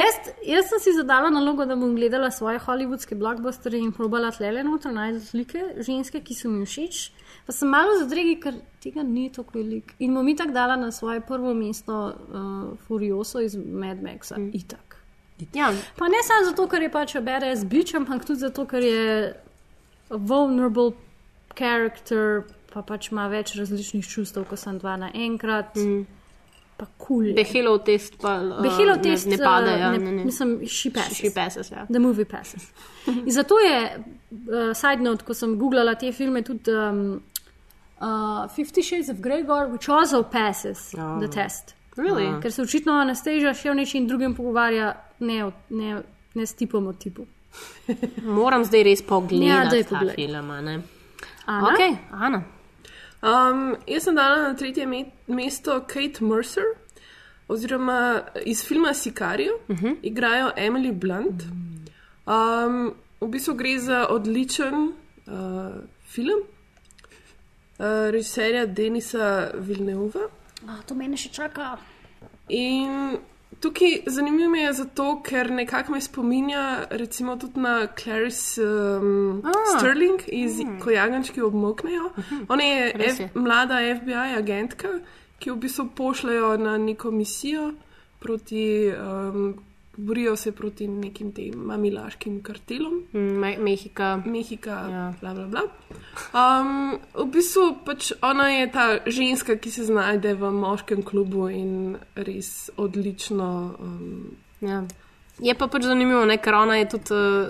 jaz, 0.03 0.30
jaz 0.47 0.68
sem 0.70 0.82
si 0.84 0.93
zadala 0.95 1.32
nalogo, 1.34 1.66
da 1.66 1.74
bom 1.76 1.97
gledala 1.99 2.30
svoje 2.30 2.61
hollywoodske 2.62 3.18
blockbusterje 3.18 3.80
in 3.82 3.93
probala 3.93 4.30
tlele 4.30 4.62
noter 4.62 4.95
najti 4.95 5.24
slike 5.26 5.64
ženske, 5.82 6.22
ki 6.22 6.37
so 6.39 6.51
mi 6.53 6.62
všeč. 6.66 7.01
Pa 7.47 7.55
sem 7.55 7.70
malo 7.70 7.99
zadregi, 7.99 8.37
ker 8.43 8.55
tega 8.82 9.03
ni 9.07 9.26
tako 9.34 9.59
veliko. 9.59 9.99
In 9.99 10.14
bom 10.14 10.30
itak 10.30 10.55
dala 10.55 10.78
na 10.78 10.93
svoje 10.95 11.20
prvo 11.26 11.55
mesto 11.55 11.99
uh, 12.14 12.70
Furioso 12.87 13.43
iz 13.43 13.59
Mad 13.59 14.03
Maxa. 14.03 14.39
Mm. 14.39 14.55
Itak. 14.55 14.97
Ja, 15.53 15.72
Pa 15.99 16.09
ne 16.09 16.22
samo 16.24 16.47
zato, 16.49 16.64
ker 16.70 16.82
je 16.82 16.91
pač 16.91 17.18
BDS 17.20 17.66
bič, 17.68 17.93
ampak 17.99 18.24
tudi 18.24 18.41
zato, 18.41 18.64
ker 18.64 18.82
je 18.82 19.34
a 20.07 20.16
vulnerable 20.16 20.95
character, 21.59 22.47
pa 22.72 22.82
pač 22.82 23.11
ima 23.11 23.26
več 23.28 23.55
različnih 23.59 24.07
čustev, 24.07 24.47
ko 24.49 24.57
sem 24.57 24.78
dva 24.78 24.97
naenkrat. 25.01 25.76
Mm. 25.76 26.16
Pa 26.77 26.85
kul. 26.87 27.07
Cool 27.07 27.27
je. 27.27 27.35
Behelov 27.35 27.85
test 27.85 28.18
pa 28.20 28.35
uh, 28.43 28.62
Behelo 28.62 28.97
test 29.03 29.27
ne, 29.27 29.37
ne 29.37 29.45
pade. 29.45 29.70
eh, 29.70 29.79
Ja, 29.81 29.91
ne, 29.93 29.99
ne, 29.99 30.11
ne. 30.12 30.24
Mislim, 30.24 30.66
she 30.66 30.91
passes. 30.91 31.16
She 31.16 31.31
passes, 31.31 31.70
ja. 31.70 31.87
The 31.91 31.99
movie 31.99 32.24
passes. 32.24 32.68
In 33.07 33.31
zato 33.33 33.55
je, 33.59 34.05
uh, 34.31 34.74
side 34.74 35.01
note, 35.03 35.24
ko 35.24 35.35
sem 35.35 35.55
googlala 35.59 35.95
te 35.95 36.12
filme, 36.12 36.43
tudi 36.43 36.70
um, 36.70 37.22
uh, 38.01 38.49
Fifty 38.55 38.83
Shades 38.83 39.09
of 39.09 39.20
Grey, 39.20 39.43
Gore, 39.43 39.68
which 39.72 39.89
also 39.89 40.22
passes 40.22 40.93
oh. 40.99 41.18
the 41.20 41.29
test. 41.29 41.74
Really? 41.97 42.27
Ker 42.43 42.53
se 42.53 42.62
očitno 42.62 42.93
Anastasia 42.93 43.55
še 43.55 43.70
o 43.70 43.74
nečem 43.74 44.05
drugem 44.07 44.35
pogovarja, 44.37 44.91
ne, 45.20 45.51
ne, 45.70 46.03
ne 46.35 46.47
s 46.47 46.53
tipom 46.55 46.87
o 46.87 46.93
tipu. 46.93 47.24
Moram 48.22 48.64
zdaj 48.64 48.83
res 48.85 49.01
Ja, 49.01 49.07
pogledati 49.09 49.70
daj 49.70 49.83
ta 49.89 49.99
poglej. 49.99 50.14
film. 50.14 50.51
a 50.51 50.61
Ne? 50.61 50.83
Ana? 51.47 51.70
Okay, 51.72 51.97
Ana. 52.12 52.43
Um, 53.23 53.77
jaz 53.87 54.05
sem 54.05 54.14
dala 54.14 54.49
na 54.49 54.55
tretje 54.55 54.87
me 54.87 55.07
mesto 55.27 55.81
Kate 55.89 56.25
Mercer, 56.25 56.64
oziroma 57.49 58.25
iz 58.45 58.64
filma 58.64 58.95
Sicario, 58.95 59.61
uh 59.69 59.77
-huh. 59.77 59.97
igrajo 60.03 60.53
Emily 60.57 60.93
Blunt. 60.93 61.43
Um, 62.27 62.95
v 63.21 63.29
bistvu 63.29 63.55
gre 63.55 63.79
za 63.79 64.07
odličen 64.11 64.75
uh, 64.75 65.75
film 66.09 66.41
uh, 67.79 67.85
režiserja 68.11 68.67
Denisa 68.67 69.51
Vilneuva. 69.55 70.29
A, 70.67 70.83
to 70.87 70.95
mene 70.95 71.17
še 71.17 71.29
čaka. 71.29 71.77
In 72.49 73.19
tukaj 73.61 74.03
zanimivo 74.07 74.51
mi 74.51 74.61
je 74.61 74.73
zato, 74.73 75.23
ker 75.23 75.51
nekako 75.51 75.93
me 75.93 76.01
spominja 76.01 76.63
recimo 76.91 77.37
tudi 77.37 77.61
na 77.61 77.87
Clarice 77.87 78.63
um, 78.63 79.43
Ah. 79.45 79.79
Sterling, 79.79 80.21
iz, 80.29 80.59
ko 80.83 80.91
jagančki 80.91 81.43
obmoknejo. 81.43 82.11
Ona 82.49 82.65
je, 82.65 82.93
Res 82.95 83.15
F, 83.15 83.21
je. 83.21 83.31
mlada 83.35 83.79
FBI 83.97 84.37
agentka, 84.39 84.89
ki 85.39 85.51
v 85.51 85.57
bistvu 85.57 85.89
pošljajo 85.95 86.57
na 86.57 86.79
neko 86.79 87.11
misijo 87.11 87.73
proti. 88.21 88.93
Um, 88.93 89.55
Borijo 89.99 90.36
se 90.36 90.53
proti 90.53 90.86
nekim 90.86 91.32
tem 91.32 91.55
mamilaškim 91.57 92.42
kartelom. 92.42 93.03
Me 93.12 93.57
Mehika. 93.59 94.22
Mehika, 94.26 94.70
ja. 94.90 95.14
bla, 95.20 95.34
bla, 95.34 95.47
bla. 95.47 95.62
Um, 96.32 96.99
v 97.14 97.26
bistvu 97.30 97.78
pač 97.82 98.12
ona 98.22 98.49
je 98.51 98.66
ta 98.68 98.84
ženska, 99.07 99.57
ki 99.57 99.70
se 99.70 99.84
znajde 99.84 100.34
v 100.34 100.51
moškem 100.53 101.03
klubu 101.03 101.49
in 101.49 101.97
res 102.16 102.70
odlično. 102.76 103.49
Um, 103.80 104.36
Ja. 104.61 104.82
Je 105.38 105.53
pa 105.55 105.66
pač 105.68 105.82
zanimivo, 105.84 106.24
ne, 106.24 106.38
ker 106.38 106.55
ona 106.55 106.76
je 106.76 106.86
tudi 106.88 107.12
uh, 107.12 107.49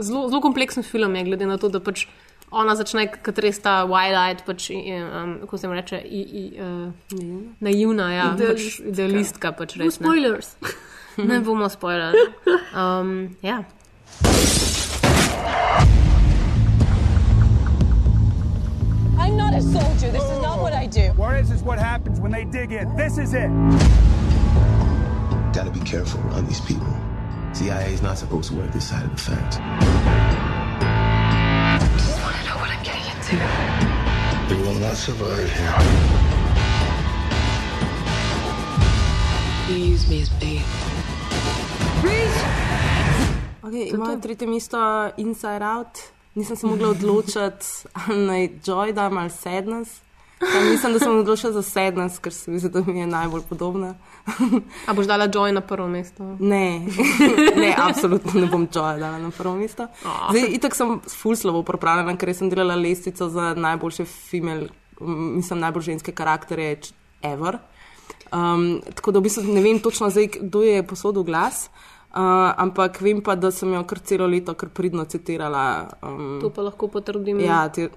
zelo, 0.00 0.28
zelo 0.28 0.40
kompleksen 0.40 0.82
film, 0.82 1.14
je, 1.14 1.24
glede 1.24 1.46
na 1.46 1.58
to, 1.58 1.68
da 1.68 1.80
pač 1.80 2.06
ona 2.50 2.72
začne 2.74 3.10
kot 3.12 3.38
res 3.38 3.58
ta 3.60 3.82
wild-eyed, 3.84 4.40
pač, 4.46 4.70
i- 4.70 4.80
um, 4.96 5.34
kako 5.42 5.58
se 5.58 5.66
jim 5.66 5.74
reče, 5.74 5.98
i, 6.00 6.20
i, 6.20 6.44
uh, 6.56 6.92
naivna, 7.60 8.06
ja, 8.12 8.30
Idealistka. 8.32 8.52
pač, 8.78 8.88
idealistka. 8.88 9.52
Pač 9.52 9.76
res, 9.76 10.00
ne. 10.00 10.06
Spoilers. 10.06 10.56
Ne 11.16 11.40
bomo 11.40 11.68
spoilerali. 11.68 12.34
Um, 12.74 13.36
ja. 13.42 13.64
I'm 19.18 19.36
not 19.36 19.54
a 19.54 19.62
soldier. 19.62 20.10
This 20.12 20.22
is 20.22 20.42
not 20.42 20.60
what 20.60 20.72
I 20.72 20.86
do. 20.86 21.12
Juarez 21.16 21.50
is 21.50 21.62
what 21.62 21.78
happens 21.78 22.20
when 22.20 22.32
they 22.32 22.44
dig 22.44 22.72
in. 22.72 22.96
This 22.96 23.18
is 23.18 23.34
it. 23.34 23.50
Gotta 25.52 25.70
be 25.70 25.80
careful 25.80 26.20
around 26.28 26.46
these 26.46 26.60
people. 26.60 26.86
CIA 27.52 27.92
is 27.94 28.02
not 28.02 28.18
supposed 28.18 28.50
to 28.50 28.56
work 28.56 28.70
this 28.72 28.88
side 28.88 29.04
of 29.04 29.10
the 29.10 29.16
fence. 29.16 29.56
Just 31.96 32.20
want 32.22 32.36
to 32.36 32.44
know 32.44 32.56
what 32.60 32.70
I'm 32.70 32.82
getting 32.84 33.06
into. 33.16 33.36
You 34.54 34.60
will 34.62 34.78
not 34.78 34.96
survive 34.96 35.50
here. 35.50 35.74
You 39.68 39.84
use 39.92 40.06
me 40.08 40.20
as 40.20 40.28
bait. 40.28 40.85
Okay, 43.62 43.94
Imajo 43.94 44.16
tretje 44.22 44.48
mesto 44.48 44.78
Inside 45.16 45.64
Out. 45.76 45.98
Nisem 46.34 46.56
se 46.56 46.66
mogla 46.66 46.88
odločiti, 46.88 47.66
ali 47.92 48.26
naj 48.26 48.48
Joy 48.64 48.92
dam 48.92 49.18
ali 49.18 49.30
Sadness. 49.30 50.00
Pa 50.38 50.60
mislim, 50.70 50.92
da 50.92 50.98
sem 50.98 51.18
odločila 51.18 51.52
za 51.52 51.62
Sadness, 51.62 52.18
ker 52.18 52.32
se 52.32 52.50
mi 52.50 52.58
zdi, 52.58 52.68
da 52.68 52.82
mi 52.86 53.00
je 53.00 53.06
najbolj 53.06 53.42
podobna. 53.48 53.94
A 54.86 54.92
boš 54.92 55.06
dala 55.06 55.28
Joy 55.28 55.52
na 55.52 55.60
prvo 55.60 55.88
mesto? 55.88 56.36
Ne, 56.40 56.80
ne, 57.62 57.74
absolutno 57.78 58.40
ne 58.40 58.46
bom 58.46 58.68
Joy 58.68 58.98
dala 58.98 59.18
na 59.18 59.30
prvo 59.30 59.54
mesto. 59.56 59.86
Zdaj, 60.30 60.48
itak 60.48 60.74
sem 60.76 61.00
ful 61.08 61.36
slovo 61.36 61.62
pripravljena, 61.62 62.16
ker 62.16 62.34
sem 62.34 62.50
delala 62.52 62.76
lestvico 62.76 63.28
za 63.28 63.54
najboljše 63.54 64.04
female, 64.04 64.68
mislim, 65.00 65.60
najbolj 65.60 65.82
ženske 65.82 66.12
karakterje 66.12 66.78
ever. 67.22 67.58
Um, 68.32 68.80
tako 68.94 69.12
da 69.12 69.18
v 69.18 69.22
bistvu 69.28 69.42
ne 69.54 69.62
vem 69.62 69.78
točno, 69.80 70.10
zdaj, 70.10 70.26
kdo 70.40 70.62
je 70.62 70.82
posodil 70.86 71.22
glas. 71.22 71.68
Uh, 72.16 72.22
ampak 72.56 73.00
vem 73.04 73.20
pa, 73.20 73.34
da 73.36 73.50
sem 73.52 73.68
jo 73.74 73.82
kar 73.84 73.98
celo 74.00 74.24
leto 74.26 74.54
kar 74.56 74.70
pridno 74.72 75.04
citirala. 75.04 75.88
Um, 76.00 76.38
To 76.40 76.48
pa 76.48 76.62
lahko 76.64 76.88
potrdim. 76.88 77.40
Ja, 77.44 77.68
ti. 77.68 77.88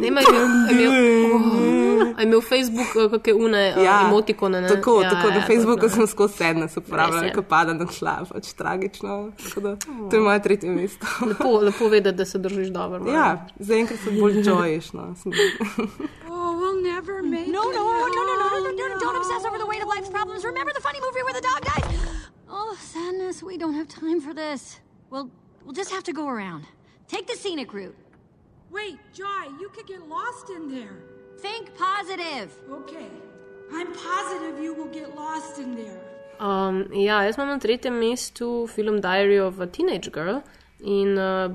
Ne, 0.00 0.06
ima 0.08 0.20
imel, 0.20 0.46
imel, 0.72 0.90
oh, 1.30 2.22
imel 2.22 2.40
Facebook 2.42 2.90
uh, 2.98 3.06
kakšne 3.12 3.34
une 3.38 3.62
uh, 3.76 3.84
ja, 3.84 4.00
emotikone. 4.08 4.60
Ne? 4.60 4.68
Tako, 4.68 5.02
ja, 5.02 5.10
tako 5.10 5.28
ja, 5.28 5.34
na 5.34 5.46
Facebooku 5.46 5.80
točno. 5.86 5.96
sem 5.96 6.06
skozi 6.06 6.34
sedne 6.34 6.68
se 6.68 6.80
uporabljala, 6.82 7.22
Res 7.22 7.30
je. 7.30 7.34
ko 7.38 7.42
pada 7.48 7.72
na 7.78 7.86
tla, 7.86 8.16
pač 8.32 8.50
tragično. 8.58 9.30
Da, 9.62 9.76
to 10.10 10.16
je 10.16 10.20
moje 10.20 10.42
tretje 10.42 10.70
mesto. 10.74 11.06
Lepo, 11.30 11.60
lepo 11.62 11.88
vedeti, 11.88 12.16
da 12.18 12.24
se 12.24 12.38
držiš 12.38 12.68
dobro. 12.74 12.98
Ja, 13.14 13.46
zaenkrat 13.58 14.00
sem 14.02 14.18
bolj 14.20 14.42
joyiš. 14.42 14.90
No. 14.92 15.14
never 16.84 17.22
make 17.22 17.48
no, 17.48 17.62
it. 17.70 17.74
No, 17.74 17.88
no, 17.88 18.06
no, 18.06 18.22
no, 18.28 18.34
no, 18.36 18.58
no, 18.58 18.70
no, 18.70 18.88
no, 18.88 19.00
don't 19.00 19.16
obsess 19.16 19.44
over 19.44 19.58
the 19.58 19.66
weight 19.66 19.82
of 19.82 19.88
life's 19.88 20.10
problems. 20.10 20.44
Remember 20.44 20.72
the 20.72 20.84
funny 20.88 21.00
movie 21.00 21.22
where 21.26 21.36
the 21.40 21.46
dog 21.50 21.60
dies. 21.72 21.98
Oh, 22.48 22.76
sadness, 22.78 23.42
we 23.42 23.56
don't 23.56 23.74
have 23.74 23.88
time 23.88 24.20
for 24.20 24.34
this. 24.34 24.80
We'll, 25.10 25.30
we'll 25.64 25.74
just 25.74 25.90
have 25.90 26.04
to 26.04 26.12
go 26.12 26.28
around. 26.28 26.66
Take 27.08 27.26
the 27.26 27.36
scenic 27.36 27.72
route. 27.72 27.96
Wait, 28.70 28.98
Joy, 29.12 29.44
you 29.60 29.68
could 29.74 29.86
get 29.86 30.08
lost 30.08 30.50
in 30.50 30.68
there. 30.68 30.96
Think 31.38 31.76
positive. 31.76 32.48
Okay. 32.70 33.08
I'm 33.72 33.92
positive 33.92 34.62
you 34.62 34.74
will 34.74 34.92
get 34.92 35.14
lost 35.16 35.58
in 35.58 35.74
there. 35.74 36.00
Um, 36.40 36.88
ja, 36.92 37.22
jaz 37.22 37.36
imam 37.38 37.48
na 37.48 37.58
tretjem 37.58 37.94
mestu 38.00 38.66
film 38.68 39.00
Diary 39.00 39.38
of 39.38 39.60
a 39.60 39.66
Teenage 39.66 40.10
Girl 40.10 40.42
in 40.80 41.18
uh, 41.18 41.48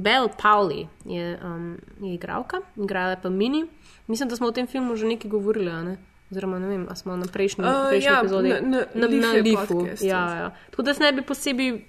Belle 0.00 0.28
Powley 0.28 0.88
je, 1.04 1.38
um, 1.42 1.78
je 2.00 2.14
igralka, 2.14 2.60
igrala 2.76 3.10
je 3.10 3.16
pa 3.22 3.28
Mini. 3.28 3.64
Mislim, 4.06 4.28
da 4.28 4.36
smo 4.36 4.46
o 4.46 4.52
tem 4.52 4.66
filmu 4.66 4.96
že 4.96 5.06
nekaj 5.06 5.30
govorili, 5.30 5.72
ne? 5.84 5.96
oziroma 6.30 6.58
ne 6.58 6.66
vem, 6.66 6.86
a 6.90 6.94
smo 6.94 7.16
na 7.16 7.26
prejšnji, 7.26 7.64
Uh, 7.64 7.88
prejšnji 7.88 8.10
ja, 8.10 8.18
epizodi 8.20 8.48
na- 8.48 8.60
na 8.60 9.06
na, 9.06 9.06
na 9.06 9.66
podcastu. 9.66 10.02
Ja, 10.02 10.22
ja. 10.34 10.48
Tako 10.70 10.82
da 10.82 10.92
ne 11.00 11.12
bi 11.12 11.22
posebej. 11.22 11.84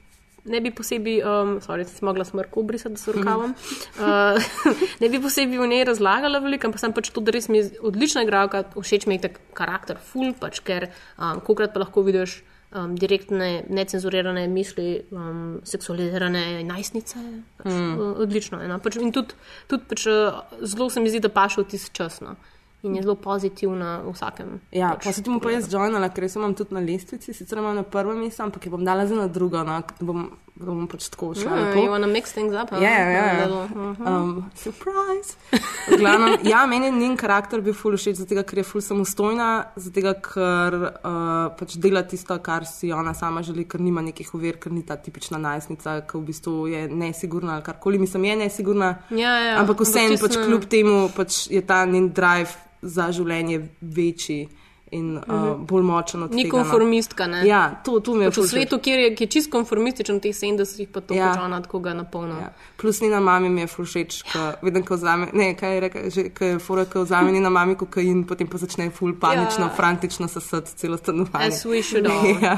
Ne 0.46 0.62
bi 0.62 0.72
posebej, 0.72 1.24
um, 1.24 1.58
sorry, 1.60 1.84
si 1.84 2.06
mogla 2.06 2.24
smrko 2.24 2.60
obrisati, 2.60 2.96
da 2.96 2.98
se 2.98 3.12
rokavam. 3.12 3.54
Uh, 4.00 4.38
ne 5.02 5.10
bi 5.10 5.20
posebej 5.20 5.58
v 5.58 5.68
njej 5.68 5.84
razlagala 5.84 6.40
veliko, 6.40 6.68
ampak 6.68 6.80
sem 6.80 6.94
pač 6.94 7.10
to, 7.10 7.20
da 7.20 7.32
res 7.32 7.50
mi 7.50 7.58
je 7.58 7.72
odlična 7.82 8.24
igralka, 8.24 8.64
všeč 8.78 9.08
mi 9.08 9.18
je 9.18 9.28
tak 9.28 9.42
karakter, 9.54 9.98
ful, 9.98 10.32
pač, 10.34 10.62
ker 10.62 10.88
um, 11.18 11.42
kokrat 11.42 11.74
pa 11.74 11.80
lahko 11.80 12.02
vidiš 12.02 12.44
um, 12.78 12.96
direktne, 12.96 13.64
necenzurirane 13.70 14.48
misli, 14.48 15.02
um, 15.12 15.60
seksualizirane 15.64 16.64
najstnice. 16.64 17.18
Pač, 17.58 17.66
Mm. 17.72 17.94
mm. 17.96 18.14
Odlično. 18.24 18.62
je, 18.62 18.68
No? 18.68 18.80
Pač, 18.80 18.96
in 19.02 19.12
tudi, 19.12 19.34
tudi 19.68 19.84
pač, 19.90 20.06
uh, 20.08 20.40
zelo 20.62 20.90
se 20.90 21.00
mi 21.00 21.10
zdi, 21.10 21.20
da 21.20 21.30
paše 21.30 21.62
v 21.62 21.68
tisti 21.68 21.94
čas. 21.94 22.22
No? 22.22 22.36
In 22.84 22.96
je 22.96 23.02
zelo 23.04 23.16
pozitivna 23.16 24.02
v 24.06 24.14
vsakem. 24.14 24.60
Ja, 24.72 24.94
pač, 24.96 25.04
pa 25.10 25.14
se 25.14 25.24
ti 25.24 25.30
bom 25.30 25.40
pa 25.42 25.52
jaz 25.52 25.66
joinala, 25.74 26.10
ker 26.14 26.24
imam 26.30 26.54
tudi 26.54 26.78
na 26.78 26.80
lestvici, 26.80 27.34
sicer 27.34 27.58
imam 27.58 27.76
na 27.76 27.84
prvem 27.84 28.20
mestu, 28.22 28.44
ampak 28.44 28.66
jo 28.66 28.72
bom 28.72 28.86
dala 28.86 29.08
zdaj 29.10 29.18
na 29.18 29.28
drugo, 29.28 29.64
no, 29.66 29.82
bom, 30.00 30.30
bom 30.60 30.88
pač 30.90 31.10
tako 31.14 31.34
šla. 31.36 31.52
Mm, 31.52 31.64
lepo. 31.68 31.84
you 31.84 31.92
wanna 31.92 32.08
mix 32.08 32.34
things 32.34 32.54
up? 32.54 32.72
Ja, 32.72 32.80
ja, 32.82 33.10
ja. 33.10 33.24
A 33.24 33.46
little, 33.46 33.68
mhm. 33.76 34.08
Um, 34.08 34.52
surprise. 34.56 35.36
Glavnem, 35.98 36.38
ja, 36.44 36.66
meni 36.66 36.86
je 36.86 36.92
njen 36.92 37.18
karakter 37.18 37.62
bil 37.62 37.74
ful 37.74 37.98
všeč, 37.98 38.16
zato 38.24 38.44
ker 38.44 38.58
je 38.58 38.64
ful 38.64 38.82
samostojna, 38.82 39.50
zato 39.76 40.14
ker 40.22 40.78
uh, 40.82 41.56
pač 41.60 41.78
dela 41.78 42.04
tisto, 42.04 42.38
kar 42.44 42.66
si 42.66 42.92
ona 42.92 43.14
sama 43.14 43.42
želi, 43.46 43.68
ker 43.70 43.82
nima 43.82 44.02
nekih 44.02 44.34
ovir, 44.36 44.60
ker 44.60 44.72
ni 44.72 44.84
ta 44.86 44.98
tipična 44.98 45.38
najstnica, 45.38 46.02
ki 46.10 46.18
v 46.18 46.24
bistvu 46.32 46.68
je 46.68 46.86
nesigurna 46.90 47.58
ali 47.58 47.64
karkoli. 47.64 48.00
Mislim, 48.00 48.26
je 48.26 48.36
nesigurna, 48.36 48.94
Ja, 49.10 49.34
ja, 49.40 49.58
ampak 49.62 49.82
vseeno 49.86 50.18
pač 50.22 50.36
ne- 50.36 50.46
kljub 50.46 50.66
temu 50.70 51.10
pač 51.16 51.48
je 51.52 51.62
ta 51.62 51.86
njen 51.86 52.10
drive 52.14 52.50
za 52.82 53.12
življenje 53.12 53.62
večji 53.82 54.48
in 54.92 55.18
uh, 55.18 55.24
Mhm. 55.28 55.66
bolj 55.66 55.84
močen 55.84 56.24
od 56.24 56.32
Ni 56.32 56.44
tega. 56.44 56.48
no. 56.50 56.64
konformistka, 56.64 57.28
ne? 57.28 57.42
Ja, 57.44 57.82
to, 57.84 58.00
to 58.00 58.14
mi 58.14 58.24
je 58.24 58.30
pač 58.30 58.38
v 58.38 58.42
všeč. 58.42 58.50
svetu, 58.50 58.80
kjer 58.80 59.00
je, 59.00 59.16
ki 59.16 59.24
je 59.24 59.30
čist 59.30 59.52
konformističen 59.52 60.16
v 60.16 60.22
teh 60.22 60.32
70-ih, 60.34 60.88
pa 60.88 61.02
to 61.02 61.14
Ja. 61.14 61.18
ja. 61.18 61.28
pač 61.30 61.40
ona 61.42 61.62
tako 61.62 61.80
ga 61.80 61.94
napolna. 61.94 62.36
Ja. 62.40 62.50
Plus 62.76 63.02
njena 63.02 63.20
mama 63.20 63.50
mi 63.50 63.62
je 63.62 63.68
ful 63.68 63.86
všeč, 63.86 64.24
ko 64.24 64.40
vidim, 64.62 64.84
ko 64.84 64.96
vzame, 64.96 65.28
ne, 65.34 65.54
kaj 65.54 65.74
je 65.74 65.80
rekel, 65.80 66.02
že, 66.10 66.24
ko 66.30 66.44
je 66.46 66.60
fura, 66.60 66.86
ko 66.86 67.02
vzame 67.02 67.32
njena 67.32 67.50
mama 67.50 67.76
kokain, 67.76 68.24
potem 68.24 68.48
pa 68.48 68.58
začne 68.58 68.90
ful 68.90 69.14
panično, 69.14 69.38
Ja. 69.62 69.66
ja. 69.66 69.76
frantično 69.76 70.28
sesati 70.28 70.72
celo 70.74 70.98
stanovanje. 70.98 71.48
As 71.48 71.66
we 71.66 71.82
should 71.82 72.06
all. 72.06 72.24
ja. 72.40 72.56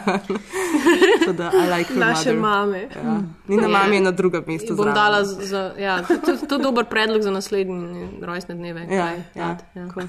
Tako 1.20 1.34
da, 1.34 1.52
I 1.56 1.68
like 1.70 1.90
her 1.90 1.98
Naše 2.00 2.30
mother. 2.30 2.40
mame. 2.40 2.82
Ja. 2.96 3.22
Njena 3.48 3.64
Ja. 3.64 3.68
mama 3.70 3.92
je 3.92 4.02
na 4.02 4.12
drugem 4.12 4.44
mestu. 4.48 4.76
Bom 4.76 4.86
dala 4.88 5.24
za, 5.24 5.74
ja, 5.78 6.02
to, 6.02 6.18
to, 6.18 6.46
to 6.46 6.56
je 6.56 6.62
dober 6.62 6.86
predlog 6.86 7.22
za 7.22 7.32
naslednji 7.32 7.80
rojstne 8.22 8.56
dneve. 8.56 8.82
Ja, 8.82 8.88
kaj 8.88 9.18
ja, 9.36 9.58
ja. 9.76 9.88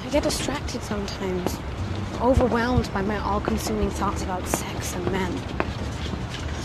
I 0.00 0.10
get 0.10 0.24
distracted 0.24 0.80
sometimes, 0.88 1.58
overwhelmed 2.20 2.90
by 2.94 3.02
my 3.02 3.18
all 3.18 3.40
consuming 3.40 3.90
thoughts 3.90 4.22
about 4.22 4.46
sex 4.48 4.94
and 4.96 5.04
men. 5.12 5.32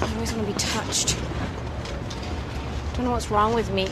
I 0.02 0.14
always 0.16 0.32
want 0.34 0.48
to 0.48 0.54
be 0.54 0.60
touched. 0.60 1.18
Don't 2.94 3.06
know 3.06 3.12
what's 3.12 3.30
wrong 3.30 3.54
with 3.54 3.70
me. 3.72 3.88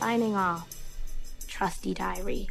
Signing 0.00 0.34
off. 0.34 0.66
Trusty 1.46 1.94
diary. 1.94 2.48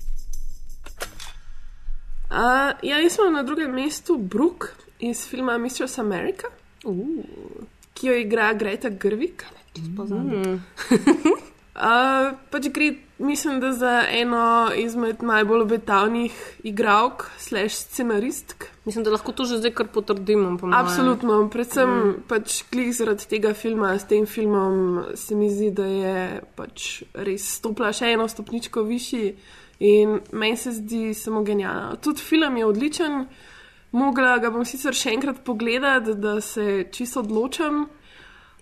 Uh, 2.32 2.74
ja, 2.84 3.00
jaz 3.02 3.18
sem 3.18 3.34
na 3.34 3.44
drugem 3.44 3.74
mestu 3.74 4.18
Brooke 4.18 4.68
iz 5.00 5.26
filma 5.28 5.58
Mistress 5.58 5.98
America, 6.00 6.48
uh. 6.86 7.24
ki 7.94 8.08
jo 8.08 8.14
igra 8.14 8.54
Greta 8.54 8.90
Gerwig. 8.90 9.44
Mm. 9.76 10.60
Uh, 11.76 12.34
pač 12.52 12.68
gre, 12.74 12.96
mislim, 13.18 13.60
da 13.60 13.72
za 13.72 14.04
eno 14.10 14.72
izmed 14.76 15.24
najbolj 15.24 15.62
obetavnih 15.62 16.34
igralk, 16.64 17.30
slash 17.38 17.76
scenaristk. 17.76 18.66
Mislim, 18.86 19.04
da 19.04 19.14
lahko 19.14 19.32
to 19.32 19.46
že 19.46 19.62
zdaj 19.62 19.72
kar 19.78 19.88
potrdimo. 19.88 20.58
Absolutno, 20.74 21.48
predvsem 21.50 21.90
Mm. 21.90 22.16
pač 22.28 22.64
klik 22.72 22.94
zaradi 22.94 23.30
tega 23.30 23.54
filma, 23.54 23.94
s 24.00 24.08
tem 24.08 24.26
filmom 24.26 25.06
se 25.16 25.36
mi 25.36 25.50
zdi, 25.50 25.72
da 25.72 25.86
je 25.86 26.42
pač 26.56 27.04
res 27.14 27.56
stopila 27.60 27.94
še 27.94 28.14
eno 28.14 28.28
stopničko 28.28 28.84
višji, 28.84 29.36
In 29.80 30.20
meni 30.32 30.58
se 30.58 30.72
zdi 30.72 31.14
samo 31.14 31.44
genialno. 31.44 31.96
Tudi 31.96 32.20
film 32.22 32.58
je 32.58 32.66
odličen, 32.66 33.28
mogla 33.92 34.38
ga 34.38 34.52
bom 34.52 34.66
sicer 34.66 34.94
še 34.94 35.14
enkrat 35.16 35.40
pogledati, 35.46 36.16
da 36.20 36.42
se 36.42 36.90
čisto 36.92 37.24
odločam. 37.24 37.86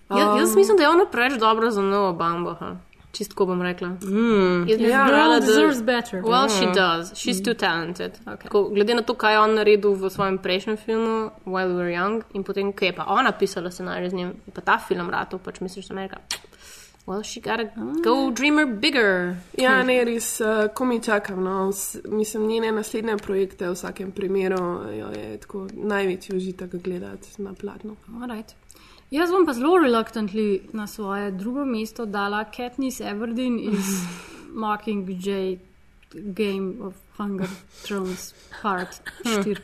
Um, 0.09 0.17
ja, 0.19 0.35
jaz 0.37 0.55
mislim, 0.55 0.77
da 0.77 0.83
je 0.83 0.89
ona 0.89 1.05
preveč 1.11 1.39
dobra 1.41 1.71
za 1.71 1.81
novo 1.81 2.13
Bambo. 2.13 2.53
Ha? 2.59 2.75
Čistko 3.17 3.45
bom 3.45 3.61
rekla. 3.61 3.87
Mm. 3.99 4.67
Jaz 4.67 4.77
bi 4.77 4.83
Yeah, 4.85 5.07
brala, 5.07 5.39
da- 5.39 5.81
better. 5.83 6.21
Well, 6.21 6.49
she 6.49 6.65
Mm. 6.65 6.73
does. 6.73 7.13
She's 7.15 7.41
too 7.41 7.53
talented. 7.55 8.19
Okay. 8.25 8.47
Ko, 8.47 8.69
glede 8.69 8.93
na 8.93 9.01
to, 9.01 9.13
kaj 9.15 9.33
je 9.33 9.39
on 9.39 9.55
naredil 9.55 9.93
v 9.93 10.05
svojem 10.07 10.37
prejšnjem 10.37 10.77
filmu, 10.77 11.17
While 11.43 11.67
We 11.67 11.75
Were 11.75 11.89
Young, 11.91 12.23
in 12.33 12.43
potem, 12.43 12.71
ko 12.71 12.85
je 12.85 12.93
pa 12.93 13.05
ona 13.09 13.31
pisala 13.31 13.71
scenarij 13.71 14.09
z 14.09 14.13
njim, 14.13 14.29
pa 14.53 14.61
ta 14.61 14.77
film 14.77 15.09
ratov, 15.09 15.39
pač 15.39 15.59
misliš, 15.59 15.87
da 15.87 15.93
Amerika. 15.93 16.17
Well, 17.07 17.23
she 17.23 17.39
gotta 17.39 17.71
go 18.03 18.31
dreamer 18.31 18.65
bigger. 18.65 19.37
Ja, 19.57 19.83
ne, 19.83 20.03
res, 20.03 20.41
uh, 20.41 20.67
ko 20.75 20.85
mi 20.85 20.99
čakam. 20.99 21.43
No, 21.43 21.71
s, 21.71 21.97
mislim, 22.05 22.47
njene 22.47 22.71
naslednje 22.71 23.17
projekte 23.17 23.69
v 23.69 23.73
vsakem 23.73 24.11
primeru 24.11 24.57
jo 24.91 25.07
je 25.15 25.37
tako 25.37 25.67
največji 25.73 26.35
užitek 26.35 26.75
gledati 26.75 27.41
na 27.41 27.53
platnu. 27.53 27.95
Alright. 28.21 28.55
Jaz 29.11 29.31
bom 29.31 29.45
pa 29.45 29.53
zelo 29.53 29.77
reluctantly 29.79 30.67
na 30.73 30.87
svoje 30.87 31.31
drugo 31.31 31.65
mesto 31.65 32.05
dala 32.05 32.43
Katniss 32.51 32.99
Everdeen 32.99 33.59
iz 33.59 34.03
Mockingjay 34.61 35.57
Game 36.33 36.77
of 36.81 36.93
Hunger 37.17 37.49
Thrones 37.83 38.33
Part 38.61 39.01
4. 39.23 39.55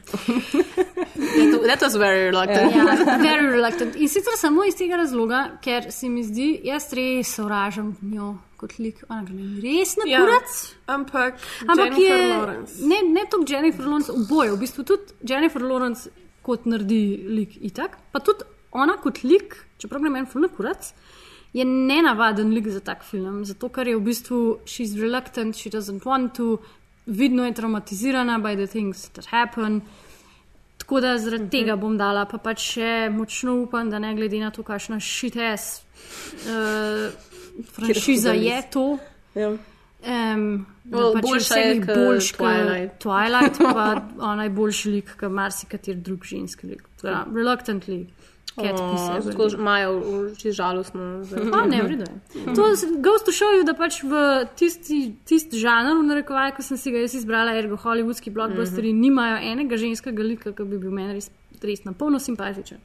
That, 1.16 1.62
that 1.66 1.82
was 1.82 1.96
very 1.96 2.26
reluctant. 2.26 2.76
Ja, 2.76 2.84
very 3.22 3.46
reluctant. 3.48 3.96
In 3.96 4.08
sicer 4.10 4.36
samo 4.38 4.64
iz 4.68 4.76
tega 4.76 4.98
razloga, 4.98 5.44
ker 5.64 5.92
se 5.92 6.10
mi 6.10 6.24
zdi, 6.26 6.60
jaz 6.66 6.90
res 6.94 7.32
sovražam 7.38 7.94
njo 8.02 8.34
kot 8.60 8.76
lik. 8.80 9.04
Ona 9.10 9.24
gre 9.28 9.46
res 9.64 9.96
na 9.98 10.08
Ja, 10.10 10.20
kurac. 10.24 10.58
ampak 10.88 11.40
Ampak 11.68 11.86
Jennifer 11.98 12.20
je, 12.20 12.28
Lawrence. 12.34 12.74
ne, 12.82 13.00
ne 13.14 13.24
toliko 13.32 13.54
Jennifer 13.54 13.86
Lawrence, 13.86 14.12
oboje, 14.12 14.52
v 14.52 14.60
bistvu 14.60 14.84
tudi 14.84 15.14
Jennifer 15.30 15.62
Lawrence 15.62 16.10
kot 16.44 16.66
naredi 16.66 17.02
lik 17.30 17.56
itak, 17.62 17.98
pa 18.12 18.20
tudi 18.20 18.44
ona 18.72 18.98
kot 18.98 19.24
lik, 19.24 19.56
čeprav 19.80 20.02
gre 20.04 20.10
meni 20.10 20.28
fulno 20.28 20.50
kurac, 20.50 20.92
je 21.54 21.66
nenavaden 21.66 22.54
lik 22.54 22.68
za 22.68 22.80
tak 22.80 23.04
film, 23.04 23.46
zato 23.46 23.70
ker 23.70 23.88
je 23.88 23.98
v 23.98 24.02
bistvu 24.02 24.40
she's 24.66 24.96
reluctant, 25.00 25.56
she 25.56 25.70
doesn't 25.70 26.04
want 26.04 26.34
to, 26.38 26.58
vidno 27.06 27.46
je 27.46 27.54
traumatizirana 27.54 28.40
by 28.40 28.56
the 28.56 28.68
things 28.68 29.10
that 29.10 29.26
happen. 29.26 29.82
Tako 30.78 31.00
da 31.00 31.18
zaradi 31.18 31.50
tega 31.50 31.76
bom 31.76 31.98
dala, 31.98 32.26
pa 32.26 32.38
pač 32.38 32.66
še 32.74 33.10
močno 33.14 33.62
upam, 33.62 33.90
da 33.90 34.00
ne 34.00 34.16
glede 34.16 34.40
na 34.42 34.50
to, 34.52 34.64
kakšna 34.64 35.00
šites 35.00 35.84
uh, 36.50 37.14
franšiza 37.72 38.34
je 38.34 38.62
to. 38.72 38.88
Ja. 39.36 39.54
Um, 40.04 40.66
Well, 40.84 41.14
pač 41.16 41.24
boljša 41.24 41.56
je 41.56 41.76
boljš 41.80 42.32
kot 42.36 42.44
Twilight. 42.44 42.98
Twilight, 43.00 43.60
pa 43.64 43.86
ona 44.32 44.44
je 44.44 44.50
boljši 44.50 44.90
lik, 44.90 45.14
kot 45.20 45.32
marsikateri 45.32 46.02
drug 46.04 46.26
ženski 46.28 46.68
lik. 46.68 46.84
Da, 47.02 47.24
Reluctantly, 47.32 48.02
Oh. 48.56 49.22
Tako 49.32 49.48
imajo 49.58 50.02
že 50.38 50.52
žalostno. 50.52 51.26
Pa 51.52 51.66
ne, 51.66 51.78
je. 51.78 52.06
To 52.56 52.62
goes 53.02 53.24
to 53.26 53.32
show 53.32 53.50
you, 53.50 53.66
da 53.66 53.74
pač 53.74 54.04
v 54.04 54.46
tisti, 54.56 55.16
tisti 55.26 55.58
žanr, 55.58 55.98
v 55.98 56.06
narekovaj, 56.06 56.54
ko 56.54 56.62
sem 56.62 56.78
si 56.78 56.94
ga 56.94 57.02
jaz 57.02 57.16
izbrala, 57.18 57.56
ergo 57.58 57.76
hollywoodski 57.82 58.30
blockbusteri, 58.30 58.94
mm 58.94 58.98
-hmm. 58.98 59.02
nimajo 59.02 59.38
enega 59.52 59.78
ženskega 59.78 60.24
lika, 60.24 60.54
ki 60.54 60.64
bi 60.64 60.78
bil 60.78 60.92
meni 60.92 61.14
res, 61.14 61.32
res 61.64 61.84
na 61.86 61.94
polno 61.94 62.20
simpatičen. 62.20 62.78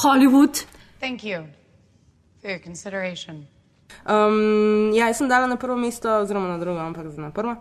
Hollywood. 0.00 0.64
Thank 1.00 1.24
you 1.24 1.44
for 2.40 2.50
your 2.50 2.62
consideration. 2.64 3.46
Um, 4.08 4.92
ja, 4.94 5.06
jaz 5.06 5.18
sem 5.18 5.28
dala 5.28 5.46
na 5.46 5.56
prvo 5.56 5.76
mesto, 5.76 6.08
oziroma 6.08 6.48
na 6.48 6.58
drugo, 6.58 6.80
ampak 6.80 7.08
zdaj 7.08 7.24
na 7.24 7.30
prvo. 7.30 7.56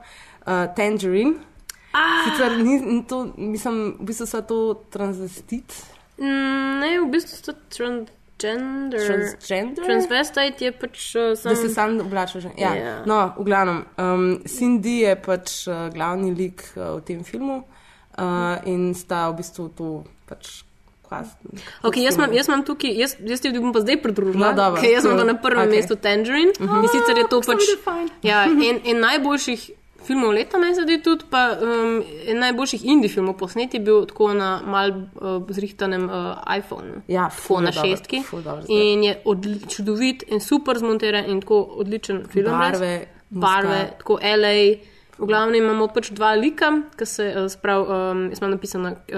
Uh, 0.47 0.75
Tangerine. 0.75 1.33
Ah. 1.93 2.23
Sicer 2.23 2.57
ni, 2.63 2.79
ni 2.79 3.03
to, 3.07 3.33
mislim, 3.37 3.95
v 3.99 4.05
bistvu 4.05 4.25
so 4.25 4.41
to 4.41 4.83
transvestit. 4.89 5.94
Mm, 6.17 6.79
ne, 6.79 6.89
v 7.01 7.07
bistvu 7.11 7.35
so 7.35 7.53
transgender. 7.69 8.99
Transgender? 9.03 9.83
Transvestite 9.83 10.65
je 10.65 10.71
pač 10.71 11.15
uh, 11.15 11.33
sam. 11.35 11.51
Da 11.51 11.55
se 11.55 11.69
sam 11.69 11.99
oblača 11.99 12.39
že. 12.39 12.51
Ja. 12.57 12.75
Ja. 12.75 12.93
No, 13.05 13.33
v 13.37 13.43
glavnem, 13.43 13.83
um, 13.97 14.39
Cindy 14.47 15.01
je 15.03 15.15
pač 15.15 15.67
uh, 15.67 15.89
glavni 15.93 16.31
lik 16.35 16.63
uh, 16.75 16.95
v 16.99 17.03
tem 17.03 17.23
filmu 17.23 17.63
uh, 17.63 18.55
in 18.65 18.93
sta 18.95 19.27
v 19.31 19.41
bistvu 19.43 19.69
to 19.75 19.89
pač. 20.29 20.63
Klas, 21.05 21.37
Okay, 21.85 22.01
jaz, 22.01 22.15
imam, 22.17 22.33
jaz 22.33 22.47
imam 22.49 22.63
tukaj, 22.65 22.89
jaz, 22.97 23.11
jaz 23.21 23.37
ti 23.37 23.51
bom 23.53 23.69
pa 23.69 23.83
zdaj 23.85 24.01
pridružila, 24.01 24.57
No, 24.57 24.73
ker 24.73 24.89
jaz 24.89 25.05
imam 25.05 25.21
na 25.21 25.35
prvem 25.37 25.69
Okay. 25.69 25.77
mestu 25.77 25.95
Tangerine. 25.95 26.49
Uh 26.57 26.65
-huh. 26.65 26.81
In 26.81 26.89
sicer 26.89 27.17
je 27.17 27.27
to 27.29 27.41
pač 27.45 27.61
ja, 28.25 28.49
en, 28.49 28.81
en 28.81 28.99
najboljših 28.99 29.69
filmov 30.05 30.33
leta, 30.33 30.59
meni 30.61 30.75
se 30.75 30.85
zdi 30.85 30.99
tudi, 31.03 31.25
pa 31.29 31.43
um, 31.61 31.99
en 32.27 32.39
najboljših 32.43 32.85
indie 32.85 33.09
filmov 33.11 33.37
posnet 33.39 33.73
je 33.73 33.81
bil 33.83 34.05
tako 34.09 34.31
na 34.33 34.49
mal 34.65 34.93
uh, 34.93 35.37
zrihtanem 35.49 36.07
uh, 36.09 36.41
iPhonu. 36.57 37.01
Ja, 37.07 37.29
tako 37.29 37.41
ful 37.41 37.61
na 37.65 37.71
dobro, 37.71 37.89
šestki. 37.89 38.23
dobro. 38.31 38.63
In 38.69 39.03
je 39.03 39.15
čudovit 39.75 40.23
in 40.27 40.39
super 40.39 40.79
zmontiran 40.79 41.29
in 41.29 41.41
tako 41.41 41.61
odličen 41.83 42.25
film. 42.31 42.51
Barve, 42.51 43.07
barve, 43.29 43.79
tako 43.99 44.19
LA. 44.23 44.57
V 45.17 45.27
glavnem 45.29 45.61
imamo 45.63 45.87
pač 45.87 46.09
dva 46.11 46.33
lika, 46.35 46.73
ki 46.99 47.05
se 47.07 47.29
uh, 47.31 47.45
sprav, 47.51 47.85
um, 47.87 48.25
jaz 48.33 48.41
imam 48.41 48.51
napisano, 48.57 48.91
uh, 48.91 49.15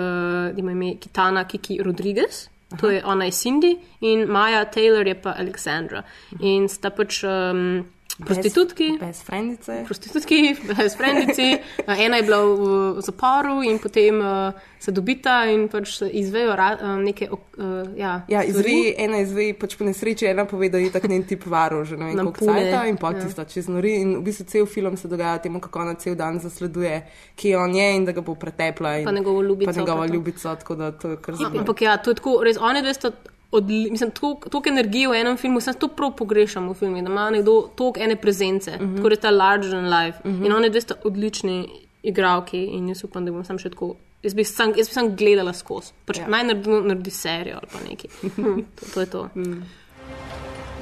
da 0.53 0.61
ima 0.61 0.72
ime 0.72 0.95
Kitana 1.01 1.47
Kiki 1.47 1.81
Rodriguez. 1.84 2.47
To 2.80 2.89
je 2.91 3.01
ona 3.05 3.26
je 3.26 3.31
Cindy 3.31 3.77
in 4.01 4.26
Maja 4.27 4.65
Taylor 4.65 5.07
je 5.07 5.15
pa 5.22 5.34
Aleksandra. 5.39 6.03
In 6.39 6.68
sta 6.69 6.89
pač 6.91 7.23
um, 7.23 7.85
prostitutki. 8.26 8.98
Brez 8.99 9.22
frendice. 9.23 9.84
Prostitutki, 9.85 10.56
brez 10.68 10.95
frendici. 10.98 11.57
Ena 12.06 12.18
je 12.18 12.23
bila 12.23 12.39
v, 12.45 12.56
v 12.98 13.02
zaporu 13.02 13.61
in 13.64 13.80
potem 13.80 14.19
uh, 14.22 14.53
se 14.80 14.91
dobita 14.91 15.45
in 15.45 15.68
pač 15.69 16.02
izvejo 16.11 16.56
ra, 16.56 16.77
uh, 16.81 16.95
neke. 16.98 17.30
Uh, 17.30 17.98
ja, 17.98 18.26
Ja, 18.27 18.44
izve, 18.44 18.94
ena 18.98 19.22
izve, 19.22 19.53
pač 19.53 19.77
po 19.77 19.85
nesreči 19.85 20.26
ena 20.26 20.45
pove, 20.45 20.69
da 20.69 20.77
je 20.77 20.91
tak 20.91 21.07
njen 21.10 21.23
tip 21.23 21.45
varo, 21.45 21.84
že 21.85 21.98
ne 21.98 22.06
vem, 22.06 22.18
koliko 22.18 22.45
cajta 22.45 22.85
in 22.88 22.98
pa 22.98 23.11
ja. 23.11 23.22
tista 23.22 23.45
čez 23.45 23.68
nori. 23.68 23.95
In 24.02 24.18
v 24.18 24.26
bistvu 24.26 24.45
cel 24.45 24.65
film 24.65 24.98
se 24.98 25.07
dogaja 25.07 25.38
temu, 25.39 25.60
kako 25.60 25.80
ona 25.80 25.94
cel 25.95 26.15
dan 26.15 26.39
zasleduje, 26.39 27.02
kje 27.35 27.57
on 27.57 27.76
je 27.76 27.88
in 27.95 28.06
da 28.06 28.11
ga 28.11 28.22
bo 28.22 28.35
pretepla. 28.35 28.98
In, 28.98 29.06
Pa 29.06 29.11
njegovo 29.11 29.41
ljubico, 29.41 29.72
Pa 29.73 29.85
to. 29.85 30.06
ljubica, 30.06 30.56
tako 30.56 30.76
da 30.76 30.91
to 30.91 31.10
je 31.10 31.18
kar 31.18 31.34
Ja, 31.34 31.38
zelo. 31.38 31.60
ampak 31.60 31.81
ja, 31.81 31.98
to 31.98 32.11
je 32.11 32.15
tako, 32.15 32.41
res 32.44 32.57
oni 32.57 32.81
dve 32.81 32.94
sta. 32.94 33.11
Odli, 33.52 33.91
mislim, 33.91 34.11
toliko 34.11 34.69
energije 34.69 35.07
v 35.07 35.14
enem 35.14 35.38
filmu, 35.38 35.61
sem 35.61 35.74
to 35.74 35.88
prav 35.88 36.11
pogrešam 36.15 36.69
v 36.69 36.74
filmu, 36.74 37.02
da 37.02 37.10
ima 37.10 37.30
nekdo 37.30 37.69
toliko 37.76 37.99
ene 37.99 38.15
prezence, 38.15 38.72
mm 38.72 38.84
Mhm. 38.84 38.91
-hmm. 38.91 38.95
tako 38.98 39.10
da 39.10 39.14
je 39.14 39.19
ta 39.19 39.30
larger 39.32 39.72
than 39.72 39.90
life. 39.90 40.19
Mm 40.24 40.32
-hmm. 40.32 40.45
In 40.45 40.53
oni 40.53 40.69
dve 40.69 40.82
sta 40.82 40.95
odlični 41.03 41.69
igravki 42.03 42.65
in 42.65 42.88
jaz 42.90 43.03
upam, 43.03 43.26
da 43.26 43.32
bom 43.32 43.44
sam 43.44 43.60
še 43.60 43.69
tako. 43.69 43.95
Jaz 44.24 44.34
bi 44.34 44.44
sam, 44.44 44.74
jaz 44.78 44.88
bi 44.88 44.94
sam 44.94 45.15
gledala 45.15 45.53
skozi. 45.53 45.91
Pač 46.06 46.18
ja. 46.18 46.28
Naj 46.28 46.44
naredi, 46.44 46.69
naredi 46.69 47.11
serijo 47.11 47.56
ali 47.57 47.68
pa 47.74 47.80
nekaj. 47.90 48.10
to, 48.80 48.86
to 48.94 48.99
je 48.99 49.06
to. 49.06 49.30
Mm. 49.36 49.64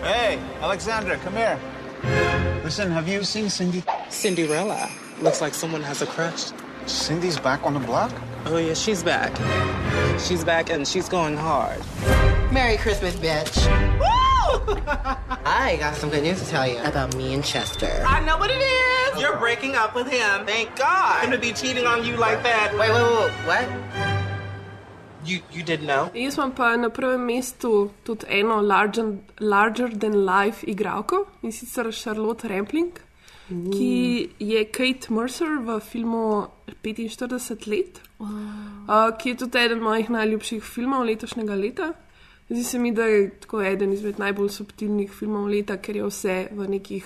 Hey, 0.04 0.38
Alexandra, 0.62 1.18
come 1.24 1.38
here. 1.38 1.58
Listen, 2.64 2.92
have 2.92 3.08
you 3.14 3.24
seen 3.24 3.50
Cindy? 3.50 3.82
Cinderella. 4.10 4.88
Looks 5.24 5.42
like 5.42 5.54
someone 5.56 5.84
has 5.84 6.02
a 6.02 6.06
crush. 6.06 6.65
Cindy's 6.86 7.40
back 7.40 7.64
on 7.64 7.74
the 7.74 7.80
block? 7.80 8.12
Oh, 8.46 8.58
yeah, 8.58 8.74
she's 8.76 9.02
back. 9.04 9.32
She's 10.20 10.44
back 10.44 10.70
and 10.70 10.88
she's 10.88 11.10
going 11.10 11.36
hard. 11.36 11.82
Merry 12.52 12.78
Christmas, 12.78 13.16
bitch. 13.16 13.56
Woo! 14.00 14.78
I 15.46 15.78
got 15.80 15.96
some 15.96 16.10
good 16.10 16.24
news 16.24 16.42
to 16.44 16.48
tell 16.48 16.68
you 16.68 16.78
about 16.80 17.16
me 17.16 17.34
and 17.34 17.44
Chester. 17.44 18.04
I 18.06 18.24
know 18.24 18.38
what 18.38 18.52
it 18.52 18.62
is. 18.62 19.20
You're 19.20 19.38
breaking 19.38 19.76
up 19.76 19.96
with 19.96 20.08
him. 20.08 20.46
Thank 20.46 20.76
God. 20.76 21.24
I'm 21.24 21.30
gonna 21.30 21.42
be 21.42 21.54
cheating 21.54 21.86
on 21.88 22.06
you 22.06 22.18
like 22.18 22.44
that. 22.44 22.72
Wait, 22.78 22.92
wait, 22.92 23.02
wait, 23.02 23.32
what? 23.50 23.66
You 25.26 25.42
you 25.52 25.64
didn't 25.64 25.88
know? 25.88 26.12
Jaz 26.14 26.38
imam 26.38 26.52
pa 26.52 26.76
na 26.76 26.90
prvem 26.90 27.26
mestu 27.26 27.90
tudi 28.06 28.26
eno 28.30 28.62
larger, 28.62 29.18
larger 29.40 29.88
than 29.88 30.24
life 30.26 30.62
igralko 30.68 31.26
in 31.42 31.52
sicer 31.52 31.92
Charlotte 31.92 32.44
Rampling, 32.44 32.92
mm. 33.50 33.72
ki 33.72 34.30
je 34.40 34.64
Kate 34.72 35.14
Mercer 35.14 35.60
v 35.66 35.80
filmu 35.80 36.48
45 36.84 37.68
let, 37.68 38.02
wow. 38.20 38.30
uh, 38.30 39.18
ki 39.18 39.30
je 39.30 39.38
tudi 39.44 39.60
eden 39.60 39.84
mojih 39.84 40.10
najljubših 40.10 40.64
filmov 40.64 41.06
letošnjega 41.06 41.56
leta. 41.56 41.94
Zdi 42.50 42.64
se 42.64 42.80
mi, 42.80 42.92
da 42.94 43.06
je 43.06 43.30
tako 43.40 43.62
eden 43.66 43.94
izmed 43.94 44.20
najbolj 44.20 44.50
subtilnih 44.50 45.12
filmov 45.12 45.48
leta, 45.50 45.78
ker 45.82 45.98
je 45.98 46.10
vse 46.10 46.36
v 46.54 46.68
nekih 46.70 47.06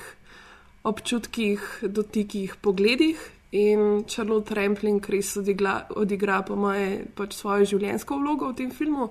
občutkih, 0.83 1.83
dotikih, 1.83 2.55
pogledih. 2.61 3.19
In 3.51 4.03
Charlotte 4.05 4.53
Rampling 4.53 5.01
res 5.09 5.31
odigra, 5.37 5.87
odigra 5.97 6.43
po 6.45 6.55
moje, 6.59 7.05
pač 7.17 7.33
svojo 7.33 7.65
življenjsko 7.71 8.19
vlogo 8.19 8.51
v 8.51 8.57
tem 8.59 8.69
filmu. 8.71 9.09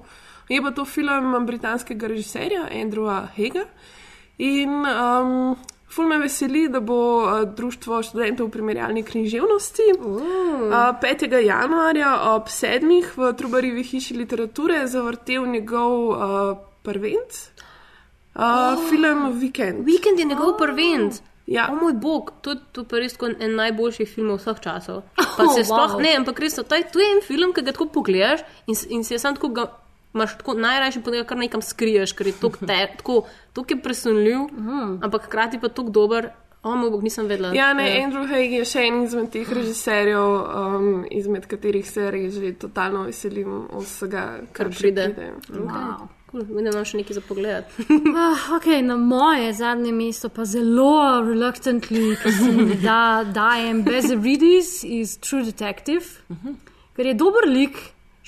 Je 0.49 0.61
pa 0.63 0.71
to 0.71 0.85
film 0.85 1.35
britanskega 1.47 2.09
režiserja 2.09 2.69
Andrewa 2.71 3.25
Hega. 3.35 3.65
In 4.39 4.87
um, 4.87 5.57
ful 5.91 6.09
me 6.09 6.19
veseli, 6.19 6.69
da 6.69 6.81
bo 6.81 6.99
uh, 7.25 7.55
Društvo 7.57 8.03
študentov 8.03 8.51
primerjalne 8.51 9.03
književnosti 9.03 9.83
uh, 9.99 10.21
5. 11.03 11.33
januarja 11.45 12.35
ob 12.35 12.49
7. 12.49 13.05
v 13.17 13.33
Trubarjevi 13.37 13.83
hiši 13.83 14.17
literature 14.17 14.87
zavrtel 14.87 15.47
njegov 15.47 16.09
uh, 16.09 16.59
prvenc. 16.83 17.41
Uh, 18.35 18.43
oh. 18.45 18.89
Film 18.91 19.41
Weekend. 19.41 19.85
Weekend 19.85 20.19
je 20.19 20.25
njegov 20.25 20.49
oh. 20.49 20.59
prvenc. 20.59 21.23
Ja. 21.49 21.69
O 21.73 21.77
moj 21.81 21.93
bog, 21.93 22.33
to, 22.45 22.55
to 22.73 22.85
pa 22.85 23.01
res 23.01 23.17
en 23.41 23.55
najboljših 23.57 24.09
filmov 24.09 24.43
vseh 24.43 24.59
časov. 24.61 25.03
Pa 25.39 25.47
Oh, 25.47 25.55
se 25.55 25.65
sploh 25.65 25.95
wow. 25.95 26.03
ne, 26.03 26.13
ampak 26.19 26.41
res, 26.41 26.55
to, 26.55 26.75
je- 26.75 26.91
to 26.93 27.01
je 27.01 27.07
en 27.15 27.23
film, 27.25 27.55
ki 27.55 27.63
ga 27.63 27.73
tako 27.73 27.87
pogledaš 27.95 28.43
in, 28.67 28.77
in 28.91 29.05
si 29.05 29.15
je 29.15 29.19
sam 29.19 29.35
tako 29.39 29.49
ga. 29.49 29.65
Imaš 30.15 30.39
tako 30.39 30.55
najrajši 30.55 31.01
podatek, 31.05 31.29
kar 31.29 31.39
nekam 31.39 31.63
skriješ, 31.63 32.13
ker 32.13 32.27
je 32.27 32.33
tako, 32.41 32.67
te, 32.69 32.79
tako, 32.97 33.23
tako 33.53 33.75
je 33.75 33.83
presunljiv, 33.83 34.39
mm. 34.53 34.99
ampak 35.05 35.27
hkrati 35.29 35.61
pa 35.61 35.69
tako 35.69 35.91
dober. 35.91 36.31
O 36.63 36.75
moj 36.75 36.91
bog, 36.91 37.03
nisem 37.07 37.27
vedela. 37.31 37.53
Ja, 37.55 37.73
ne, 37.73 37.85
Eh, 37.87 38.03
Andrew 38.03 38.27
Haig 38.27 38.53
je 38.53 38.65
še 38.67 38.83
en 38.89 39.05
izmed 39.05 39.31
teh 39.31 39.47
režiserjev, 39.47 40.25
um, 40.59 41.05
izmed 41.11 41.47
katerih 41.47 41.87
se 41.87 42.11
res 42.11 42.35
že 42.35 42.51
totalno 42.59 43.05
veselim 43.07 43.69
vsega, 43.79 44.25
kar, 44.53 44.67
Kar 44.67 44.73
pride. 44.75 45.05
pride. 45.15 45.33
Wow. 45.55 46.09
Cool, 46.31 46.43
Vidim, 46.43 46.65
da 46.67 46.73
imam 46.75 46.85
še 46.85 46.99
nekaj 46.99 47.17
za 47.17 47.23
pogled. 47.25 47.71
Ah, 48.19 48.43
okay, 48.59 48.83
na 48.85 48.97
moje 49.01 49.53
zadnje 49.57 49.93
mesto 49.97 50.29
pa 50.29 50.45
zelo 50.45 51.23
reluctantly, 51.25 52.17
ki 52.21 52.33
se 52.33 52.51
mi 52.53 52.75
da, 52.83 53.23
dajem 53.35 53.85
Bezaridis 53.87 54.83
iz 54.85 55.15
True 55.25 55.47
Detective, 55.47 56.05
ker 56.99 57.07
je 57.07 57.15
dober 57.15 57.47
lik, 57.49 57.79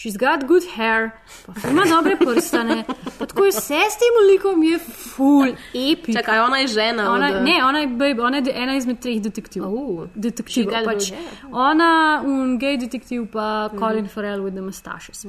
she's 0.01 0.17
got 0.17 0.47
good 0.49 0.65
hair, 0.77 1.11
pa 1.47 1.69
ima 1.69 1.83
dobre 1.85 2.17
prstane, 2.17 2.85
pa 3.19 3.27
tako 3.27 3.45
je 3.45 3.53
vse 3.53 3.81
s 3.93 3.97
tem 4.01 4.15
likom 4.31 4.63
je 4.63 4.79
full 4.79 5.49
epic. 5.75 6.15
Čakaj, 6.17 6.39
ona 6.41 6.59
je 6.63 6.67
žena. 6.67 7.11
Ona, 7.13 7.27
od, 7.37 7.43
ne, 7.45 7.57
ona 7.65 7.79
je, 7.79 7.87
babe, 7.87 8.23
ona 8.23 8.37
je 8.37 8.53
ena 8.55 8.77
izmed 8.77 8.99
treh 9.01 9.21
detektivov. 9.21 10.09
Detektivov. 10.15 10.49
she 10.53 10.65
got 10.65 10.85
Pač. 10.89 11.13
Ona, 11.53 11.91
un 12.25 12.57
gay 12.59 12.77
detektiv, 12.79 13.27
pa 13.33 13.69
Colin 13.79 14.09
Farrell 14.09 14.41
with 14.43 14.55
the 14.55 14.63
mustaches. 14.63 15.27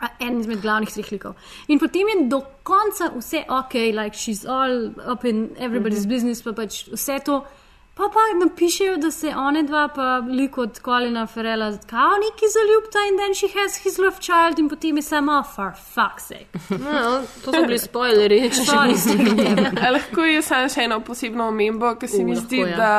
A 0.00 0.08
En 0.20 0.40
izmed 0.40 0.60
glavnih 0.62 0.90
treh 0.90 1.12
likov. 1.12 1.34
In 1.68 1.78
potem 1.78 2.08
je 2.08 2.28
do 2.28 2.40
konca 2.62 3.12
vse 3.14 3.44
ok, 3.48 3.74
like 3.92 4.16
she's 4.16 4.44
all 4.46 4.90
up 5.12 5.24
in 5.24 5.50
everybody's 5.58 6.04
Mhm. 6.06 6.08
business, 6.14 6.42
pa 6.42 6.52
pač 6.52 6.88
vse 6.92 7.20
to. 7.24 7.44
Pa 7.94 8.02
pa 8.02 8.22
napišejo, 8.44 8.96
da 8.96 9.10
se 9.10 9.28
one 9.36 9.62
dva, 9.62 9.88
pa 9.88 10.16
lik 10.18 10.58
od 10.58 10.80
Colina 10.84 11.26
Farrella, 11.26 11.78
kao 11.86 12.16
neki 12.24 12.46
zaljubta 12.54 12.98
in 13.08 13.18
then 13.18 13.34
she 13.34 13.48
has 13.60 13.76
his 13.76 13.98
love 13.98 14.16
child 14.20 14.58
in 14.58 14.68
potem 14.68 14.96
je 14.96 15.02
samo 15.02 15.42
for 15.54 15.70
fuck's 15.94 16.26
sake. 16.28 16.58
No, 16.70 17.22
to 17.44 17.52
so 17.52 17.62
bili 17.66 17.78
spoilerji. 17.78 18.50
če 18.50 18.64
še 18.64 18.80
niste 18.86 19.16
gledali. 19.16 19.92
Lahko 19.96 20.26
je 20.26 20.42
samo 20.42 20.68
še 20.68 20.88
eno 20.88 21.00
posebno 21.06 21.48
omembo, 21.48 21.94
ki 21.94 22.08
se 22.08 22.22
U, 22.22 22.26
mi 22.26 22.36
zdi, 22.36 22.64
ja. 22.64 22.76
da 22.76 22.92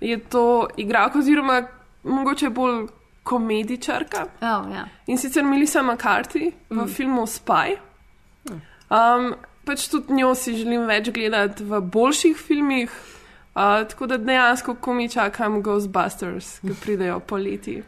je 0.00 0.18
to 0.18 0.68
igralka, 0.76 1.18
oziroma 1.18 1.60
mogoče 2.02 2.50
bolj 2.50 2.86
komedičarka. 3.22 4.26
Oh, 4.40 4.66
ja. 4.72 4.88
In 5.06 5.18
sicer 5.18 5.44
Melissa 5.44 5.82
McCarthy 5.82 6.54
v 6.70 6.86
filmu 6.88 7.28
Spy. 7.28 7.76
Um, 8.88 9.34
pač 9.64 9.90
tudi 9.92 10.16
njo 10.16 10.32
si 10.34 10.56
želim 10.56 10.88
več 10.88 11.12
gledati 11.12 11.64
v 11.68 11.84
boljših 11.84 12.40
filmih. 12.48 13.02
Uh, 13.54 13.60
tako 13.84 14.06
da 14.06 14.16
dejansko, 14.16 14.74
ko 14.74 14.94
mi 14.94 15.08
čakam 15.08 15.62
Ghostbusters, 15.62 16.60
ki 16.60 16.74
pridejo 16.82 17.20
poleti. 17.20 17.82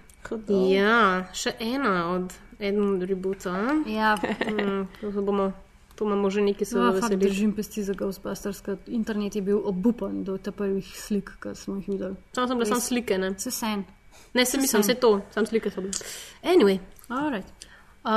Ja, 0.69 1.25
še 1.33 1.55
ena 1.59 2.11
od 2.11 2.33
eden 2.59 2.95
od 2.95 3.03
rebootsov. 3.03 3.55
Ja. 3.87 4.15
Mm, 4.43 4.87
bomo, 5.17 5.53
to 5.95 6.05
imamo 6.05 6.31
že 6.31 6.41
nekaj 6.43 6.67
se 6.67 6.77
No, 6.77 6.85
fakt 6.85 7.03
veseliti. 7.03 7.27
držim 7.27 7.53
pesti 7.53 7.83
za 7.83 7.93
Ghostbusters, 7.95 8.61
ker 8.61 8.77
internet 8.89 9.37
je 9.37 9.43
bil 9.43 9.61
obupan 9.65 10.25
do 10.25 10.39
te 10.39 10.51
prvih 10.51 10.85
slik, 10.99 11.31
ki 11.41 11.55
smo 11.55 11.77
jih 11.77 11.89
videli. 11.89 12.17
Samo 12.33 12.49
sem 12.49 12.57
bila 12.57 12.67
samo 12.67 12.81
slike, 12.81 13.19
ne? 13.19 13.35
Se 13.39 13.51
sen. 13.51 13.85
Ne, 14.35 14.45
se 14.45 14.59
mislim, 14.59 14.83
Vse. 14.83 14.95
to, 14.95 15.21
samo 15.31 15.47
slike 15.47 15.71
so 15.71 15.81
bile. 15.81 15.93
Anyway. 16.45 16.79
Alright. 17.09 17.64
Uh, 18.05 18.11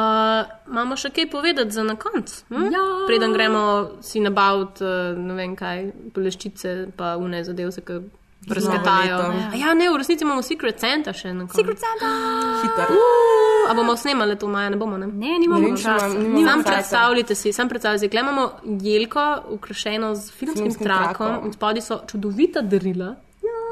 imamo 0.67 0.97
še 0.99 1.13
kaj 1.15 1.29
povedati 1.31 1.71
za 1.71 1.83
na 1.83 1.95
koncu? 1.95 2.41
Hm? 2.51 2.63
Ja. 2.73 2.83
Preden 3.07 3.31
gremo 3.33 3.61
si 4.03 4.19
nabaviti, 4.19 4.83
uh, 4.83 5.15
ne 5.15 5.33
vem 5.33 5.53
kaj, 5.55 5.85
boleščice, 6.15 6.73
pa 6.97 7.13
une 7.15 7.39
zadevce, 7.47 7.81
ki. 7.87 8.01
A 8.47 9.55
Ja, 9.57 9.73
ne, 9.73 9.89
v 9.89 9.97
resnici 9.97 10.23
imamo 10.23 10.43
Secret 10.45 10.79
Santa 10.79 11.11
še 11.11 11.33
na 11.33 11.47
koncu. 11.47 11.57
Secret 11.57 11.79
Santa! 11.81 12.11
Hiter. 12.63 12.91
Uh, 12.95 13.71
a 13.71 13.73
bomo 13.75 13.95
snemali 13.97 14.37
to 14.39 14.47
maja, 14.47 14.69
ne 14.69 14.77
bomo, 14.79 14.97
ne? 14.97 15.07
Ne, 15.07 15.33
nimamo 15.39 15.63
Ne 15.63 15.75
časa. 15.75 16.11
Sam 16.11 16.63
časa. 16.63 16.63
predstavljajte 16.63 17.35
si, 17.35 17.53
sam 17.53 17.69
predstavljajte 17.69 18.07
si, 18.11 18.19
imamo 18.19 18.45
jelko, 18.83 19.25
ukrašeno 19.57 20.13
z 20.15 20.31
filmskim, 20.31 20.63
Filmskim 20.63 20.83
trakom, 20.85 21.27
trakom. 21.27 21.45
in 21.47 21.53
spodaj 21.53 21.81
so 21.81 21.99
čudovita 22.07 22.61
darila. 22.61 23.15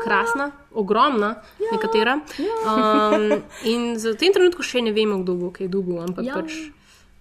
Krasna, 0.03 0.51
ogromna, 0.73 1.35
nekatera. 1.71 2.19
Um, 2.65 3.43
in 3.63 3.95
za 3.99 4.13
tem 4.13 4.33
trenutku 4.33 4.63
še 4.63 4.81
ne 4.81 4.91
vemo, 4.91 5.21
kdo 5.23 5.35
bo 5.35 5.51
kaj 5.51 5.67
dobil, 5.67 5.99
ampak 5.99 6.25
Ja. 6.25 6.33
pač. 6.35 6.51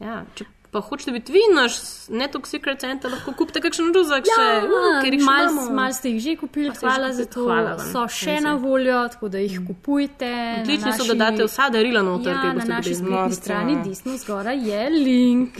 Ja, 0.00 0.24
če 0.34 0.44
pa 0.74 0.80
hočete 0.80 1.12
biti 1.12 1.30
vi 1.30 1.42
naš 1.54 1.76
netok 2.10 2.46
secret 2.46 2.80
center, 2.82 3.10
lahko 3.10 3.32
kupite 3.32 3.62
kakšen 3.62 3.92
ruzak 3.94 4.26
še, 4.26 4.46
uh, 4.66 4.98
ker 4.98 5.14
jih 5.14 5.22
mal, 5.22 5.46
imamo. 5.46 5.70
mal 5.72 5.92
ste 5.94 6.10
jih 6.10 6.20
že 6.20 6.32
kupili, 6.36 6.68
A 6.68 6.74
hvala 6.74 7.08
že 7.08 7.14
za 7.14 7.24
kupili? 7.24 7.34
to. 7.34 7.44
Hvala 7.46 7.72
vam. 7.74 7.86
So 7.86 8.02
še 8.10 8.32
Res 8.32 8.42
na 8.42 8.54
voljo, 8.56 8.98
tako 9.08 9.30
da 9.30 9.38
jih 9.38 9.60
kupujte. 9.62 10.32
Odlični 10.58 10.90
na 10.90 10.96
so, 10.98 11.06
da 11.06 11.16
date 11.22 11.46
vsa 11.46 11.70
darila 11.70 12.02
noter, 12.02 12.34
Ja, 12.34 12.42
na 12.42 12.54
boste 12.54 12.68
naši 12.68 12.90
dobili. 12.90 13.06
spletni 13.06 13.34
strani 13.34 13.74
desno 13.84 14.16
zgoraj 14.18 14.58
je 14.64 14.82
link. 14.90 15.52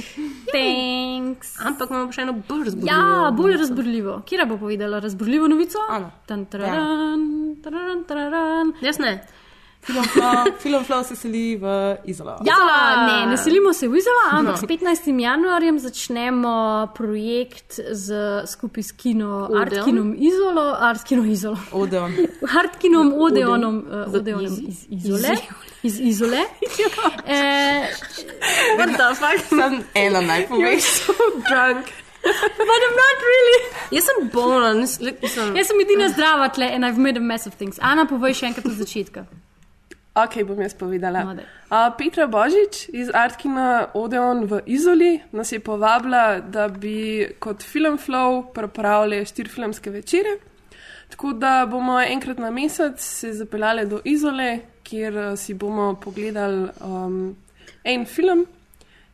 Thanks. 0.50 1.54
Ampak 1.60 1.90
imamo 1.90 2.12
še 2.12 2.22
eno 2.22 2.34
bolj 2.40 2.64
razburljivo. 2.64 2.90
Ja, 2.90 3.30
bolj 3.32 3.56
razburljivo. 3.56 4.18
Kira 4.24 4.44
bo 4.44 4.56
povedala 4.56 4.98
razburljivo 4.98 5.48
novico? 5.48 5.78
Ana. 5.88 6.10
Tan, 6.26 6.44
tararan, 6.46 7.22
tararan, 7.62 8.04
tararan. 8.04 8.72
Jaz 8.82 8.98
ne. 8.98 9.14
Film 9.84 10.04
Flow, 10.06 10.44
Film 10.62 10.84
Flow 10.84 11.02
se 11.02 11.16
seli 11.16 11.56
v 11.56 11.64
Izolo. 12.04 12.36
Ja, 12.42 12.56
ne, 12.98 13.26
ne 13.26 13.36
selimo 13.36 13.72
se 13.72 13.88
v 13.88 13.96
Izolo, 13.96 14.22
ampak 14.30 14.54
No. 14.54 14.56
s 14.56 14.64
15. 14.64 15.20
januarjem 15.20 15.78
začnemo 15.78 16.54
projekt 16.94 17.80
z, 17.90 18.06
skupaj 18.46 18.82
s 18.82 18.92
kino? 18.92 19.48
Artkinom 19.54 20.14
Izolo, 20.18 20.76
Artkinom 20.80 21.26
Izolo. 21.26 21.58
Odeon. 21.72 22.12
Artkinom 22.60 23.12
Odeonom, 23.14 23.76
uh, 24.06 24.14
Odeonom 24.14 24.44
iz- 24.46 24.86
iz 24.88 25.04
Izole. 25.04 25.36
Iz 25.82 26.00
Izole. 26.00 26.40
Eh, 27.26 27.88
What 28.76 28.90
the 28.90 29.14
fuck? 29.14 29.40
Sam 29.48 29.84
ena 29.94 30.20
naj 30.20 30.46
poveš. 30.48 30.84
Drunk. 31.48 31.86
but 32.24 32.80
I'm 32.84 32.96
not 32.96 33.18
really. 33.30 33.58
Jaz 33.90 34.04
sem 34.04 34.28
bolna, 34.32 34.72
nisem. 34.72 35.56
Jaz 35.56 35.66
sem 35.66 35.80
edina 35.80 36.08
zdrava 36.08 36.48
tle 36.48 36.64
and 36.74 36.84
I've 36.84 36.98
made 36.98 37.16
a 37.16 37.20
mess 37.22 37.46
of 37.46 37.54
things. 37.54 37.76
Ana, 37.82 38.06
povej 38.06 38.34
še 38.34 38.46
enkrat 38.46 38.66
od 38.66 38.78
začetka. 38.80 39.26
Ok, 40.14 40.44
bom 40.46 40.60
jaz 40.62 40.74
povedala. 40.78 41.24
No. 41.24 41.42
Uh, 41.70 41.90
Petra 41.98 42.28
Božič 42.30 42.86
iz 42.94 43.10
Artkina 43.10 43.90
Odeon 43.98 44.46
v 44.46 44.60
Izoli 44.66 45.18
nas 45.34 45.50
je 45.50 45.58
povabila, 45.58 46.38
da 46.38 46.68
bi 46.68 47.26
kot 47.42 47.62
Film 47.66 47.98
Flow 47.98 48.46
pripravili 48.54 49.24
štiri 49.26 49.50
filmske 49.50 49.90
večere. 49.90 50.38
Tako 51.10 51.32
da 51.32 51.66
bomo 51.66 51.98
enkrat 52.00 52.38
na 52.38 52.50
mesec 52.50 53.02
se 53.02 53.32
zapeljali 53.32 53.88
do 53.90 54.00
Izole, 54.04 54.58
kjer 54.82 55.16
eh, 55.16 55.36
si 55.36 55.54
bomo 55.54 55.94
pogledali 55.94 56.68
um, 56.80 57.36
en 57.84 58.06
film 58.06 58.46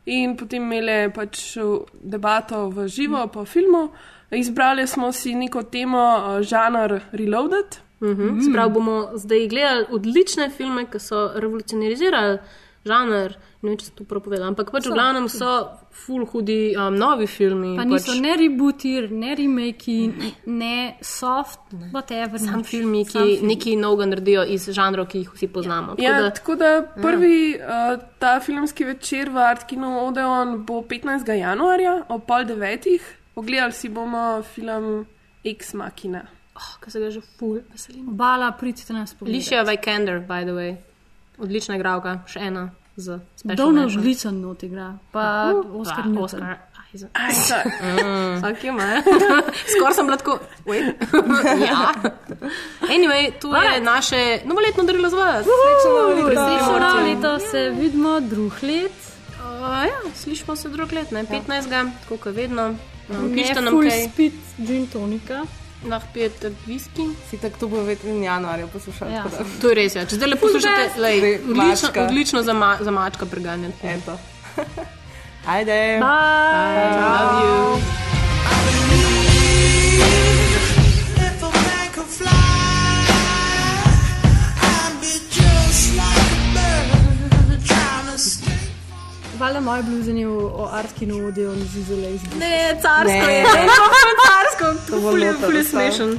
in 0.05 0.37
potem 0.37 0.63
imeli 0.63 1.09
pač 1.13 1.57
debato 1.93 2.69
v 2.69 2.87
živo 2.87 3.27
po 3.27 3.45
filmu. 3.45 3.89
Izbrali 4.31 4.87
smo 4.87 5.11
si 5.11 5.33
neko 5.35 5.63
temo, 5.63 5.97
uh, 5.97 6.41
žanr 6.41 7.01
Reloaded. 7.11 7.81
Mhm. 8.01 8.41
Se 8.41 8.51
pravi, 8.51 8.71
bomo 8.71 8.95
zdaj 9.15 9.47
gledali 9.47 9.85
odlične 9.91 10.49
filme, 10.49 10.85
ki 10.85 10.99
so 10.99 11.31
revolucionarizirali 11.35 12.39
žanr. 12.83 13.31
Ne 13.61 13.69
vem, 13.69 13.77
če 13.77 13.85
sem 13.85 13.95
to 13.95 14.03
prav 14.03 14.21
povedala, 14.21 14.47
ampak 14.47 14.71
pač 14.71 14.87
v 14.87 14.93
glavnem 14.95 15.27
so 15.29 15.49
full 15.93 16.25
hudi 16.25 16.73
um, 16.73 16.95
novi 16.95 17.27
filmi. 17.27 17.75
Pa 17.77 17.83
pač 17.83 18.07
niso 18.07 18.15
ne 18.17 18.33
rebooti, 18.35 18.93
ne 19.11 19.35
remake, 19.35 19.97
ne 20.47 20.97
soft, 20.99 21.59
whatever. 21.93 22.39
Sam 22.39 22.57
nič. 22.57 22.67
filmi, 22.67 23.05
Sam 23.05 23.21
ki 23.21 23.35
film. 23.35 23.47
nekaj 23.47 23.75
novega 23.75 24.05
naredijo 24.07 24.47
iz 24.47 24.65
žanrov, 24.67 25.05
ki 25.05 25.19
jih 25.19 25.29
vsi 25.29 25.47
poznamo. 25.49 25.93
Tako 25.93 26.01
Ja, 26.01 26.17
da- 26.17 26.31
tako 26.31 26.55
da 26.55 26.71
prvi 26.97 27.37
uh, 27.53 28.01
ta 28.17 28.39
filmski 28.39 28.83
večer 28.83 29.29
v 29.29 29.37
Artkinu 29.37 30.07
Odeon 30.07 30.65
bo 30.65 30.81
15. 30.81 31.21
januarja 31.29 32.05
ob 32.09 32.25
pol 32.25 32.45
devetih. 32.45 33.01
Pogledali 33.35 33.71
si 33.73 33.89
bomo 33.89 34.41
film 34.43 35.05
Ex 35.43 35.73
Machina. 35.73 36.25
Oh, 36.61 36.73
ki 36.83 36.91
se 36.91 36.99
ga 36.99 37.09
že 37.11 37.21
full 37.39 37.61
veselim. 37.71 38.09
Obala, 38.09 38.51
pridite 38.51 38.93
nas 38.93 39.13
pogledati. 39.13 39.37
Lišija 39.37 39.63
Vikander, 39.63 40.19
by 40.19 40.45
the 40.45 40.55
way. 40.55 40.75
Odlična 41.41 41.75
igralka, 41.75 42.19
še 42.29 42.39
ena 42.39 42.69
z 42.95 43.19
mention. 43.43 44.01
Gleason 44.01 44.41
not 44.41 44.63
igra, 44.63 44.97
pa 45.11 45.51
Uh, 45.53 45.81
Oscar 45.81 46.03
pa. 46.15 46.21
Oscar. 46.21 46.57
Isaac. 46.93 47.65
Mm. 47.65 48.35
Vsak 48.37 48.63
ima. 48.63 49.01
Skoraj 49.71 49.93
sem 49.95 50.05
bila 50.05 50.17
tako. 50.17 50.39
wait. 50.65 50.85
ja. 51.67 51.93
Anyway, 52.81 53.31
tu 53.39 53.47
je 53.47 53.81
naše 53.81 54.41
novoletno 54.45 54.83
darilo 54.83 55.09
za 55.09 55.17
vas. 55.17 55.45
Srečno 55.45 55.91
novo 55.97 56.27
leto. 56.27 56.41
Srečno 56.47 56.79
novo 56.79 56.99
leto, 57.07 57.39
se 57.39 57.69
vidimo 57.69 58.19
drug 58.19 58.53
let. 58.61 58.91
Uh, 59.39 59.87
ja, 59.87 60.11
slišimo 60.15 60.55
se 60.55 60.69
drug 60.69 60.91
let, 60.91 61.11
ne? 61.11 61.23
15. 61.23 61.91
tako 62.01 62.17
kot 62.17 62.35
vedno. 62.35 62.75
Um, 63.09 63.33
pišite 63.33 63.61
nam 63.61 63.81
kaj. 63.81 64.09
spit 64.13 64.33
gin 64.57 64.87
tonika. 64.87 65.45
Lahko 65.89 66.07
pijete 66.13 66.51
whisky. 66.67 67.13
Si 67.29 67.37
tako 67.37 67.57
to 67.59 67.67
bo 67.67 67.83
vedno 67.83 68.13
v 68.13 68.23
januarju 68.23 68.67
poslušati. 68.67 69.11
Ja. 69.13 69.25
To 69.61 69.69
je 69.69 69.75
res, 69.75 69.95
ja. 69.95 70.05
Če 70.05 70.15
zdaj 70.15 70.29
le 70.29 70.35
poslušate, 70.35 71.01
lej, 71.01 71.39
odlično, 71.49 71.89
odlično 72.05 72.43
za, 72.43 72.53
ma, 72.53 72.77
za 72.81 72.91
mačka 72.91 73.25
preganjati. 73.25 73.87
Eto. 73.87 74.17
Ajde. 75.55 75.99
Bye. 75.99 77.01
Love 77.01 77.41
you. 77.45 78.11
If 80.03 80.47
a 80.47 80.50
valjda 89.41 89.59
moje 89.61 89.83
bluzanje 89.83 90.27
o, 90.27 90.37
Artkinu 90.73 91.19
vodijo 91.19 91.51
z 91.55 91.77
izolej. 91.77 92.19
Ne, 92.35 92.53
carsko 92.81 93.07
Ne. 93.07 93.33
je, 93.33 93.43
ne, 93.43 93.67
carsko, 94.27 94.65
To 94.87 94.95
bo 94.97 95.11
ful 95.11 95.19
je 95.19 95.31
noter 95.31 95.45
ful 95.45 95.55
je 95.55 95.61
ostalo. 95.61 95.91
smešen. 95.91 96.09